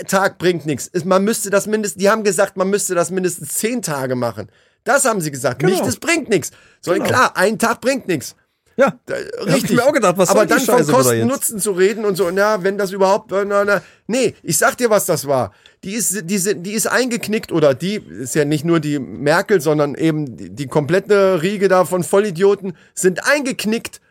Tag 0.08 0.38
bringt 0.38 0.66
nichts. 0.66 0.88
Ist- 0.88 1.06
Man 1.06 1.24
müsste 1.24 1.50
das 1.50 1.66
mindestens, 1.66 2.00
die 2.02 2.10
haben 2.10 2.24
gesagt, 2.24 2.58
man 2.58 2.70
müsste 2.70 2.94
das 2.96 3.10
mindestens 3.12 3.50
zehn 3.54 3.82
Tage 3.82 4.16
machen. 4.16 4.50
Das 4.84 5.06
haben 5.06 5.22
sie 5.22 5.32
gesagt. 5.32 5.60
Genau. 5.60 5.72
Nicht, 5.72 5.86
es 5.86 5.98
bringt 5.98 6.30
nichts. 6.30 6.52
Sondern 6.82 7.04
Genau. 7.08 7.18
klar, 7.18 7.38
ein 7.38 7.58
Tag 7.60 7.82
bringt 7.82 8.08
nichts. 8.08 8.36
Ja, 8.76 8.98
Da- 9.06 9.14
Richtig. 9.44 9.66
ich 9.72 9.76
mir 9.78 9.84
auch 9.86 9.94
gedacht, 9.94 10.18
was 10.18 10.30
Aber 10.30 10.48
dann 10.48 10.60
von 10.60 10.78
Scheiße 10.78 10.88
wieder 10.88 10.98
Kosten? 10.98 11.28
Nutzen 11.28 11.60
zu 11.60 11.72
reden 11.74 12.06
und 12.06 12.16
so, 12.16 12.32
na, 12.32 12.64
wenn 12.64 12.76
das 12.78 12.92
überhaupt, 12.92 13.30
na, 13.32 13.64
na. 13.64 13.82
Nee, 14.08 14.34
ich 14.42 14.58
sag 14.58 14.78
dir, 14.78 14.90
was 14.90 15.06
das 15.06 15.28
war. 15.28 15.54
Die 15.84 15.94
ist, 15.94 16.28
die, 16.28 16.38
sind- 16.40 16.64
die 16.64 16.72
ist 16.74 16.88
eingeknickt 16.88 17.52
oder 17.52 17.76
die 17.76 17.96
ist 17.98 18.34
ja 18.34 18.46
nicht 18.46 18.66
nur 18.66 18.80
die 18.80 18.98
Merkel, 18.98 19.62
sondern 19.62 19.94
eben 19.94 20.36
die, 20.38 20.50
die 20.50 20.66
komplette 20.68 21.44
Riege 21.44 21.68
da 21.68 21.86
von 21.86 22.04
Vollidioten 22.04 22.76
sind 22.96 23.24
eingeknickt 23.28 24.02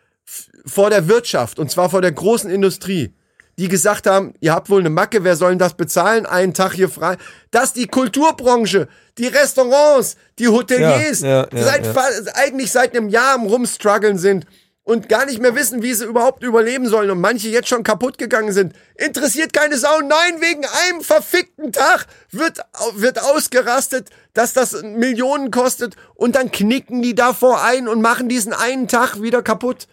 vor 0.64 0.90
der 0.90 1.08
Wirtschaft 1.08 1.58
und 1.58 1.68
zwar 1.70 1.90
vor 1.90 2.00
der 2.00 2.12
großen 2.12 2.48
Industrie. 2.48 3.12
Die 3.58 3.68
gesagt 3.68 4.06
haben, 4.06 4.34
ihr 4.40 4.54
habt 4.54 4.70
wohl 4.70 4.80
eine 4.80 4.90
Macke, 4.90 5.24
wer 5.24 5.36
soll 5.36 5.50
denn 5.50 5.58
das 5.58 5.74
bezahlen? 5.74 6.24
Einen 6.26 6.54
Tag 6.54 6.72
hier 6.72 6.88
frei. 6.88 7.16
Dass 7.50 7.72
die 7.72 7.86
Kulturbranche, 7.86 8.88
die 9.18 9.26
Restaurants, 9.26 10.16
die 10.38 10.48
Hoteliers 10.48 11.20
Ja, 11.20 11.28
ja, 11.28 11.48
ja, 11.52 11.62
seit 11.62 12.36
eigentlich 12.36 12.72
seit 12.72 12.96
einem 12.96 13.08
Jahr 13.08 13.34
am 13.34 13.46
Rumstruggeln 13.46 14.18
sind 14.18 14.46
und 14.84 15.08
gar 15.08 15.26
nicht 15.26 15.40
mehr 15.40 15.54
wissen, 15.54 15.82
wie 15.82 15.94
sie 15.94 16.04
überhaupt 16.04 16.42
überleben 16.42 16.88
sollen 16.88 17.10
und 17.10 17.20
manche 17.20 17.48
jetzt 17.48 17.68
schon 17.68 17.84
kaputt 17.84 18.18
gegangen 18.18 18.52
sind. 18.52 18.74
Interessiert 18.96 19.52
keine 19.52 19.78
Sau. 19.78 20.00
Nein, 20.00 20.40
wegen 20.40 20.64
einem 20.64 21.02
verfickten 21.02 21.72
Tag 21.72 22.06
wird, 22.30 22.58
wird 22.94 23.22
ausgerastet, 23.22 24.08
dass 24.34 24.52
das 24.52 24.82
Millionen 24.82 25.50
kostet 25.50 25.94
und 26.14 26.34
dann 26.34 26.50
knicken 26.50 27.02
die 27.02 27.14
davor 27.14 27.62
ein 27.62 27.86
und 27.86 28.02
machen 28.02 28.28
diesen 28.28 28.52
einen 28.52 28.88
Tag 28.88 29.22
wieder 29.22 29.42
kaputt, 29.42 29.86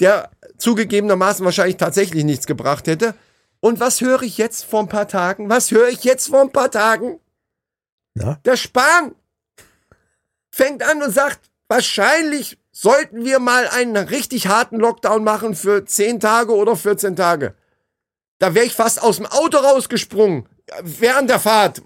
der 0.00 0.30
zugegebenermaßen 0.58 1.44
wahrscheinlich 1.44 1.76
tatsächlich 1.76 2.24
nichts 2.24 2.46
gebracht 2.46 2.86
hätte. 2.86 3.14
Und 3.60 3.80
was 3.80 4.00
höre 4.00 4.22
ich 4.22 4.36
jetzt 4.38 4.64
vor 4.64 4.80
ein 4.80 4.88
paar 4.88 5.08
Tagen? 5.08 5.48
Was 5.48 5.70
höre 5.70 5.88
ich 5.88 6.04
jetzt 6.04 6.28
vor 6.28 6.40
ein 6.42 6.52
paar 6.52 6.70
Tagen? 6.70 7.18
Na? 8.14 8.38
Der 8.44 8.56
Spahn 8.56 9.14
fängt 10.50 10.82
an 10.82 11.02
und 11.02 11.12
sagt, 11.12 11.40
wahrscheinlich 11.68 12.58
sollten 12.72 13.24
wir 13.24 13.38
mal 13.38 13.68
einen 13.68 13.96
richtig 13.96 14.48
harten 14.48 14.78
Lockdown 14.78 15.24
machen 15.24 15.54
für 15.54 15.84
10 15.84 16.20
Tage 16.20 16.54
oder 16.54 16.76
14 16.76 17.16
Tage. 17.16 17.54
Da 18.38 18.54
wäre 18.54 18.66
ich 18.66 18.74
fast 18.74 19.00
aus 19.02 19.16
dem 19.16 19.26
Auto 19.26 19.58
rausgesprungen 19.58 20.46
während 20.82 21.30
der 21.30 21.40
Fahrt. 21.40 21.82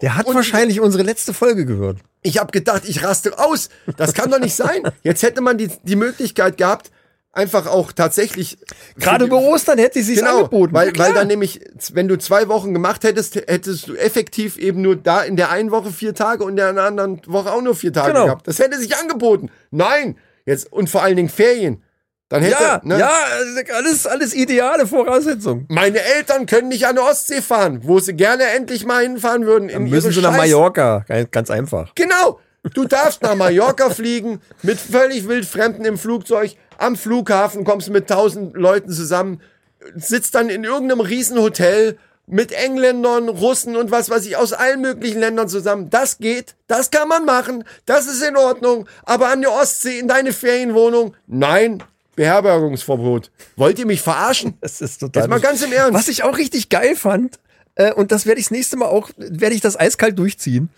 Der 0.00 0.16
hat 0.16 0.26
Und- 0.26 0.34
wahrscheinlich 0.34 0.80
unsere 0.80 1.02
letzte 1.04 1.34
Folge 1.34 1.66
gehört. 1.66 1.98
Ich 2.22 2.38
habe 2.38 2.52
gedacht, 2.52 2.82
ich 2.86 3.02
raste 3.02 3.38
aus. 3.38 3.70
Das 3.96 4.12
kann 4.12 4.30
doch 4.30 4.38
nicht 4.38 4.54
sein. 4.54 4.82
Jetzt 5.02 5.22
hätte 5.22 5.40
man 5.40 5.56
die, 5.56 5.68
die 5.84 5.96
Möglichkeit 5.96 6.56
gehabt, 6.58 6.90
einfach 7.32 7.66
auch 7.66 7.92
tatsächlich 7.92 8.58
Gerade 8.98 9.24
über 9.26 9.38
Ostern 9.38 9.78
hätte 9.78 10.02
sie 10.02 10.14
es 10.14 10.18
Genau, 10.20 10.38
angeboten. 10.38 10.72
weil, 10.74 10.92
weil 10.98 11.12
dann 11.14 11.28
nämlich, 11.28 11.60
wenn 11.92 12.08
du 12.08 12.18
zwei 12.18 12.48
Wochen 12.48 12.72
gemacht 12.74 13.04
hättest, 13.04 13.36
hättest 13.36 13.88
du 13.88 13.94
effektiv 13.94 14.56
eben 14.58 14.82
nur 14.82 14.96
da 14.96 15.22
in 15.22 15.36
der 15.36 15.50
einen 15.50 15.70
Woche 15.70 15.90
vier 15.92 16.14
Tage 16.14 16.42
und 16.44 16.50
in 16.50 16.56
der 16.56 16.68
anderen 16.84 17.20
Woche 17.26 17.52
auch 17.52 17.62
nur 17.62 17.74
vier 17.74 17.92
Tage 17.92 18.12
Genau. 18.12 18.24
gehabt. 18.26 18.48
Das 18.48 18.58
hätte 18.58 18.78
sich 18.78 18.96
angeboten. 18.96 19.50
Nein, 19.70 20.16
jetzt 20.44 20.72
und 20.72 20.90
vor 20.90 21.02
allen 21.02 21.16
Dingen 21.16 21.28
Ferien. 21.28 21.82
Dann 22.28 22.42
hätte, 22.42 22.62
ja, 22.62 22.80
ne? 22.84 22.96
ja, 22.98 23.10
alles, 23.74 24.06
alles 24.06 24.34
ideale 24.34 24.86
Voraussetzungen. 24.86 25.66
Meine 25.68 25.98
Eltern 26.00 26.46
können 26.46 26.68
nicht 26.68 26.86
an 26.86 26.94
der 26.94 27.04
Ostsee 27.04 27.42
fahren, 27.42 27.80
wo 27.82 27.98
sie 27.98 28.14
gerne 28.14 28.44
endlich 28.56 28.86
mal 28.86 29.02
hinfahren 29.02 29.46
würden. 29.46 29.68
In 29.68 29.84
Müssen 29.90 30.12
sie 30.12 30.20
nach 30.20 30.32
Scheiß- 30.34 30.36
Mallorca. 30.36 31.04
Ganz- 31.08 31.30
Ganz 31.32 31.50
einfach. 31.50 31.92
Genau. 31.96 32.38
Du 32.74 32.84
darfst 32.84 33.22
nach 33.22 33.34
Mallorca 33.34 33.90
fliegen, 33.90 34.40
mit 34.62 34.78
völlig 34.78 35.26
wildfremden 35.26 35.84
im 35.84 35.98
Flugzeug. 35.98 36.56
Am 36.78 36.96
Flughafen 36.96 37.64
kommst 37.64 37.88
du 37.88 37.92
mit 37.92 38.08
tausend 38.08 38.54
Leuten 38.54 38.90
zusammen, 38.90 39.40
sitzt 39.96 40.34
dann 40.34 40.50
in 40.50 40.64
irgendeinem 40.64 41.00
Riesenhotel 41.00 41.98
mit 42.26 42.52
Engländern, 42.52 43.28
Russen 43.28 43.76
und 43.76 43.90
was 43.90 44.08
weiß 44.08 44.24
ich, 44.26 44.36
aus 44.36 44.52
allen 44.52 44.80
möglichen 44.80 45.18
Ländern 45.18 45.48
zusammen. 45.48 45.90
Das 45.90 46.18
geht, 46.18 46.54
das 46.68 46.90
kann 46.90 47.08
man 47.08 47.24
machen, 47.24 47.64
das 47.86 48.06
ist 48.06 48.22
in 48.22 48.36
Ordnung. 48.36 48.86
Aber 49.04 49.28
an 49.28 49.40
der 49.40 49.52
Ostsee 49.52 49.98
in 49.98 50.06
deine 50.06 50.32
Ferienwohnung, 50.32 51.16
nein, 51.26 51.82
Beherbergungsverbot. 52.14 53.30
Wollt 53.56 53.78
ihr 53.78 53.86
mich 53.86 54.02
verarschen? 54.02 54.54
Das 54.60 54.80
ist 54.80 54.98
total. 54.98 55.22
Jetzt 55.22 55.30
mal 55.30 55.40
ganz 55.40 55.62
im 55.62 55.72
Ernst. 55.72 55.94
Was 55.94 56.08
ich 56.08 56.22
auch 56.22 56.36
richtig 56.36 56.68
geil 56.68 56.94
fand, 56.94 57.38
äh, 57.74 57.92
und 57.92 58.12
das 58.12 58.26
werde 58.26 58.40
ich 58.40 58.46
das 58.46 58.50
nächste 58.52 58.76
Mal 58.76 58.86
auch, 58.86 59.10
werde 59.16 59.54
ich 59.54 59.60
das 59.60 59.78
eiskalt 59.78 60.18
durchziehen. 60.18 60.68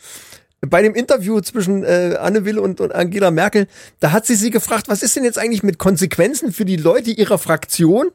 Bei 0.69 0.81
dem 0.83 0.95
Interview 0.95 1.41
zwischen 1.41 1.83
äh, 1.85 2.17
Anne 2.21 2.45
Will 2.45 2.59
und, 2.59 2.81
und 2.81 2.95
Angela 2.95 3.31
Merkel, 3.33 3.67
da 3.99 4.13
hat 4.13 4.27
sie 4.27 4.37
sie 4.37 4.51
gefragt, 4.51 4.89
was 4.89 5.03
ist 5.03 5.17
denn 5.17 5.25
jetzt 5.25 5.39
eigentlich 5.39 5.65
mit 5.65 5.79
Konsequenzen 5.79 6.53
für 6.53 6.65
die 6.65 6.77
Leute 6.77 7.11
ihrer 7.11 7.39
Fraktion, 7.39 8.11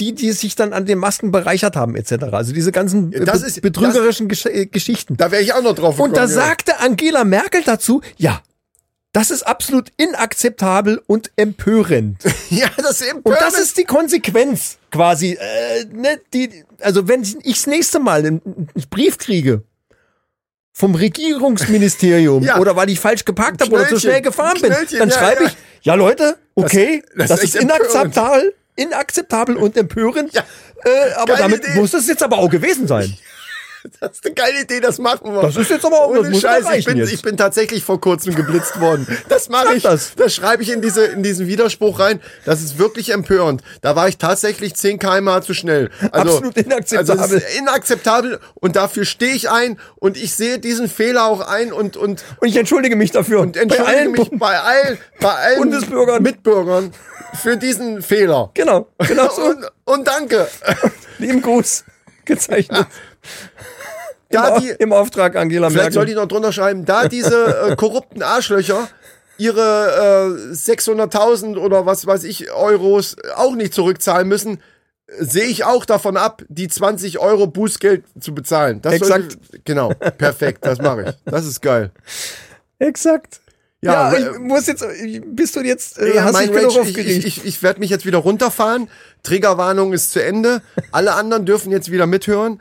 die, 0.00 0.12
die 0.12 0.32
sich 0.32 0.56
dann 0.56 0.72
an 0.72 0.86
den 0.86 0.98
Masken 0.98 1.30
bereichert 1.30 1.76
haben, 1.76 1.94
etc. 1.94 2.24
Also 2.32 2.52
diese 2.52 2.72
ganzen 2.72 3.12
äh, 3.12 3.24
Das 3.24 3.42
ist- 3.42 3.60
betrügerischen 3.62 4.28
Gesch 4.28 4.46
äh, 4.46 4.66
Geschichten. 4.66 5.16
Da 5.16 5.30
wäre 5.30 5.42
ich 5.42 5.52
auch 5.54 5.62
noch 5.62 5.74
drauf 5.74 6.00
Und 6.00 6.16
da 6.16 6.22
gekommen, 6.26 6.38
ja. 6.38 6.46
sagte 6.46 6.80
Angela 6.80 7.24
Merkel 7.24 7.62
dazu, 7.64 8.00
ja, 8.16 8.42
das 9.12 9.30
ist 9.30 9.44
absolut 9.44 9.90
inakzeptabel 9.96 11.00
und 11.06 11.30
empörend. 11.36 12.18
Ja, 12.50 12.68
das 12.76 13.00
ist 13.02 13.14
Und 13.22 13.28
das 13.34 13.58
ist 13.58 13.76
die 13.78 13.84
Konsequenz 13.84 14.78
quasi. 14.90 15.32
Äh, 15.40 15.84
ne, 15.92 16.20
die, 16.34 16.64
also 16.80 17.06
wenn 17.06 17.22
ich 17.22 17.36
das 17.44 17.66
nächste 17.68 18.00
Mal 18.00 18.20
einen, 18.20 18.40
einen 18.44 18.68
Brief 18.90 19.18
kriege 19.18 19.62
vom 20.78 20.94
Regierungsministerium 20.94 22.44
Ja. 22.44 22.58
oder 22.58 22.76
weil 22.76 22.88
ich 22.88 23.00
falsch 23.00 23.24
geparkt 23.24 23.60
habe 23.60 23.72
oder 23.72 23.88
zu 23.88 23.98
schnell 23.98 24.22
gefahren 24.22 24.60
bin, 24.60 24.72
dann 24.98 25.10
schreibe 25.10 25.42
ja. 25.44 25.50
ich, 25.50 25.56
ja 25.82 25.94
Leute, 25.94 26.36
okay, 26.54 27.02
das 27.16 27.28
das, 27.30 27.42
ist 27.42 27.56
ist 27.56 27.62
empörend. 27.62 27.86
inakzeptabel, 27.90 28.54
inakzeptabel 28.76 29.56
und 29.56 29.76
empörend. 29.76 30.32
Äh, 30.36 30.42
aber 31.16 31.32
Geile 31.34 31.42
damit 31.42 31.64
Idee. 31.64 31.80
muss 31.80 31.94
es 31.94 32.06
jetzt 32.06 32.22
aber 32.22 32.38
auch 32.38 32.48
gewesen 32.48 32.86
sein. 32.86 33.12
Das 34.00 34.12
ist 34.12 34.24
eine 34.26 34.34
geile 34.34 34.60
Idee, 34.62 34.80
das 34.80 34.98
machen 34.98 35.32
wir. 35.34 35.42
Das 35.42 35.56
ist 35.56 35.70
jetzt 35.70 35.84
aber 35.84 36.00
auch- 36.00 36.10
das 36.12 36.20
Ohne 36.20 36.30
muss 36.30 36.40
Scheiß, 36.40 36.66
ich 36.76 36.84
bin, 36.84 36.96
jetzt. 36.98 37.12
ich 37.12 37.22
bin 37.22 37.36
tatsächlich 37.36 37.84
vor 37.84 38.00
kurzem 38.00 38.34
geblitzt 38.34 38.80
worden. 38.80 39.06
Das 39.28 39.48
mache 39.48 39.74
ich. 39.74 39.82
das. 39.82 40.14
Das, 40.16 40.34
schreibe 40.34 40.62
ich 40.62 40.70
in 40.70 40.80
diese 40.82 41.04
in 41.06 41.22
diesen 41.22 41.46
Widerspruch 41.46 41.98
rein. 42.00 42.20
Das 42.44 42.62
ist 42.62 42.78
wirklich 42.78 43.10
empörend. 43.12 43.62
Da 43.80 43.96
war 43.96 44.08
ich 44.08 44.18
tatsächlich 44.18 44.74
10 44.74 44.98
km 44.98 45.42
zu 45.42 45.54
schnell. 45.54 45.90
Also, 46.12 46.36
Absolut 46.36 46.56
inakzeptabel. 46.56 47.20
Also 47.20 47.36
inakzeptabel 47.58 48.40
und 48.54 48.76
dafür 48.76 49.04
stehe 49.04 49.34
ich 49.34 49.50
ein 49.50 49.78
und 49.96 50.16
ich 50.16 50.34
sehe 50.34 50.58
diesen 50.58 50.88
Fehler 50.88 51.24
auch 51.26 51.40
ein 51.40 51.72
und 51.72 51.96
und 51.96 52.24
Und 52.40 52.48
ich 52.48 52.56
entschuldige 52.56 52.96
mich 52.96 53.10
dafür. 53.10 53.40
und 53.40 53.56
entschuldige 53.56 54.08
mich 54.10 54.30
bei 54.32 54.58
allen 54.58 54.98
bei 55.20 55.32
allen 55.34 55.58
Bundesbürgern. 55.58 56.22
Mitbürgern 56.22 56.92
für 57.42 57.56
diesen 57.56 58.00
Fehler. 58.02 58.50
Genau, 58.54 58.88
genau 59.06 59.28
so. 59.30 59.42
Und, 59.48 59.70
und 59.84 60.06
danke. 60.08 60.48
Lieben 61.18 61.42
Gruß. 61.42 61.84
Gezeichnet. 62.24 62.86
Da 64.30 64.56
Im, 64.56 64.62
die, 64.62 64.68
Im 64.70 64.92
Auftrag 64.92 65.36
Angela 65.36 65.68
Vielleicht 65.68 65.76
Merkel. 65.84 65.92
sollte 65.94 66.10
ich 66.10 66.16
noch 66.16 66.28
drunter 66.28 66.52
schreiben, 66.52 66.84
da 66.84 67.08
diese 67.08 67.70
äh, 67.70 67.76
korrupten 67.76 68.22
Arschlöcher 68.22 68.88
ihre 69.38 70.36
äh, 70.50 70.52
600.000 70.54 71.56
oder 71.56 71.86
was 71.86 72.06
weiß 72.06 72.24
ich 72.24 72.50
Euros 72.52 73.16
auch 73.36 73.54
nicht 73.54 73.72
zurückzahlen 73.72 74.28
müssen, 74.28 74.60
sehe 75.18 75.44
ich 75.46 75.64
auch 75.64 75.84
davon 75.86 76.16
ab, 76.16 76.42
die 76.48 76.68
20 76.68 77.18
Euro 77.18 77.46
Bußgeld 77.46 78.04
zu 78.20 78.34
bezahlen. 78.34 78.82
Das 78.82 78.94
Exakt. 78.94 79.32
Sollte, 79.32 79.60
genau, 79.64 79.90
perfekt, 80.18 80.66
das 80.66 80.78
mache 80.78 81.02
ich. 81.08 81.14
Das 81.24 81.46
ist 81.46 81.62
geil. 81.62 81.90
Exakt. 82.78 83.40
Ja, 83.80 84.12
Ja, 84.12 84.18
ich 84.18 84.38
muss 84.40 84.66
jetzt, 84.66 84.84
bist 85.26 85.54
du 85.56 85.60
jetzt, 85.60 85.98
äh, 85.98 86.16
Ja, 86.16 86.24
hast 86.24 86.34
mein 86.34 86.52
Rage, 86.52 86.80
ich, 86.82 86.98
ich, 86.98 87.26
ich, 87.26 87.44
ich 87.44 87.62
werde 87.62 87.80
mich 87.80 87.90
jetzt 87.90 88.04
wieder 88.04 88.18
runterfahren. 88.18 88.88
Triggerwarnung 89.22 89.92
ist 89.92 90.10
zu 90.10 90.22
Ende. 90.22 90.62
Alle 90.90 91.14
anderen 91.14 91.46
dürfen 91.46 91.70
jetzt 91.70 91.90
wieder 91.90 92.06
mithören. 92.06 92.60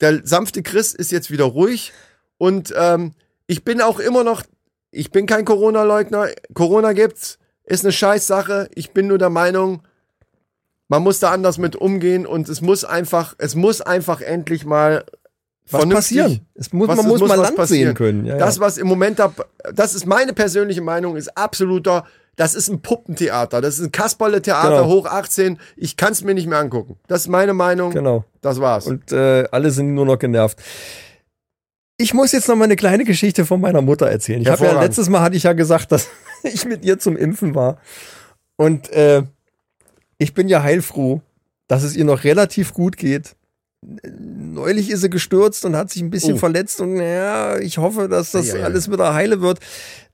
Der 0.00 0.20
sanfte 0.26 0.62
Chris 0.62 0.92
ist 0.94 1.10
jetzt 1.12 1.30
wieder 1.30 1.44
ruhig. 1.44 1.92
Und 2.38 2.72
ähm, 2.76 3.12
ich 3.46 3.64
bin 3.64 3.80
auch 3.80 3.98
immer 3.98 4.24
noch, 4.24 4.42
ich 4.90 5.10
bin 5.10 5.26
kein 5.26 5.44
Corona-Leugner. 5.44 6.28
Corona 6.54 6.92
gibt's, 6.92 7.38
ist 7.64 7.84
eine 7.84 7.92
Scheißsache. 7.92 8.68
Ich 8.74 8.92
bin 8.92 9.06
nur 9.08 9.18
der 9.18 9.30
Meinung, 9.30 9.82
man 10.88 11.02
muss 11.02 11.18
da 11.18 11.30
anders 11.32 11.58
mit 11.58 11.76
umgehen 11.76 12.26
und 12.26 12.48
es 12.48 12.60
muss 12.60 12.84
einfach, 12.84 13.34
es 13.38 13.54
muss 13.54 13.80
einfach 13.80 14.20
endlich 14.20 14.64
mal 14.64 15.04
was 15.70 15.86
passieren? 15.86 16.40
Es 16.54 16.72
muss, 16.72 16.88
was- 16.88 16.96
man 16.96 17.04
es 17.04 17.10
muss, 17.12 17.20
muss 17.20 17.28
mal 17.28 17.38
was 17.38 17.44
Land 17.48 17.56
passieren. 17.56 17.88
sehen 17.88 17.94
können. 17.94 18.24
Ja, 18.24 18.38
Das, 18.38 18.58
was 18.58 18.78
im 18.78 18.86
Moment 18.86 19.18
da, 19.18 19.34
das 19.74 19.94
ist 19.94 20.06
meine 20.06 20.32
persönliche 20.32 20.80
Meinung, 20.80 21.16
ist 21.16 21.36
absoluter, 21.36 22.06
das 22.38 22.54
ist 22.54 22.68
ein 22.68 22.80
Puppentheater. 22.80 23.60
Das 23.60 23.78
ist 23.78 23.84
ein 23.84 23.92
Kasperle-Theater 23.92 24.82
Genau. 24.82 24.86
hoch 24.86 25.06
18. 25.06 25.58
Ich 25.76 25.96
kann 25.96 26.12
es 26.12 26.22
mir 26.22 26.34
nicht 26.34 26.46
mehr 26.46 26.58
angucken. 26.58 26.96
Das 27.08 27.22
ist 27.22 27.28
meine 27.28 27.52
Meinung. 27.52 27.90
Genau. 27.92 28.24
Das 28.40 28.60
war's. 28.60 28.86
Und 28.86 29.12
äh, 29.12 29.44
alle 29.50 29.70
sind 29.70 29.92
nur 29.94 30.06
noch 30.06 30.18
genervt. 30.18 30.58
Ich 31.98 32.14
muss 32.14 32.30
jetzt 32.32 32.48
noch 32.48 32.54
mal 32.56 32.64
eine 32.64 32.76
kleine 32.76 33.04
Geschichte 33.04 33.44
von 33.44 33.60
meiner 33.60 33.82
Mutter 33.82 34.06
erzählen. 34.08 34.40
Ich 34.40 34.48
habe 34.48 34.64
ja 34.64 34.80
letztes 34.80 35.08
Mal 35.08 35.20
hatte 35.20 35.36
ich 35.36 35.42
ja 35.42 35.52
gesagt, 35.52 35.90
dass 35.92 36.06
ich 36.44 36.64
mit 36.64 36.84
ihr 36.84 36.98
zum 37.00 37.16
Impfen 37.16 37.54
war. 37.56 37.78
Und 38.56 38.88
äh, 38.92 39.24
ich 40.18 40.32
bin 40.32 40.48
ja 40.48 40.62
heilfroh, 40.62 41.20
dass 41.66 41.82
es 41.82 41.96
ihr 41.96 42.04
noch 42.04 42.22
relativ 42.24 42.72
gut 42.72 42.96
geht. 42.96 43.34
Neulich 43.84 44.90
ist 44.90 45.00
sie 45.02 45.10
gestürzt 45.10 45.64
und 45.64 45.76
hat 45.76 45.90
sich 45.90 46.02
ein 46.02 46.10
bisschen 46.10 46.34
Oh. 46.34 46.38
verletzt 46.38 46.80
und 46.80 46.96
ja, 46.96 47.58
ich 47.58 47.78
hoffe, 47.78 48.08
dass 48.08 48.32
das 48.32 48.50
Eieiei. 48.52 48.64
alles 48.64 48.90
wieder 48.90 49.14
heile 49.14 49.40
wird. 49.40 49.60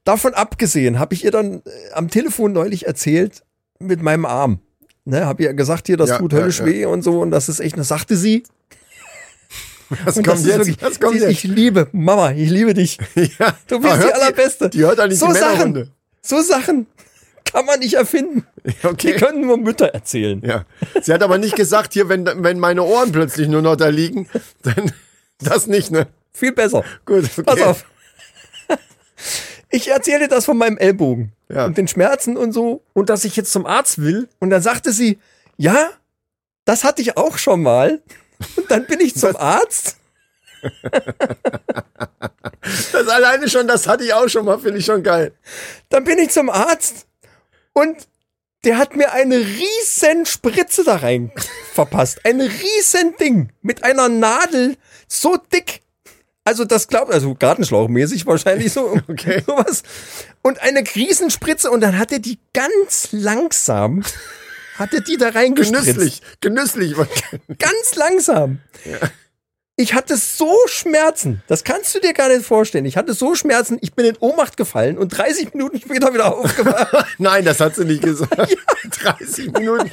Davon 0.05 0.35
abgesehen 0.35 0.99
habe 0.99 1.15
ich 1.15 1.25
ihr 1.25 1.31
dann 1.31 1.63
äh, 1.65 1.93
am 1.93 2.09
Telefon 2.11 2.53
neulich 2.53 2.87
erzählt 2.87 3.43
mit 3.79 4.03
meinem 4.03 4.27
Arm. 4.27 4.61
Ne, 5.07 5.27
habe 5.27 5.43
ihr 5.43 5.55
gesagt, 5.55 5.87
hier, 5.87 5.97
das 5.97 6.11
Ja, 6.11 6.19
tut 6.19 6.33
höllisch 6.33 6.61
ja. 6.61 6.67
weh 6.67 6.87
und 6.87 7.03
so 7.03 7.21
und 7.21 7.31
das 7.31 7.49
ist 7.49 7.61
echt, 7.61 7.77
das 7.79 7.89
sagte 7.89 8.17
sie. 8.17 8.43
was 10.05 10.17
Und 10.17 10.27
kommt 10.27 10.41
jetzt? 10.45 10.59
wirklich- 10.59 10.77
was 10.81 10.99
kommt 11.01 11.19
sie, 11.19 11.25
jetzt? 11.25 11.31
Ich 11.33 11.45
liebe, 11.45 11.89
Mama, 11.93 12.33
ich 12.33 12.49
liebe 12.51 12.73
dich. 12.75 12.99
ja. 13.39 13.55
Du 13.67 13.81
bist 13.81 14.03
die 14.03 14.13
Allerbeste. 14.13 14.71
Die, 14.71 14.79
die 14.79 14.85
hört 14.85 14.99
nicht 15.09 15.19
So 15.19 15.27
die 15.29 15.39
Sachen. 15.39 15.91
So 16.23 16.41
Sachen 16.41 16.87
kann 17.45 17.67
man 17.67 17.79
nicht 17.81 17.95
erfinden. 17.95 18.47
Die 18.65 18.75
Okay. 18.87 19.13
können 19.17 19.43
nur 19.43 19.59
Mütter 19.59 19.89
erzählen. 19.89 20.41
Ja. 20.45 20.65
Sie 21.03 21.13
hat 21.13 21.23
aber 21.23 21.37
nicht 21.39 21.55
gesagt, 21.55 21.93
hier, 21.93 22.09
wenn, 22.09 22.25
wenn 22.43 22.59
meine 22.59 22.83
Ohren 22.83 23.13
plötzlich 23.13 23.47
nur 23.49 23.61
noch 23.63 23.77
da 23.77 23.89
liegen, 23.89 24.27
dann 24.63 24.91
das 25.39 25.67
nicht, 25.67 25.91
ne? 25.91 26.07
Viel 26.33 26.53
besser. 26.53 26.83
Gut, 27.05 27.25
okay. 27.37 27.43
Pass 27.45 27.61
auf. 27.61 27.85
Ich 29.75 29.89
erzähle 29.89 30.29
das 30.29 30.45
von 30.45 30.57
meinem 30.57 30.79
Ellbogen 30.79 31.33
Ja. 31.49 31.65
und 31.65 31.77
den 31.77 31.89
Schmerzen 31.89 32.37
und 32.37 32.53
so 32.53 32.83
und 32.93 33.11
dass 33.11 33.25
ich 33.25 33.35
jetzt 33.35 33.51
zum 33.51 33.67
Arzt 33.67 34.01
will. 34.01 34.29
Und 34.39 34.51
dann 34.51 34.63
sagte 34.63 34.93
sie, 34.93 35.19
ja, 35.57 35.91
das 36.65 36.85
hatte 36.85 37.03
ich 37.03 37.17
auch 37.17 37.39
schon 37.39 37.61
mal. 37.63 38.01
Und 38.57 38.71
dann 38.71 38.87
bin 38.87 39.01
ich 39.01 39.15
zum 39.19 39.35
Arzt. 39.37 39.97
Das 42.93 43.09
alleine 43.09 43.49
schon, 43.49 43.67
das 43.67 43.87
hatte 43.89 44.05
ich 44.05 44.15
auch 44.15 44.29
schon 44.29 44.45
mal, 44.45 44.59
finde 44.61 44.79
ich 44.79 44.85
schon 44.85 45.03
geil. 45.03 45.33
Dann 45.89 46.05
bin 46.05 46.19
ich 46.19 46.31
zum 46.31 46.51
Arzt 46.51 47.07
und 47.73 47.97
der 48.65 48.79
hat 48.79 48.97
mir 48.97 49.13
eine 49.13 49.37
riesen 49.39 50.25
Spritze 50.25 50.85
da 50.85 50.97
rein 50.97 51.33
verpasst. 51.75 52.21
Ein 52.25 52.41
riesen 52.41 53.17
Ding 53.19 53.51
mit 53.61 53.83
einer 53.83 54.09
Nadel 54.09 54.77
so 55.09 55.37
dick. 55.53 55.83
Also 56.45 56.67
das 56.67 56.89
glaubt, 56.89 57.11
also 57.11 57.35
Gartenschlauchmäßig 57.35 58.27
wahrscheinlich 58.27 58.73
so. 58.73 59.01
Okay. 59.09 59.43
Sowas. 59.47 59.83
Und 60.43 60.61
eine 60.61 60.81
Riesenspritze 60.95 61.71
und 61.71 61.81
dann 61.81 61.99
hat 61.99 62.13
er 62.13 62.19
die 62.19 62.39
ganz 62.53 63.09
langsam, 63.13 64.03
hat 64.77 64.93
er 64.93 65.01
die 65.01 65.17
da 65.17 65.31
reingespritzt. 65.31 65.85
Genüsslich, 65.85 66.23
genüsslich. 66.41 66.95
Ganz 67.59 67.95
langsam. 67.95 68.61
Ich 69.77 69.95
hatte 69.95 70.17
so 70.17 70.53
Schmerzen, 70.67 71.43
das 71.47 71.65
kannst 71.65 71.95
du 71.95 72.01
dir 72.01 72.13
gar 72.13 72.29
nicht 72.29 72.45
vorstellen. 72.45 72.85
Ich 72.85 72.97
hatte 72.97 73.15
so 73.15 73.35
Schmerzen, 73.35 73.79
ich 73.81 73.95
bin 73.95 74.07
in 74.07 74.17
Ohnmacht 74.19 74.57
gefallen 74.57 74.99
und 74.99 75.09
30 75.09 75.55
Minuten 75.55 75.81
später 75.81 76.13
wieder 76.13 76.35
aufgewacht. 76.35 77.07
Nein, 77.19 77.45
das 77.45 77.61
hat 77.61 77.75
sie 77.77 77.85
nicht 77.85 78.03
gesagt. 78.03 78.57
30 79.03 79.53
Minuten. 79.53 79.91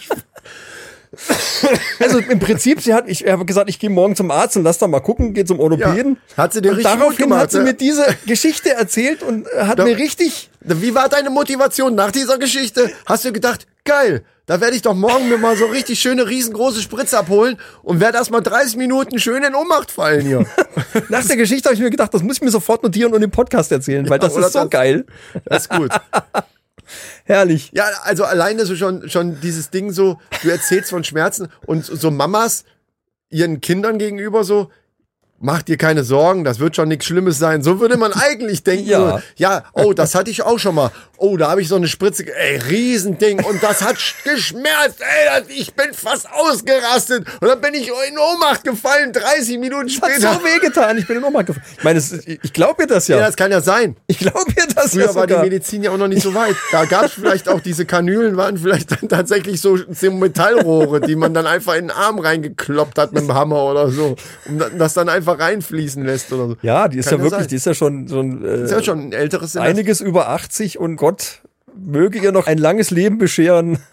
Also 2.00 2.20
im 2.20 2.40
Prinzip, 2.40 2.82
sie 2.82 2.94
hat, 2.94 3.08
ich 3.08 3.26
habe 3.28 3.46
gesagt, 3.46 3.70
ich 3.70 3.80
gehe 3.80 3.90
morgen 3.90 4.16
zum 4.16 4.32
Arzt 4.32 4.56
und 4.58 4.64
lass 4.64 4.78
da 4.78 4.88
mal 4.88 5.02
gucken, 5.02 5.34
geht 5.34 5.48
zum 5.48 5.60
Orthopäden. 5.60 6.18
Ja, 6.36 6.44
hat 6.44 6.54
sie 6.54 6.62
dir 6.62 6.70
und 6.72 6.78
richtig 6.78 6.92
gut 6.94 7.02
daraufhin 7.02 7.24
gemacht, 7.26 7.42
hat 7.42 7.52
sie 7.52 7.58
ja? 7.58 7.64
mir 7.64 7.74
diese 7.74 8.06
Geschichte 8.26 8.70
erzählt 8.72 9.22
und 9.24 9.46
hat 9.58 9.80
Da- 9.80 9.84
mir 9.84 9.98
richtig, 9.98 10.50
Wie 10.62 10.96
war 10.96 11.10
deine 11.10 11.30
Motivation 11.30 11.96
nach 11.96 12.12
dieser 12.12 12.38
Geschichte? 12.38 12.90
Hast 13.06 13.26
du 13.26 13.32
gedacht, 13.34 13.68
geil, 13.84 14.24
da 14.46 14.62
werde 14.62 14.76
ich 14.76 14.82
doch 14.82 14.96
morgen 14.96 15.28
mir 15.30 15.38
mal 15.38 15.56
so 15.58 15.66
richtig 15.66 16.00
schöne, 16.00 16.28
riesengroße 16.28 16.82
Spritze 16.82 17.18
abholen 17.18 17.58
und 17.84 18.00
werde 18.00 18.18
erstmal 18.18 18.42
30 18.42 18.78
Minuten 18.78 19.20
schön 19.20 19.44
in 19.44 19.54
Ohnmacht 19.56 19.92
fallen 19.92 20.26
hier. 20.26 20.46
nach 21.10 21.26
der 21.26 21.36
Geschichte 21.38 21.68
habe 21.70 21.76
ich 21.76 21.82
mir 21.82 21.90
gedacht, 21.90 22.14
das 22.14 22.24
muss 22.24 22.38
ich 22.38 22.42
mir 22.42 22.52
sofort 22.52 22.84
notieren 22.84 23.14
und 23.14 23.22
im 23.22 23.32
Podcast 23.32 23.72
erzählen, 23.72 24.10
weil 24.10 24.20
das 24.20 24.36
ist 24.36 24.54
so 24.54 24.60
das- 24.60 24.70
geil. 24.70 25.06
Das 25.46 25.64
ist 25.64 25.70
gut. 25.70 25.92
Herrlich. 27.26 27.72
Ja, 27.74 27.86
also 28.04 28.24
alleine 28.24 28.66
so 28.66 28.76
schon, 28.76 29.10
schon 29.10 29.40
dieses 29.42 29.70
Ding 29.70 29.92
so, 29.92 30.20
du 30.44 30.50
erzählst 30.50 30.90
von 30.90 31.04
Schmerzen 31.04 31.50
und 31.66 31.86
so 31.86 32.12
Mamas 32.12 32.66
ihren 33.30 33.62
Kindern 33.62 33.98
gegenüber 33.98 34.44
so, 34.44 34.70
mach 35.42 35.62
dir 35.62 35.78
keine 35.78 36.04
Sorgen, 36.04 36.44
das 36.44 36.60
wird 36.60 36.76
schon 36.76 36.88
nichts 36.88 37.06
Schlimmes 37.06 37.38
sein. 37.40 37.62
So 37.64 37.80
würde 37.80 37.98
man 37.98 38.14
eigentlich 38.14 38.64
denken. 38.64 38.88
Ja. 38.88 39.18
So, 39.18 39.24
ja, 39.36 39.64
oh, 39.74 39.94
das 39.94 40.16
hatte 40.16 40.32
ich 40.32 40.44
auch 40.44 40.60
schon 40.60 40.76
mal. 40.76 40.92
Oh, 41.18 41.38
da 41.38 41.52
habe 41.52 41.62
ich 41.62 41.68
so 41.68 41.76
eine 41.76 41.88
Spritze, 41.88 42.26
ey, 42.36 42.58
Riesending 42.58 43.44
und 43.44 43.62
das 43.62 43.82
hat 43.84 43.98
sch- 43.98 44.16
geschmerzt, 44.24 45.02
ey, 45.02 45.40
das, 45.42 45.50
ich 45.56 45.74
bin 45.76 45.94
fast 45.94 46.28
ausgerastet 46.32 47.28
und 47.40 47.48
dann 47.48 47.62
bin 47.62 47.76
ich 47.76 47.90
in 47.90 48.18
Ohnmacht 48.18 48.64
gefallen, 48.64 49.14
30 49.14 49.60
Minuten 49.60 49.88
Hat 49.88 49.92
später. 50.12 50.34
so 50.34 50.44
wehgetan, 50.44 50.98
ich 50.98 51.06
bin 51.06 51.18
in 51.18 51.24
Ohnmacht 51.24 51.46
gefallen. 51.48 51.66
Ich 51.78 51.84
meine, 51.84 52.02
ich 52.44 52.54
glaube 52.54 52.82
mir 52.82 52.88
das 52.88 53.08
ja. 53.08 53.18
ja, 53.18 53.28
das 53.28 53.36
kann 53.36 53.52
ja 53.52 53.62
sein. 53.62 53.98
ich 54.08 54.18
glaube 54.18 54.46
mir 54.48 54.66
das 54.74 54.94
Früher 54.94 55.06
ja 55.06 55.16
war 55.16 55.28
die 55.28 55.34
sogar. 55.34 55.44
Medizin 55.46 55.84
ja 55.84 55.92
auch 55.92 55.98
noch 55.98 56.08
nicht 56.08 56.24
so 56.24 56.34
weit. 56.34 56.56
Da 56.72 56.86
gab 56.86 57.06
es 57.06 57.12
vielleicht 57.14 57.48
auch 57.50 57.60
diese 57.60 57.86
Kanülen, 57.86 58.36
waren 58.36 58.58
vielleicht 58.58 58.92
dann 58.92 59.08
tatsächlich 59.08 59.62
so, 59.62 59.78
Metallrohre, 60.22 61.02
die 61.02 61.16
man 61.16 61.34
dann 61.34 61.46
einfach 61.46 61.76
in 61.76 61.88
den 61.88 61.92
Arm 61.92 62.20
reingekloppt 62.20 62.98
hat 62.98 63.12
mit 63.14 63.24
dem 63.24 63.34
Hammer 63.34 63.64
oder 63.66 63.90
so, 63.92 64.16
um 64.48 64.58
da- 64.60 64.70
das 64.70 64.94
dann 64.94 65.10
einfach 65.10 65.31
reinfließen 65.40 66.04
lässt 66.06 66.32
oder 66.34 66.48
so. 66.50 66.58
Ja, 66.62 66.88
die 66.88 66.98
ist 67.00 67.10
Kann 67.10 67.20
ja 67.20 67.24
wirklich, 67.24 67.40
sein. 67.42 67.48
die 67.50 67.56
ist 67.56 67.66
ja 67.66 67.74
schon, 67.74 68.08
schon 68.08 68.44
äh, 68.46 68.64
Ist 68.64 68.72
ja 68.72 68.84
schon 68.84 69.00
ein 69.00 69.14
älteres 69.14 69.54
Semester. 69.54 69.70
einiges 69.70 70.02
über 70.02 70.30
80 70.30 70.80
und 70.80 70.96
Gott 70.96 71.42
möge 71.76 72.20
ihr 72.20 72.32
noch 72.32 72.48
ein 72.48 72.58
langes 72.58 72.92
Leben 72.92 73.18
bescheren 73.18 73.80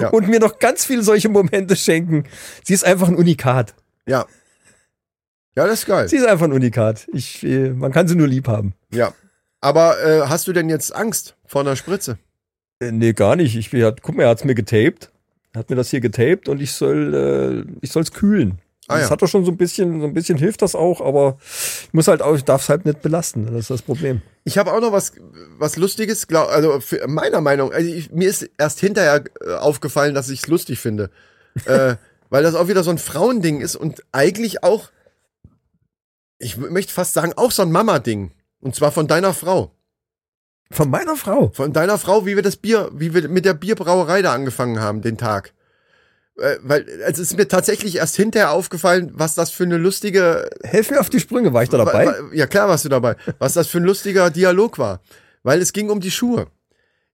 Ja. 0.00 0.08
und 0.08 0.26
mir 0.28 0.40
noch 0.40 0.58
ganz 0.58 0.84
viele 0.84 1.02
solche 1.02 1.28
Momente 1.28 1.76
schenken. 1.76 2.24
Sie 2.64 2.74
ist 2.74 2.84
einfach 2.84 3.06
ein 3.08 3.14
Unikat. 3.16 3.74
Ja. 4.08 4.26
Ja, 5.56 5.66
das 5.66 5.80
ist 5.80 5.86
geil. 5.86 6.08
Sie 6.08 6.16
ist 6.16 6.26
einfach 6.26 6.46
ein 6.46 6.52
Unikat. 6.52 7.06
Ich, 7.12 7.44
äh, 7.44 7.70
man 7.70 7.92
kann 7.92 8.08
sie 8.08 8.16
nur 8.16 8.26
lieb 8.26 8.48
haben. 8.48 8.74
Ja. 8.92 9.12
Aber 9.60 10.02
äh, 10.04 10.22
hast 10.22 10.48
du 10.48 10.52
denn 10.52 10.68
jetzt 10.68 10.94
Angst 10.94 11.36
vor 11.46 11.60
einer 11.60 11.76
Spritze? 11.76 12.18
Äh, 12.80 12.90
nee, 12.90 13.12
gar 13.12 13.36
nicht. 13.36 13.54
Ich, 13.56 13.72
hat, 13.82 14.02
guck 14.02 14.16
mal, 14.16 14.24
er 14.24 14.30
hat's 14.30 14.42
mir 14.44 14.54
getaped. 14.56 15.12
Er 15.52 15.60
hat 15.60 15.70
mir 15.70 15.76
das 15.76 15.90
hier 15.90 16.00
getaped 16.00 16.48
und 16.48 16.60
ich 16.60 16.72
soll, 16.72 17.64
äh, 17.70 17.76
ich 17.80 17.92
soll's 17.92 18.10
kühlen. 18.10 18.58
Ah, 18.88 18.98
das 18.98 19.04
ja. 19.04 19.10
hat 19.10 19.22
doch 19.22 19.28
schon 19.28 19.44
so 19.44 19.50
ein 19.50 19.56
bisschen, 19.56 20.00
so 20.00 20.06
ein 20.06 20.14
bisschen 20.14 20.36
hilft 20.36 20.60
das 20.60 20.74
auch, 20.74 21.00
aber 21.00 21.38
ich 21.40 21.92
muss 21.92 22.06
halt 22.06 22.20
auch, 22.20 22.34
ich 22.34 22.44
darf 22.44 22.62
es 22.62 22.68
halt 22.68 22.84
nicht 22.84 23.00
belasten. 23.00 23.46
Das 23.46 23.54
ist 23.54 23.70
das 23.70 23.82
Problem. 23.82 24.20
Ich 24.44 24.58
habe 24.58 24.72
auch 24.72 24.80
noch 24.80 24.92
was, 24.92 25.12
was 25.58 25.76
Lustiges, 25.76 26.26
glaub, 26.26 26.48
also 26.48 26.78
meiner 27.06 27.40
Meinung, 27.40 27.72
also 27.72 27.90
ich, 27.90 28.10
mir 28.10 28.28
ist 28.28 28.48
erst 28.58 28.80
hinterher 28.80 29.24
äh, 29.40 29.54
aufgefallen, 29.54 30.14
dass 30.14 30.28
ich 30.28 30.40
es 30.40 30.46
lustig 30.48 30.78
finde. 30.78 31.10
äh, 31.64 31.96
weil 32.30 32.42
das 32.42 32.54
auch 32.54 32.68
wieder 32.68 32.82
so 32.82 32.90
ein 32.90 32.98
Frauending 32.98 33.60
ist 33.60 33.76
und 33.76 34.02
eigentlich 34.12 34.64
auch, 34.64 34.90
ich 36.38 36.56
möchte 36.56 36.92
fast 36.92 37.14
sagen, 37.14 37.32
auch 37.36 37.52
so 37.52 37.62
ein 37.62 37.72
Mama-Ding. 37.72 38.32
Und 38.60 38.74
zwar 38.74 38.92
von 38.92 39.06
deiner 39.06 39.34
Frau. 39.34 39.70
Von 40.70 40.90
meiner 40.90 41.16
Frau. 41.16 41.50
Von 41.54 41.72
deiner 41.72 41.98
Frau, 41.98 42.26
wie 42.26 42.34
wir 42.34 42.42
das 42.42 42.56
Bier, 42.56 42.90
wie 42.92 43.14
wir 43.14 43.28
mit 43.28 43.44
der 43.44 43.54
Bierbrauerei 43.54 44.22
da 44.22 44.32
angefangen 44.32 44.80
haben, 44.80 45.02
den 45.02 45.16
Tag. 45.16 45.52
Äh, 46.38 46.56
weil 46.62 46.86
also 47.04 47.22
es 47.22 47.30
ist 47.30 47.36
mir 47.36 47.48
tatsächlich 47.48 47.96
erst 47.96 48.16
hinterher 48.16 48.50
aufgefallen, 48.50 49.12
was 49.14 49.34
das 49.34 49.50
für 49.50 49.64
eine 49.64 49.76
lustige 49.76 50.48
Helf 50.62 50.90
mir 50.90 51.00
auf 51.00 51.10
die 51.10 51.20
Sprünge. 51.20 51.52
War 51.52 51.62
ich 51.62 51.68
da 51.68 51.78
dabei? 51.78 52.12
Ja, 52.32 52.46
klar 52.46 52.68
warst 52.68 52.84
du 52.84 52.88
dabei. 52.88 53.16
Was 53.38 53.54
das 53.54 53.68
für 53.68 53.78
ein 53.78 53.84
lustiger 53.84 54.30
Dialog 54.30 54.78
war. 54.78 55.00
Weil 55.42 55.60
es 55.60 55.72
ging 55.72 55.90
um 55.90 56.00
die 56.00 56.10
Schuhe. 56.10 56.46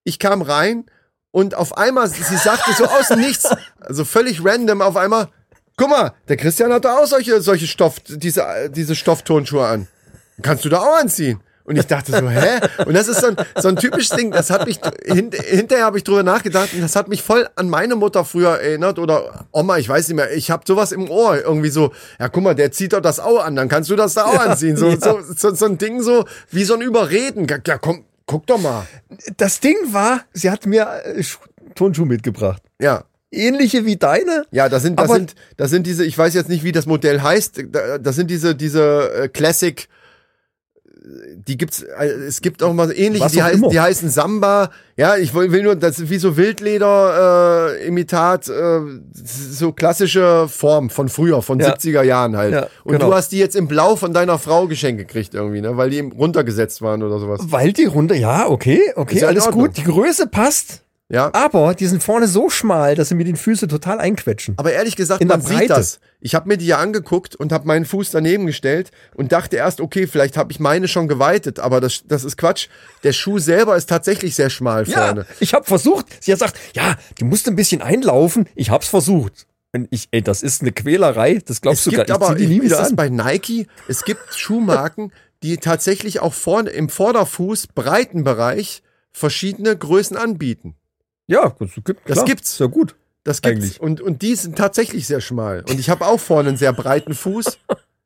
Ich 0.05 0.19
kam 0.19 0.41
rein 0.41 0.87
und 1.31 1.55
auf 1.55 1.77
einmal, 1.77 2.09
sie 2.09 2.37
sagte 2.37 2.73
so 2.73 2.87
aus 2.87 3.11
Nichts, 3.11 3.49
also 3.79 4.05
völlig 4.05 4.45
random 4.45 4.83
auf 4.83 4.97
einmal, 4.97 5.29
guck 5.77 5.91
mal, 5.91 6.15
der 6.29 6.37
Christian 6.37 6.73
hat 6.73 6.85
da 6.85 6.99
auch 6.99 7.07
solche, 7.07 7.41
solche 7.41 7.67
Stoff, 7.67 8.01
diese, 8.01 8.71
diese 8.71 8.97
Stoffturnschuhe 8.97 9.67
an. 9.67 9.89
Kannst 10.43 10.65
du 10.65 10.69
da 10.69 10.79
auch 10.79 10.97
anziehen? 10.99 11.41
Und 11.71 11.77
ich 11.77 11.87
dachte 11.87 12.11
so, 12.13 12.29
hä? 12.29 12.61
Und 12.85 12.95
das 12.95 13.07
ist 13.07 13.21
so 13.21 13.29
ein, 13.29 13.37
so 13.57 13.69
ein 13.69 13.77
typisches 13.77 14.11
Ding, 14.11 14.33
das 14.33 14.51
hat 14.51 14.67
mich, 14.67 14.81
hint, 15.05 15.35
hinterher 15.37 15.85
habe 15.85 15.99
ich 15.99 16.05
drüber 16.05 16.25
nachgedacht 16.25 16.75
und 16.75 16.81
das 16.81 16.97
hat 16.97 17.07
mich 17.09 17.23
voll 17.23 17.49
an 17.55 17.71
meine 17.71 17.95
Mutter 17.95 18.25
früher 18.25 18.61
erinnert 18.61 18.99
oder 18.99 19.47
Oma, 19.53 19.79
ich 19.79 19.89
weiß 19.89 20.09
nicht 20.09 20.17
mehr, 20.17 20.33
ich 20.33 20.51
habe 20.51 20.65
sowas 20.67 20.91
im 20.91 21.09
Ohr, 21.09 21.37
irgendwie 21.41 21.71
so, 21.71 21.93
ja 22.19 22.29
guck 22.29 22.43
mal, 22.43 22.55
der 22.57 22.73
zieht 22.73 22.93
doch 22.93 23.01
das 23.01 23.21
auch 23.21 23.45
an, 23.45 23.55
dann 23.55 23.69
kannst 23.69 23.89
du 23.89 23.95
das 23.95 24.15
da 24.15 24.25
auch 24.25 24.39
anziehen. 24.41 24.77
So, 24.77 24.91
so, 24.99 25.21
so, 25.37 25.55
so 25.55 25.65
ein 25.67 25.79
Ding 25.79 26.03
so, 26.03 26.25
wie 26.51 26.65
so 26.65 26.75
ein 26.75 26.81
Überreden. 26.83 27.47
Ja, 27.67 27.79
komm, 27.79 28.05
Guck 28.27 28.47
doch 28.47 28.59
mal. 28.61 28.87
Das 29.39 29.61
Ding 29.61 29.77
war, 29.91 30.21
sie 30.33 30.51
hat 30.51 30.65
mir 30.67 30.89
äh, 31.05 31.23
Schu- 31.23 31.39
Turnschuhe 31.75 32.07
mitgebracht. 32.07 32.63
Ja. 32.81 33.05
Ähnliche 33.33 33.85
wie 33.87 33.97
deine. 33.97 34.45
Ja, 34.51 34.69
das 34.69 34.83
sind, 34.83 34.99
das 34.99 35.09
sind, 35.11 35.35
das 35.57 35.71
sind 35.71 35.87
diese, 35.87 36.05
ich 36.05 36.17
weiß 36.19 36.35
jetzt 36.35 36.49
nicht, 36.49 36.65
wie 36.65 36.73
das 36.73 36.87
Modell 36.87 37.23
heißt, 37.23 37.63
da- 37.71 37.99
das 37.99 38.17
sind 38.17 38.29
diese, 38.31 38.55
diese 38.57 39.13
äh, 39.15 39.29
Classic, 39.29 39.89
die 41.03 41.57
gibt's, 41.57 41.83
äh, 41.83 42.07
es 42.07 42.41
gibt 42.41 42.63
auch 42.63 42.73
mal 42.73 42.93
ähnliche, 42.93 43.25
Was 43.25 43.33
die 43.33 43.43
heißen, 43.43 43.69
die 43.71 43.81
heißen 43.81 44.11
Samba, 44.11 44.71
ja, 44.97 45.17
ich 45.17 45.33
will, 45.35 45.63
nur, 45.63 45.77
das 45.77 45.99
ist 45.99 46.11
wie 46.11 46.19
so 46.19 46.37
Wildleder, 46.37 47.77
äh, 47.79 47.87
Imitat, 47.87 48.49
äh, 48.49 48.81
so 49.15 49.73
klassische 49.73 50.47
Form 50.49 50.91
von 50.91 51.09
früher, 51.09 51.43
von 51.43 51.59
Ja. 51.59 51.75
70er 51.75 52.03
Jahren 52.03 52.37
halt. 52.37 52.53
Ja, 52.53 52.67
Und 52.85 52.93
genau. 52.93 53.09
du 53.09 53.15
hast 53.15 53.31
die 53.33 53.39
jetzt 53.39 53.57
im 53.57 53.67
Blau 53.67 53.97
von 53.97 54.13
deiner 54.13 54.39
Frau 54.39 54.67
geschenkt 54.67 54.99
gekriegt 55.01 55.35
irgendwie, 55.35 55.61
ne, 55.61 55.77
weil 55.77 55.91
die 55.91 55.97
eben 55.99 56.13
runtergesetzt 56.13 56.83
waren 56.83 57.03
oder 57.03 57.19
sowas. 57.19 57.41
Weil 57.45 57.73
die 57.73 57.87
Runde, 57.87 58.17
ja, 58.17 58.49
okay, 58.49 58.93
okay, 58.97 59.17
Ist 59.17 59.25
alles 59.25 59.51
gut. 59.51 59.77
Die 59.77 59.85
Größe 59.85 60.27
passt, 60.27 60.83
Ja. 61.13 61.31
aber 61.35 61.75
die 61.75 61.87
sind 61.87 62.03
vorne 62.05 62.29
so 62.29 62.49
schmal, 62.51 62.95
dass 62.95 63.09
sie 63.09 63.17
mir 63.17 63.25
den 63.25 63.35
Füße 63.37 63.67
total 63.67 63.99
einquetschen. 63.99 64.55
Aber 64.59 64.73
ehrlich 64.73 64.95
gesagt, 64.95 65.21
In 65.21 65.29
man 65.29 65.41
sieht 65.43 65.69
das. 65.69 65.99
Ich 66.21 66.35
habe 66.37 66.47
mir 66.49 66.57
die 66.57 66.67
ja 66.67 66.79
angeguckt 66.79 67.35
und 67.35 67.51
habe 67.53 67.67
meinen 67.67 67.85
Fuß 67.85 68.11
daneben 68.13 68.47
gestellt 68.47 68.93
und 69.15 69.33
dachte 69.33 69.57
erst, 69.57 69.81
okay, 69.81 70.07
vielleicht 70.07 70.37
habe 70.37 70.53
ich 70.53 70.61
meine 70.61 70.87
schon 70.87 71.09
geweitet, 71.09 71.59
aber 71.59 71.81
das, 71.81 72.03
das 72.07 72.23
ist 72.23 72.37
Quatsch. 72.37 72.69
Der 73.03 73.13
Schuh 73.13 73.39
selber 73.41 73.77
ist 73.77 73.89
tatsächlich 73.89 74.37
sehr 74.37 74.51
schmal 74.51 74.87
Ja, 74.89 75.07
vorne. 75.07 75.27
ich 75.41 75.53
habe 75.53 75.65
versucht. 75.65 76.07
Sie 76.21 76.31
hat 76.33 76.39
gesagt, 76.39 76.59
ja, 76.77 76.95
die 77.19 77.25
musste 77.25 77.51
ein 77.51 77.57
bisschen 77.57 77.83
einlaufen. 77.83 78.49
Ich 78.55 78.71
hab's 78.71 78.87
versucht. 78.89 79.47
Und 79.73 79.89
ich, 79.91 80.09
ey, 80.13 80.23
das 80.23 80.43
ist 80.43 80.63
eine 80.63 80.73
Quälerei. 80.73 81.41
Das 81.45 81.61
glaubst 81.61 81.87
Es 81.87 81.91
du 81.91 81.91
gar 81.93 81.99
nicht. 82.05 82.11
Ich 82.11 82.15
aber, 82.15 82.37
zieh 82.37 82.43
die 82.43 82.47
nie 82.47 82.57
ist 82.59 82.65
wieder 82.67 82.79
das 82.79 82.91
an. 82.91 82.97
bei 82.97 83.09
Nike? 83.09 83.67
Es 83.89 84.05
gibt 84.05 84.35
Schuhmarken, 84.37 85.13
die 85.43 85.57
tatsächlich 85.59 86.21
auch 86.21 86.35
vorne 86.35 86.71
im 86.71 86.89
Vorderfuß, 86.89 87.69
Breitenbereich, 87.75 88.83
verschiedene 89.13 89.77
Größen 89.77 90.17
anbieten. 90.17 90.75
Ja, 91.31 91.55
das, 91.59 91.71
gibt, 91.85 92.01
Das 92.07 92.15
klar, 92.15 92.25
gibt's. 92.27 92.59
Ja 92.59 92.67
gut. 92.67 92.95
Das 93.25 93.41
gibt's. 93.43 93.57
Eigentlich. 93.59 93.81
Und, 93.81 94.01
und 94.01 94.23
die 94.23 94.35
sind 94.35 94.57
tatsächlich 94.57 95.07
sehr 95.07 95.21
schmal. 95.21 95.65
Und 95.69 95.79
ich 95.79 95.91
habe 95.91 96.07
auch 96.07 96.19
vorne 96.19 96.49
einen 96.51 96.59
sehr 96.59 96.73
breiten 96.73 97.15
Fuß. 97.15 97.59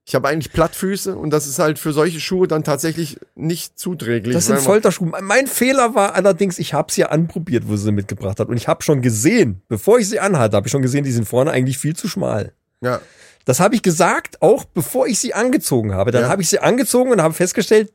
Ich 0.07 0.15
habe 0.15 0.29
eigentlich 0.29 0.53
Plattfüße 0.53 1.17
und 1.17 1.31
das 1.31 1.47
ist 1.47 1.59
halt 1.59 1.79
für 1.79 1.95
solche 1.95 2.21
Schuhe 2.21 2.47
dann 2.47 2.63
tatsächlich 2.63 3.19
nicht 3.35 3.79
zuträglich. 3.79 4.35
Das 4.35 4.47
sind 4.47 4.59
Folterschuhe. 4.59 5.11
Mein 5.23 5.47
Fehler 5.47 5.95
war 5.95 6.15
allerdings, 6.15 6.59
ich 6.59 6.75
habe 6.75 6.93
sie 6.93 7.05
anprobiert, 7.07 7.67
wo 7.67 7.77
sie 7.77 7.85
sie 7.85 7.93
mitgebracht 7.93 8.39
hat. 8.39 8.49
Und 8.49 8.59
ich 8.59 8.69
habe 8.69 8.83
schon 8.83 9.01
gesehen, 9.01 9.63
bevor 9.69 9.99
ich 9.99 10.09
sie 10.11 10.21
anhatte, 10.21 10.57
habe 10.57 10.67
ich 10.67 10.71
schon 10.73 10.83
gesehen, 10.83 11.05
die 11.05 11.13
sind 11.13 11.27
vorne 11.27 11.53
eigentlich 11.53 11.79
viel 11.79 11.97
zu 11.97 12.07
schmal. 12.09 12.53
Ja. 12.83 13.01
Das 13.47 13.61
habe 13.61 13.75
ich 13.77 13.83
gesagt, 13.83 14.43
auch 14.43 14.65
bevor 14.67 15.07
ich 15.07 15.19
sie 15.19 15.33
angezogen 15.33 15.95
habe. 15.95 16.11
Dann 16.11 16.25
Ja. 16.25 16.29
habe 16.29 16.43
ich 16.43 16.51
sie 16.51 16.59
angezogen 16.59 17.11
und 17.11 17.23
habe 17.23 17.33
festgestellt, 17.33 17.91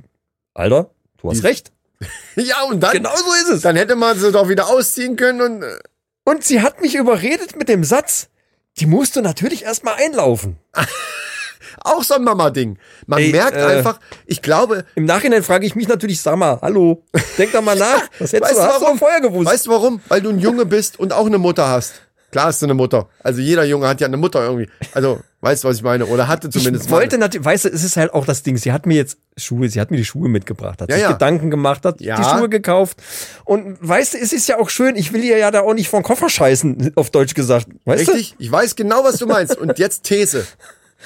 Alter, 0.56 0.90
du 1.22 1.30
hast 1.30 1.42
Die- 1.44 1.46
recht. 1.48 1.72
Ja, 2.36 2.62
und 2.64 2.80
dann, 2.82 2.94
Genau 2.94 3.16
so 3.16 3.34
ist 3.34 3.50
es. 3.50 3.62
dann 3.62 3.76
hätte 3.76 3.96
man 3.96 4.18
sie 4.18 4.32
doch 4.32 4.48
wieder 4.50 4.68
ausziehen 4.70 5.16
können 5.16 5.42
und 5.42 5.64
äh, 5.64 5.78
Und 6.24 6.44
sie 6.44 6.62
hat 6.62 6.82
mich 6.82 6.96
überredet 6.96 7.56
mit 7.58 7.68
dem 7.70 7.84
Satz, 7.84 8.30
die 8.78 8.86
musst 8.86 9.16
du 9.16 9.22
natürlich 9.22 9.64
erstmal 9.64 9.96
einlaufen. 9.96 10.58
auch 11.84 12.04
so 12.04 12.16
ein 12.16 12.24
Mama-Ding. 12.24 12.78
Man 13.08 13.20
Ey, 13.20 13.32
merkt 13.32 13.56
äh, 13.58 13.62
einfach, 13.64 14.00
ich 14.26 14.42
glaube, 14.42 14.86
Im 14.96 15.06
Nachhinein 15.06 15.44
frage 15.44 15.66
ich 15.66 15.76
mich 15.76 15.88
natürlich, 15.88 16.22
sag 16.22 16.38
mal, 16.38 16.60
hallo, 16.62 17.04
denk 17.38 17.52
doch 17.52 17.62
mal 17.62 17.76
nach. 17.78 18.04
Was 18.20 18.34
hättest 18.34 18.42
weißt 18.52 18.60
du, 18.60 18.64
hast 18.64 18.80
du 18.80 18.86
warum? 18.86 18.98
vorher 18.98 19.22
gewusst. 19.22 19.46
Weißt 19.52 19.66
du 19.68 19.72
warum? 19.72 20.02
Weil 20.08 20.22
du 20.22 20.30
ein 20.30 20.40
Junge 20.40 20.66
bist 20.66 21.00
und 21.00 21.14
auch 21.14 21.26
eine 21.26 21.38
Mutter 21.38 21.68
hast. 21.68 22.02
Klar 22.32 22.46
hast 22.46 22.62
du 22.62 22.66
eine 22.68 22.76
Mutter. 22.76 23.10
Also 23.24 23.42
jeder 23.42 23.64
Junge 23.64 23.88
hat 23.88 24.02
ja 24.02 24.08
eine 24.08 24.18
Mutter 24.18 24.44
irgendwie. 24.46 24.70
Also, 24.94 25.20
weißt 25.42 25.64
du, 25.64 25.68
was 25.68 25.78
ich 25.78 25.84
meine? 25.84 26.06
Oder 26.06 26.28
hatte 26.28 26.50
zumindest 26.50 26.86
ich 26.86 26.92
wollte 26.92 27.18
natürlich, 27.18 27.44
weißt 27.46 27.66
du, 27.66 27.70
es 27.70 27.84
ist 27.84 27.98
halt 27.98 28.14
auch 28.14 28.26
das 28.26 28.44
Ding, 28.44 28.56
sie 28.58 28.72
hat 28.72 28.86
mir 28.86 28.96
jetzt 28.96 29.18
Schuhe, 29.36 29.68
sie 29.70 29.80
hat 29.82 29.90
mir 29.90 29.98
die 29.98 30.06
Schuhe 30.06 30.30
mitgebracht, 30.30 30.82
hat 30.82 30.90
Ja, 30.90 30.96
sich 30.96 31.04
ja. 31.04 31.12
Gedanken 31.14 31.50
gemacht, 31.50 31.86
hat 31.86 32.02
Ja. 32.02 32.18
die 32.18 32.24
Schuhe 32.24 32.50
gekauft. 32.50 33.02
Und 33.46 33.78
weißt 33.82 34.14
du, 34.14 34.18
es 34.20 34.32
ist 34.34 34.48
ja 34.48 34.60
auch 34.60 34.70
schön, 34.70 34.96
ich 34.96 35.12
will 35.14 35.24
ihr 35.24 35.38
ja 35.38 35.50
da 35.50 35.62
auch 35.62 35.74
nicht 35.74 35.92
den 35.92 36.04
Koffer 36.04 36.30
scheißen, 36.30 36.92
auf 36.96 37.10
Deutsch 37.10 37.34
gesagt. 37.34 37.68
Weißt 37.86 38.08
Richtig? 38.10 38.36
Ich 38.38 38.52
weiß 38.52 38.76
genau, 38.76 39.04
was 39.04 39.18
du 39.18 39.26
meinst. 39.26 39.58
Und 39.58 39.80
jetzt 39.80 40.04
These. 40.04 40.46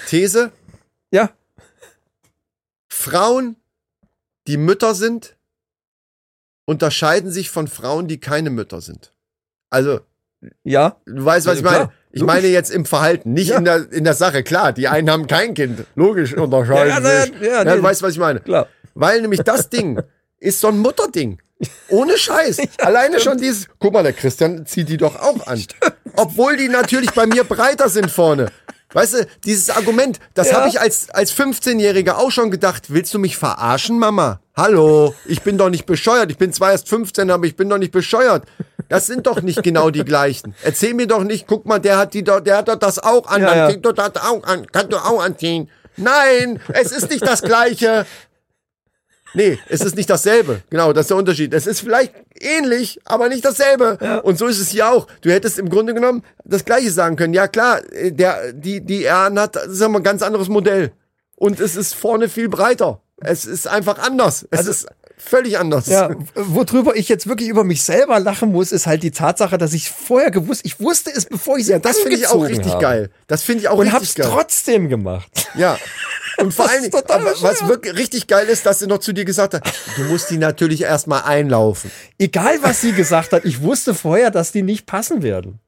These, 0.10 0.52
du? 1.12 1.18
Ja. 1.18 1.30
Frauen, 2.92 3.56
die 4.48 4.58
Mütter 4.58 4.94
sind, 4.96 5.36
unterscheiden 6.66 7.32
sich 7.32 7.50
von 7.50 7.68
Frauen, 7.68 8.08
die 8.08 8.20
keine 8.20 8.50
Mütter 8.50 8.82
sind. 8.82 9.14
Also, 9.70 10.02
Ja. 10.64 10.98
Du 11.06 11.24
weißt, 11.26 11.46
was 11.48 11.54
Ja, 11.56 11.60
ich 11.60 11.64
meine? 11.64 11.78
klar. 11.78 11.94
Ich 12.12 12.22
Logisch. 12.22 12.36
meine 12.36 12.48
jetzt 12.48 12.70
im 12.72 12.86
Verhalten, 12.86 13.34
nicht 13.34 13.50
Ja. 13.50 13.58
in, 13.58 13.66
der, 13.66 13.92
in 13.92 14.04
der 14.04 14.14
Sache. 14.14 14.44
Klar, 14.44 14.72
die 14.72 14.88
einen 14.88 15.10
haben 15.10 15.26
kein 15.28 15.54
Kind. 15.56 15.84
Logisch 15.96 16.34
unterscheiden 16.38 17.04
Ja, 17.04 17.12
ja, 17.12 17.22
sich. 17.24 17.34
ja, 17.42 17.48
Ja, 17.48 17.64
nee. 17.64 17.76
du 17.78 17.84
weißt, 17.84 18.04
was 18.04 18.12
ich 18.14 18.20
meine. 18.20 18.40
Klar. 18.40 18.68
Weil 18.94 19.22
nämlich 19.22 19.42
das 19.42 19.70
Ding 19.72 20.00
ist 20.40 20.60
so 20.60 20.68
ein 20.68 20.78
Mutterding. 20.78 21.40
Ohne 21.90 22.18
Scheiß. 22.18 22.58
Alleine 22.80 23.20
schon 23.20 23.38
dieses, 23.38 23.68
guck 23.80 23.94
mal, 23.94 24.04
der 24.04 24.14
Christian 24.14 24.66
zieht 24.66 24.90
die 24.90 24.98
doch 24.98 25.16
auch 25.20 25.48
an. 25.48 25.64
Obwohl 26.16 26.58
die 26.58 26.68
natürlich 26.68 27.12
bei 27.12 27.26
mir 27.26 27.44
breiter 27.46 27.90
sind 27.90 28.12
vorne. 28.12 28.52
Weißt 28.92 29.14
du, 29.16 29.28
dieses 29.46 29.72
Argument, 29.72 30.20
das 30.36 30.52
Ja. 30.52 30.58
habe 30.58 30.68
ich 30.70 30.80
als, 30.80 31.10
als 31.10 31.34
15-Jähriger 31.34 32.14
auch 32.18 32.30
schon 32.30 32.52
gedacht. 32.52 32.94
Willst 32.94 33.12
du 33.14 33.18
mich 33.18 33.38
verarschen, 33.38 33.98
Mama? 33.98 34.40
Hallo, 34.56 35.16
ich 35.26 35.42
bin 35.42 35.58
doch 35.58 35.72
nicht 35.72 35.88
bescheuert. 35.88 36.30
Ich 36.30 36.38
bin 36.38 36.54
zwar 36.54 36.72
erst 36.74 36.88
15, 36.88 37.32
aber 37.32 37.46
ich 37.46 37.56
bin 37.56 37.70
doch 37.70 37.80
nicht 37.80 37.92
bescheuert. 37.92 38.44
Das 38.88 39.08
sind 39.08 39.26
doch 39.26 39.42
nicht 39.42 39.64
genau 39.64 39.90
die 39.90 40.06
gleichen. 40.06 40.54
Erzähl 40.62 40.94
mir 40.94 41.08
doch 41.08 41.24
nicht, 41.24 41.48
guck 41.48 41.66
mal, 41.66 41.80
der 41.80 41.98
hat 41.98 42.14
die 42.14 42.24
der 42.24 42.58
hat 42.58 42.68
doch 42.68 42.76
das 42.76 43.00
auch 43.00 43.26
an, 43.26 43.42
Ja, 43.42 43.48
dann 43.48 43.72
ja. 43.72 43.76
doch 43.78 43.94
das 43.94 44.16
auch 44.18 44.44
an, 44.44 44.68
kannst 44.72 44.94
du 44.94 44.98
auch 44.98 45.24
anziehen. 45.24 45.72
Nein, 45.98 46.60
es 46.68 46.92
ist 46.92 47.10
nicht 47.10 47.26
das 47.26 47.42
Gleiche. 47.42 48.06
Nee, 49.34 49.58
es 49.70 49.82
ist 49.82 49.96
nicht 49.96 50.12
dasselbe. 50.12 50.62
Genau, 50.70 50.94
das 50.94 51.06
ist 51.06 51.10
der 51.10 51.18
Unterschied. 51.18 51.52
Es 51.56 51.66
ist 51.66 51.80
vielleicht 51.80 52.14
ähnlich, 52.40 53.00
aber 53.06 53.30
nicht 53.30 53.44
dasselbe. 53.44 54.22
Und 54.22 54.38
so 54.38 54.46
ist 54.46 54.60
es 54.60 54.70
hier 54.70 54.88
auch. 54.88 55.08
Du 55.22 55.32
hättest 55.32 55.58
im 55.58 55.70
Grunde 55.70 55.96
genommen 55.96 56.24
das 56.44 56.64
Gleiche 56.64 56.92
sagen 56.92 57.16
können. 57.16 57.34
Ja 57.34 57.48
klar, 57.48 57.82
äh, 57.92 58.12
der, 58.12 58.54
die, 58.54 58.82
die 58.82 59.06
er 59.06 59.34
hat, 59.34 59.56
das 59.56 59.68
ist 59.68 59.82
aber 59.82 59.98
ein 59.98 60.04
ganz 60.04 60.22
anderes 60.22 60.50
Modell. 60.50 60.92
Und 61.36 61.60
es 61.60 61.76
ist 61.76 61.96
vorne 61.96 62.30
viel 62.30 62.50
breiter. 62.50 63.03
Es 63.22 63.46
ist 63.46 63.68
einfach 63.68 64.00
anders. 64.00 64.48
Es 64.52 64.68
ist 64.68 64.88
völlig 65.18 65.58
anders. 65.58 65.88
Ja, 65.88 66.10
worüber 66.36 66.96
ich 66.96 67.08
jetzt 67.10 67.28
wirklich 67.28 67.48
über 67.50 67.64
mich 67.64 67.84
selber 67.84 68.20
lachen 68.20 68.52
muss, 68.52 68.72
ist 68.72 68.88
halt 68.88 69.04
die 69.04 69.12
Tatsache, 69.12 69.58
dass 69.58 69.74
ich 69.74 69.90
vorher 69.92 70.32
gewusst, 70.32 70.62
ich 70.66 70.80
wusste 70.80 71.12
es, 71.16 71.26
bevor 71.26 71.58
ich 71.58 71.66
sie 71.66 71.72
Ja, 71.74 71.80
das 71.80 72.00
finde 72.00 72.18
ich 72.18 72.28
auch 72.28 72.44
richtig 72.44 72.74
habe. 72.74 72.82
geil. 72.82 73.10
Das 73.28 73.44
finde 73.44 73.62
ich 73.62 73.68
auch 73.70 73.78
Und 73.78 73.88
richtig 73.88 74.00
hab's 74.02 74.16
geil. 74.16 74.28
trotzdem 74.30 74.90
gemacht. 74.90 75.30
Ja. 75.56 75.78
Und 76.38 76.52
vor 76.52 76.66
aber 77.10 77.36
was 77.42 77.68
wirklich 77.68 77.96
richtig 77.96 78.26
geil 78.28 78.48
ist, 78.48 78.66
dass 78.66 78.80
sie 78.80 78.88
noch 78.88 78.98
zu 78.98 79.14
dir 79.14 79.24
gesagt 79.24 79.54
hat, 79.54 79.72
du 79.98 80.04
musst 80.06 80.32
die 80.32 80.38
natürlich 80.40 80.82
erstmal 80.82 81.22
einlaufen. 81.24 81.92
Egal, 82.18 82.58
was 82.64 82.82
sie 82.82 82.92
gesagt 82.92 83.34
hat, 83.34 83.46
ich 83.46 83.62
wusste 83.62 83.94
vorher, 83.94 84.32
dass 84.32 84.52
die 84.52 84.64
nicht 84.64 84.88
passen 84.88 85.22
werden. 85.22 85.60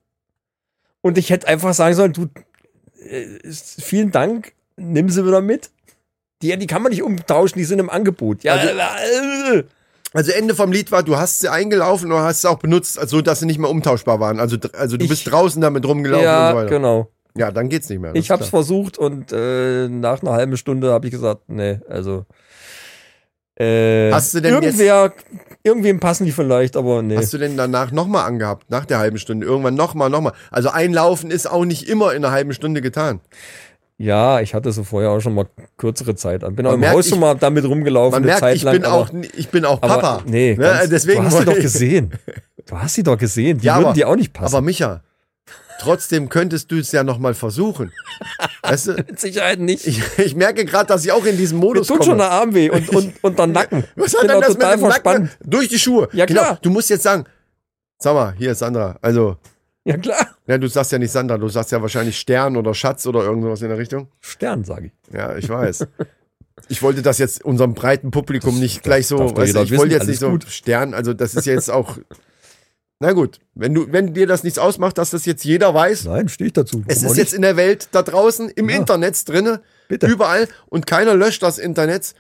Und 1.02 1.20
ich 1.20 1.30
hätte 1.30 1.48
einfach 1.48 1.76
sagen 1.76 1.94
sollen, 1.94 2.14
du, 2.14 2.30
äh, 3.08 3.28
vielen 3.80 4.10
Dank, 4.10 4.54
nimm 4.76 5.10
sie 5.10 5.24
wieder 5.26 5.42
mit. 5.42 5.70
Die, 6.42 6.58
die 6.58 6.68
kann 6.68 6.82
man 6.82 6.92
nicht 6.92 7.02
umtauschen, 7.04 7.58
die 7.58 7.66
sind 7.66 7.80
im 7.80 7.90
Angebot. 7.90 8.44
Ja, 8.44 8.56
äh, 8.56 9.64
Also 10.14 10.32
Ende 10.32 10.56
vom 10.56 10.72
Lied 10.72 10.92
war, 10.92 11.04
du 11.04 11.18
hast 11.18 11.40
sie 11.42 11.50
eingelaufen 11.50 12.12
und 12.12 12.20
hast 12.20 12.42
sie 12.42 12.50
auch 12.50 12.60
benutzt, 12.60 12.98
also 13.00 13.22
dass 13.22 13.40
sie 13.40 13.46
nicht 13.46 13.60
mehr 13.60 13.70
umtauschbar 13.70 14.20
waren. 14.20 14.40
Also, 14.40 14.58
also 14.78 14.98
du 14.98 15.04
Ich- 15.06 15.10
bist 15.10 15.30
draußen 15.30 15.62
damit 15.62 15.86
rumgelaufen 15.86 16.26
und 16.26 16.32
so 16.34 16.38
ja 16.40 16.56
weiter. 16.56 16.70
genau. 16.70 17.10
Ja, 17.38 17.52
dann 17.52 17.68
geht's 17.68 17.90
nicht 17.90 18.00
mehr. 18.00 18.16
Ich 18.16 18.32
hab's 18.32 18.50
klar. 18.50 18.62
versucht 18.62 18.98
und 18.98 19.34
äh, 19.34 19.90
nach 19.90 20.22
einer 20.22 20.32
halben 20.32 20.56
Stunde 20.56 20.92
habe 20.94 21.08
ich 21.08 21.12
gesagt, 21.12 21.42
nee, 21.50 21.80
also 21.90 22.26
äh, 23.58 24.12
Hast 24.12 24.34
du 24.34 24.42
denn 24.42 24.54
irgendwer, 24.54 25.14
irgendwem 25.64 26.00
passen 26.00 26.26
die 26.26 26.32
vielleicht, 26.34 26.76
aber 26.78 27.02
nee. 27.02 27.16
Hast 27.18 27.34
du 27.34 27.38
denn 27.38 27.56
danach 27.58 27.92
nochmal 27.92 28.26
angehabt, 28.26 28.70
nach 28.70 28.86
der 28.86 29.00
halben 29.00 29.18
Stunde? 29.18 29.46
Irgendwann 29.48 29.76
nochmal, 29.76 30.10
nochmal. 30.10 30.34
Also 30.52 30.70
einlaufen 30.70 31.32
ist 31.32 31.50
auch 31.50 31.64
nicht 31.66 31.88
immer 31.90 32.14
in 32.14 32.24
einer 32.24 32.34
halben 32.34 32.54
Stunde 32.54 32.82
getan. 32.82 33.22
Ja, 33.98 34.42
ich 34.42 34.54
hatte 34.54 34.72
so 34.74 34.84
vorher 34.84 35.10
auch 35.12 35.22
schon 35.22 35.34
mal 35.34 35.46
kürzere 35.78 36.16
Zeit 36.16 36.44
an. 36.44 36.54
Bin 36.56 36.66
auch 36.66 36.72
Man 36.72 36.76
im 36.76 36.80
merkt, 36.82 36.96
Haus 36.98 37.08
schon 37.10 37.20
mal 37.20 37.34
damit 37.36 37.64
rumgelaufen, 37.64 38.12
Man 38.12 38.24
eine 38.24 38.28
merkt, 38.28 38.40
Zeit 38.42 38.56
ich 38.58 38.64
lang. 38.64 38.74
bin, 38.74 38.84
aber, 38.86 38.96
auch, 38.96 39.10
ich 39.38 39.50
bin 39.50 39.64
auch 39.64 39.82
aber, 39.82 39.96
Papa. 40.02 40.24
Nee, 40.26 40.52
Ne? 40.52 40.58
ganz, 40.64 40.90
Deswegen 40.90 41.22
du 41.22 41.26
hast 41.28 41.38
sie 41.40 41.46
doch 41.46 41.56
gesehen. 41.56 42.12
Du 42.66 42.78
hast 42.78 42.94
sie 42.96 43.04
doch 43.04 43.18
gesehen. 43.18 43.60
Die 43.60 43.66
Ja, 43.68 43.76
würden 43.76 43.86
aber- 43.86 43.94
dir 43.94 44.10
auch 44.10 44.16
nicht 44.18 44.34
passen. 44.34 44.54
Aber 44.54 44.62
Micha, 44.66 45.02
trotzdem 45.80 46.28
könntest 46.28 46.72
du 46.72 46.78
es 46.78 46.92
ja 46.92 47.04
nochmal 47.04 47.34
versuchen. 47.36 47.94
Weißt 48.64 48.88
du, 48.88 48.94
mit 48.96 49.18
Sicherheit 49.20 49.60
nicht. 49.60 49.88
ich, 49.88 50.02
ich 50.20 50.36
merke 50.36 50.66
gerade, 50.66 50.88
dass 50.88 51.06
ich 51.06 51.12
auch 51.14 51.24
in 51.26 51.38
diesem 51.38 51.60
Modus 51.60 51.88
tut 51.88 52.00
komme. 52.00 52.10
schon 52.10 52.18
der 52.18 52.32
Arm 52.32 52.54
weh 52.54 52.70
und, 52.70 52.90
und, 52.90 53.14
und 53.24 53.40
der 53.40 53.48
Nacken. 53.48 53.86
Was 53.96 54.14
hat 54.14 54.22
bin 54.22 54.30
denn 54.30 54.40
das 54.42 54.50
mit 54.50 54.58
total 54.60 54.76
dem 54.76 54.80
verspannt. 54.82 55.24
Nacken? 55.26 55.38
Durch 55.50 55.70
die 55.70 55.80
Schuhe. 55.80 56.10
Ja, 56.12 56.26
klar. 56.26 56.46
Genau, 56.48 56.58
du 56.62 56.70
musst 56.70 56.90
jetzt 56.90 57.04
sagen, 57.04 57.24
sag 57.98 58.14
mal, 58.14 58.34
hier 58.38 58.52
ist 58.52 58.60
Sandra. 58.60 58.98
Also, 59.02 59.38
Ja 59.88 59.98
klar. 59.98 60.36
ja, 60.48 60.58
du 60.58 60.68
sagst 60.68 60.92
ja 60.92 60.98
nicht 60.98 61.12
Sandra, 61.12 61.38
du 61.38 61.48
sagst 61.48 61.72
ja 61.72 61.82
wahrscheinlich 61.82 62.18
Stern 62.20 62.58
oder 62.58 62.74
Schatz 62.74 63.06
oder 63.06 63.24
irgendwas 63.24 63.62
in 63.62 63.70
der 63.70 63.78
Richtung. 63.78 64.08
Stern, 64.20 64.64
sage 64.64 64.88
ich. 64.88 65.14
Ja, 65.14 65.36
ich 65.36 65.48
weiß. 65.48 65.88
Ich 66.70 66.82
wollte 66.82 67.02
das 67.02 67.18
jetzt 67.20 67.44
unserem 67.46 67.74
breiten 67.76 68.12
Publikum 68.12 68.60
nicht 68.60 68.82
gleich 68.82 69.06
so, 69.08 69.20
weißt 69.36 69.50
ich 69.50 69.56
wollte 69.56 69.72
wissen, 69.72 69.90
jetzt 69.92 69.96
alles 70.02 70.08
nicht 70.08 70.20
so 70.20 70.30
gut. 70.32 70.46
Stern, 70.50 70.94
also 70.94 71.14
das 71.14 71.36
ist 71.36 71.46
jetzt 71.46 71.70
auch, 71.70 71.98
na 73.00 73.12
gut, 73.12 73.40
wenn 73.54 73.74
du, 73.76 73.92
wenn 73.92 74.14
dir 74.14 74.26
das 74.26 74.44
nichts 74.44 74.58
ausmacht, 74.58 74.98
dass 74.98 75.12
das 75.12 75.26
jetzt 75.26 75.44
jeder 75.44 75.74
weiß, 75.74 76.06
Nein, 76.06 76.30
stehe 76.30 76.48
ich 76.48 76.54
dazu. 76.54 76.84
es 76.88 76.98
Warum 76.98 77.08
ist 77.08 77.12
auch 77.12 77.18
jetzt 77.18 77.34
in 77.34 77.42
der 77.42 77.58
Welt 77.58 77.90
da 77.92 78.02
draußen, 78.02 78.50
im 78.50 78.70
Ja. 78.70 78.78
Internet 78.78 79.28
drinne, 79.30 79.62
Bitte. 79.90 80.08
überall 80.08 80.48
und 80.68 80.88
keiner 80.88 81.14
löscht 81.14 81.44
das 81.44 81.58
Internet 81.60 82.16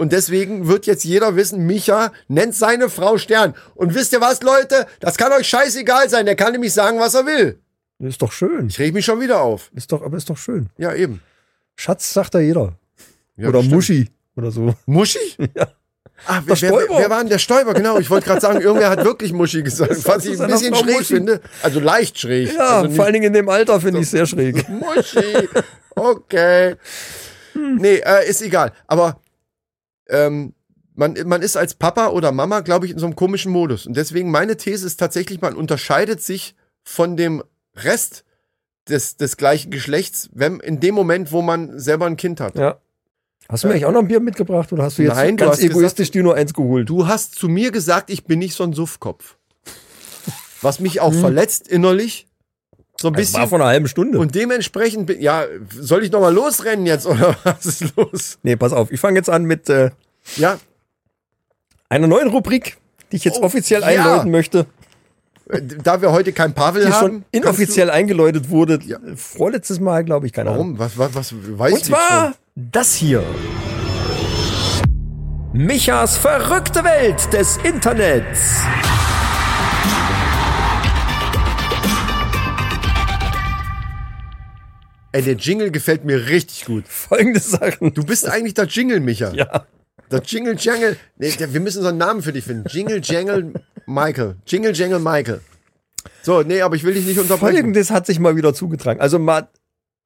Und 0.00 0.12
deswegen 0.12 0.68
wird 0.68 0.86
jetzt 0.86 1.04
jeder 1.04 1.34
wissen, 1.34 1.66
Micha 1.66 2.12
nennt 2.28 2.54
seine 2.54 2.88
Frau 2.88 3.18
Stern. 3.18 3.54
Und 3.74 3.94
wisst 3.96 4.12
ihr 4.12 4.20
was, 4.20 4.40
Leute? 4.42 4.86
Das 5.00 5.16
kann 5.16 5.32
euch 5.32 5.48
scheißegal 5.48 6.08
sein. 6.08 6.24
Der 6.24 6.36
kann 6.36 6.52
nämlich 6.52 6.72
sagen, 6.72 7.00
was 7.00 7.14
er 7.14 7.26
will. 7.26 7.58
Ist 7.98 8.22
doch 8.22 8.30
schön. 8.30 8.68
Ich 8.68 8.78
reg 8.78 8.94
mich 8.94 9.04
schon 9.04 9.20
wieder 9.20 9.40
auf. 9.40 9.72
Ist 9.74 9.90
doch, 9.90 10.02
aber 10.02 10.16
ist 10.16 10.30
doch 10.30 10.36
schön. 10.38 10.68
Ja, 10.78 10.94
eben. 10.94 11.20
Schatz 11.74 12.12
sagt 12.12 12.36
da 12.36 12.38
jeder. 12.38 12.74
Ja, 13.36 13.48
Oder 13.48 13.58
stimmt. 13.58 13.74
Muschi 13.74 14.08
oder 14.36 14.50
so. 14.52 14.74
Muschi? 14.86 15.18
Ja. 15.56 15.68
Ah, 16.26 16.42
wer, 16.46 16.60
wer, 16.60 16.72
wer 16.88 17.10
war 17.10 17.20
denn 17.20 17.28
der 17.28 17.38
Stäuber? 17.38 17.74
Genau, 17.74 17.98
ich 17.98 18.10
wollte 18.10 18.26
gerade 18.26 18.40
sagen, 18.40 18.60
irgendwer 18.60 18.90
hat 18.90 19.04
wirklich 19.04 19.32
Muschi 19.32 19.62
gesagt, 19.62 20.04
was 20.04 20.24
ich 20.26 20.40
ein 20.40 20.48
bisschen 20.50 20.74
schräg 20.74 20.96
Muschi. 20.96 21.14
finde. 21.14 21.40
Also 21.62 21.78
leicht 21.78 22.18
schräg. 22.18 22.52
Ja, 22.54 22.80
also 22.80 22.90
vor 22.96 23.04
allen 23.04 23.12
Dingen 23.14 23.26
in 23.26 23.32
dem 23.34 23.48
Alter 23.48 23.80
finde 23.80 24.00
ich 24.00 24.10
sehr 24.10 24.26
schräg. 24.26 24.68
Muschi. 24.68 25.48
Okay. 25.94 26.74
Nee, 27.54 27.98
äh, 28.04 28.28
ist 28.28 28.42
egal. 28.42 28.72
Aber 28.88 29.20
ähm, 30.08 30.54
man, 30.94 31.16
man 31.26 31.42
ist 31.42 31.56
als 31.56 31.74
Papa 31.74 32.08
oder 32.08 32.32
Mama, 32.32 32.60
glaube 32.60 32.86
ich, 32.86 32.92
in 32.92 32.98
so 32.98 33.06
einem 33.06 33.14
komischen 33.16 33.52
Modus. 33.52 33.86
Und 33.86 33.96
deswegen 33.96 34.30
meine 34.30 34.56
These 34.56 34.86
ist 34.86 34.96
tatsächlich, 34.98 35.40
man 35.40 35.54
unterscheidet 35.54 36.20
sich 36.22 36.54
von 36.82 37.16
dem 37.16 37.42
Rest 37.76 38.24
des, 38.88 39.16
des 39.16 39.36
gleichen 39.36 39.70
Geschlechts, 39.70 40.28
wenn, 40.32 40.60
in 40.60 40.80
dem 40.80 40.94
Moment, 40.94 41.30
wo 41.30 41.42
man 41.42 41.78
selber 41.78 42.06
ein 42.06 42.16
Kind 42.16 42.40
hat. 42.40 42.56
Ja. 42.56 42.78
Hast 43.48 43.62
du 43.64 43.68
mir 43.68 43.74
eigentlich 43.74 43.86
auch 43.86 43.92
noch 43.92 44.00
ein 44.00 44.08
Bier 44.08 44.20
mitgebracht 44.20 44.72
oder 44.72 44.82
hast 44.82 44.98
du 44.98 45.02
jetzt 45.02 45.14
Nein, 45.14 45.36
du 45.36 45.44
ganz 45.44 45.52
hast 45.56 45.60
gesagt- 45.60 45.76
egoistisch 45.78 46.10
dir 46.10 46.22
nur 46.22 46.34
eins 46.34 46.52
geholt? 46.52 46.88
Du 46.88 47.06
hast 47.06 47.34
zu 47.36 47.48
mir 47.48 47.70
gesagt, 47.70 48.10
ich 48.10 48.24
bin 48.24 48.38
nicht 48.40 48.54
so 48.54 48.64
ein 48.64 48.72
Suffkopf. 48.72 49.36
Was 50.60 50.80
mich 50.80 50.94
Hm. 50.96 51.00
auch 51.02 51.14
verletzt 51.14 51.68
innerlich. 51.68 52.26
So 53.00 53.08
ein 53.08 53.14
Das 53.14 53.32
war 53.32 53.40
bisschen. 53.42 53.48
vor 53.50 53.58
einer 53.60 53.68
halben 53.68 53.86
Stunde. 53.88 54.18
Und 54.18 54.34
dementsprechend, 54.34 55.08
ja, 55.20 55.44
soll 55.70 56.02
ich 56.04 56.10
nochmal 56.10 56.34
losrennen 56.34 56.84
jetzt 56.86 57.06
oder 57.06 57.36
was 57.44 57.64
ist 57.66 57.96
los? 57.96 58.38
nee, 58.42 58.56
pass 58.56 58.72
auf. 58.72 58.90
Ich 58.90 58.98
fange 59.00 59.18
jetzt 59.18 59.30
an 59.30 59.44
mit 59.44 59.68
äh, 59.68 59.90
Ja, 60.36 60.58
einer 61.88 62.06
neuen 62.08 62.28
Rubrik, 62.28 62.76
die 63.12 63.16
ich 63.16 63.24
jetzt 63.24 63.38
Oh, 63.40 63.44
offiziell 63.44 63.80
ja. 63.82 63.86
einläuten 63.86 64.30
möchte, 64.32 64.66
da 65.82 66.02
wir 66.02 66.12
heute 66.12 66.32
kein 66.32 66.52
Pavel 66.54 66.84
die 66.86 66.92
haben. 66.92 67.00
schon 67.00 67.24
inoffiziell 67.30 67.88
eingeläutet 67.88 68.50
wurde. 68.50 68.78
Ja. 68.84 68.98
Vorletztes 69.14 69.80
Mal, 69.80 70.04
glaube 70.04 70.26
ich, 70.26 70.32
keine 70.32 70.50
Ahnung. 70.50 70.78
Warum? 70.78 70.78
Was, 70.78 70.98
was, 70.98 71.14
was 71.14 71.58
weiß 71.58 71.72
Und 71.72 71.78
ich 71.78 71.84
zwar 71.86 72.24
schon? 72.24 72.34
das 72.56 72.94
hier. 72.94 73.22
Michas 75.52 76.16
verrückte 76.18 76.84
Welt 76.84 77.32
des 77.32 77.56
Internets. 77.58 78.60
Ey, 85.12 85.22
der 85.22 85.34
Jingle 85.34 85.70
gefällt 85.70 86.04
mir 86.04 86.28
richtig 86.28 86.66
gut. 86.66 86.86
Folgende 86.86 87.40
Sachen. 87.40 87.94
Du 87.94 88.04
bist 88.04 88.28
eigentlich 88.28 88.54
der 88.54 88.66
Jingle, 88.66 89.00
Micha. 89.00 89.32
ja. 89.32 89.66
Der 90.10 90.22
Jingle 90.22 90.56
Jangle. 90.58 90.96
Nee, 91.16 91.32
der, 91.32 91.52
wir 91.52 91.60
müssen 91.60 91.82
so 91.82 91.88
einen 91.88 91.98
Namen 91.98 92.22
für 92.22 92.32
dich 92.32 92.44
finden. 92.44 92.64
Jingle 92.68 93.00
Jangle 93.02 93.52
Michael. 93.86 94.36
Jingle 94.46 94.74
Jangle 94.74 94.98
Michael. 95.00 95.40
So, 96.22 96.42
nee, 96.42 96.62
aber 96.62 96.76
ich 96.76 96.84
will 96.84 96.94
dich 96.94 97.06
nicht 97.06 97.18
unterbrechen. 97.18 97.54
Folgendes 97.56 97.90
hat 97.90 98.06
sich 98.06 98.18
mal 98.18 98.36
wieder 98.36 98.54
zugetragen. 98.54 99.00
Also 99.00 99.18
mal 99.18 99.48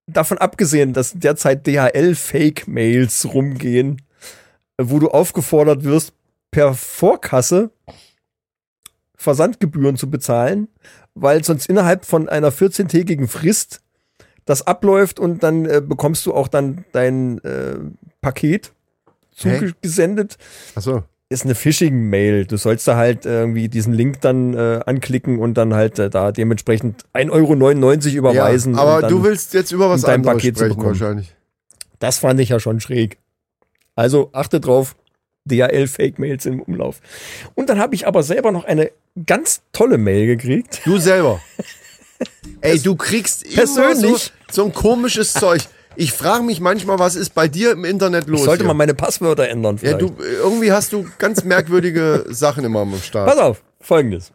davon 0.06 0.38
abgesehen, 0.38 0.92
dass 0.92 1.12
derzeit 1.14 1.66
DHL-Fake-Mails 1.66 3.32
rumgehen, 3.32 4.02
wo 4.80 4.98
du 4.98 5.08
aufgefordert 5.08 5.84
wirst, 5.84 6.14
per 6.50 6.74
Vorkasse 6.74 7.70
Versandgebühren 9.16 9.96
zu 9.96 10.10
bezahlen, 10.10 10.68
weil 11.14 11.44
sonst 11.44 11.66
innerhalb 11.68 12.04
von 12.04 12.28
einer 12.28 12.50
14-tägigen 12.50 13.28
Frist 13.28 13.80
das 14.44 14.66
abläuft 14.66 15.20
und 15.20 15.42
dann 15.42 15.66
äh, 15.66 15.80
bekommst 15.84 16.26
du 16.26 16.34
auch 16.34 16.48
dann 16.48 16.84
dein 16.92 17.38
äh, 17.44 17.76
Paket 18.20 18.72
zugesendet. 19.34 20.36
Achso. 20.74 21.04
Ist 21.28 21.44
eine 21.44 21.54
Phishing-Mail. 21.54 22.44
Du 22.44 22.58
sollst 22.58 22.86
da 22.86 22.96
halt 22.96 23.24
irgendwie 23.24 23.68
diesen 23.68 23.94
Link 23.94 24.20
dann 24.20 24.52
äh, 24.52 24.80
anklicken 24.84 25.38
und 25.38 25.54
dann 25.54 25.72
halt 25.72 25.98
äh, 25.98 26.10
da 26.10 26.30
dementsprechend 26.30 27.04
1,99 27.14 27.30
Euro 27.30 28.16
überweisen. 28.18 28.74
Ja, 28.74 28.80
aber 28.80 29.00
dann, 29.00 29.10
du 29.10 29.24
willst 29.24 29.54
jetzt 29.54 29.72
über 29.72 29.88
was 29.88 30.02
um 30.02 30.08
dein 30.08 30.14
anderes 30.16 30.34
Paket 30.34 30.58
zu 30.58 30.64
sprechen 30.64 30.76
bekommen. 30.76 31.00
wahrscheinlich. 31.00 31.34
Das 32.00 32.18
fand 32.18 32.38
ich 32.40 32.50
ja 32.50 32.60
schon 32.60 32.80
schräg. 32.80 33.18
Also 33.94 34.28
achte 34.32 34.60
drauf, 34.60 34.94
DHL-Fake-Mails 35.46 36.46
im 36.46 36.60
Umlauf. 36.60 37.00
Und 37.54 37.68
dann 37.70 37.78
habe 37.78 37.94
ich 37.94 38.06
aber 38.06 38.22
selber 38.22 38.52
noch 38.52 38.64
eine 38.64 38.90
ganz 39.26 39.62
tolle 39.72 39.98
Mail 39.98 40.26
gekriegt. 40.26 40.82
Du 40.84 40.98
selber. 40.98 41.40
Ey, 42.60 42.78
du 42.80 42.96
kriegst 42.96 43.42
immer 43.44 43.54
persönlich- 43.56 44.32
so, 44.50 44.62
so 44.62 44.64
ein 44.66 44.72
komisches 44.72 45.32
Zeug. 45.34 45.62
Ich 45.94 46.12
frage 46.12 46.42
mich 46.42 46.58
manchmal, 46.60 46.98
was 46.98 47.16
ist 47.16 47.34
bei 47.34 47.48
dir 47.48 47.72
im 47.72 47.84
Internet 47.84 48.26
los? 48.26 48.40
Ich 48.40 48.44
sollte 48.46 48.62
hier? 48.64 48.68
mal 48.68 48.74
meine 48.74 48.94
Passwörter 48.94 49.48
ändern. 49.48 49.76
ja, 49.82 49.96
Vielleicht. 49.98 50.00
du, 50.18 50.22
irgendwie 50.22 50.72
hast 50.72 50.92
du 50.92 51.06
ganz 51.18 51.44
merkwürdige 51.44 52.24
Sachen 52.30 52.64
immer 52.64 52.80
am 52.80 52.96
Start. 52.98 53.28
Pass 53.28 53.38
auf, 53.38 53.62
folgendes. 53.80 54.32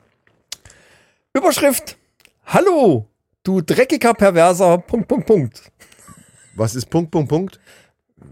Überschrift. 1.33 1.97
Hallo, 2.45 3.07
du 3.43 3.61
dreckiger 3.61 4.13
Perverser, 4.13 4.77
Punkt, 4.77 5.07
Punkt, 5.07 5.25
Punkt. 5.27 5.61
Was 6.55 6.75
ist 6.75 6.89
Punkt, 6.89 7.11
Punkt, 7.11 7.29
Punkt? 7.29 7.59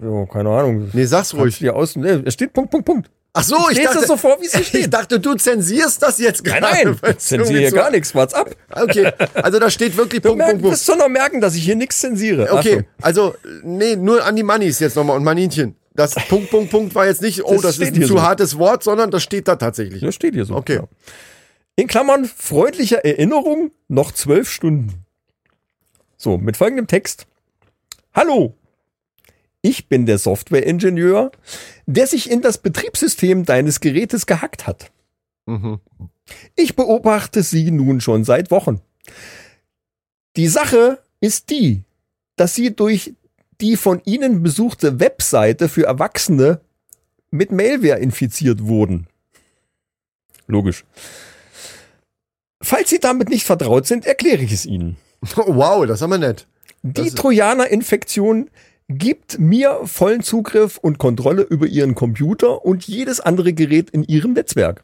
Jo, 0.02 0.26
keine 0.26 0.50
Ahnung. 0.50 0.90
Nee, 0.94 1.06
sag's 1.06 1.34
ruhig. 1.34 1.58
dir 1.60 1.76
aus, 1.76 1.96
nee, 1.96 2.22
es 2.26 2.34
steht 2.34 2.54
Punkt, 2.54 2.72
Punkt, 2.72 2.86
Punkt. 2.86 3.10
Ach 3.38 3.44
so, 3.44 3.70
ich, 3.70 3.82
dachte, 3.84 4.00
es 4.00 4.08
so 4.08 4.16
vor, 4.18 4.38
wie 4.40 4.46
es 4.46 4.52
hier 4.54 4.62
ich 4.62 4.68
steht. 4.70 4.94
dachte, 4.94 5.20
du 5.20 5.36
zensierst 5.36 6.02
das 6.02 6.20
jetzt 6.20 6.46
Nein, 6.46 6.62
gerade. 6.62 6.84
nein, 6.86 6.98
weil's 7.02 7.26
zensiere 7.26 7.60
hier 7.60 7.70
so- 7.70 7.76
gar 7.76 7.92
nichts, 7.92 8.16
what's 8.16 8.34
ab. 8.34 8.56
Okay, 8.72 9.12
also 9.34 9.60
da 9.60 9.70
steht 9.70 9.98
wirklich 9.98 10.22
Du 10.24 10.30
Punkt, 10.30 10.38
merkst, 10.38 10.52
Punkt, 10.54 10.62
Punkt. 10.64 10.74
wirst 10.78 10.86
schon 10.86 10.98
noch 10.98 11.10
merken, 11.10 11.42
dass 11.42 11.54
ich 11.56 11.64
hier 11.64 11.76
nichts 11.76 12.00
zensiere. 12.00 12.52
Okay, 12.52 12.78
Achtung. 12.78 12.86
also, 13.02 13.36
nee, 13.64 13.96
nur 13.98 14.24
an 14.24 14.36
die 14.36 14.44
Mannis 14.44 14.80
jetzt 14.80 14.96
nochmal 14.96 15.18
und 15.18 15.24
Maninchen. 15.24 15.76
Das 15.94 16.14
Punkt, 16.16 16.50
Punkt, 16.50 16.72
Punkt 16.72 16.96
war 16.96 17.06
jetzt 17.08 17.22
nicht, 17.22 17.44
oh, 17.44 17.54
Das 17.54 17.62
das, 17.62 17.76
steht 17.76 17.88
ist 17.90 17.96
ein 17.96 18.02
zu 18.04 18.08
so. 18.16 18.22
hartes 18.22 18.58
Wort, 18.58 18.84
sondern 18.84 19.12
das 19.12 19.22
steht 19.24 19.48
da 19.48 19.56
tatsächlich. 19.58 20.02
Das 20.02 20.16
steht 20.16 20.34
hier 20.34 20.46
so. 20.46 20.56
Okay. 20.56 20.76
Ja. 20.76 20.84
In 21.78 21.88
Klammern 21.88 22.26
freundlicher 22.26 23.04
Erinnerung 23.06 23.72
noch 23.90 24.12
zwölf 24.14 24.50
Stunden. 24.50 25.06
So, 26.18 26.38
mit 26.38 26.56
folgendem 26.58 26.88
Text. 26.88 27.28
Hallo, 28.14 28.56
ich 29.66 29.88
bin 29.88 30.06
der 30.06 30.20
Softwareingenieur, 30.20 31.32
der 31.88 32.06
sich 32.06 32.30
in 32.30 32.42
das 32.42 32.60
Betriebssystem 32.60 33.46
deines 33.46 33.80
Gerätes 33.80 34.28
gehackt 34.28 34.68
hat. 34.68 34.92
Mhm. 35.48 35.80
Ich 36.56 36.76
beobachte 36.76 37.42
sie 37.42 37.72
nun 37.72 38.00
schon 38.00 38.24
seit 38.24 38.52
Wochen. 38.52 38.82
Die 40.36 40.48
Sache 40.48 41.00
ist 41.20 41.50
die, 41.50 41.84
dass 42.36 42.54
sie 42.54 42.76
durch 42.76 43.16
die 43.60 43.76
von 43.76 44.02
ihnen 44.06 44.44
besuchte 44.44 45.00
Webseite 45.00 45.68
für 45.68 45.86
Erwachsene 45.86 46.62
mit 47.32 47.52
Malware 47.52 48.00
infiziert 48.00 48.66
wurden. 48.66 49.08
Logisch. 50.48 50.86
Falls 52.62 52.90
Sie 52.90 53.00
damit 53.00 53.30
nicht 53.30 53.46
vertraut 53.46 53.88
sind, 53.88 54.06
erkläre 54.06 54.44
ich 54.44 54.52
es 54.52 54.66
Ihnen. 54.66 54.98
Wow, 55.36 55.88
das 55.88 56.02
haben 56.02 56.12
wir 56.12 56.18
nett. 56.20 56.46
Die 56.84 57.10
Trojaner-Infektion 57.10 58.52
gibt 58.88 59.40
mir 59.40 59.82
vollen 59.86 60.22
Zugriff 60.22 60.78
und 60.78 60.98
Kontrolle 60.98 61.42
über 61.44 61.66
Ihren 61.66 61.96
Computer 61.96 62.66
und 62.66 62.88
jedes 62.88 63.20
andere 63.20 63.54
Gerät 63.54 63.90
in 63.90 64.04
Ihrem 64.04 64.34
Netzwerk. 64.34 64.84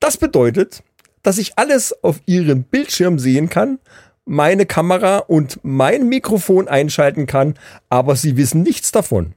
Das 0.00 0.16
bedeutet, 0.16 0.82
dass 1.22 1.38
ich 1.38 1.58
alles 1.58 2.02
auf 2.02 2.20
Ihrem 2.26 2.64
Bildschirm 2.64 3.18
sehen 3.18 3.48
kann, 3.48 3.78
meine 4.24 4.66
Kamera 4.66 5.18
und 5.18 5.58
mein 5.62 6.08
Mikrofon 6.08 6.68
einschalten 6.68 7.26
kann, 7.26 7.54
aber 7.88 8.14
Sie 8.14 8.36
wissen 8.36 8.62
nichts 8.62 8.92
davon. 8.92 9.34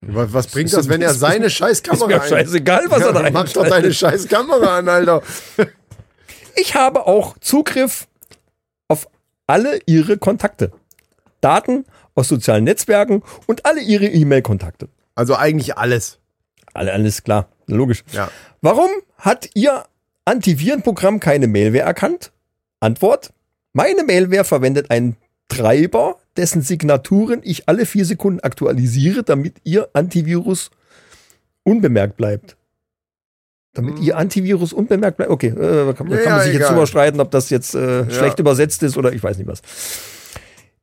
Was, 0.00 0.32
was 0.32 0.46
bringt 0.48 0.72
das, 0.72 0.88
wenn 0.88 1.02
er 1.02 1.14
seine 1.14 1.50
scheiß 1.50 1.80
Ist 1.80 2.06
mir 2.06 2.22
scheißegal, 2.22 2.84
was 2.88 3.02
er 3.02 3.12
da 3.12 3.24
ja, 3.24 3.30
Mach 3.30 3.48
doch 3.48 3.66
deine 3.66 3.92
scheiß 3.92 4.28
Kamera 4.28 4.78
an, 4.78 4.88
Alter. 4.88 5.22
Ich 6.60 6.74
habe 6.74 7.06
auch 7.06 7.38
Zugriff 7.38 8.08
auf 8.88 9.08
alle 9.46 9.78
Ihre 9.86 10.18
Kontakte. 10.18 10.72
Daten 11.40 11.84
aus 12.18 12.28
sozialen 12.28 12.64
Netzwerken 12.64 13.22
und 13.46 13.64
alle 13.64 13.80
Ihre 13.80 14.06
E-Mail-Kontakte. 14.06 14.88
Also 15.14 15.36
eigentlich 15.36 15.78
alles. 15.78 16.18
Alle, 16.74 16.92
alles 16.92 17.22
klar, 17.22 17.48
logisch. 17.66 18.02
Ja. 18.12 18.30
Warum 18.60 18.90
hat 19.16 19.48
Ihr 19.54 19.84
Antivirenprogramm 20.24 21.20
keine 21.20 21.46
Malware 21.46 21.84
erkannt? 21.84 22.32
Antwort: 22.80 23.32
Meine 23.72 24.04
Malware 24.04 24.44
verwendet 24.44 24.90
einen 24.90 25.16
Treiber, 25.48 26.16
dessen 26.36 26.62
Signaturen 26.62 27.40
ich 27.42 27.68
alle 27.68 27.86
vier 27.86 28.04
Sekunden 28.04 28.40
aktualisiere, 28.40 29.22
damit 29.22 29.54
Ihr 29.64 29.88
Antivirus 29.92 30.70
unbemerkt 31.62 32.16
bleibt. 32.16 32.56
Damit 33.74 34.00
Ihr 34.00 34.16
Antivirus 34.16 34.72
unbemerkt 34.72 35.16
bleibt. 35.18 35.30
Okay, 35.30 35.48
äh, 35.48 35.92
kann, 35.94 36.10
Ja, 36.10 36.16
kann 36.18 36.32
man 36.32 36.40
sich 36.42 36.52
jetzt 36.52 36.62
egal. 36.62 36.68
drüber 36.70 36.86
streiten, 36.86 37.20
ob 37.20 37.30
das 37.30 37.48
jetzt 37.50 37.74
äh, 37.74 38.10
schlecht 38.10 38.38
übersetzt 38.40 38.82
ist 38.82 38.96
oder 38.96 39.12
ich 39.12 39.22
weiß 39.22 39.38
nicht 39.38 39.46
was. 39.46 39.62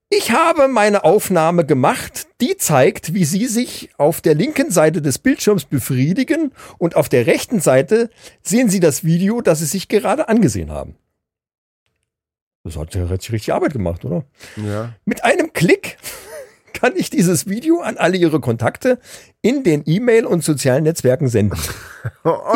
Ich 0.09 0.31
habe 0.31 0.67
meine 0.67 1.03
Aufnahme 1.03 1.65
gemacht, 1.65 2.27
die 2.39 2.57
zeigt, 2.57 3.13
wie 3.13 3.25
Sie 3.25 3.47
sich 3.47 3.89
auf 3.97 4.21
der 4.21 4.35
linken 4.35 4.69
Seite 4.69 5.01
des 5.01 5.17
Bildschirms 5.17 5.65
befriedigen 5.65 6.51
und 6.77 6.95
auf 6.95 7.09
der 7.09 7.25
rechten 7.25 7.59
Seite 7.59 8.11
sehen 8.43 8.69
Sie 8.69 8.79
das 8.79 9.03
Video, 9.03 9.41
das 9.41 9.59
Sie 9.59 9.65
sich 9.65 9.87
gerade 9.87 10.29
angesehen 10.29 10.69
haben. 10.69 10.95
Das 12.63 12.77
hat 12.77 12.93
ja 12.93 13.05
richtig 13.05 13.51
Arbeit 13.51 13.73
gemacht, 13.73 14.05
oder? 14.05 14.25
Ja. 14.57 14.93
Mit 15.05 15.23
einem 15.23 15.53
Klick 15.53 15.97
kann 16.73 16.93
ich 16.95 17.09
dieses 17.09 17.47
Video 17.47 17.81
an 17.81 17.97
alle 17.97 18.17
ihre 18.17 18.39
Kontakte 18.39 18.99
in 19.41 19.63
den 19.63 19.83
E-Mail 19.85 20.25
und 20.25 20.43
sozialen 20.43 20.83
Netzwerken 20.83 21.27
senden. 21.29 21.59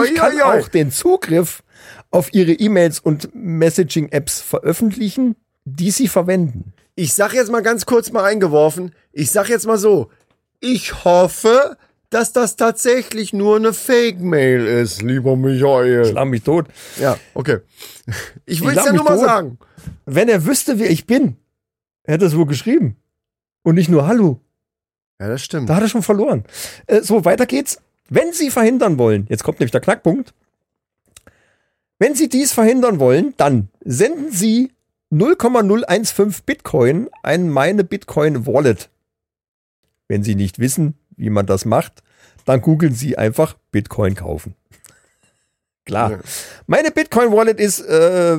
Ich 0.04 0.14
kann 0.14 0.40
auch 0.42 0.68
den 0.68 0.92
Zugriff 0.92 1.64
auf 2.12 2.32
ihre 2.36 2.52
E-Mails 2.52 3.00
und 3.00 3.34
Messaging-Apps 3.34 4.42
veröffentlichen, 4.42 5.36
die 5.66 5.90
sie 5.90 6.08
verwenden. 6.08 6.74
Ich 7.00 7.14
sag 7.14 7.34
jetzt 7.34 7.50
mal 7.50 7.62
ganz 7.62 7.86
kurz 7.86 8.12
mal 8.12 8.26
eingeworfen. 8.26 8.94
Ich 9.14 9.32
sag 9.32 9.48
jetzt 9.48 9.66
mal 9.66 9.78
so. 9.78 10.12
Ich 10.60 11.06
hoffe, 11.06 11.78
dass 12.10 12.34
das 12.34 12.58
tatsächlich 12.58 13.32
nur 13.32 13.56
eine 13.56 13.72
Fake-Mail 13.72 14.68
ist, 14.68 15.02
lieber 15.02 15.38
Michael. 15.38 16.04
Schlag 16.04 16.28
mich 16.28 16.44
tot. 16.44 16.68
Ja, 17.00 17.18
okay. 17.34 17.60
Ich 18.46 18.60
will 18.60 18.78
es 18.78 18.84
ja 18.84 18.92
nur 18.92 19.06
mal 19.06 19.16
tot. 19.16 19.26
sagen. 19.26 19.60
Wenn 20.06 20.28
er 20.28 20.46
wüsste, 20.46 20.78
wer 20.78 20.90
ich 20.90 21.08
bin, 21.08 21.38
hätte 22.04 22.26
es 22.26 22.36
wohl 22.36 22.48
geschrieben. 22.48 22.98
Und 23.64 23.76
nicht 23.76 23.90
nur 23.90 24.06
Hallo. 24.06 24.42
Ja, 25.22 25.30
das 25.30 25.42
stimmt. 25.42 25.70
Da 25.70 25.78
hat 25.78 25.84
er 25.84 25.88
schon 25.88 26.04
verloren. 26.04 26.44
Äh, 26.88 27.02
so, 27.02 27.24
weiter 27.24 27.46
geht's. 27.46 27.80
Wenn 28.10 28.34
Sie 28.34 28.50
verhindern 28.50 28.98
wollen, 28.98 29.26
jetzt 29.30 29.46
kommt 29.46 29.62
nämlich 29.62 29.72
der 29.72 29.80
Knackpunkt. 29.80 30.34
Wenn 31.98 32.14
Sie 32.14 32.28
dies 32.28 32.52
verhindern 32.52 33.00
wollen, 33.00 33.36
dann 33.38 33.70
senden 33.86 34.34
Sie 34.34 34.74
0,015 35.12 36.44
Bitcoin 36.46 37.10
an 37.24 37.50
meine 37.50 37.84
Bitcoin 37.84 38.46
Wallet. 38.46 38.90
Wenn 40.08 40.24
Sie 40.24 40.36
nicht 40.36 40.60
wissen, 40.60 40.96
wie 41.18 41.30
man 41.30 41.46
das 41.46 41.66
macht, 41.66 42.04
dann 42.46 42.62
googeln 42.62 42.94
Sie 42.94 43.18
einfach 43.18 43.56
Bitcoin 43.72 44.16
kaufen. 44.16 44.56
Klar. 45.86 46.12
Ja. 46.12 46.20
Meine 46.68 46.92
Bitcoin 46.92 47.32
Wallet 47.32 47.60
ist 47.60 47.80
äh, 47.80 48.38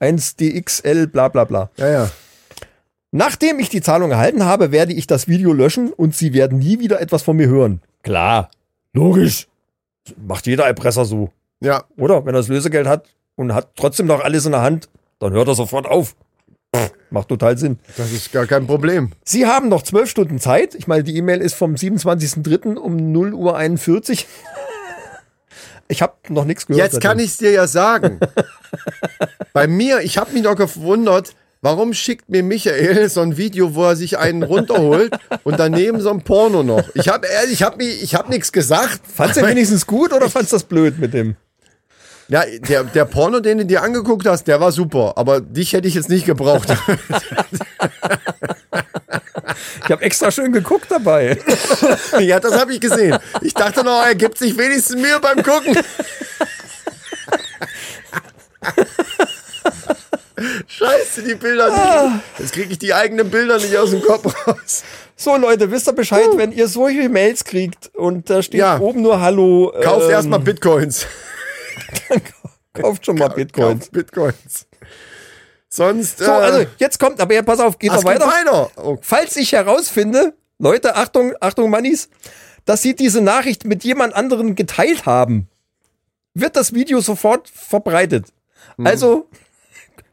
1DXL 0.00 1.06
bla 1.06 1.28
bla 1.28 1.44
bla. 1.44 1.70
Ja, 1.76 1.88
ja. 1.88 2.10
Nachdem 3.10 3.58
ich 3.58 3.68
die 3.68 3.82
Zahlung 3.82 4.10
erhalten 4.10 4.44
habe, 4.44 4.72
werde 4.72 4.94
ich 4.94 5.06
das 5.06 5.28
Video 5.28 5.52
löschen 5.52 5.92
und 5.92 6.16
Sie 6.16 6.32
werden 6.32 6.58
nie 6.58 6.78
wieder 6.78 7.00
etwas 7.00 7.22
von 7.22 7.36
mir 7.36 7.46
hören. 7.46 7.82
Klar, 8.02 8.50
logisch. 8.94 9.48
Macht 10.16 10.46
jeder 10.46 10.64
Erpresser 10.64 11.04
so. 11.04 11.30
Ja, 11.60 11.84
Oder? 11.96 12.24
Wenn 12.24 12.34
er 12.34 12.38
das 12.38 12.48
Lösegeld 12.48 12.88
hat 12.88 13.06
und 13.36 13.54
hat 13.54 13.76
trotzdem 13.76 14.06
noch 14.06 14.24
alles 14.24 14.46
in 14.46 14.52
der 14.52 14.62
Hand, 14.62 14.88
dann 15.22 15.32
hört 15.32 15.48
er 15.48 15.54
sofort 15.54 15.86
auf. 15.86 16.16
Pff, 16.74 16.92
Macht 17.10 17.28
total 17.28 17.56
Sinn. 17.56 17.78
das 17.96 18.10
ist 18.10 18.32
gar 18.32 18.46
kein 18.46 18.66
Problem. 18.66 19.12
Sie 19.24 19.46
haben 19.46 19.68
noch 19.68 19.82
zwölf 19.82 20.10
Stunden 20.10 20.38
Zeit. 20.40 20.74
Ich 20.74 20.86
meine, 20.86 21.04
die 21.04 21.16
E-Mail 21.16 21.40
ist 21.40 21.54
vom 21.54 21.74
27.03. 21.74 22.76
um 22.76 23.12
0 23.12 23.34
Uhr 23.34 23.56
41. 23.56 24.26
Ich 25.88 26.02
habe 26.02 26.14
noch 26.28 26.44
nichts 26.44 26.66
gehört. 26.66 26.92
Jetzt 26.92 27.00
kann 27.02 27.18
ich 27.18 27.26
es 27.26 27.36
dir 27.36 27.52
ja 27.52 27.66
sagen. 27.66 28.18
Bei 29.52 29.66
mir, 29.66 30.00
ich 30.00 30.16
habe 30.18 30.32
mich 30.32 30.42
noch 30.42 30.56
gewundert, 30.56 31.34
warum 31.60 31.92
schickt 31.92 32.30
mir 32.30 32.42
Michael 32.42 33.08
so 33.10 33.20
ein 33.20 33.36
Video, 33.36 33.74
wo 33.74 33.84
er 33.84 33.96
sich 33.96 34.18
einen 34.18 34.42
runterholt 34.42 35.14
und 35.44 35.60
daneben 35.60 36.00
so 36.00 36.10
ein 36.10 36.22
Porno 36.22 36.62
noch. 36.62 36.88
Ich 36.94 37.08
habe 37.08 37.26
ehrlich, 37.26 37.52
ich 37.52 37.62
habe 37.62 37.84
ich 37.84 38.14
habe 38.14 38.30
nichts 38.30 38.50
gesagt. 38.50 39.02
Fandst 39.06 39.36
du 39.36 39.42
wenigstens 39.46 39.86
gut 39.86 40.12
oder 40.12 40.30
fandst 40.30 40.52
du 40.52 40.56
das 40.56 40.64
blöd 40.64 40.98
mit 40.98 41.12
dem? 41.12 41.36
Ja, 42.32 42.44
der, 42.46 42.84
der 42.84 43.04
Porno, 43.04 43.40
den 43.40 43.58
du 43.58 43.66
dir 43.66 43.82
angeguckt 43.82 44.26
hast, 44.26 44.44
der 44.44 44.58
war 44.58 44.72
super, 44.72 45.12
aber 45.16 45.42
dich 45.42 45.74
hätte 45.74 45.86
ich 45.86 45.92
jetzt 45.92 46.08
nicht 46.08 46.24
gebraucht. 46.24 46.66
Ich 49.84 49.90
habe 49.90 50.02
extra 50.02 50.30
schön 50.30 50.50
geguckt 50.50 50.86
dabei. 50.88 51.36
ja, 52.20 52.40
das 52.40 52.58
habe 52.58 52.72
ich 52.72 52.80
gesehen. 52.80 53.18
Ich 53.42 53.52
dachte 53.52 53.84
noch, 53.84 54.02
er 54.02 54.14
gibt 54.14 54.38
sich 54.38 54.56
wenigstens 54.56 54.96
Mühe 54.96 55.20
beim 55.20 55.42
Gucken. 55.42 55.76
Scheiße, 60.68 61.22
die 61.24 61.34
Bilder 61.34 61.68
nicht. 61.68 62.22
Jetzt 62.38 62.52
kriege 62.54 62.72
ich 62.72 62.78
die 62.78 62.94
eigenen 62.94 63.28
Bilder 63.28 63.58
nicht 63.58 63.76
aus 63.76 63.90
dem 63.90 64.00
Kopf 64.00 64.34
raus. 64.46 64.84
So 65.16 65.36
Leute, 65.36 65.70
wisst 65.70 65.86
ihr 65.86 65.92
Bescheid, 65.92 66.30
wenn 66.36 66.50
ihr 66.50 66.66
solche 66.66 67.10
Mails 67.10 67.44
kriegt 67.44 67.94
und 67.94 68.30
da 68.30 68.42
steht 68.42 68.58
Ja. 68.60 68.78
oben 68.78 69.02
nur 69.02 69.20
Hallo. 69.20 69.70
Kauft 69.82 70.06
ähm, 70.06 70.12
erstmal 70.12 70.40
Bitcoins. 70.40 71.06
Kauft 72.72 73.06
schon 73.06 73.16
mal 73.16 73.28
Bitcoins. 73.28 73.80
Kauft 73.80 73.92
Bitcoins. 73.92 74.66
Sonst. 75.68 76.18
So, 76.18 76.30
also 76.30 76.66
jetzt 76.78 76.98
kommt, 76.98 77.20
aber 77.20 77.34
ja, 77.34 77.42
pass 77.42 77.58
auf, 77.60 77.78
geht 77.78 77.92
noch 77.92 78.04
weiter. 78.04 78.26
weiter. 78.26 78.70
Oh, 78.76 78.98
Falls 79.00 79.36
ich 79.36 79.52
herausfinde, 79.52 80.34
Leute, 80.58 80.96
Achtung, 80.96 81.34
Achtung, 81.40 81.70
Mannis, 81.70 82.08
dass 82.64 82.82
sie 82.82 82.94
diese 82.94 83.20
Nachricht 83.20 83.64
mit 83.64 83.82
jemand 83.82 84.14
anderen 84.14 84.54
geteilt 84.54 85.06
haben, 85.06 85.48
wird 86.34 86.56
das 86.56 86.74
Video 86.74 87.00
sofort 87.00 87.48
verbreitet. 87.48 88.26
Mhm. 88.76 88.86
Also, 88.86 89.28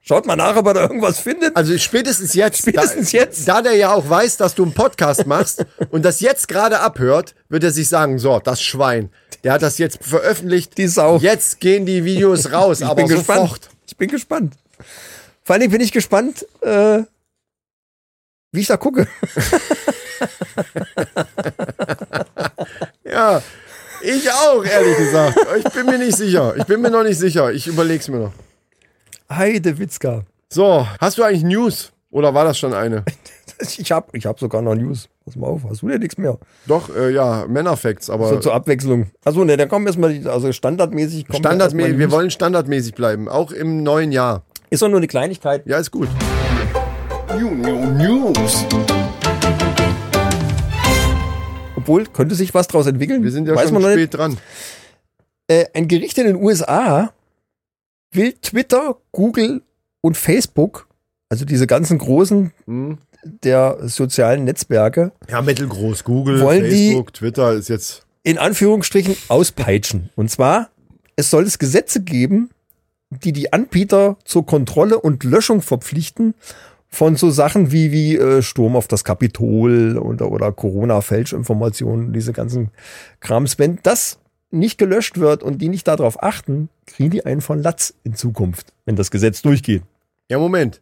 schaut 0.01 0.25
mal 0.25 0.35
nach, 0.35 0.55
ob 0.55 0.67
er 0.67 0.73
da 0.73 0.81
irgendwas 0.81 1.19
findet. 1.19 1.55
Also 1.55 1.77
spätestens 1.77 2.33
jetzt. 2.33 2.59
Spätestens 2.59 3.11
da, 3.11 3.17
jetzt. 3.17 3.47
Da 3.47 3.61
der 3.61 3.75
ja 3.75 3.93
auch 3.93 4.09
weiß, 4.09 4.37
dass 4.37 4.55
du 4.55 4.63
einen 4.63 4.73
Podcast 4.73 5.27
machst 5.27 5.65
und 5.91 6.03
das 6.03 6.21
jetzt 6.21 6.47
gerade 6.47 6.79
abhört, 6.79 7.35
wird 7.49 7.63
er 7.63 7.71
sich 7.71 7.89
sagen, 7.89 8.17
so, 8.17 8.39
das 8.39 8.61
Schwein, 8.61 9.11
der 9.43 9.53
hat 9.53 9.61
das 9.61 9.77
jetzt 9.77 9.99
veröffentlicht. 10.01 10.77
Die 10.77 10.87
Sau. 10.87 11.17
Jetzt 11.17 11.59
gehen 11.59 11.85
die 11.85 12.03
Videos 12.05 12.51
raus, 12.51 12.81
ich 12.81 12.85
aber 12.85 12.95
bin 12.95 13.07
sofort. 13.07 13.25
gespannt. 13.61 13.69
Ich 13.87 13.97
bin 13.97 14.09
gespannt. 14.09 14.53
Vor 15.43 15.53
allen 15.53 15.61
Dingen 15.61 15.71
bin 15.71 15.81
ich 15.81 15.91
gespannt, 15.91 16.45
äh, 16.61 17.03
wie 18.51 18.61
ich 18.61 18.67
da 18.67 18.77
gucke. 18.77 19.07
Ja, 23.03 23.41
ich 24.01 24.29
auch, 24.31 24.63
ehrlich 24.63 24.97
gesagt. 24.97 25.37
Ich 25.57 25.73
bin 25.73 25.85
mir 25.87 25.97
nicht 25.97 26.15
sicher. 26.15 26.53
Ich 26.57 26.65
bin 26.65 26.79
mir 26.81 26.91
noch 26.91 27.03
nicht 27.03 27.17
sicher. 27.17 27.51
Ich 27.51 27.67
überleg's 27.67 28.07
mir 28.07 28.17
noch. 28.19 28.33
Heide 29.31 29.77
Witzka. 29.77 30.23
So, 30.49 30.87
hast 30.99 31.17
du 31.17 31.23
eigentlich 31.23 31.43
News? 31.43 31.91
Oder 32.11 32.33
war 32.33 32.45
das 32.45 32.57
schon 32.57 32.73
eine? 32.73 33.03
Ich 33.77 33.91
hab, 33.91 34.15
ich 34.15 34.25
hab 34.25 34.39
sogar 34.39 34.61
noch 34.61 34.75
News. 34.75 35.09
Pass 35.29 35.35
mal 35.35 35.45
auf, 35.45 35.61
hast 35.69 35.83
du 35.83 35.87
denn 35.89 35.99
nichts 35.99 36.17
mehr? 36.17 36.39
Doch, 36.65 36.89
äh, 36.95 37.13
ja, 37.13 37.45
Männerfacts, 37.47 38.09
aber 38.09 38.29
So 38.29 38.39
zur 38.39 38.55
Abwechslung. 38.55 39.11
Achso, 39.23 39.45
ne, 39.45 39.57
dann 39.57 39.69
kommen 39.69 39.85
erstmal, 39.85 40.11
die- 40.11 40.25
also 40.27 40.51
standardmäßig 40.51 41.27
kommt 41.27 41.37
standardmäßig, 41.45 41.89
erstmal 41.91 41.99
wir 41.99 42.07
News. 42.07 42.15
wollen 42.15 42.31
standardmäßig 42.31 42.95
bleiben, 42.95 43.29
auch 43.29 43.51
im 43.51 43.83
neuen 43.83 44.11
Jahr. 44.11 44.41
Ist 44.71 44.81
doch 44.81 44.87
nur 44.87 44.97
eine 44.97 45.05
Kleinigkeit. 45.07 45.67
Ja, 45.67 45.77
ist 45.77 45.91
gut. 45.91 46.07
New, 47.37 47.51
new, 47.51 47.91
News. 47.91 48.65
Obwohl, 51.75 52.05
könnte 52.05 52.33
sich 52.33 52.55
was 52.55 52.67
draus 52.67 52.87
entwickeln. 52.87 53.23
Wir 53.23 53.29
sind 53.31 53.47
ja 53.47 53.53
Weiß 53.55 53.69
schon 53.69 53.83
spät 53.83 54.11
dran. 54.15 54.31
Nicht. 54.31 54.41
Äh, 55.47 55.65
ein 55.75 55.87
Gericht 55.87 56.17
in 56.17 56.25
den 56.25 56.37
USA 56.37 57.13
will 58.11 58.33
Twitter, 58.33 58.97
Google 59.11 59.61
und 60.01 60.17
Facebook, 60.17 60.87
also 61.29 61.45
diese 61.45 61.67
ganzen 61.67 61.99
großen 61.99 62.51
Hm. 62.65 62.97
Der 63.23 63.77
sozialen 63.81 64.43
Netzwerke, 64.45 65.11
Ja, 65.29 65.41
mittelgroß. 65.41 66.03
Google, 66.03 66.41
Wollen 66.41 66.63
die- 66.65 66.87
Facebook, 66.89 67.13
Twitter 67.13 67.53
ist 67.53 67.67
jetzt. 67.69 68.05
in 68.23 68.37
Anführungsstrichen 68.37 69.15
auspeitschen. 69.27 70.09
Und 70.15 70.29
zwar, 70.29 70.69
es 71.15 71.29
soll 71.29 71.43
es 71.43 71.59
Gesetze 71.59 72.01
geben, 72.01 72.49
die 73.09 73.33
die 73.33 73.51
Anbieter 73.53 74.17
zur 74.23 74.45
Kontrolle 74.45 74.99
und 74.99 75.23
Löschung 75.23 75.61
verpflichten 75.61 76.33
von 76.87 77.15
so 77.15 77.29
Sachen 77.29 77.71
wie, 77.71 77.91
wie 77.91 78.15
äh, 78.17 78.41
Sturm 78.41 78.75
auf 78.75 78.87
das 78.87 79.03
Kapitol 79.03 79.97
oder, 79.97 80.31
oder 80.31 80.51
Corona-Fälschinformationen, 80.51 82.13
diese 82.13 82.33
ganzen 82.33 82.69
Krams. 83.19 83.59
Wenn 83.59 83.79
das 83.83 84.19
nicht 84.51 84.77
gelöscht 84.77 85.19
wird 85.19 85.43
und 85.43 85.59
die 85.61 85.69
nicht 85.69 85.87
darauf 85.87 86.23
achten, 86.23 86.69
kriegen 86.87 87.11
die 87.11 87.25
einen 87.25 87.41
von 87.41 87.61
Latz 87.61 87.93
in 88.03 88.15
Zukunft, 88.15 88.73
wenn 88.85 88.95
das 88.95 89.11
Gesetz 89.11 89.41
durchgeht. 89.41 89.83
Ja, 90.29 90.39
Moment. 90.39 90.81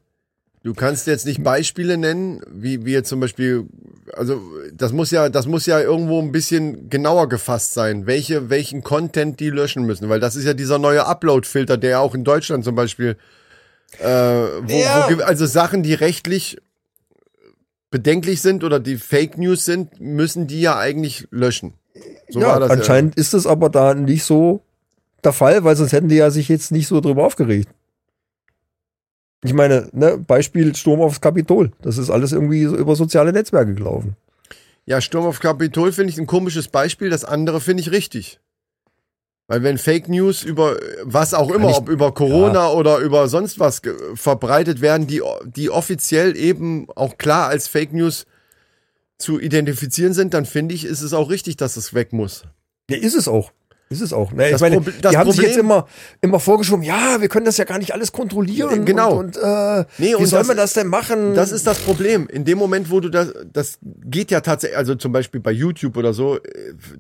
Du 0.68 0.74
kannst 0.74 1.08
jetzt 1.08 1.26
nicht 1.26 1.42
Beispiele 1.44 1.98
nennen, 1.98 2.42
wie 2.52 2.84
wir 2.84 3.06
zum 3.06 3.22
Beispiel, 3.22 3.64
also 4.12 4.42
das 4.74 4.92
muss 4.92 5.12
ja, 5.12 5.30
das 5.30 5.46
muss 5.48 5.66
ja 5.66 5.80
irgendwo 5.80 6.22
ein 6.22 6.34
bisschen 6.34 6.90
genauer 6.90 7.30
gefasst 7.30 7.74
sein, 7.74 8.06
welche, 8.06 8.50
welchen 8.50 8.84
Content 8.84 9.40
die 9.40 9.50
löschen 9.50 9.86
müssen, 9.86 10.10
weil 10.10 10.20
das 10.20 10.36
ist 10.36 10.44
ja 10.44 10.54
dieser 10.54 10.78
neue 10.78 11.06
Upload-Filter, 11.06 11.78
der 11.78 11.90
ja 11.92 12.00
auch 12.00 12.14
in 12.14 12.26
Deutschland 12.26 12.66
zum 12.66 12.76
Beispiel, 12.76 13.16
äh, 14.00 14.06
wo, 14.06 14.78
Ja. 14.78 15.08
wo, 15.10 15.22
also 15.24 15.46
Sachen, 15.46 15.84
die 15.84 15.94
rechtlich 15.94 16.58
bedenklich 17.90 18.42
sind 18.42 18.66
oder 18.66 18.82
die 18.82 18.98
Fake 18.98 19.38
News 19.38 19.64
sind, 19.64 20.02
müssen 20.02 20.48
die 20.48 20.60
ja 20.60 20.78
eigentlich 20.78 21.30
löschen. 21.32 21.76
So 22.28 22.42
ja, 22.42 22.48
war 22.48 22.60
das 22.60 22.72
anscheinend 22.72 23.16
ist 23.16 23.34
es 23.34 23.48
aber 23.48 23.70
da 23.70 23.94
nicht 23.94 24.26
so 24.26 24.66
der 25.24 25.32
Fall, 25.32 25.64
weil 25.64 25.78
sonst 25.78 25.94
hätten 25.94 26.10
die 26.10 26.18
ja 26.18 26.30
sich 26.30 26.50
jetzt 26.50 26.74
nicht 26.74 26.90
so 26.90 27.00
drüber 27.00 27.26
aufgeregt. 27.26 27.70
Ich 29.44 29.54
meine, 29.54 29.90
ne, 29.94 30.18
Beispiel 30.18 30.76
Sturm 30.76 31.02
aufs 31.02 31.22
Kapitol. 31.22 31.72
Das 31.82 31.98
ist 31.98 32.10
alles 32.10 32.32
irgendwie 32.32 32.66
so 32.66 32.76
über 32.76 32.96
soziale 32.96 33.32
Netzwerke 33.32 33.74
gelaufen. 33.76 34.16
Ja, 34.86 35.02
Sturm 35.02 35.26
auf 35.26 35.40
Kapitol 35.40 35.92
finde 35.92 36.12
ich 36.14 36.18
ein 36.20 36.28
komisches 36.28 36.68
Beispiel, 36.70 37.10
das 37.10 37.24
andere 37.26 37.60
finde 37.62 37.82
ich 37.82 37.92
richtig. 37.92 38.40
Weil 39.50 39.64
wenn 39.64 39.78
Fake 39.78 40.10
News 40.10 40.44
über 40.44 40.78
was 41.04 41.34
auch 41.34 41.52
immer, 41.52 41.70
ich- 41.70 41.76
ob 41.78 41.88
über 41.90 42.14
Corona 42.14 42.72
oder 42.72 42.98
über 42.98 43.28
sonst 43.30 43.60
was 43.60 43.82
verbreitet 44.16 44.82
werden, 44.82 45.08
die, 45.08 45.22
die 45.46 45.70
offiziell 45.70 46.36
eben 46.36 46.88
auch 46.96 47.18
klar 47.18 47.48
als 47.48 47.68
Fake 47.68 47.94
News 47.94 48.26
zu 49.18 49.40
identifizieren 49.40 50.14
sind, 50.14 50.34
dann 50.34 50.46
finde 50.46 50.76
ich, 50.76 50.84
ist 50.86 51.02
es 51.02 51.14
auch 51.14 51.30
richtig, 51.30 51.58
dass 51.58 51.78
es 51.78 51.94
weg 51.94 52.12
muss. 52.12 52.44
Ja, 52.90 52.98
ist 52.98 53.16
es 53.16 53.28
auch. 53.28 53.52
Ist 53.90 54.02
es 54.02 54.12
auch. 54.12 54.32
Ne? 54.34 54.46
Ich 54.48 54.52
Das 54.52 54.62
meine, 54.62 54.78
Proble- 54.78 55.00
das 55.02 55.12
die 55.12 55.18
haben 55.18 55.28
sich 55.32 55.38
Problem- 55.40 55.50
jetzt 55.52 55.60
immer, 55.60 55.88
immer 56.22 56.40
vorgeschoben, 56.42 56.84
ja, 56.84 57.22
wir 57.22 57.30
können 57.30 57.46
das 57.46 57.58
ja 57.58 57.64
gar 57.64 57.78
nicht 57.78 57.94
alles 57.94 58.12
kontrollieren. 58.12 58.84
Genau. 58.86 59.18
Und, 59.18 59.38
und 59.38 59.44
äh, 59.44 59.86
Nee, 59.98 60.10
wie 60.10 60.16
und 60.16 60.26
soll 60.26 60.40
das- 60.40 60.48
man 60.48 60.58
das 60.58 60.74
denn 60.74 60.88
machen? 60.88 61.34
Das 61.36 61.52
ist 61.54 61.66
das 61.66 61.80
Problem. 61.80 62.28
In 62.28 62.44
dem 62.44 62.58
Moment, 62.58 62.92
wo 62.92 63.00
du 63.00 63.10
das, 63.10 63.32
das 63.54 63.80
geht 64.06 64.30
ja 64.32 64.42
tatsächlich, 64.42 64.78
also 64.78 64.96
zum 64.96 65.12
Beispiel 65.14 65.40
bei 65.40 65.52
YouTube 65.52 65.96
oder 65.96 66.14
so, 66.14 66.36
äh, 66.36 66.40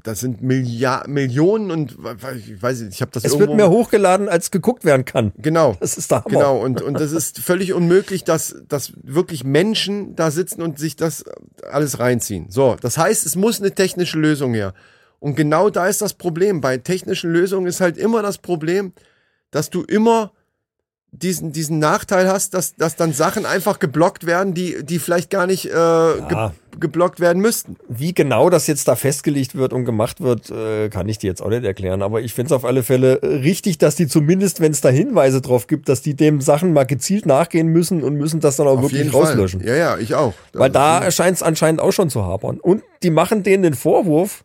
das 0.03 0.21
sind 0.21 0.41
Milliard, 0.41 1.07
Millionen 1.09 1.71
und 1.71 1.97
ich 2.37 2.61
weiß 2.61 2.81
nicht, 2.81 2.93
ich 2.93 3.01
habe 3.01 3.11
das 3.11 3.23
es 3.25 3.31
irgendwo. 3.33 3.49
wird 3.49 3.57
mehr 3.57 3.69
hochgeladen, 3.69 4.29
als 4.29 4.49
geguckt 4.51 4.85
werden 4.85 5.03
kann. 5.03 5.33
Genau. 5.37 5.75
Das 5.81 5.97
ist 5.97 6.09
Hammer. 6.11 6.23
Genau, 6.29 6.57
und, 6.63 6.81
und 6.81 6.99
das 6.99 7.11
ist 7.11 7.39
völlig 7.39 7.73
unmöglich, 7.73 8.23
dass, 8.23 8.55
dass 8.69 8.93
wirklich 9.03 9.43
Menschen 9.43 10.15
da 10.15 10.31
sitzen 10.31 10.61
und 10.61 10.79
sich 10.79 10.95
das 10.95 11.25
alles 11.69 11.99
reinziehen. 11.99 12.45
So, 12.49 12.77
das 12.79 12.97
heißt, 12.97 13.25
es 13.25 13.35
muss 13.35 13.59
eine 13.59 13.71
technische 13.71 14.17
Lösung 14.17 14.53
her. 14.53 14.73
Und 15.19 15.35
genau 15.35 15.69
da 15.69 15.87
ist 15.87 16.01
das 16.01 16.13
Problem. 16.13 16.61
Bei 16.61 16.77
technischen 16.77 17.31
Lösungen 17.31 17.67
ist 17.67 17.81
halt 17.81 17.97
immer 17.97 18.21
das 18.21 18.37
Problem, 18.37 18.93
dass 19.51 19.69
du 19.69 19.83
immer 19.83 20.31
diesen, 21.11 21.51
diesen 21.51 21.79
Nachteil 21.79 22.27
hast, 22.27 22.53
dass, 22.53 22.75
dass 22.75 22.95
dann 22.95 23.13
Sachen 23.13 23.45
einfach 23.45 23.79
geblockt 23.79 24.25
werden, 24.25 24.53
die, 24.53 24.83
die 24.83 24.99
vielleicht 24.99 25.29
gar 25.29 25.47
nicht 25.47 25.65
äh, 25.65 25.69
ge 25.69 26.49
geblockt 26.79 27.19
werden 27.19 27.41
müssten. 27.41 27.75
Wie 27.89 28.13
genau 28.13 28.51
das 28.51 28.67
jetzt 28.67 28.87
da 28.87 28.95
festgelegt 28.95 29.55
wird 29.55 29.73
und 29.73 29.83
gemacht 29.83 30.21
wird, 30.21 30.51
äh, 30.51 30.89
kann 30.89 31.09
ich 31.09 31.17
dir 31.17 31.25
jetzt 31.25 31.41
auch 31.41 31.49
nicht 31.49 31.63
erklären. 31.63 32.03
Aber 32.03 32.21
ich 32.21 32.35
finde 32.35 32.47
es 32.47 32.51
auf 32.51 32.65
alle 32.65 32.83
Fälle 32.83 33.19
äh, 33.23 33.37
richtig, 33.37 33.79
dass 33.79 33.95
die 33.95 34.07
zumindest, 34.07 34.61
wenn 34.61 34.73
es 34.73 34.81
da 34.81 34.89
Hinweise 34.89 35.41
drauf 35.41 35.65
gibt, 35.65 35.89
dass 35.89 36.03
die 36.03 36.13
dem 36.13 36.39
Sachen 36.39 36.73
mal 36.73 36.83
gezielt 36.83 37.25
nachgehen 37.25 37.69
müssen 37.69 38.03
und 38.03 38.13
müssen 38.13 38.41
das 38.41 38.57
dann 38.57 38.67
auch 38.67 38.83
wirklich 38.83 39.11
rauslöschen. 39.11 39.61
Fall. 39.61 39.69
Ja, 39.69 39.75
ja, 39.75 39.97
ich 39.97 40.13
auch. 40.13 40.35
Weil 40.53 40.69
da 40.69 41.09
scheint 41.09 41.37
es 41.37 41.41
anscheinend 41.41 41.81
auch 41.81 41.93
schon 41.93 42.11
zu 42.11 42.23
hapern. 42.23 42.59
Und 42.59 42.83
die 43.01 43.09
machen 43.09 43.41
denen 43.41 43.63
den 43.63 43.73
Vorwurf, 43.73 44.43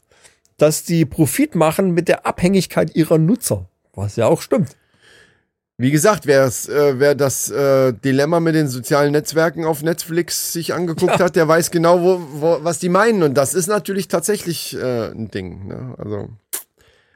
dass 0.63 0.85
die 0.85 1.05
Profit 1.05 1.57
machen 1.57 1.91
mit 1.91 2.07
der 2.07 2.25
Abhängigkeit 2.25 2.95
ihrer 2.95 3.19
Nutzer. 3.19 3.69
Was 3.95 4.15
ja 4.15 4.27
auch 4.27 4.41
stimmt. 4.41 4.77
Wie 5.77 5.91
gesagt, 5.91 6.25
wer 6.27 6.45
äh, 6.47 7.01
wer 7.01 7.17
das 7.17 7.51
äh, 7.51 7.93
Dilemma 7.93 8.39
mit 8.39 8.55
den 8.55 8.69
sozialen 8.69 9.11
Netzwerken 9.11 9.65
auf 9.65 9.83
Netflix 9.83 10.53
sich 10.53 10.73
angeguckt 10.73 11.19
hat, 11.19 11.35
der 11.35 11.49
weiß 11.49 11.73
genau, 11.73 12.01
wo, 12.01 12.21
wo, 12.35 12.59
was 12.63 12.79
die 12.79 12.91
meinen. 12.91 13.25
Und 13.25 13.35
das 13.35 13.55
ist 13.55 13.67
natürlich 13.67 14.07
tatsächlich 14.07 14.77
äh, 14.77 15.11
ein 15.11 15.33
Ding. 15.33 15.67
Ne? 15.67 15.97
Also 15.99 16.29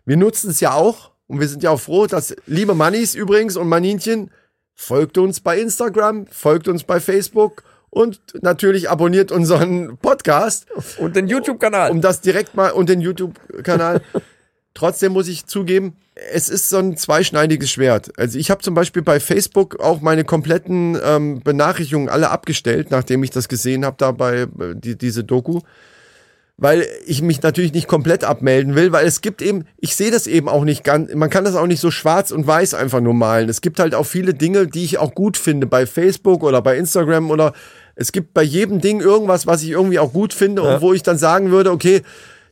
wir 0.05 0.17
nutzen 0.17 0.51
es 0.51 0.59
ja 0.59 0.73
auch 0.73 1.13
und 1.29 1.39
wir 1.39 1.47
sind 1.47 1.63
ja 1.63 1.71
auch 1.71 1.81
froh, 1.81 2.09
dass 2.09 2.35
liebe 2.47 2.75
Mannis 2.75 3.15
übrigens 3.15 3.57
und 3.57 3.69
Maninchen 3.69 4.33
folgt 4.75 5.19
uns 5.19 5.39
bei 5.39 5.61
Instagram, 5.61 6.27
folgt 6.27 6.67
uns 6.67 6.83
bei 6.83 6.99
Facebook 6.99 7.63
und 7.97 8.21
natürlich 8.43 8.91
abonniert 8.91 9.33
unseren 9.33 9.97
Podcast 9.97 10.67
Und 10.99 11.17
den 11.17 11.29
YouTube-Kanal. 11.29 11.91
um 11.91 12.03
das 12.03 12.21
direkt 12.21 12.55
mal 12.55 12.73
und 12.73 12.91
den 12.91 13.01
YouTube-Kanal. 13.01 14.03
Trotzdem 14.75 15.13
muss 15.13 15.29
ich 15.29 15.47
zugeben, 15.47 15.97
es 16.31 16.51
ist 16.51 16.69
so 16.69 16.77
ein 16.77 16.99
zweischneidiges 16.99 17.71
Schwert. 17.71 18.11
Also 18.19 18.39
ich 18.39 18.51
habe 18.51 18.61
zum 18.61 18.75
Beispiel 18.75 19.01
bei 19.01 19.19
Facebook 19.19 19.81
auch 19.81 20.03
meine 20.03 20.25
kompletten 20.25 20.99
ähm, 21.03 21.41
Benachrichtigungen 21.43 22.11
alle 22.11 22.29
abgestellt, 22.29 22.91
nachdem 22.91 23.25
ich 23.25 23.31
das 23.31 23.49
gesehen 23.49 23.87
habe 23.87 23.97
da 23.99 24.13
bei 24.13 24.41
äh, 24.41 24.49
die, 24.75 24.99
diese 24.99 25.25
Doku. 25.25 25.61
Weil 26.59 26.87
ich 27.07 27.23
mich 27.23 27.41
natürlich 27.41 27.73
nicht 27.73 27.89
komplett 27.89 28.25
abmelden 28.25 28.75
will, 28.75 28.93
weil 28.93 29.07
es 29.07 29.23
gibt 29.23 29.41
eben, 29.41 29.65
ich 29.79 29.97
sehe 29.97 30.11
das 30.11 30.27
eben 30.27 30.51
auch 30.51 30.65
nicht 30.65 30.85
ganz, 30.85 31.15
man 31.15 31.31
kann 31.31 31.45
das 31.45 31.55
auch 31.55 31.67
nicht 31.67 31.81
so 31.81 31.91
schwarz 31.91 32.31
und 32.31 32.47
weiß 32.47 32.75
einfach 32.75 33.01
nur 33.01 33.15
malen. 33.15 33.49
Es 33.49 33.63
gibt 33.63 33.79
halt 33.79 33.95
auch 33.95 34.07
viele 34.07 34.35
Dinge, 34.35 34.67
die 34.67 34.85
ich 34.85 34.99
auch 34.99 35.15
gut 35.15 35.39
finde 35.39 35.67
bei 35.67 35.87
Facebook 35.87 36.43
oder 36.43 36.61
bei 36.61 36.77
Instagram 36.77 37.31
oder 37.31 37.55
es 37.97 38.13
gibt 38.13 38.33
bei 38.35 38.43
jedem 38.43 38.81
Ding 38.81 39.01
irgendwas, 39.01 39.47
was 39.47 39.63
ich 39.63 39.71
irgendwie 39.71 39.99
auch 39.99 40.13
gut 40.13 40.33
finde 40.33 40.63
und 40.63 40.81
wo 40.83 40.93
ich 40.93 41.03
dann 41.03 41.19
sagen 41.19 41.51
würde, 41.51 41.73
okay, 41.73 42.03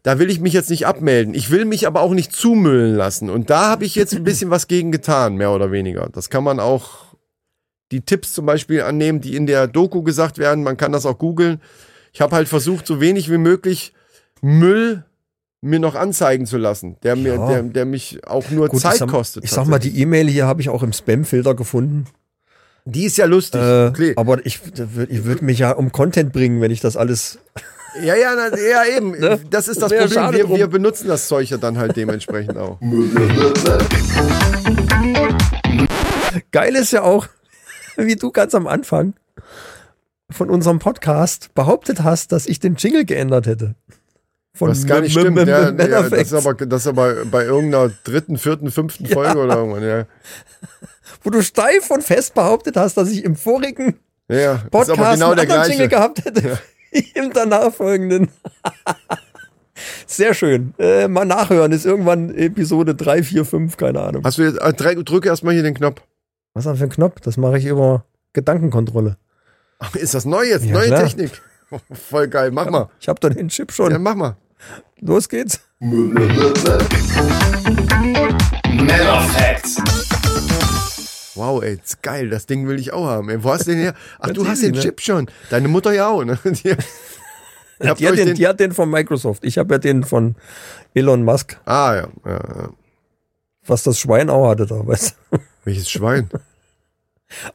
da 0.03 0.19
will 0.19 0.31
ich 0.31 0.41
mich 0.41 0.53
jetzt 0.53 0.71
nicht 0.71 0.87
abmelden. 0.87 1.35
Ich 1.35 1.51
will 1.51 1.65
mich 1.65 1.87
aber 1.87 2.01
auch 2.01 2.13
nicht 2.13 2.33
zumüllen 2.33 2.95
lassen. 2.95 3.31
Und 3.31 3.49
da 3.51 3.69
habe 3.71 3.85
ich 3.85 3.95
jetzt 3.95 4.15
ein 4.15 4.25
bisschen 4.25 4.51
was 4.51 4.67
gegen 4.69 4.91
getan, 4.91 5.37
mehr 5.37 5.53
oder 5.53 5.71
weniger. 5.71 6.09
Das 6.13 6.29
kann 6.29 6.45
man 6.45 6.61
auch 6.61 7.15
die 7.93 8.01
Tipps 8.01 8.33
zum 8.33 8.45
Beispiel 8.47 8.83
annehmen, 8.83 9.21
die 9.21 9.37
in 9.37 9.47
der 9.47 9.67
Doku 9.67 10.03
gesagt 10.03 10.39
werden. 10.39 10.65
Man 10.65 10.77
kann 10.77 10.93
das 10.93 11.07
auch 11.07 11.19
googeln. 11.19 11.61
Ich 12.13 12.21
habe 12.21 12.35
halt 12.37 12.49
versucht, 12.49 12.87
so 12.87 13.01
wenig 13.01 13.31
wie 13.31 13.39
möglich 13.39 13.93
Müll 14.43 15.05
mir 15.63 15.79
noch 15.79 15.95
anzeigen 15.95 16.45
zu 16.45 16.59
lassen, 16.59 16.97
der 17.03 17.17
mir, 17.17 17.35
Ja. 17.35 17.49
der, 17.49 17.63
der 17.63 17.85
mich 17.87 18.27
auch 18.27 18.51
nur 18.51 18.69
Gut, 18.69 18.81
Zeit 18.81 18.97
sag, 18.97 19.09
kostet. 19.09 19.45
Ich 19.45 19.51
sag 19.51 19.67
mal, 19.67 19.79
die 19.79 19.99
E-Mail 20.01 20.29
hier 20.29 20.47
habe 20.47 20.61
ich 20.61 20.69
auch 20.69 20.83
im 20.83 20.93
Spam-Filter 20.93 21.55
gefunden. 21.55 22.05
Die 22.85 23.05
ist 23.05 23.17
ja 23.17 23.27
lustig. 23.27 23.61
Äh, 23.61 23.87
Okay. 23.89 24.13
aber 24.17 24.45
ich, 24.45 24.61
ich 25.09 25.25
würde 25.25 25.45
mich 25.45 25.59
ja 25.59 25.73
um 25.73 25.93
Content 25.93 26.33
bringen, 26.33 26.61
wenn 26.61 26.71
ich 26.71 26.81
das 26.81 26.97
alles. 26.97 27.39
Ja, 28.03 28.17
ja, 28.17 28.35
na, 28.37 28.57
ja, 28.59 28.85
eben. 28.97 29.13
Ne? 29.19 29.41
Das 29.51 29.69
ist 29.69 29.81
das 29.81 29.91
Wäre 29.91 30.09
Problem. 30.09 30.49
Wir, 30.51 30.57
wir 30.59 30.67
benutzen 30.67 31.09
das 31.09 31.29
Zeug 31.29 31.49
ja 31.49 31.57
dann 31.57 31.79
halt 31.79 31.97
dementsprechend 31.97 32.59
auch. 32.59 32.79
Geil 36.51 36.75
ist 36.77 36.93
ja 36.93 37.03
auch, 37.03 37.27
wie 37.97 38.17
du 38.17 38.31
ganz 38.33 38.55
am 38.55 38.67
Anfang 38.67 39.15
von 40.31 40.51
unserem 40.51 40.79
Podcast 40.79 41.55
behauptet 41.55 42.03
hast, 42.03 42.33
dass 42.33 42.47
ich 42.47 42.59
den 42.59 42.75
Jingle 42.75 43.05
geändert 43.05 43.47
hätte. 43.47 43.75
Von 44.57 44.71
Was 44.71 44.87
gar 44.87 45.01
nicht 45.01 45.13
stimmt. 45.13 45.37
Ja, 45.49 45.71
ja, 45.71 45.73
das, 45.73 46.13
ist 46.13 46.33
aber, 46.33 46.55
das 46.55 46.83
ist 46.83 46.87
aber 46.87 47.25
bei 47.25 47.45
irgendeiner 47.45 47.91
dritten, 48.05 48.39
vierten, 48.39 48.71
fünften 48.71 49.07
Folge 49.13 49.39
oder 49.39 49.57
irgendwann. 49.57 49.83
Ja, 49.83 50.07
Wo 51.25 51.31
du 51.31 51.43
steif 51.43 51.91
und 51.91 52.05
fest 52.05 52.35
behauptet 52.35 52.77
hast, 52.77 52.97
dass 52.97 53.11
ich 53.11 53.25
im 53.25 53.35
vorigen 53.35 53.99
ja, 54.29 54.37
ja. 54.37 54.55
Podcast 54.71 55.15
genau 55.15 55.33
einen 55.33 55.37
der 55.37 55.51
anderen 55.51 55.71
Jingle 55.71 55.89
gehabt 55.89 56.25
hätte. 56.25 56.59
Im 57.15 57.33
danach 57.33 57.73
folgenden. 57.73 58.29
Sehr 60.07 60.35
schön. 60.35 60.75
Äh, 60.79 61.09
mal 61.09 61.25
nachhören. 61.25 61.73
Ist 61.73 61.87
irgendwann 61.87 62.33
Episode 62.35 62.95
3, 62.95 63.23
4, 63.25 63.45
5, 63.45 63.77
keine 63.77 64.01
Ahnung. 64.01 64.23
Hast 64.23 64.39
du 64.39 64.43
jetzt, 64.43 64.61
äh, 64.61 64.73
drück, 64.73 65.05
drücke 65.05 65.29
erstmal 65.29 65.55
hier 65.55 65.65
den 65.65 65.75
Knopf. 65.75 66.03
Was 66.53 66.65
ist 66.67 66.71
das 66.71 66.79
für 66.79 66.85
ein 66.85 66.91
Knopf? 66.91 67.21
Das 67.21 67.37
mache 67.37 67.59
ich 67.59 67.65
über 67.65 68.05
Gedankenkontrolle. 68.33 69.17
Ach, 69.81 69.95
ist 69.97 70.15
das 70.15 70.25
neu 70.25 70.45
jetzt? 70.45 70.65
Ja, 70.65 70.75
Neue 70.75 70.87
klar. 70.87 71.03
Technik. 71.03 71.43
Voll 71.91 72.29
geil. 72.29 72.51
Mach 72.53 72.71
mal. 72.71 72.89
Ich 73.01 73.09
habe 73.09 73.19
doch 73.19 73.31
den 73.31 73.49
Chip 73.49 73.73
schon. 73.73 73.91
Ja, 73.91 73.99
mach 73.99 74.15
mal. 74.15 74.37
Los 75.01 75.29
geht's. 75.29 75.61
Männerfacts. 78.73 80.04
Wow, 81.35 81.63
ey, 81.63 81.79
ist 81.83 82.03
geil. 82.03 82.31
Das 82.31 82.47
Ding 82.47 82.69
will 82.69 82.79
ich 82.79 82.93
auch 82.93 83.07
haben. 83.07 83.29
Ey, 83.29 83.43
wo 83.43 83.51
hast 83.51 83.67
du 83.67 83.73
den 83.73 83.81
her? 83.81 83.95
Ach, 84.19 84.31
du 84.31 84.47
hast 84.47 84.63
den 84.63 84.73
ne? 84.73 84.81
Chip 84.81 85.01
schon. 85.01 85.31
Deine 85.51 85.69
Mutter 85.69 85.93
ja 85.93 86.09
auch, 86.09 86.25
ne? 86.25 86.39
Die, 86.45 86.77
Die 87.83 87.89
hat, 87.89 88.01
den, 88.01 88.15
den- 88.15 88.35
die 88.35 88.47
hat 88.47 88.61
den 88.61 88.73
von 88.73 88.89
Microsoft. 88.89 89.45
Ich 89.45 89.59
habe 89.59 89.75
ja 89.75 89.79
den 89.79 90.05
von 90.05 90.37
Elon 90.95 91.25
Musk, 91.25 91.59
ah, 91.65 91.95
ja. 91.95 92.09
ja, 92.25 92.33
ja. 92.33 92.69
was 93.67 93.83
das 93.83 93.99
Schwein 93.99 94.31
auch 94.31 94.49
hatte 94.49 94.67
da, 94.67 94.87
weißt 94.87 95.17
du? 95.31 95.39
Welches 95.65 95.91
Schwein? 95.91 96.31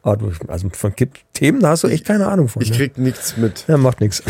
Ah, 0.03 0.15
du, 0.15 0.31
also 0.47 0.69
von 0.73 0.93
Themen, 1.33 1.61
da 1.61 1.69
hast 1.69 1.83
du 1.83 1.87
echt 1.87 2.05
keine 2.05 2.27
Ahnung 2.27 2.49
von. 2.49 2.61
Ich 2.61 2.71
ne? 2.71 2.75
krieg 2.75 2.97
nichts 2.97 3.37
mit. 3.37 3.65
Ja, 3.67 3.77
macht 3.77 4.01
nichts. 4.01 4.21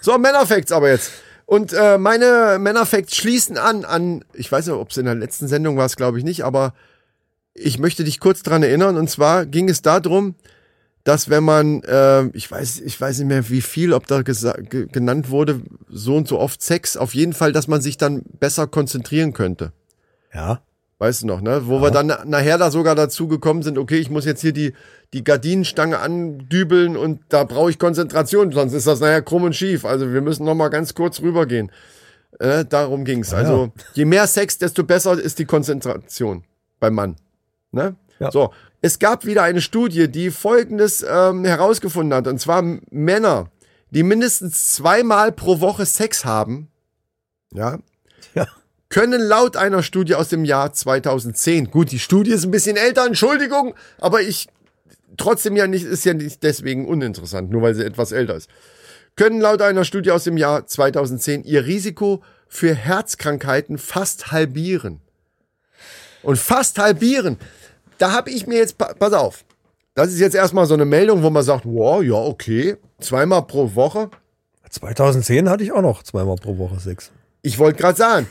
So, 0.00 0.16
Männerfacts 0.16 0.70
aber 0.70 0.90
jetzt. 0.90 1.10
Und 1.46 1.72
äh, 1.72 1.98
meine 1.98 2.58
Männerfacts 2.60 3.16
schließen 3.16 3.58
an, 3.58 3.84
an, 3.84 4.24
ich 4.32 4.52
weiß 4.52 4.66
nicht, 4.66 4.76
ob 4.76 4.90
es 4.90 4.96
in 4.96 5.06
der 5.06 5.16
letzten 5.16 5.48
Sendung 5.48 5.76
war, 5.76 5.88
glaube 5.88 6.18
ich 6.18 6.24
nicht, 6.24 6.44
aber 6.44 6.74
ich 7.54 7.78
möchte 7.78 8.04
dich 8.04 8.20
kurz 8.20 8.42
dran 8.42 8.62
erinnern. 8.62 8.96
Und 8.96 9.10
zwar 9.10 9.46
ging 9.46 9.68
es 9.68 9.82
darum, 9.82 10.34
dass 11.04 11.30
wenn 11.30 11.44
man, 11.44 11.82
äh, 11.84 12.26
ich 12.36 12.50
weiß, 12.50 12.80
ich 12.80 13.00
weiß 13.00 13.18
nicht 13.18 13.28
mehr 13.28 13.48
wie 13.48 13.62
viel, 13.62 13.92
ob 13.92 14.06
da 14.06 14.22
genannt 14.22 15.30
wurde, 15.30 15.60
so 15.88 16.16
und 16.16 16.28
so 16.28 16.38
oft 16.38 16.62
Sex, 16.62 16.96
auf 16.96 17.14
jeden 17.14 17.32
Fall, 17.32 17.52
dass 17.52 17.68
man 17.68 17.80
sich 17.80 17.96
dann 17.96 18.22
besser 18.38 18.66
konzentrieren 18.66 19.32
könnte. 19.32 19.72
Ja. 20.34 20.60
Weißt 20.98 21.22
du 21.22 21.26
noch, 21.28 21.40
ne? 21.40 21.62
Wo 21.64 21.80
wir 21.80 21.90
dann 21.90 22.08
na- 22.08 22.22
nachher 22.26 22.58
da 22.58 22.70
sogar 22.70 22.94
dazu 22.94 23.26
gekommen 23.26 23.62
sind, 23.62 23.78
okay, 23.78 23.96
ich 23.96 24.10
muss 24.10 24.26
jetzt 24.26 24.42
hier 24.42 24.52
die, 24.52 24.74
die 25.14 25.24
Gardinenstange 25.24 25.98
andübeln 25.98 26.94
und 26.98 27.20
da 27.30 27.44
brauche 27.44 27.70
ich 27.70 27.78
Konzentration, 27.78 28.52
sonst 28.52 28.74
ist 28.74 28.86
das 28.86 29.00
nachher 29.00 29.22
krumm 29.22 29.44
und 29.44 29.56
schief. 29.56 29.86
Also 29.86 30.12
wir 30.12 30.20
müssen 30.20 30.44
noch 30.44 30.54
mal 30.54 30.68
ganz 30.68 30.92
kurz 30.94 31.22
rübergehen. 31.22 31.72
Äh, 32.38 32.66
darum 32.66 33.06
ging's. 33.06 33.32
Also 33.32 33.72
je 33.94 34.04
mehr 34.04 34.26
Sex, 34.26 34.58
desto 34.58 34.84
besser 34.84 35.18
ist 35.18 35.38
die 35.38 35.46
Konzentration 35.46 36.44
beim 36.80 36.92
Mann. 36.94 37.16
Ne? 37.72 37.96
Ja. 38.18 38.30
So, 38.30 38.52
es 38.82 38.98
gab 38.98 39.24
wieder 39.24 39.42
eine 39.42 39.60
Studie, 39.60 40.08
die 40.08 40.30
Folgendes 40.30 41.04
ähm, 41.08 41.44
herausgefunden 41.44 42.14
hat. 42.14 42.26
Und 42.26 42.40
zwar 42.40 42.62
Männer, 42.90 43.50
die 43.90 44.02
mindestens 44.02 44.74
zweimal 44.74 45.32
pro 45.32 45.60
Woche 45.60 45.86
Sex 45.86 46.24
haben, 46.24 46.68
ja, 47.52 47.78
Ja. 48.34 48.46
können 48.88 49.20
laut 49.20 49.56
einer 49.56 49.82
Studie 49.82 50.14
aus 50.14 50.28
dem 50.28 50.44
Jahr 50.44 50.72
2010, 50.72 51.70
gut, 51.70 51.90
die 51.90 51.98
Studie 51.98 52.30
ist 52.32 52.44
ein 52.44 52.50
bisschen 52.50 52.76
älter, 52.76 53.06
Entschuldigung, 53.06 53.74
aber 53.98 54.20
ich 54.22 54.48
trotzdem 55.16 55.56
ja 55.56 55.66
nicht, 55.66 55.84
ist 55.84 56.04
ja 56.04 56.14
nicht 56.14 56.42
deswegen 56.42 56.86
uninteressant, 56.86 57.50
nur 57.50 57.62
weil 57.62 57.74
sie 57.74 57.84
etwas 57.84 58.12
älter 58.12 58.36
ist, 58.36 58.48
können 59.16 59.40
laut 59.40 59.62
einer 59.62 59.84
Studie 59.84 60.12
aus 60.12 60.24
dem 60.24 60.36
Jahr 60.36 60.66
2010 60.66 61.44
ihr 61.44 61.66
Risiko 61.66 62.22
für 62.48 62.74
Herzkrankheiten 62.74 63.78
fast 63.78 64.30
halbieren. 64.32 65.00
Und 66.22 66.38
fast 66.38 66.78
halbieren. 66.78 67.38
Da 68.00 68.12
habe 68.12 68.30
ich 68.30 68.46
mir 68.46 68.56
jetzt, 68.58 68.78
pa- 68.78 68.94
pass 68.98 69.12
auf, 69.12 69.44
das 69.94 70.08
ist 70.08 70.20
jetzt 70.20 70.34
erstmal 70.34 70.66
so 70.66 70.74
eine 70.74 70.84
Meldung, 70.84 71.22
wo 71.22 71.30
man 71.30 71.42
sagt, 71.42 71.64
wow, 71.66 72.02
ja, 72.02 72.14
okay, 72.14 72.76
zweimal 73.00 73.42
pro 73.46 73.74
Woche. 73.74 74.10
2010 74.70 75.48
hatte 75.50 75.64
ich 75.64 75.72
auch 75.72 75.82
noch 75.82 76.02
zweimal 76.02 76.36
pro 76.36 76.56
Woche 76.58 76.78
Sex. 76.80 77.10
Ich 77.42 77.58
wollte 77.58 77.80
gerade 77.80 77.98
sagen, 77.98 78.26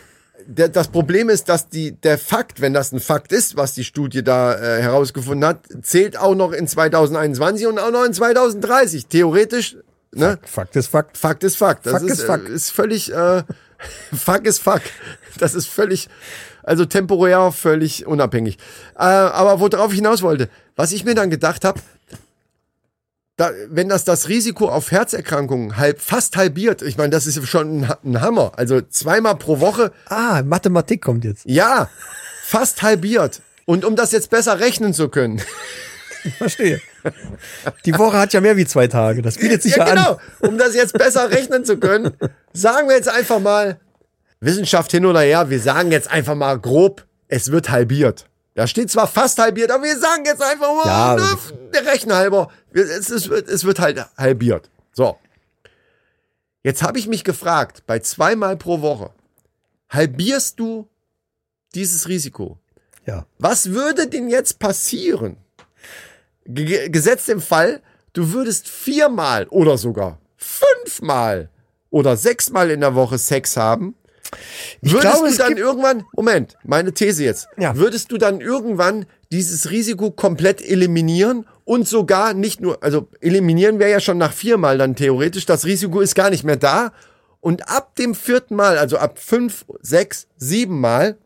der, 0.45 0.69
das 0.69 0.87
Problem 0.87 1.29
ist, 1.29 1.49
dass 1.49 1.67
die, 1.67 1.91
der 1.91 2.17
Fakt, 2.17 2.61
wenn 2.61 2.73
das 2.73 2.91
ein 2.93 2.99
Fakt 2.99 3.31
ist, 3.33 3.57
was 3.57 3.73
die 3.73 3.83
Studie 3.83 4.23
da 4.23 4.55
äh, 4.55 4.81
herausgefunden 4.81 5.47
hat, 5.47 5.59
zählt 5.81 6.17
auch 6.17 6.33
noch 6.35 6.51
in 6.53 6.65
2021 6.67 7.67
und 7.67 7.77
auch 7.77 7.91
noch 7.91 8.05
in 8.05 8.13
2030. 8.13 9.07
Theoretisch, 9.07 9.75
ne? 10.13 10.39
Fakt 10.43 10.75
ist 10.77 10.87
Fakt. 10.87 11.17
Fakt 11.17 11.43
ist 11.43 11.57
Fakt. 11.57 11.85
Das 11.85 11.91
Fakt 11.93 12.05
ist, 12.05 12.11
ist 12.19 12.23
Fakt. 12.23 12.49
Äh, 12.49 12.53
ist 12.53 12.69
völlig, 12.71 13.13
äh, 13.13 13.43
Fakt 14.15 14.47
ist 14.47 14.59
Fakt. 14.63 14.89
Das 15.39 15.53
ist 15.53 15.67
völlig, 15.67 16.07
also 16.69 16.85
temporär 16.85 17.51
völlig 17.51 18.05
unabhängig. 18.05 18.57
Äh, 18.95 19.01
aber 19.03 19.59
worauf 19.59 19.91
ich 19.91 19.97
hinaus 19.97 20.21
wollte, 20.21 20.49
was 20.75 20.91
ich 20.91 21.03
mir 21.03 21.15
dann 21.15 21.29
gedacht 21.29 21.65
habe, 21.65 21.81
da, 23.37 23.51
wenn 23.69 23.89
das 23.89 24.03
das 24.03 24.27
Risiko 24.29 24.69
auf 24.69 24.91
Herzerkrankungen 24.91 25.77
halb, 25.77 25.99
fast 25.99 26.37
halbiert, 26.37 26.81
ich 26.81 26.97
meine, 26.97 27.09
das 27.09 27.25
ist 27.25 27.45
schon 27.47 27.81
ein, 27.81 27.93
ein 28.03 28.21
Hammer. 28.21 28.51
Also 28.57 28.81
zweimal 28.81 29.35
pro 29.35 29.59
Woche, 29.59 29.91
Ah, 30.07 30.43
Mathematik 30.43 31.01
kommt 31.01 31.25
jetzt. 31.25 31.45
ja, 31.45 31.89
fast 32.43 32.81
halbiert. 32.83 33.41
Und 33.65 33.85
um 33.85 33.95
das 33.95 34.11
jetzt 34.11 34.29
besser 34.29 34.59
rechnen 34.59 34.93
zu 34.93 35.09
können, 35.09 35.41
Verstehe. 36.37 36.81
Die 37.85 37.97
Woche 37.97 38.17
hat 38.17 38.33
ja 38.33 38.41
mehr 38.41 38.57
wie 38.57 38.65
zwei 38.65 38.87
Tage. 38.87 39.21
Das 39.21 39.37
bietet 39.37 39.63
sich 39.63 39.77
ja, 39.77 39.87
ja, 39.87 39.93
genau. 39.93 40.11
an. 40.41 40.49
Um 40.49 40.57
das 40.57 40.75
jetzt 40.75 40.93
besser 40.93 41.31
rechnen 41.31 41.63
zu 41.63 41.77
können, 41.77 42.11
sagen 42.51 42.89
wir 42.89 42.95
jetzt 42.97 43.07
einfach 43.07 43.39
mal, 43.39 43.79
Wissenschaft 44.39 44.91
hin 44.91 45.05
oder 45.05 45.21
her, 45.21 45.49
wir 45.49 45.59
sagen 45.59 45.91
jetzt 45.91 46.09
einfach 46.09 46.35
mal 46.35 46.57
grob, 46.59 47.05
es 47.27 47.51
wird 47.51 47.69
halbiert. 47.69 48.25
Da 48.55 48.67
steht 48.67 48.89
zwar 48.89 49.07
fast 49.07 49.37
halbiert, 49.39 49.71
aber 49.71 49.83
wir 49.83 49.97
sagen 49.97 50.25
jetzt 50.25 50.41
einfach 50.41 50.73
mal, 50.73 50.85
Ja, 50.85 51.15
ne, 51.15 51.37
der 51.73 51.85
Rechner 51.85 52.15
halber, 52.15 52.49
es, 52.73 53.09
es, 53.09 53.29
wird, 53.29 53.47
es 53.47 53.63
wird 53.63 53.79
halt 53.79 54.05
halbiert. 54.17 54.69
So. 54.91 55.17
Jetzt 56.63 56.83
habe 56.83 56.99
ich 56.99 57.07
mich 57.07 57.23
gefragt, 57.23 57.83
bei 57.85 57.99
zweimal 57.99 58.57
pro 58.57 58.81
Woche, 58.81 59.11
halbierst 59.89 60.59
du 60.59 60.87
dieses 61.73 62.07
Risiko? 62.07 62.57
Ja. 63.05 63.25
Was 63.37 63.71
würde 63.71 64.07
denn 64.07 64.29
jetzt 64.29 64.59
passieren? 64.59 65.37
Ge 66.45 66.89
gesetzt 66.89 67.29
im 67.29 67.41
Fall, 67.41 67.81
du 68.13 68.33
würdest 68.33 68.67
viermal 68.67 69.47
oder 69.47 69.77
sogar 69.77 70.19
fünfmal 70.35 71.49
oder 71.91 72.17
sechsmal 72.17 72.71
in 72.71 72.81
der 72.81 72.95
Woche 72.95 73.17
Sex 73.17 73.55
haben. 73.55 73.95
Würdest 74.81 75.01
glaube, 75.01 75.29
du 75.31 75.37
dann 75.37 75.57
irgendwann, 75.57 76.03
Moment, 76.15 76.57
meine 76.63 76.93
These 76.93 77.23
jetzt, 77.23 77.47
Ja. 77.57 77.75
würdest 77.75 78.11
du 78.11 78.17
dann 78.17 78.41
irgendwann 78.41 79.05
dieses 79.31 79.71
Risiko 79.71 80.11
komplett 80.11 80.61
eliminieren 80.61 81.45
und 81.65 81.87
sogar 81.87 82.33
nicht 82.33 82.61
nur, 82.61 82.83
also 82.83 83.07
eliminieren 83.21 83.79
wäre 83.79 83.91
ja 83.91 83.99
schon 83.99 84.17
nach 84.17 84.33
viermal 84.33 84.77
dann 84.77 84.95
theoretisch, 84.95 85.45
das 85.45 85.65
Risiko 85.65 85.99
ist 86.01 86.15
gar 86.15 86.29
nicht 86.29 86.43
mehr 86.43 86.55
da 86.57 86.91
und 87.41 87.69
ab 87.69 87.95
dem 87.95 88.15
vierten 88.15 88.55
Mal, 88.55 88.77
also 88.77 88.97
ab 88.97 89.19
fünf, 89.19 89.65
sechs, 89.81 90.27
sieben 90.37 90.79
Mal, 90.79 91.17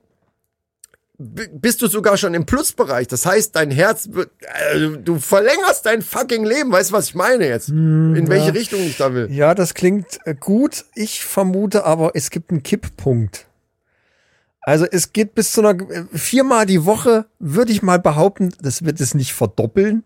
bist 1.18 1.81
du 1.81 1.88
sogar 1.88 2.18
schon 2.18 2.34
im 2.34 2.45
Plusbereich. 2.45 3.07
Das 3.07 3.26
heißt, 3.26 3.56
dein 3.56 3.72
Herz 3.72 4.10
wird, 4.11 4.31
äh, 4.73 4.98
du 4.98 5.19
verlängerst 5.19 5.85
dein 5.85 6.02
fucking 6.02 6.44
Leben. 6.44 6.72
Weißt 6.72 6.90
du, 6.90 6.94
was 6.95 7.10
ich 7.10 7.15
meine 7.15 7.48
jetzt? 7.48 7.69
In 7.69 8.27
welche 8.30 8.53
Richtung 8.53 8.81
ich 8.81 8.98
da 8.98 9.14
will. 9.14 9.31
Ja, 9.31 9.53
das 9.53 9.73
klingt 9.73 10.19
äh, 10.26 10.35
gut. 10.35 10.85
Ich 10.95 11.23
vermute 11.23 11.85
aber, 11.85 12.11
es 12.15 12.31
gibt 12.31 12.52
einen 12.52 12.64
Kipppunkt. 12.64 13.48
Also 14.61 14.85
es 14.90 15.14
geht 15.14 15.35
bis 15.35 15.52
zu 15.52 15.61
einer 15.61 15.80
äh, 15.90 16.06
viermal 16.14 16.65
die 16.65 16.85
Woche, 16.85 17.26
würde 17.38 17.72
ich 17.72 17.84
mal 17.84 17.99
behaupten, 17.99 18.53
das 18.61 18.85
wird 18.85 18.99
es 18.99 19.14
nicht 19.14 19.34
verdoppeln, 19.34 20.03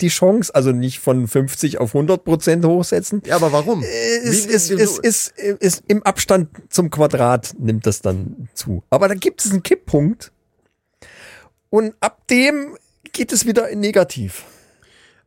die 0.00 0.08
Chance, 0.08 0.54
also 0.54 0.72
nicht 0.72 0.98
von 1.00 1.26
50 1.28 1.78
auf 1.78 1.94
100 1.94 2.24
Prozent 2.24 2.64
hochsetzen. 2.64 3.22
Ja, 3.26 3.36
aber 3.36 3.52
warum? 3.52 3.82
Es 3.82 4.46
Wie- 4.48 4.52
ist, 4.52 4.70
wie- 4.70 4.80
ist, 4.82 4.98
ist, 4.98 5.38
ist 5.38 5.82
im 5.88 6.02
Abstand 6.02 6.48
zum 6.70 6.90
Quadrat 6.90 7.54
nimmt 7.58 7.86
das 7.86 8.00
dann 8.00 8.48
zu. 8.54 8.82
Aber 8.90 9.08
da 9.08 9.14
gibt 9.14 9.44
es 9.44 9.50
einen 9.50 9.62
Kipppunkt 9.62 10.32
und 11.70 11.94
ab 12.00 12.26
dem 12.28 12.76
geht 13.12 13.32
es 13.32 13.46
wieder 13.46 13.68
in 13.68 13.80
negativ. 13.80 14.44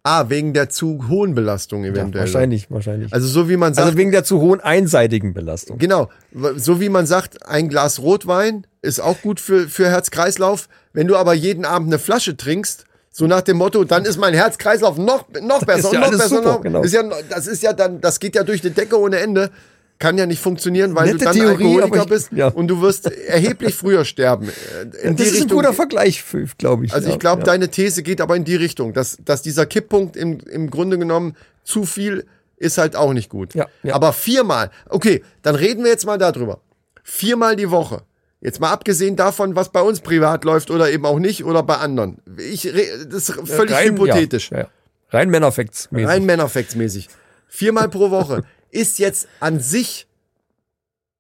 ah, 0.06 0.26
wegen 0.28 0.54
der 0.54 0.68
zu 0.70 1.08
hohen 1.08 1.34
Belastung 1.34 1.86
Ja, 1.86 1.92
eventuell. 1.92 2.26
wahrscheinlich, 2.26 2.70
wahrscheinlich. 2.70 3.14
Also 3.14 3.26
so 3.26 3.48
wie 3.48 3.56
man 3.56 3.74
sagt, 3.74 3.86
Also 3.86 3.98
wegen 3.98 4.12
der 4.12 4.26
zu 4.26 4.42
hohen 4.42 4.60
einseitigen 4.60 5.34
Belastung. 5.34 5.78
genau, 5.78 6.10
so 6.58 6.82
wie 6.82 6.90
man 6.90 7.06
sagt, 7.06 7.46
ein 7.48 7.70
Glas 7.70 8.00
Rotwein 8.00 8.68
ist 8.82 9.00
auch 9.00 9.22
gut 9.22 9.40
für, 9.40 9.70
für 9.70 9.90
Herz-Kreislauf. 9.90 10.68
Wenn 10.92 11.08
du 11.08 11.16
aber 11.16 11.34
jeden 11.34 11.64
Abend 11.64 11.88
eine 11.88 12.00
Flasche 12.00 12.36
trinkst, 12.36 12.84
so 13.16 13.28
nach 13.28 13.42
dem 13.42 13.58
Motto, 13.58 13.84
dann 13.84 14.06
ist 14.06 14.18
mein 14.18 14.34
Herz-Kreislauf 14.34 14.98
noch, 14.98 15.26
noch 15.42 15.64
besser 15.66 15.90
und 15.90 15.94
ja 15.94 16.00
noch 16.02 16.10
besser. 16.12 16.28
super, 16.30 16.42
noch, 16.54 16.62
genau. 16.62 16.82
ist 16.82 16.94
ja, 16.94 17.04
das 17.30 17.46
ist 17.48 17.62
ja 17.62 17.72
dann, 17.72 18.02
das 18.02 18.20
geht 18.20 18.36
ja 18.36 18.44
durch 18.44 18.60
die 18.62 18.72
Decke 18.72 19.00
ohne 19.00 19.20
Ende. 19.20 19.52
Kann 20.00 20.18
ja 20.18 20.26
nicht 20.26 20.42
funktionieren, 20.42 20.96
weil 20.96 21.06
Nette 21.06 21.20
du 21.20 21.26
dann 21.26 21.34
Theorie, 21.36 21.52
Alkoholiker 21.80 22.02
ich- 22.04 22.10
bist 22.10 22.32
ja. 22.34 22.48
und 22.48 22.68
du 22.68 22.82
wirst 22.82 23.10
erheblich 23.12 23.76
früher 23.76 24.04
sterben. 24.04 24.50
Äh, 24.50 25.08
In 25.08 25.16
das 25.16 25.28
ist 25.28 25.44
ein 25.44 25.48
guter 25.48 25.72
Vergleich, 25.72 26.24
glaube 26.58 26.86
ich. 26.86 26.94
Also 26.94 27.10
ich 27.12 27.20
glaube, 27.20 27.44
deine 27.44 27.70
These 27.70 28.02
geht 28.02 28.20
aber 28.20 28.36
in 28.36 28.44
die 28.44 28.56
Richtung, 28.56 28.94
dass, 28.94 29.18
dass 29.24 29.44
dieser 29.44 29.68
Kipppunkt 29.68 30.18
im, 30.18 30.40
im 30.40 30.70
Grunde 30.72 30.98
genommen 30.98 31.38
zu 31.64 31.86
viel 31.86 32.26
ist 32.58 32.80
halt 32.80 32.96
auch 32.96 33.14
nicht 33.14 33.30
gut. 33.30 33.54
Ja, 33.54 33.68
ja. 33.84 33.94
Aber 33.94 34.12
viermal, 34.14 34.72
okay, 34.90 35.24
dann 35.44 35.54
reden 35.56 35.84
wir 35.84 35.92
jetzt 35.92 36.06
mal 36.08 36.18
darüber. 36.18 36.60
Viermal 37.04 37.56
die 37.56 37.70
Woche. 37.70 38.02
Jetzt 38.44 38.60
mal 38.60 38.72
abgesehen 38.72 39.16
davon, 39.16 39.56
was 39.56 39.70
bei 39.72 39.82
uns 39.82 40.02
privat 40.02 40.44
läuft 40.44 40.70
oder 40.70 40.92
eben 40.92 41.06
auch 41.06 41.18
nicht 41.20 41.46
oder 41.46 41.64
bei 41.64 41.78
anderen. 41.78 42.18
Ich, 42.38 42.64
das 43.10 43.30
ist 43.30 43.34
völlig 43.50 43.74
Rein- 43.74 43.94
hypothetisch. 43.94 44.52
Ja, 44.52 44.58
ja. 44.60 44.68
Rein 45.12 45.30
Männerfacts. 45.30 45.88
Rein 45.94 46.26
Männerfacts-mäßig. 46.26 47.08
Viermal 47.48 47.88
pro 47.88 48.10
Woche 48.12 48.44
ist 48.72 49.00
jetzt 49.00 49.28
an 49.40 49.60
sich 49.62 50.08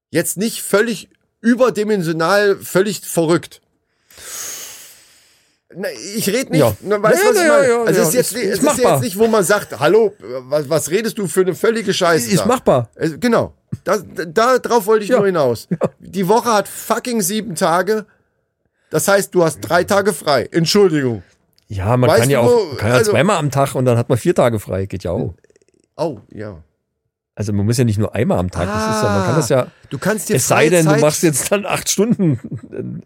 jetzt 0.09 0.35
nicht 0.37 0.61
völlig 0.63 1.09
überdimensional, 1.39 2.57
völlig 2.57 2.99
verrückt. 3.01 3.61
Ich 6.15 6.27
rede 6.29 6.51
nicht, 6.51 6.59
Ja. 6.59 6.75
na, 6.81 7.01
weißt 7.01 7.19
du, 7.19 7.25
Ja, 7.25 7.29
was 7.29 7.35
ich 7.41 7.47
meine? 7.49 7.67
ja, 7.67 7.83
also 7.83 8.01
ja, 8.01 8.07
es 8.07 8.07
ist 8.09 8.13
jetzt, 8.13 8.31
ist- 8.33 8.63
es 8.63 8.73
ist 8.73 8.77
jetzt 8.77 9.01
nicht, 9.01 9.17
wo 9.17 9.27
man 9.27 9.43
sagt, 9.43 9.79
hallo, 9.79 10.13
was, 10.19 10.69
was 10.69 10.91
redest 10.91 11.17
du 11.17 11.27
für 11.27 11.41
eine 11.41 11.55
völlige 11.55 11.93
Scheiße? 11.93 12.29
Ist 12.29 12.41
da? 12.41 12.45
machbar. 12.45 12.89
Genau. 13.19 13.55
Das, 13.83 14.03
da 14.27 14.57
drauf 14.59 14.85
wollte 14.85 15.03
ich 15.03 15.09
Ja. 15.09 15.17
nur 15.17 15.25
hinaus. 15.25 15.67
Die 15.99 16.27
Woche 16.27 16.51
hat 16.53 16.67
fucking 16.67 17.21
sieben 17.21 17.55
Tage. 17.55 18.05
Das 18.89 19.07
heißt, 19.07 19.33
du 19.33 19.43
hast 19.43 19.61
drei 19.61 19.83
Tage 19.83 20.13
frei. 20.13 20.47
Entschuldigung. 20.51 21.23
Ja, 21.67 21.97
man 21.97 22.09
Weißt 22.09 22.21
kann 22.21 22.29
ja 22.29 22.39
auch 22.41 22.47
wo- 22.49 22.75
kann 22.75 22.89
ja 22.89 22.95
also- 22.97 23.11
zweimal 23.11 23.37
am 23.37 23.49
Tag 23.49 23.73
und 23.75 23.85
dann 23.85 23.97
hat 23.97 24.09
man 24.09 24.17
vier 24.17 24.35
Tage 24.35 24.59
frei. 24.59 24.85
Geht 24.85 25.03
ja 25.03 25.11
auch. 25.11 25.33
Oh, 25.97 26.19
ja. 26.31 26.57
Also 27.35 27.51
man 27.51 27.65
muss 27.65 27.77
ja 27.80 27.84
nicht 27.84 27.97
nur 27.97 28.14
einmal 28.14 28.38
am 28.38 28.51
Tag. 28.51 28.68
Das 28.68 28.95
ist 28.97 29.03
ja, 29.03 29.10
man 29.10 29.26
kann 29.26 29.35
das 29.35 29.49
ja. 29.49 29.68
Du 29.89 29.97
kannst 29.97 30.30
dir 30.30 30.35
Es 30.35 30.47
sei 30.47 30.69
denn, 30.69 30.85
du 30.85 30.95
machst 30.97 31.23
jetzt 31.23 31.51
dann 31.51 31.65
acht 31.65 31.89
Stunden 31.89 32.39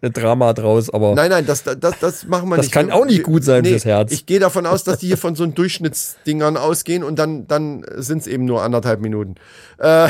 Drama 0.02 0.52
draus, 0.52 0.90
aber 0.90 1.14
Nein, 1.14 1.30
nein, 1.30 1.46
das, 1.46 1.62
das, 1.64 1.98
das 1.98 2.26
machen 2.26 2.50
wir 2.50 2.56
Das 2.56 2.66
nicht. 2.66 2.72
kann 2.72 2.90
auch 2.90 3.06
nicht 3.06 3.22
gut 3.22 3.42
sein 3.42 3.64
fürs 3.64 3.86
Herz. 3.86 4.12
Ich 4.12 4.26
gehe 4.26 4.38
davon 4.38 4.66
aus, 4.66 4.84
dass 4.84 4.98
die 4.98 5.06
hier 5.06 5.16
von 5.16 5.34
so 5.34 5.46
Durchschnittsdingern 5.46 6.58
ausgehen 6.58 7.04
und 7.04 7.18
dann, 7.18 7.46
dann 7.46 7.86
sind 7.96 8.18
es 8.18 8.26
eben 8.26 8.44
nur 8.44 8.62
anderthalb 8.62 9.00
Minuten. 9.00 9.36
Äh, 9.78 10.08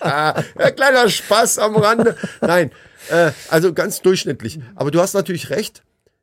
ja, 0.00 0.34
kleiner 0.76 1.08
Spaß 1.08 1.58
am 1.58 1.76
Rande. 1.76 2.16
Nein, 2.40 2.70
äh, 3.10 3.30
also 3.48 3.72
ganz 3.72 4.00
durchschnittlich. 4.02 4.58
Aber 4.74 4.90
du 4.90 5.00
hast 5.00 5.14
natürlich 5.14 5.50
recht, 5.50 5.82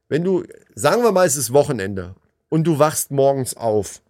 wenn 0.10 0.24
du, 0.24 0.44
sagen 0.76 1.04
wir 1.04 1.12
mal, 1.12 1.26
es 1.26 1.38
ist 1.38 1.54
Wochenende 1.54 2.16
und 2.50 2.66
du 2.66 2.80
wachst 2.80 3.12
morgens 3.12 3.56
auf. 3.56 4.02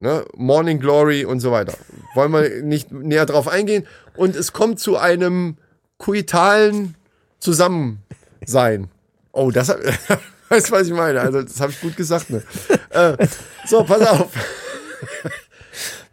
Ne? 0.00 0.24
Morning 0.36 0.78
Glory 0.78 1.24
und 1.24 1.40
so 1.40 1.50
weiter. 1.50 1.74
Wollen 2.14 2.32
wir 2.32 2.62
nicht 2.62 2.92
näher 2.92 3.26
drauf 3.26 3.48
eingehen. 3.48 3.86
Und 4.16 4.36
es 4.36 4.52
kommt 4.52 4.78
zu 4.78 4.96
einem 4.96 5.56
kuitalen 5.98 6.94
Zusammensein. 7.40 8.88
Oh, 9.32 9.50
das 9.50 9.68
hat, 9.68 9.78
weißt 10.48 10.68
du, 10.68 10.72
was 10.72 10.86
ich 10.86 10.92
meine? 10.92 11.20
Also, 11.20 11.42
das 11.42 11.60
habe 11.60 11.72
ich 11.72 11.80
gut 11.80 11.96
gesagt. 11.96 12.30
Ne? 12.30 12.42
äh, 12.90 13.26
so, 13.66 13.84
pass 13.84 14.02
auf. 14.06 14.32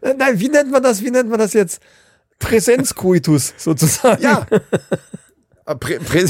Nein, 0.00 0.38
wie 0.38 0.48
nennt 0.48 0.70
man 0.70 0.82
das? 0.82 1.02
Wie 1.02 1.10
nennt 1.10 1.30
man 1.30 1.38
das 1.38 1.52
jetzt? 1.52 1.80
Präsenzkoitus 2.38 3.54
sozusagen. 3.56 4.22
Ja. 4.22 4.46
Äh, 5.64 5.74
Prä 5.76 5.98
Prä 5.98 6.26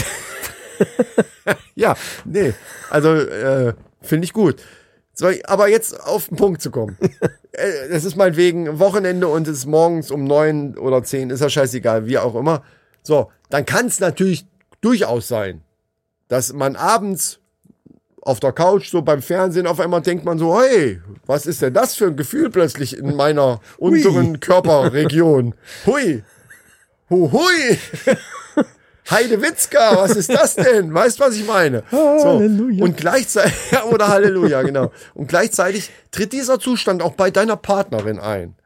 ja, 1.75 1.97
nee. 2.25 2.53
Also, 2.91 3.15
äh, 3.15 3.73
finde 4.03 4.25
ich 4.25 4.33
gut. 4.33 4.63
So, 5.19 5.31
aber 5.45 5.69
jetzt 5.69 5.99
auf 5.99 6.29
den 6.29 6.37
Punkt 6.37 6.63
zu 6.63 6.71
kommen. 6.71 6.97
Äh, 7.53 7.89
Es 7.89 8.05
ist 8.05 8.17
meinetwegen 8.17 8.79
Wochenende 8.79 9.29
und 9.29 9.49
es 9.49 9.59
ist 9.61 9.67
morgens 9.67 10.11
um 10.11 10.25
neun 10.25 10.77
oder 10.77 11.03
zehn, 11.03 11.31
ist 11.31 11.41
ja 11.41 11.49
scheißegal, 11.49 12.05
wie 12.07 12.19
auch 12.19 12.35
immer. 12.35 12.63
So, 13.03 13.31
dann 13.49 13.65
kann 13.65 13.87
es 13.87 13.99
natürlich 13.99 14.47
durchaus 14.83 15.27
sein, 15.27 15.63
dass 16.29 16.53
man 16.53 16.77
abends 16.77 17.41
auf 18.21 18.41
der 18.41 18.53
Couch, 18.53 18.91
so 18.91 19.01
beim 19.01 19.23
Fernsehen, 19.23 19.67
auf 19.67 19.81
einmal 19.81 20.03
denkt 20.03 20.27
man 20.27 20.39
so, 20.39 20.61
hey, 20.61 21.01
was 21.25 21.47
ist 21.47 21.63
denn 21.63 21.73
das 21.73 21.95
für 21.95 22.09
ein 22.09 22.17
Gefühl 22.17 22.51
plötzlich 22.51 22.95
in 22.99 23.17
meiner 23.17 23.61
unteren 23.79 24.39
Körperregion? 24.39 25.55
Hui. 25.87 26.25
Hu, 27.09 27.33
hui. 27.33 27.79
Heidewitzka, 29.11 29.97
was 29.97 30.17
ist 30.17 30.33
das 30.33 30.55
denn? 30.57 30.93
Weißt 30.93 31.21
du, 31.21 31.25
was 31.25 31.37
ich 31.37 31.47
meine? 31.47 31.85
So. 31.91 32.25
Halleluja. 32.25 32.85
Und 32.85 32.97
gleichzeitig, 32.97 33.55
ja, 33.71 33.85
oder 33.85 34.09
Halleluja, 34.09 34.63
genau. 34.63 34.93
Und 35.15 35.29
gleichzeitig 35.29 35.91
tritt 36.11 36.33
dieser 36.33 36.59
Zustand 36.59 37.03
auch 37.03 37.15
bei 37.15 37.31
deiner 37.31 37.57
Partnerin 37.57 38.19
ein. 38.19 38.57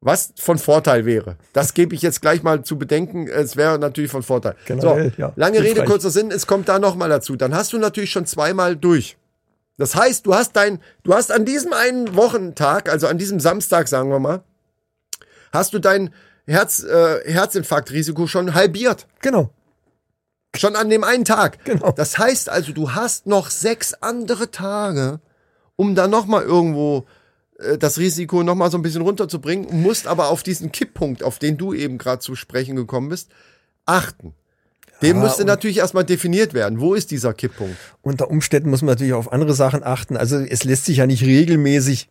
Was 0.00 0.32
von 0.36 0.58
Vorteil 0.58 1.06
wäre. 1.06 1.36
Das 1.52 1.74
gebe 1.74 1.94
ich 1.94 2.02
jetzt 2.02 2.20
gleich 2.20 2.42
mal 2.42 2.64
zu 2.64 2.76
bedenken. 2.76 3.28
Es 3.28 3.56
wäre 3.56 3.78
natürlich 3.78 4.10
von 4.10 4.24
Vorteil. 4.24 4.56
Generell, 4.66 5.12
so, 5.16 5.22
ja, 5.22 5.32
lange 5.36 5.62
Rede, 5.62 5.84
kurzer 5.84 6.10
Sinn, 6.10 6.32
es 6.32 6.48
kommt 6.48 6.68
da 6.68 6.80
nochmal 6.80 7.08
dazu. 7.08 7.36
Dann 7.36 7.54
hast 7.54 7.72
du 7.72 7.78
natürlich 7.78 8.10
schon 8.10 8.26
zweimal 8.26 8.74
durch. 8.74 9.16
Das 9.78 9.94
heißt, 9.94 10.26
du 10.26 10.34
hast 10.34 10.56
dein, 10.56 10.80
du 11.04 11.14
hast 11.14 11.32
an 11.32 11.44
diesem 11.44 11.72
einen 11.72 12.16
Wochentag, 12.16 12.90
also 12.90 13.06
an 13.06 13.16
diesem 13.16 13.40
Samstag, 13.40 13.88
sagen 13.88 14.10
wir 14.10 14.18
mal, 14.18 14.42
hast 15.52 15.72
du 15.72 15.78
dein 15.78 16.10
Herz, 16.46 16.82
äh, 16.82 17.30
Herzinfarktrisiko 17.30 18.26
schon 18.26 18.54
halbiert. 18.54 19.06
Genau. 19.20 19.50
Schon 20.54 20.76
an 20.76 20.90
dem 20.90 21.04
einen 21.04 21.24
Tag. 21.24 21.64
Genau. 21.64 21.92
Das 21.92 22.18
heißt 22.18 22.48
also, 22.50 22.72
du 22.72 22.92
hast 22.92 23.26
noch 23.26 23.50
sechs 23.50 23.94
andere 23.94 24.50
Tage, 24.50 25.20
um 25.76 25.94
dann 25.94 26.10
nochmal 26.10 26.42
irgendwo 26.42 27.06
äh, 27.58 27.78
das 27.78 27.98
Risiko 27.98 28.42
nochmal 28.42 28.70
so 28.70 28.78
ein 28.78 28.82
bisschen 28.82 29.02
runterzubringen, 29.02 29.82
musst 29.82 30.06
aber 30.06 30.28
auf 30.28 30.42
diesen 30.42 30.72
Kipppunkt, 30.72 31.22
auf 31.22 31.38
den 31.38 31.56
du 31.56 31.72
eben 31.72 31.96
gerade 31.98 32.20
zu 32.20 32.34
sprechen 32.34 32.76
gekommen 32.76 33.08
bist, 33.08 33.30
achten. 33.86 34.34
Dem 35.00 35.16
Ja, 35.16 35.22
müsste 35.24 35.44
natürlich 35.44 35.78
erstmal 35.78 36.04
definiert 36.04 36.54
werden. 36.54 36.80
Wo 36.80 36.94
ist 36.94 37.10
dieser 37.10 37.34
Kipppunkt? 37.34 37.76
Unter 38.02 38.30
Umständen 38.30 38.70
muss 38.70 38.82
man 38.82 38.90
natürlich 38.90 39.14
auf 39.14 39.32
andere 39.32 39.54
Sachen 39.54 39.82
achten. 39.82 40.16
Also 40.16 40.38
es 40.38 40.62
lässt 40.64 40.84
sich 40.84 40.98
ja 40.98 41.06
nicht 41.06 41.24
regelmäßig, 41.24 42.08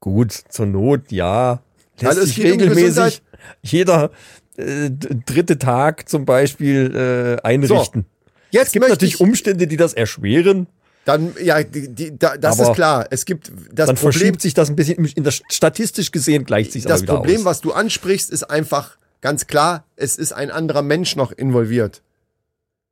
gut, 0.00 0.32
zur 0.32 0.66
Not, 0.66 1.12
ja, 1.12 1.60
lässt 2.00 2.06
Also 2.08 2.20
es 2.22 2.34
sich 2.34 2.42
regelmäßig. 2.42 3.22
Jeder 3.62 4.10
äh, 4.56 4.90
dritte 4.90 5.58
Tag 5.58 6.08
zum 6.08 6.24
Beispiel 6.24 7.38
äh, 7.42 7.46
einrichten. 7.46 8.06
Jetzt 8.50 8.68
Es 8.68 8.72
gibt 8.72 8.88
natürlich 8.88 9.14
ich, 9.14 9.20
Umstände, 9.20 9.66
die 9.66 9.76
das 9.76 9.92
erschweren. 9.92 10.66
dann, 11.04 11.34
ja, 11.42 11.62
die, 11.62 11.88
die, 11.88 12.18
da, 12.18 12.36
das 12.36 12.58
Aber 12.58 12.70
ist 12.70 12.74
klar. 12.74 13.06
Es 13.10 13.24
gibt 13.24 13.50
das 13.72 13.86
Dann 13.86 13.96
Problem, 13.96 14.12
verschiebt 14.12 14.40
sich 14.40 14.54
das 14.54 14.70
ein 14.70 14.76
bisschen, 14.76 15.04
in 15.04 15.24
der 15.24 15.32
statistisch 15.50 16.10
gesehen 16.10 16.44
gleicht 16.44 16.72
sich 16.72 16.84
das 16.84 17.02
aber 17.02 17.16
Problem, 17.16 17.40
aus. 17.40 17.44
was 17.44 17.60
du 17.60 17.72
ansprichst, 17.72 18.30
ist 18.30 18.44
einfach 18.44 18.96
ganz 19.20 19.46
klar, 19.46 19.84
es 19.96 20.16
ist 20.16 20.32
ein 20.32 20.50
anderer 20.50 20.82
Mensch 20.82 21.16
noch 21.16 21.32
involviert, 21.32 22.02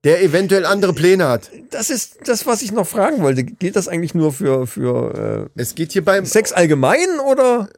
der 0.05 0.23
eventuell 0.23 0.67
andere 0.67 0.93
Pläne 0.93 1.29
hat. 1.29 1.51
Das 1.71 1.91
ist 1.91 2.19
das, 2.27 2.47
was 2.47 2.63
ich 2.63 2.73
noch 2.73 2.87
fragen 2.87 3.23
wollte. 3.23 3.45
Gilt 3.45 3.77
das 3.77 3.89
eigentlich 3.89 4.15
nur 4.15 4.33
für, 4.33 4.67
für 4.67 5.49
Es 5.55 5.75
geht 5.75 5.93
hier 5.93 6.05
beim 6.05 6.25
äh, 6.25 6.27
Sex 6.27 6.53
allgemein 6.53 7.21
oder, 7.27 7.69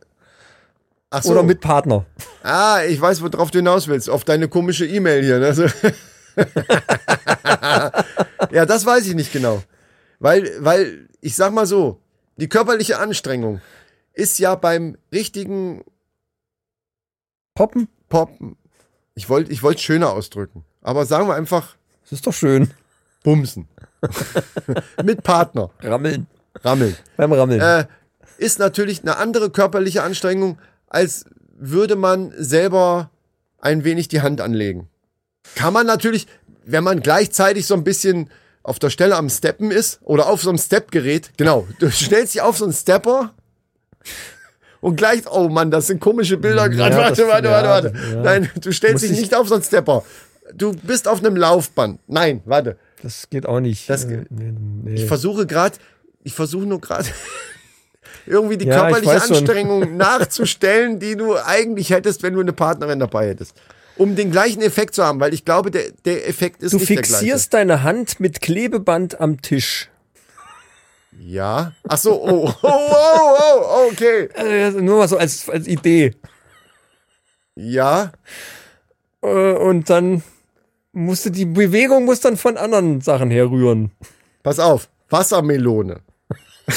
Ach 1.10 1.22
so. 1.22 1.30
oder 1.32 1.42
mit 1.42 1.60
Partner? 1.60 2.04
Ah, 2.42 2.80
ich 2.86 3.00
weiß, 3.00 3.22
worauf 3.22 3.50
du 3.50 3.58
hinaus 3.58 3.88
willst. 3.88 4.10
Auf 4.10 4.24
deine 4.24 4.48
komische 4.48 4.86
E-Mail 4.86 5.22
hier. 5.22 5.38
Ne? 5.38 5.72
Ja, 8.50 8.66
das 8.66 8.86
weiß 8.86 9.06
ich 9.06 9.14
nicht 9.14 9.32
genau. 9.32 9.62
Weil, 10.18 10.50
weil, 10.60 11.08
ich 11.20 11.34
sag 11.36 11.52
mal 11.52 11.66
so, 11.66 12.00
die 12.36 12.48
körperliche 12.48 12.98
Anstrengung 12.98 13.60
ist 14.12 14.38
ja 14.38 14.54
beim 14.54 14.96
richtigen 15.12 15.84
Poppen? 17.54 17.88
Poppen. 18.08 18.56
Ich 19.14 19.28
wollte 19.28 19.50
ich 19.52 19.62
wollte 19.62 19.82
schöner 19.82 20.12
ausdrücken. 20.12 20.64
Aber 20.82 21.06
sagen 21.06 21.28
wir 21.28 21.34
einfach 21.34 21.76
Das 22.04 22.12
ist 22.12 22.26
doch 22.26 22.34
schön. 22.34 22.70
Bumsen. 23.24 23.68
Mit 25.04 25.22
Partner. 25.22 25.70
Rammeln. 25.80 26.26
Rammeln. 26.62 26.96
Beim 27.16 27.32
Rammeln. 27.32 27.60
Äh, 27.60 27.86
ist 28.38 28.58
natürlich 28.58 29.02
eine 29.02 29.16
andere 29.16 29.50
körperliche 29.50 30.02
Anstrengung, 30.02 30.58
als 30.96 31.24
würde 31.58 31.94
man 31.94 32.32
selber 32.38 33.10
ein 33.60 33.84
wenig 33.84 34.08
die 34.08 34.22
Hand 34.22 34.40
anlegen. 34.40 34.88
Kann 35.54 35.72
man 35.74 35.86
natürlich, 35.86 36.26
wenn 36.64 36.82
man 36.84 37.00
gleichzeitig 37.00 37.66
so 37.66 37.74
ein 37.74 37.84
bisschen 37.84 38.30
auf 38.62 38.78
der 38.78 38.88
Stelle 38.90 39.14
am 39.16 39.28
Steppen 39.28 39.70
ist 39.70 40.00
oder 40.02 40.26
auf 40.28 40.40
so 40.42 40.48
einem 40.48 40.58
Stepgerät, 40.58 41.30
genau, 41.36 41.68
du 41.78 41.90
stellst 41.90 42.34
dich 42.34 42.40
auf 42.42 42.56
so 42.56 42.64
einen 42.64 42.72
Stepper 42.72 43.34
und 44.80 44.96
gleich, 44.96 45.22
oh 45.30 45.48
Mann, 45.48 45.70
das 45.70 45.86
sind 45.88 46.00
komische 46.00 46.36
Bilder 46.38 46.68
gerade. 46.70 46.96
Ja, 46.96 47.02
warte, 47.02 47.28
warte, 47.28 47.48
warte, 47.50 47.68
warte. 47.68 47.92
ja. 48.14 48.22
Nein, 48.22 48.50
du 48.60 48.72
stellst 48.72 49.04
dich 49.04 49.12
ich- 49.12 49.20
nicht 49.20 49.34
auf 49.34 49.48
so 49.48 49.54
einen 49.54 49.64
Stepper. 49.64 50.02
Du 50.54 50.72
bist 50.72 51.08
auf 51.08 51.18
einem 51.18 51.36
Laufband. 51.36 52.00
Nein, 52.06 52.40
warte. 52.44 52.76
das 53.02 53.28
geht 53.28 53.46
auch 53.46 53.60
nicht. 53.60 53.90
Das 53.90 54.04
Äh, 54.04 54.24
nee, 54.30 54.52
nee. 54.84 54.94
Ich 54.94 55.04
versuche 55.06 55.44
gerade, 55.46 55.76
ich 56.24 56.32
versuche 56.34 56.66
nur 56.66 56.80
gerade 56.80 57.08
irgendwie 58.26 58.56
die 58.56 58.66
Ja, 58.66 58.74
ich 58.74 58.80
körperliche 58.80 59.12
weiß 59.14 59.26
schon. 59.28 59.36
Anstrengung 59.38 59.96
nachzustellen, 59.98 60.98
die 60.98 61.16
du 61.16 61.36
eigentlich 61.36 61.90
hättest, 61.90 62.22
wenn 62.22 62.34
du 62.34 62.40
eine 62.40 62.52
Partnerin 62.52 62.98
dabei 62.98 63.28
hättest. 63.28 63.54
Um 63.96 64.14
den 64.16 64.30
gleichen 64.30 64.60
Effekt 64.62 64.94
zu 64.94 65.04
haben, 65.04 65.20
weil 65.20 65.32
ich 65.32 65.44
glaube, 65.44 65.70
der, 65.70 65.90
der 66.04 66.28
Effekt 66.28 66.62
ist 66.62 66.72
Du 66.72 66.78
nicht 66.78 66.88
der 66.90 66.96
gleiche. 66.96 67.12
fixierst 67.14 67.54
deine 67.54 67.82
Hand 67.82 68.20
mit 68.20 68.40
Klebeband 68.42 69.20
am 69.20 69.40
Tisch. 69.40 69.88
Ja. 71.18 71.72
Ach 71.88 71.96
so, 71.96 72.22
oh, 72.22 72.52
oh, 72.62 72.68
oh, 72.68 73.60
oh, 73.62 73.88
okay. 73.90 74.28
Äh, 74.34 74.70
nur 74.72 74.98
mal 74.98 75.08
so 75.08 75.16
als, 75.16 75.48
als 75.48 75.66
Idee. 75.66 76.14
Ja. 77.54 78.12
Äh, 79.22 79.52
und 79.54 79.88
dann 79.88 80.22
musste 80.92 81.30
die 81.30 81.46
Bewegung 81.46 82.04
muss 82.04 82.20
dann 82.20 82.36
von 82.36 82.56
anderen 82.58 83.00
Sachen 83.00 83.30
herrühren. 83.30 83.92
Pass 84.42 84.58
auf. 84.58 84.88
Wassermelone. 85.08 86.00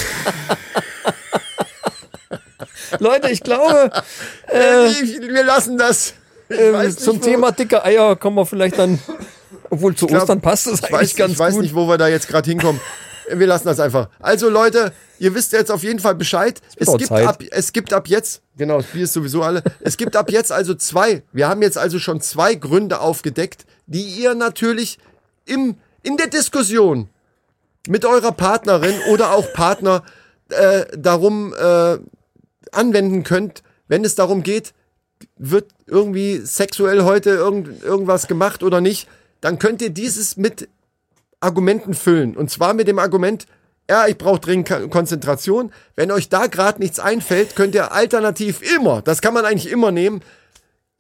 Leute, 3.00 3.30
ich 3.30 3.42
glaube, 3.42 3.92
Äh, 4.48 4.90
wir 5.22 5.44
lassen 5.44 5.78
das. 5.78 6.14
Äh, 6.50 6.86
nicht, 6.88 7.00
zum 7.00 7.20
wo- 7.20 7.24
Thema 7.24 7.52
dicke 7.52 7.84
Eier 7.86 8.16
kommen 8.16 8.36
wir 8.38 8.46
vielleicht 8.46 8.80
dann, 8.80 9.00
obwohl 9.70 9.94
zu 9.96 10.08
glaub, 10.08 10.22
Ostern 10.24 10.42
passt 10.42 10.66
das 10.68 10.80
Ich 10.80 10.86
eigentlich 10.86 10.94
weiß, 11.12 11.16
ganz 11.16 11.32
ich 11.34 11.40
weiß 11.40 11.54
gut. 11.54 11.62
nicht, 11.64 11.76
wo 11.76 11.88
wir 11.88 11.98
da 12.00 12.08
jetzt 12.08 12.28
gerade 12.28 12.50
hinkommen. 12.50 12.82
Wir 13.32 13.46
lassen 13.46 13.68
das 13.68 13.80
einfach. 13.80 14.10
Also 14.20 14.50
Leute, 14.50 14.92
ihr 15.20 15.36
wisst 15.36 15.52
jetzt 15.54 15.70
auf 15.70 15.84
jeden 15.84 16.00
Fall 16.00 16.16
Bescheid. 16.16 16.60
Es 16.78 16.88
gibt, 16.98 17.10
Zeit. 17.10 17.28
ab, 17.28 17.44
es 17.52 17.72
gibt 17.74 17.94
ab 17.94 18.08
jetzt, 18.08 18.42
genau, 18.58 18.78
das 18.78 18.88
Bier 18.88 19.04
ist 19.04 19.14
sowieso 19.14 19.44
alle. 19.44 19.62
Es 19.82 19.98
gibt 19.98 20.16
ab 20.16 20.32
jetzt 20.32 20.52
also 20.52 20.74
zwei. 20.74 21.22
Wir 21.32 21.48
haben 21.48 21.62
jetzt 21.62 21.78
also 21.78 22.00
schon 22.00 22.22
zwei 22.22 22.56
Gründe 22.56 23.00
aufgedeckt, 23.00 23.66
die 23.86 24.02
ihr 24.02 24.34
natürlich 24.34 24.98
im, 25.46 25.76
in 26.02 26.18
der 26.18 26.26
Diskussion 26.28 27.08
mit 27.88 28.04
eurer 28.04 28.32
Partnerin 28.32 28.96
oder 29.12 29.34
auch 29.34 29.54
Partner 29.54 30.02
äh, 30.50 30.86
darum 30.98 31.54
äh, 31.54 31.98
anwenden 32.72 33.24
könnt, 33.24 33.64
wenn 33.88 34.06
es 34.06 34.16
darum 34.16 34.44
geht, 34.44 34.74
wird 35.38 35.72
irgendwie 35.86 36.38
sexuell 36.38 37.04
heute 37.04 37.32
irgend, 37.32 37.84
irgendwas 37.84 38.28
gemacht 38.28 38.64
oder 38.64 38.82
nicht, 38.82 39.08
dann 39.42 39.60
könnt 39.60 39.82
ihr 39.82 39.90
dieses 39.90 40.38
mit 40.38 40.70
Argumenten 41.40 41.94
füllen. 41.94 42.36
Und 42.36 42.50
zwar 42.50 42.74
mit 42.74 42.88
dem 42.88 43.00
Argument, 43.00 43.46
ja, 43.90 44.08
ich 44.08 44.18
brauche 44.18 44.40
dringend 44.40 44.92
Konzentration. 44.92 45.72
Wenn 45.96 46.12
euch 46.12 46.30
da 46.30 46.48
gerade 46.48 46.80
nichts 46.80 47.00
einfällt, 47.00 47.56
könnt 47.56 47.76
ihr 47.76 47.92
alternativ 47.92 48.62
immer, 48.76 49.02
das 49.02 49.22
kann 49.22 49.34
man 49.34 49.46
eigentlich 49.46 49.72
immer 49.72 49.92
nehmen, 49.92 50.22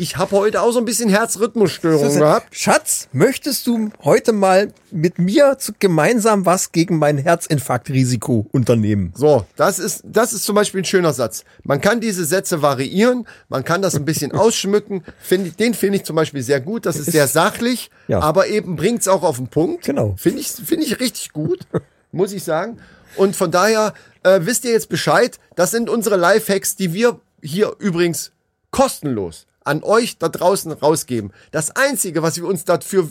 ich 0.02 0.16
habe 0.16 0.32
heute 0.38 0.62
auch 0.62 0.72
so 0.72 0.80
ein 0.80 0.86
bisschen 0.86 1.10
Herzrhythmusstörungen 1.10 2.20
gehabt. 2.20 2.56
Schatz, 2.56 3.10
möchtest 3.12 3.68
du 3.68 3.90
heute 4.02 4.32
mal 4.32 4.72
mit 4.92 5.20
mir 5.20 5.58
zu, 5.60 5.74
gemeinsam 5.78 6.46
was 6.46 6.72
gegen 6.72 6.98
mein 6.98 7.18
Herzinfarktrisiko 7.18 8.48
unternehmen? 8.54 9.12
So, 9.14 9.46
das 9.58 9.78
ist, 9.78 10.04
das 10.06 10.32
ist 10.32 10.46
zum 10.46 10.56
Beispiel 10.56 10.82
ein 10.82 10.86
schöner 10.86 11.12
Satz. 11.12 11.44
Man 11.64 11.82
kann 11.82 12.00
diese 12.00 12.24
Sätze 12.24 12.62
variieren, 12.62 13.28
man 13.50 13.66
kann 13.66 13.82
das 13.82 13.96
ein 13.96 14.06
bisschen 14.06 14.32
ausschmücken. 14.34 15.04
Find, 15.20 15.48
ich- 15.48 15.56
den 15.58 15.74
finde 15.74 15.98
ich 15.98 16.06
zum 16.06 16.16
Beispiel 16.16 16.42
sehr 16.44 16.62
gut. 16.62 16.86
Das 16.86 16.96
ist 16.96 17.12
sehr 17.12 17.28
sachlich, 17.28 17.92
Ja. 18.08 18.22
aber 18.22 18.48
eben 18.48 18.78
bringt's 18.78 19.10
auch 19.10 19.24
auf 19.24 19.36
den 19.36 19.50
Punkt. 19.50 19.84
Genau. 19.84 20.16
Finde 20.18 20.40
ich, 20.40 20.48
finde 20.48 20.86
ich 20.86 21.02
richtig 21.02 21.34
gut, 21.34 21.60
muss 22.14 22.32
ich 22.32 22.46
sagen. 22.46 22.78
Und 23.18 23.36
von 23.36 23.52
daher 23.52 23.94
äh, 24.24 24.40
wisst 24.44 24.64
ihr 24.64 24.72
jetzt 24.72 24.88
Bescheid. 24.88 25.40
Das 25.58 25.72
sind 25.72 25.90
unsere 25.90 26.16
Lifehacks, 26.16 26.78
die 26.78 26.94
wir 26.94 27.20
hier 27.42 27.76
übrigens 27.80 28.32
kostenlos 28.72 29.46
an 29.70 29.84
euch 29.84 30.18
da 30.18 30.28
draußen 30.30 30.72
rausgeben. 30.72 31.32
Das 31.52 31.76
Einzige, 31.76 32.24
was 32.24 32.38
wir 32.38 32.48
uns 32.48 32.66
dafür 32.66 33.10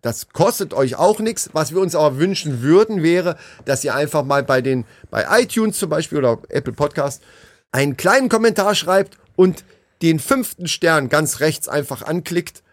das 0.00 0.30
kostet 0.30 0.74
euch 0.74 0.96
auch 0.96 1.20
nichts. 1.20 1.50
Was 1.52 1.72
wir 1.72 1.80
uns 1.80 1.94
aber 1.94 2.18
wünschen 2.18 2.60
würden, 2.60 3.04
wäre, 3.04 3.36
dass 3.64 3.84
ihr 3.84 3.94
einfach 3.94 4.24
mal 4.24 4.42
bei 4.42 4.60
den, 4.60 4.84
bei 5.12 5.24
iTunes 5.40 5.78
zum 5.78 5.90
Beispiel 5.90 6.18
oder 6.18 6.38
Apple 6.48 6.72
Podcast 6.72 7.22
einen 7.70 7.96
kleinen 7.96 8.28
Kommentar 8.28 8.74
schreibt 8.74 9.16
und 9.36 9.64
den 10.02 10.18
fünften 10.18 10.66
Stern 10.66 11.08
ganz 11.08 11.38
rechts 11.38 11.68
einfach 11.68 12.02
anklickt 12.02 12.64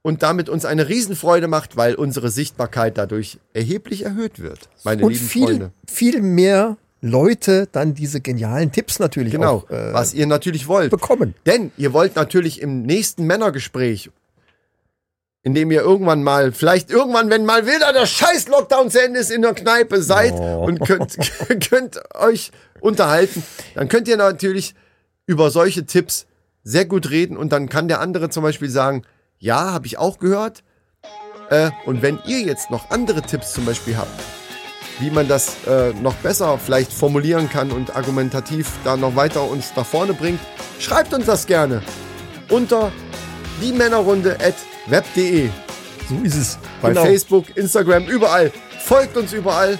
und 0.00 0.22
damit 0.22 0.48
uns 0.48 0.64
eine 0.64 0.88
Riesenfreude 0.88 1.46
macht, 1.46 1.76
weil 1.76 1.94
unsere 1.94 2.30
Sichtbarkeit 2.30 2.96
dadurch 2.96 3.38
erheblich 3.52 4.06
erhöht 4.06 4.38
wird, 4.38 4.70
meine 4.82 5.04
Und 5.04 5.12
lieben 5.12 5.26
viel, 5.26 5.44
Freunde. 5.44 5.72
viel 5.86 6.22
mehr 6.22 6.78
Leute 7.00 7.68
dann 7.70 7.94
diese 7.94 8.20
genialen 8.20 8.72
Tipps 8.72 8.98
natürlich 8.98 9.32
Genau, 9.32 9.64
auch 9.66 9.70
äh, 9.70 9.92
was 9.92 10.14
ihr 10.14 10.26
natürlich 10.26 10.66
wollt. 10.68 10.90
bekommen. 10.90 11.34
Denn 11.46 11.70
ihr 11.76 11.92
wollt 11.92 12.16
natürlich 12.16 12.60
im 12.60 12.82
nächsten 12.82 13.24
Männergespräch, 13.24 14.10
in 15.44 15.54
dem 15.54 15.70
ihr 15.70 15.80
irgendwann 15.80 16.22
mal, 16.22 16.50
vielleicht 16.52 16.90
irgendwann, 16.90 17.30
wenn 17.30 17.46
mal 17.46 17.66
wieder 17.66 17.92
der 17.92 18.06
scheiß 18.06 18.48
Lockdown 18.48 18.90
zu 18.90 19.00
Ende 19.02 19.20
ist, 19.20 19.30
in 19.30 19.42
der 19.42 19.54
Kneipe 19.54 20.02
seid 20.02 20.34
und 20.34 20.80
könnt, 20.80 21.16
könnt 21.70 22.00
euch 22.16 22.50
unterhalten, 22.80 23.42
dann 23.74 23.88
könnt 23.88 24.08
ihr 24.08 24.16
natürlich 24.16 24.74
über 25.26 25.50
solche 25.50 25.86
Tipps 25.86 26.26
sehr 26.64 26.84
gut 26.84 27.10
reden 27.10 27.36
und 27.36 27.52
dann 27.52 27.68
kann 27.68 27.86
der 27.88 28.00
andere 28.00 28.28
zum 28.28 28.42
Beispiel 28.42 28.68
sagen, 28.68 29.02
ja, 29.38 29.72
habe 29.72 29.86
ich 29.86 29.98
auch 29.98 30.18
gehört. 30.18 30.64
Äh, 31.50 31.70
und 31.86 32.02
wenn 32.02 32.18
ihr 32.26 32.40
jetzt 32.40 32.70
noch 32.70 32.90
andere 32.90 33.22
Tipps 33.22 33.52
zum 33.52 33.64
Beispiel 33.64 33.96
habt, 33.96 34.10
wie 35.00 35.10
man 35.10 35.28
das 35.28 35.56
äh, 35.66 35.92
noch 36.02 36.14
besser 36.14 36.58
vielleicht 36.64 36.92
formulieren 36.92 37.48
kann 37.50 37.70
und 37.70 37.94
argumentativ 37.94 38.70
da 38.84 38.96
noch 38.96 39.14
weiter 39.16 39.42
uns 39.44 39.72
nach 39.76 39.86
vorne 39.86 40.12
bringt, 40.14 40.40
schreibt 40.78 41.12
uns 41.14 41.26
das 41.26 41.46
gerne 41.46 41.82
unter 42.50 42.90
die 43.62 43.72
Männerrunde 43.72 44.36
at 44.40 44.54
web.de. 44.86 45.48
So 46.08 46.14
ist 46.22 46.36
es. 46.36 46.58
Bei 46.80 46.88
Genau. 46.90 47.02
Facebook, 47.04 47.56
Instagram, 47.56 48.06
überall. 48.06 48.50
Folgt 48.80 49.16
uns 49.16 49.32
überall. 49.32 49.78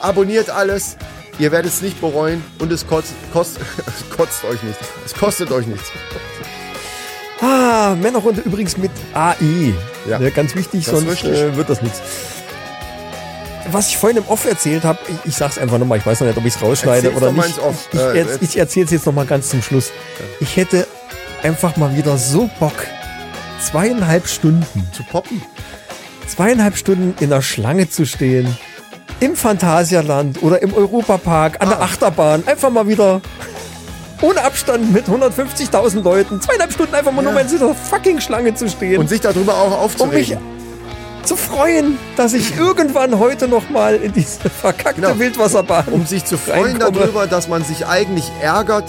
Abonniert 0.00 0.50
alles. 0.50 0.96
Ihr 1.38 1.50
werdet 1.52 1.72
es 1.72 1.82
nicht 1.82 2.00
bereuen 2.00 2.42
und 2.60 2.70
es 2.72 2.86
kotzt, 2.86 3.12
kost, 3.32 3.58
kotzt 4.16 4.44
euch 4.44 4.62
nicht. 4.62 4.78
Es 5.04 5.12
kostet 5.14 5.50
euch 5.50 5.66
nichts. 5.66 5.90
Ah, 7.40 7.94
Männerrunde 8.00 8.40
übrigens 8.42 8.76
mit 8.78 8.90
AE. 9.12 9.74
Ja. 10.08 10.18
Ja. 10.20 10.30
ganz 10.30 10.54
wichtig, 10.54 10.84
Das 10.86 10.94
sonst 11.00 11.24
äh, 11.24 11.56
wird 11.56 11.68
das 11.68 11.82
nichts. 11.82 12.00
Was 13.72 13.88
ich 13.88 13.96
vorhin 13.98 14.18
im 14.18 14.26
Off 14.28 14.44
erzählt 14.44 14.84
habe, 14.84 14.98
ich, 15.08 15.30
ich 15.30 15.36
sag's 15.36 15.58
einfach 15.58 15.78
nochmal, 15.78 15.98
ich 15.98 16.06
weiß 16.06 16.20
noch 16.20 16.26
nicht, 16.28 16.36
ob 16.38 16.44
ich 16.44 16.54
es 16.54 16.62
rausschneide 16.62 17.08
Erzähl's 17.08 17.16
oder 17.22 17.32
mal 17.32 17.46
nicht. 17.46 17.58
Off. 17.58 17.88
Ich, 17.92 17.98
Äh, 18.00 18.22
ich, 18.22 18.42
ich 18.42 18.56
erzähle 18.58 18.86
es 18.86 18.92
jetzt 18.92 19.06
nochmal 19.06 19.26
ganz 19.26 19.48
zum 19.50 19.60
Schluss. 19.62 19.90
Ich 20.40 20.56
hätte 20.56 20.86
einfach 21.42 21.76
mal 21.76 21.96
wieder 21.96 22.16
so 22.16 22.48
Bock, 22.60 22.86
zweieinhalb 23.60 24.28
Stunden, 24.28 24.88
Zu 24.92 25.02
poppen. 25.04 25.42
zweieinhalb 26.28 26.76
Stunden 26.76 27.14
in 27.22 27.30
der 27.30 27.42
Schlange 27.42 27.88
zu 27.90 28.06
stehen. 28.06 28.56
Im 29.20 29.34
Phantasialand 29.34 30.42
oder 30.42 30.60
im 30.62 30.74
Europapark, 30.74 31.60
an 31.60 31.70
der 31.70 31.78
Ah. 31.80 31.84
Achterbahn. 31.84 32.46
Einfach 32.46 32.70
mal 32.70 32.86
wieder 32.86 33.20
ohne 34.22 34.42
Abstand 34.44 34.92
mit 34.92 35.06
150.000 35.08 36.02
Leuten. 36.02 36.40
Zweieinhalb 36.40 36.72
Stunden 36.72 36.94
einfach 36.94 37.12
mal 37.12 37.24
Ja. 37.24 37.30
nur 37.32 37.40
in 37.40 37.48
dieser 37.48 37.74
fucking 37.74 38.20
Schlange 38.20 38.54
zu 38.54 38.68
stehen. 38.68 38.98
Und 38.98 39.08
sich 39.08 39.20
darüber 39.20 39.54
auch 39.54 39.64
um 39.66 39.70
mich 39.70 39.78
aufzuregen. 39.80 40.38
Zu 41.26 41.36
freuen, 41.36 41.98
dass 42.16 42.32
ich 42.32 42.56
irgendwann 42.58 43.18
heute 43.18 43.48
noch 43.48 43.68
mal 43.70 43.96
in 43.96 44.12
diese 44.12 44.48
verkackte 44.48 45.00
Genau. 45.02 45.18
Wildwasserbahn 45.18 45.86
um 45.88 46.06
sich 46.06 46.24
zu 46.24 46.38
freuen 46.38 46.76
reinkomme. 46.76 46.98
darüber, 47.00 47.26
dass 47.26 47.48
man 47.48 47.64
sich 47.64 47.86
eigentlich 47.86 48.30
ärgert, 48.40 48.84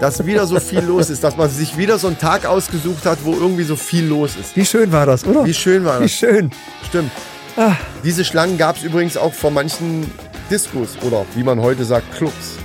dass 0.00 0.24
wieder 0.24 0.46
so 0.46 0.60
viel 0.60 0.80
los 0.80 1.10
ist, 1.10 1.24
dass 1.24 1.36
man 1.36 1.50
sich 1.50 1.76
wieder 1.76 1.98
so 1.98 2.06
einen 2.06 2.18
Tag 2.18 2.46
ausgesucht 2.46 3.04
hat, 3.04 3.18
wo 3.24 3.32
irgendwie 3.34 3.64
so 3.64 3.74
viel 3.74 4.04
los 4.06 4.36
ist. 4.40 4.54
Wie 4.56 4.64
schön 4.64 4.92
war 4.92 5.06
das, 5.06 5.24
oder? 5.26 5.44
Wie 5.44 5.54
schön 5.54 5.84
war 5.84 5.98
Wie 5.98 6.04
das? 6.04 6.12
schön. 6.12 6.50
Stimmt. 6.88 7.10
Ah. 7.56 7.72
Diese 8.04 8.24
Schlangen 8.24 8.56
gab 8.58 8.76
es 8.76 8.84
übrigens 8.84 9.16
auch 9.16 9.32
vor 9.34 9.50
manchen 9.50 10.08
Diskos 10.50 10.90
oder 11.02 11.24
wie 11.34 11.42
man 11.42 11.60
heute 11.60 11.84
sagt, 11.84 12.14
Clubs. 12.16 12.56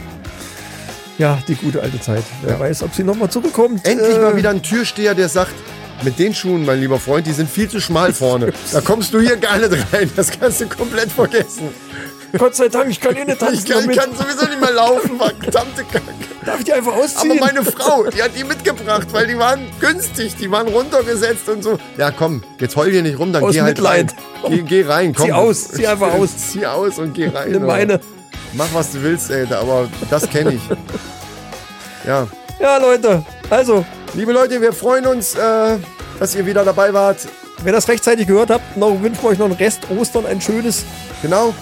Ja, 1.18 1.38
die 1.48 1.56
gute 1.56 1.82
alte 1.82 2.00
Zeit. 2.00 2.24
Wer 2.44 2.54
Ja. 2.54 2.60
weiß, 2.60 2.84
ob 2.84 2.94
sie 2.94 3.04
noch 3.04 3.16
mal 3.16 3.30
zurückkommt. 3.30 3.88
Endlich 3.88 4.16
Äh, 4.18 4.20
mal 4.20 4.36
wieder 4.36 4.50
ein 4.52 4.62
Türsteher, 4.62 5.16
der 5.16 5.30
sagt, 5.30 5.54
mit 6.02 6.20
den 6.20 6.34
Schuhen, 6.34 6.66
mein 6.66 6.80
lieber 6.80 7.00
Freund, 7.00 7.26
die 7.28 7.32
sind 7.34 7.50
viel 7.50 7.70
zu 7.70 7.80
schmal 7.80 8.14
vorne. 8.14 8.52
Da 8.72 8.82
kommst 8.82 9.14
du 9.14 9.20
hier 9.20 9.38
gar 9.38 9.58
nicht 9.58 9.72
rein. 9.94 10.10
Das 10.16 10.32
kannst 10.32 10.62
du 10.62 10.68
komplett 10.68 11.12
vergessen. 11.12 11.70
Gott 12.38 12.56
sei 12.56 12.68
Dank, 12.68 12.90
ich 12.90 13.00
kann 13.00 13.16
eh 13.16 13.26
nicht 13.26 13.38
tanzen 13.40 13.56
Ich 13.60 13.66
kann, 13.72 13.90
ich 13.90 13.96
kann 13.98 14.10
sowieso 14.16 14.48
nicht 14.48 14.60
mehr 14.60 14.72
laufen, 14.72 15.18
verdammte 15.20 15.84
Kacke. 15.84 16.04
Darf 16.44 16.58
ich 16.60 16.66
die 16.66 16.74
einfach 16.74 16.94
ausziehen? 16.94 17.38
Aber 17.40 17.46
meine 17.46 17.64
Frau, 17.64 18.06
die 18.06 18.24
hat 18.24 18.32
die 18.36 18.44
mitgebracht, 18.44 19.08
weil 19.12 19.28
die 19.28 19.38
waren 19.38 19.62
günstig, 19.80 20.36
die 20.38 20.50
waren 20.50 20.68
runtergesetzt 20.68 21.48
und 21.48 21.64
so. 21.64 21.78
Ja, 21.96 22.10
komm, 22.10 22.44
jetzt 22.60 22.76
heul 22.76 22.90
hier 22.92 23.04
nicht 23.04 23.20
rum, 23.20 23.32
dann 23.32 23.44
Aus 23.44 23.54
geh 23.54 23.62
halt 23.62 23.78
Mitleid. 23.78 24.16
rein. 24.44 24.52
Geh, 24.52 24.62
geh 24.64 24.84
rein, 24.90 25.14
komm. 25.14 25.28
Zieh 25.28 25.32
aus, 25.32 25.68
zieh 25.70 25.86
einfach 25.86 26.12
aus. 26.16 26.30
Zieh 26.36 26.66
aus 26.66 26.98
und 26.98 27.14
geh 27.14 27.28
rein. 27.28 27.52
Nimm 27.52 27.66
meine. 27.68 28.00
Mach, 28.54 28.68
was 28.74 28.92
du 28.94 29.04
willst, 29.04 29.30
ey, 29.30 29.46
aber 29.54 29.88
das 30.10 30.28
kenne 30.30 30.54
ich. 30.56 30.62
Ja, 32.06 32.28
Ja, 32.60 32.78
Leute, 32.78 33.24
also, 33.50 33.86
liebe 34.14 34.32
Leute, 34.32 34.62
wir 34.62 34.74
freuen 34.74 35.06
uns, 35.06 35.36
äh, 35.36 35.78
dass 36.20 36.36
ihr 36.36 36.46
wieder 36.46 36.64
dabei 36.64 36.94
wart. 36.94 37.18
wenn 37.60 37.68
ihr 37.68 37.74
das 37.74 37.88
rechtzeitig 37.88 38.28
gehört 38.28 38.50
habt, 38.50 38.78
noch, 38.78 39.02
wünschen 39.02 39.22
wir 39.24 39.30
euch 39.30 39.38
noch 39.40 39.48
ein 39.48 39.54
Rest 39.54 39.82
Ostern, 39.90 40.26
ein 40.26 40.42
schönes. 40.42 40.84
Genau. 41.22 41.54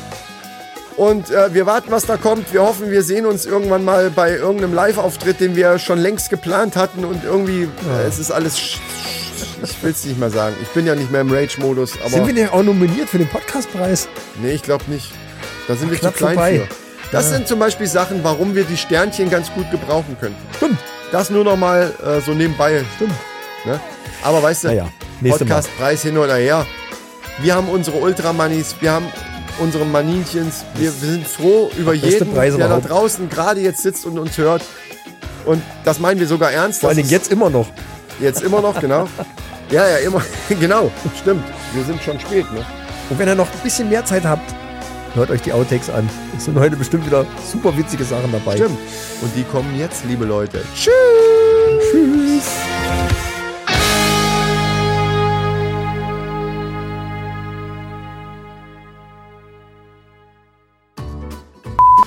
Und 0.97 1.31
äh, 1.31 1.53
wir 1.53 1.65
warten, 1.65 1.89
was 1.89 2.05
da 2.05 2.17
kommt. 2.17 2.53
Wir 2.53 2.61
hoffen, 2.61 2.91
wir 2.91 3.01
sehen 3.01 3.25
uns 3.25 3.45
irgendwann 3.45 3.83
mal 3.85 4.09
bei 4.09 4.31
irgendeinem 4.35 4.73
Live-Auftritt, 4.73 5.39
den 5.39 5.55
wir 5.55 5.79
schon 5.79 5.97
längst 5.99 6.29
geplant 6.29 6.75
hatten. 6.75 7.05
Und 7.05 7.23
irgendwie, 7.23 7.63
äh, 7.63 8.07
es 8.07 8.19
ist 8.19 8.31
alles. 8.31 8.57
Ich 9.63 9.83
will 9.83 9.91
es 9.91 10.03
nicht 10.05 10.19
mehr 10.19 10.29
sagen. 10.29 10.55
Ich 10.61 10.67
bin 10.69 10.85
ja 10.85 10.93
nicht 10.95 11.11
mehr 11.11 11.21
im 11.21 11.31
Rage-Modus. 11.31 11.93
Aber 12.01 12.09
Sind 12.09 12.27
wir 12.27 12.33
denn 12.33 12.49
auch 12.49 12.63
nominiert 12.63 13.09
für 13.09 13.17
den 13.17 13.27
Podcastpreis? 13.29 14.07
nee, 14.41 14.51
ich 14.51 14.63
glaube 14.63 14.83
nicht. 14.87 15.11
Da 15.67 15.75
sind 15.75 15.89
wir 15.91 15.99
zu 15.99 16.11
klein 16.11 16.33
vorbei. 16.33 16.67
für. 16.67 16.75
Das 17.11 17.29
sind 17.29 17.47
zum 17.47 17.59
Beispiel 17.59 17.87
Sachen, 17.87 18.23
warum 18.23 18.55
wir 18.55 18.63
die 18.63 18.77
Sternchen 18.77 19.29
ganz 19.29 19.51
gut 19.53 19.69
gebrauchen 19.71 20.17
könnten. 20.19 20.41
Stimmt. 20.57 20.77
Das 21.11 21.29
nur 21.29 21.43
noch 21.43 21.57
mal 21.57 21.93
äh, 22.05 22.21
so 22.21 22.33
nebenbei. 22.33 22.83
Stimmt. 22.95 23.13
Ne? 23.65 23.79
Aber 24.23 24.41
weißt 24.41 24.63
du, 24.65 24.67
Naja. 24.69 24.87
Podcastpreis 25.27 26.01
hin 26.03 26.17
oder 26.17 26.35
her. 26.35 26.65
Wir 27.39 27.55
haben 27.55 27.69
unsere 27.69 27.97
Ultramanis, 27.97 28.75
wir 28.79 28.91
haben 28.91 29.05
unsere 29.59 29.85
Maninchens. 29.85 30.63
Wir, 30.75 30.85
wir 30.85 30.91
sind 30.91 31.27
froh 31.27 31.69
über 31.77 31.93
jeden, 31.93 32.33
Preis 32.33 32.55
der 32.55 32.67
da 32.67 32.77
überhaupt. 32.77 32.89
draußen 32.89 33.29
gerade 33.29 33.61
jetzt 33.61 33.81
sitzt 33.83 34.05
und 34.05 34.17
uns 34.17 34.37
hört. 34.37 34.63
Und 35.45 35.61
das 35.83 35.99
meinen 35.99 36.19
wir 36.19 36.27
sogar 36.27 36.51
ernst. 36.51 36.81
Vor 36.81 36.89
allen 36.89 36.97
Das 36.97 37.07
Dingen 37.07 37.19
ist 37.19 37.25
jetzt 37.27 37.31
immer 37.31 37.49
noch. 37.49 37.67
Jetzt 38.19 38.41
immer 38.41 38.61
noch, 38.61 38.79
genau. 38.79 39.07
Ja, 39.71 39.87
ja, 39.87 39.97
immer. 39.99 40.21
Genau, 40.59 40.91
stimmt. 41.21 41.45
Wir 41.73 41.83
sind 41.85 42.03
schon 42.03 42.19
spät, 42.19 42.51
ne? 42.51 42.65
Und 43.09 43.17
wenn 43.17 43.27
ihr 43.29 43.35
noch 43.35 43.47
ein 43.47 43.59
bisschen 43.63 43.87
mehr 43.87 44.03
Zeit 44.03 44.25
habt, 44.25 44.43
hört 45.15 45.29
euch 45.31 45.41
die 45.41 45.53
Outtakes 45.53 45.89
an. 45.89 46.09
Es 46.37 46.45
sind 46.45 46.57
heute 46.57 46.75
bestimmt 46.75 47.05
wieder 47.05 47.25
super 47.51 47.75
witzige 47.77 48.03
Sachen 48.03 48.31
dabei. 48.31 48.55
Stimmt. 48.55 48.77
Und 49.21 49.35
die 49.35 49.43
kommen 49.43 49.77
jetzt, 49.77 50.05
liebe 50.05 50.25
Leute. 50.25 50.61
Tschüss. 50.75 50.91
Tschüss. 51.91 52.45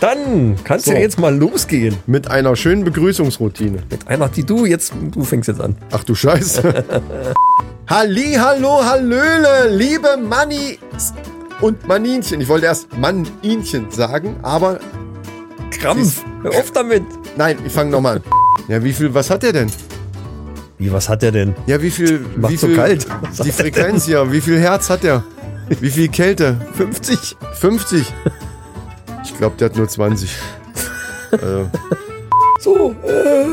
Dann 0.01 0.57
kannst 0.65 0.87
du 0.87 0.91
So. 0.91 0.97
ja 0.97 1.01
jetzt 1.03 1.19
mal 1.19 1.35
losgehen. 1.35 1.97
Mit 2.07 2.29
einer 2.31 2.57
schönen 2.57 2.85
Begrüßungsroutine. 2.85 3.85
Mit 3.91 4.07
einer, 4.09 4.29
die 4.29 4.45
du 4.45 4.67
jetzt, 4.67 4.93
du 5.13 5.25
fängst 5.25 5.49
jetzt 5.49 5.61
an. 5.61 5.77
Ach 5.93 6.05
du 6.05 6.15
Scheiße. 6.15 6.85
Halli, 7.89 8.35
hallo, 8.39 8.83
hallöle, 8.85 9.69
liebe 9.71 10.17
Mannis 10.17 10.79
und 11.65 11.89
Maninchen. 11.89 12.43
Ich 12.43 12.49
wollte 12.49 12.66
erst 12.66 12.95
Manninchen 12.99 13.91
sagen, 13.91 14.36
aber 14.43 14.81
Krampf. 15.70 16.23
Hör 16.43 16.51
auf 16.51 16.70
damit. 16.73 17.05
nein, 17.39 17.57
ich 17.65 17.73
fange 17.73 17.91
nochmal 17.91 18.16
an. 18.16 18.23
Ja, 18.69 18.85
wie 18.85 18.93
viel, 18.93 19.15
was 19.15 19.31
hat 19.31 19.43
der 19.43 19.55
denn? 19.55 19.70
Wie, 20.77 20.93
was 20.93 21.09
hat 21.09 21.23
der 21.23 21.32
denn? 21.32 21.55
Ja, 21.66 21.81
wie 21.81 21.91
viel, 21.91 22.20
Macht 22.36 22.53
wie 22.53 22.57
so 22.59 22.66
viel, 22.66 22.77
kalt. 22.77 23.07
Was 23.23 23.39
die 23.39 23.53
Frequenz 23.53 24.05
hier, 24.05 24.31
wie 24.31 24.43
viel 24.43 24.59
Herz 24.59 24.91
hat 24.91 25.05
der? 25.05 25.23
Wie 25.81 25.89
viel 25.89 26.09
Kälte? 26.09 26.61
50? 26.74 27.36
50? 27.55 28.12
Ich 29.24 29.39
glaube, 29.39 29.57
der 29.57 29.70
hat 29.70 29.77
nur 29.77 29.89
20. 29.89 30.31
Also, 31.32 31.70
So, 32.61 32.95
äh, 33.07 33.47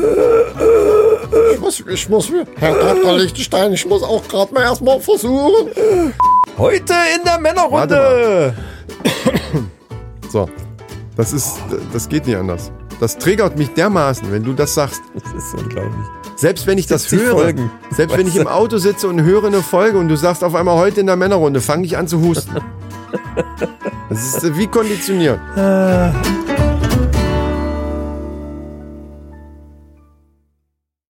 ich 1.54 1.60
muss, 1.60 1.82
ich 1.88 2.08
muss, 2.08 2.30
Herr 2.56 2.74
Dr. 2.74 3.18
Lichtenstein, 3.18 3.72
ich 3.72 3.86
muss 3.86 4.02
auch 4.02 4.26
gerade 4.28 4.52
mal 4.52 4.62
erstmal 4.64 5.00
versuchen. 5.00 5.70
Heute 6.58 6.94
in 7.16 7.24
der 7.24 7.38
Männerrunde. 7.38 8.54
So, 10.30 10.48
das 11.16 11.32
ist, 11.32 11.58
das 11.92 12.08
geht 12.08 12.26
nicht 12.26 12.36
anders. 12.36 12.72
Das 13.00 13.18
triggert 13.18 13.58
mich 13.58 13.68
dermaßen, 13.74 14.30
wenn 14.32 14.44
du 14.44 14.52
das 14.52 14.74
sagst. 14.74 15.02
Das 15.14 15.32
ist 15.32 15.54
unglaublich. 15.54 16.06
Selbst 16.36 16.66
wenn 16.66 16.78
ich 16.78 16.86
das 16.86 17.02
70 17.04 17.20
höre, 17.20 17.38
Folgen. 17.38 17.70
selbst 17.90 18.16
wenn 18.16 18.26
ich 18.26 18.36
im 18.36 18.46
Auto 18.46 18.78
sitze 18.78 19.08
und 19.08 19.22
höre 19.22 19.44
eine 19.44 19.62
Folge 19.62 19.98
und 19.98 20.08
du 20.08 20.16
sagst 20.16 20.42
auf 20.42 20.54
einmal 20.54 20.76
heute 20.78 21.00
in 21.00 21.06
der 21.06 21.16
Männerrunde, 21.16 21.60
fange 21.60 21.84
ich 21.84 21.96
an 21.96 22.08
zu 22.08 22.20
husten. 22.20 22.56
Das 24.08 24.44
ist 24.44 24.58
wie 24.58 24.66
konditioniert. 24.66 25.38
Äh, 25.56 26.10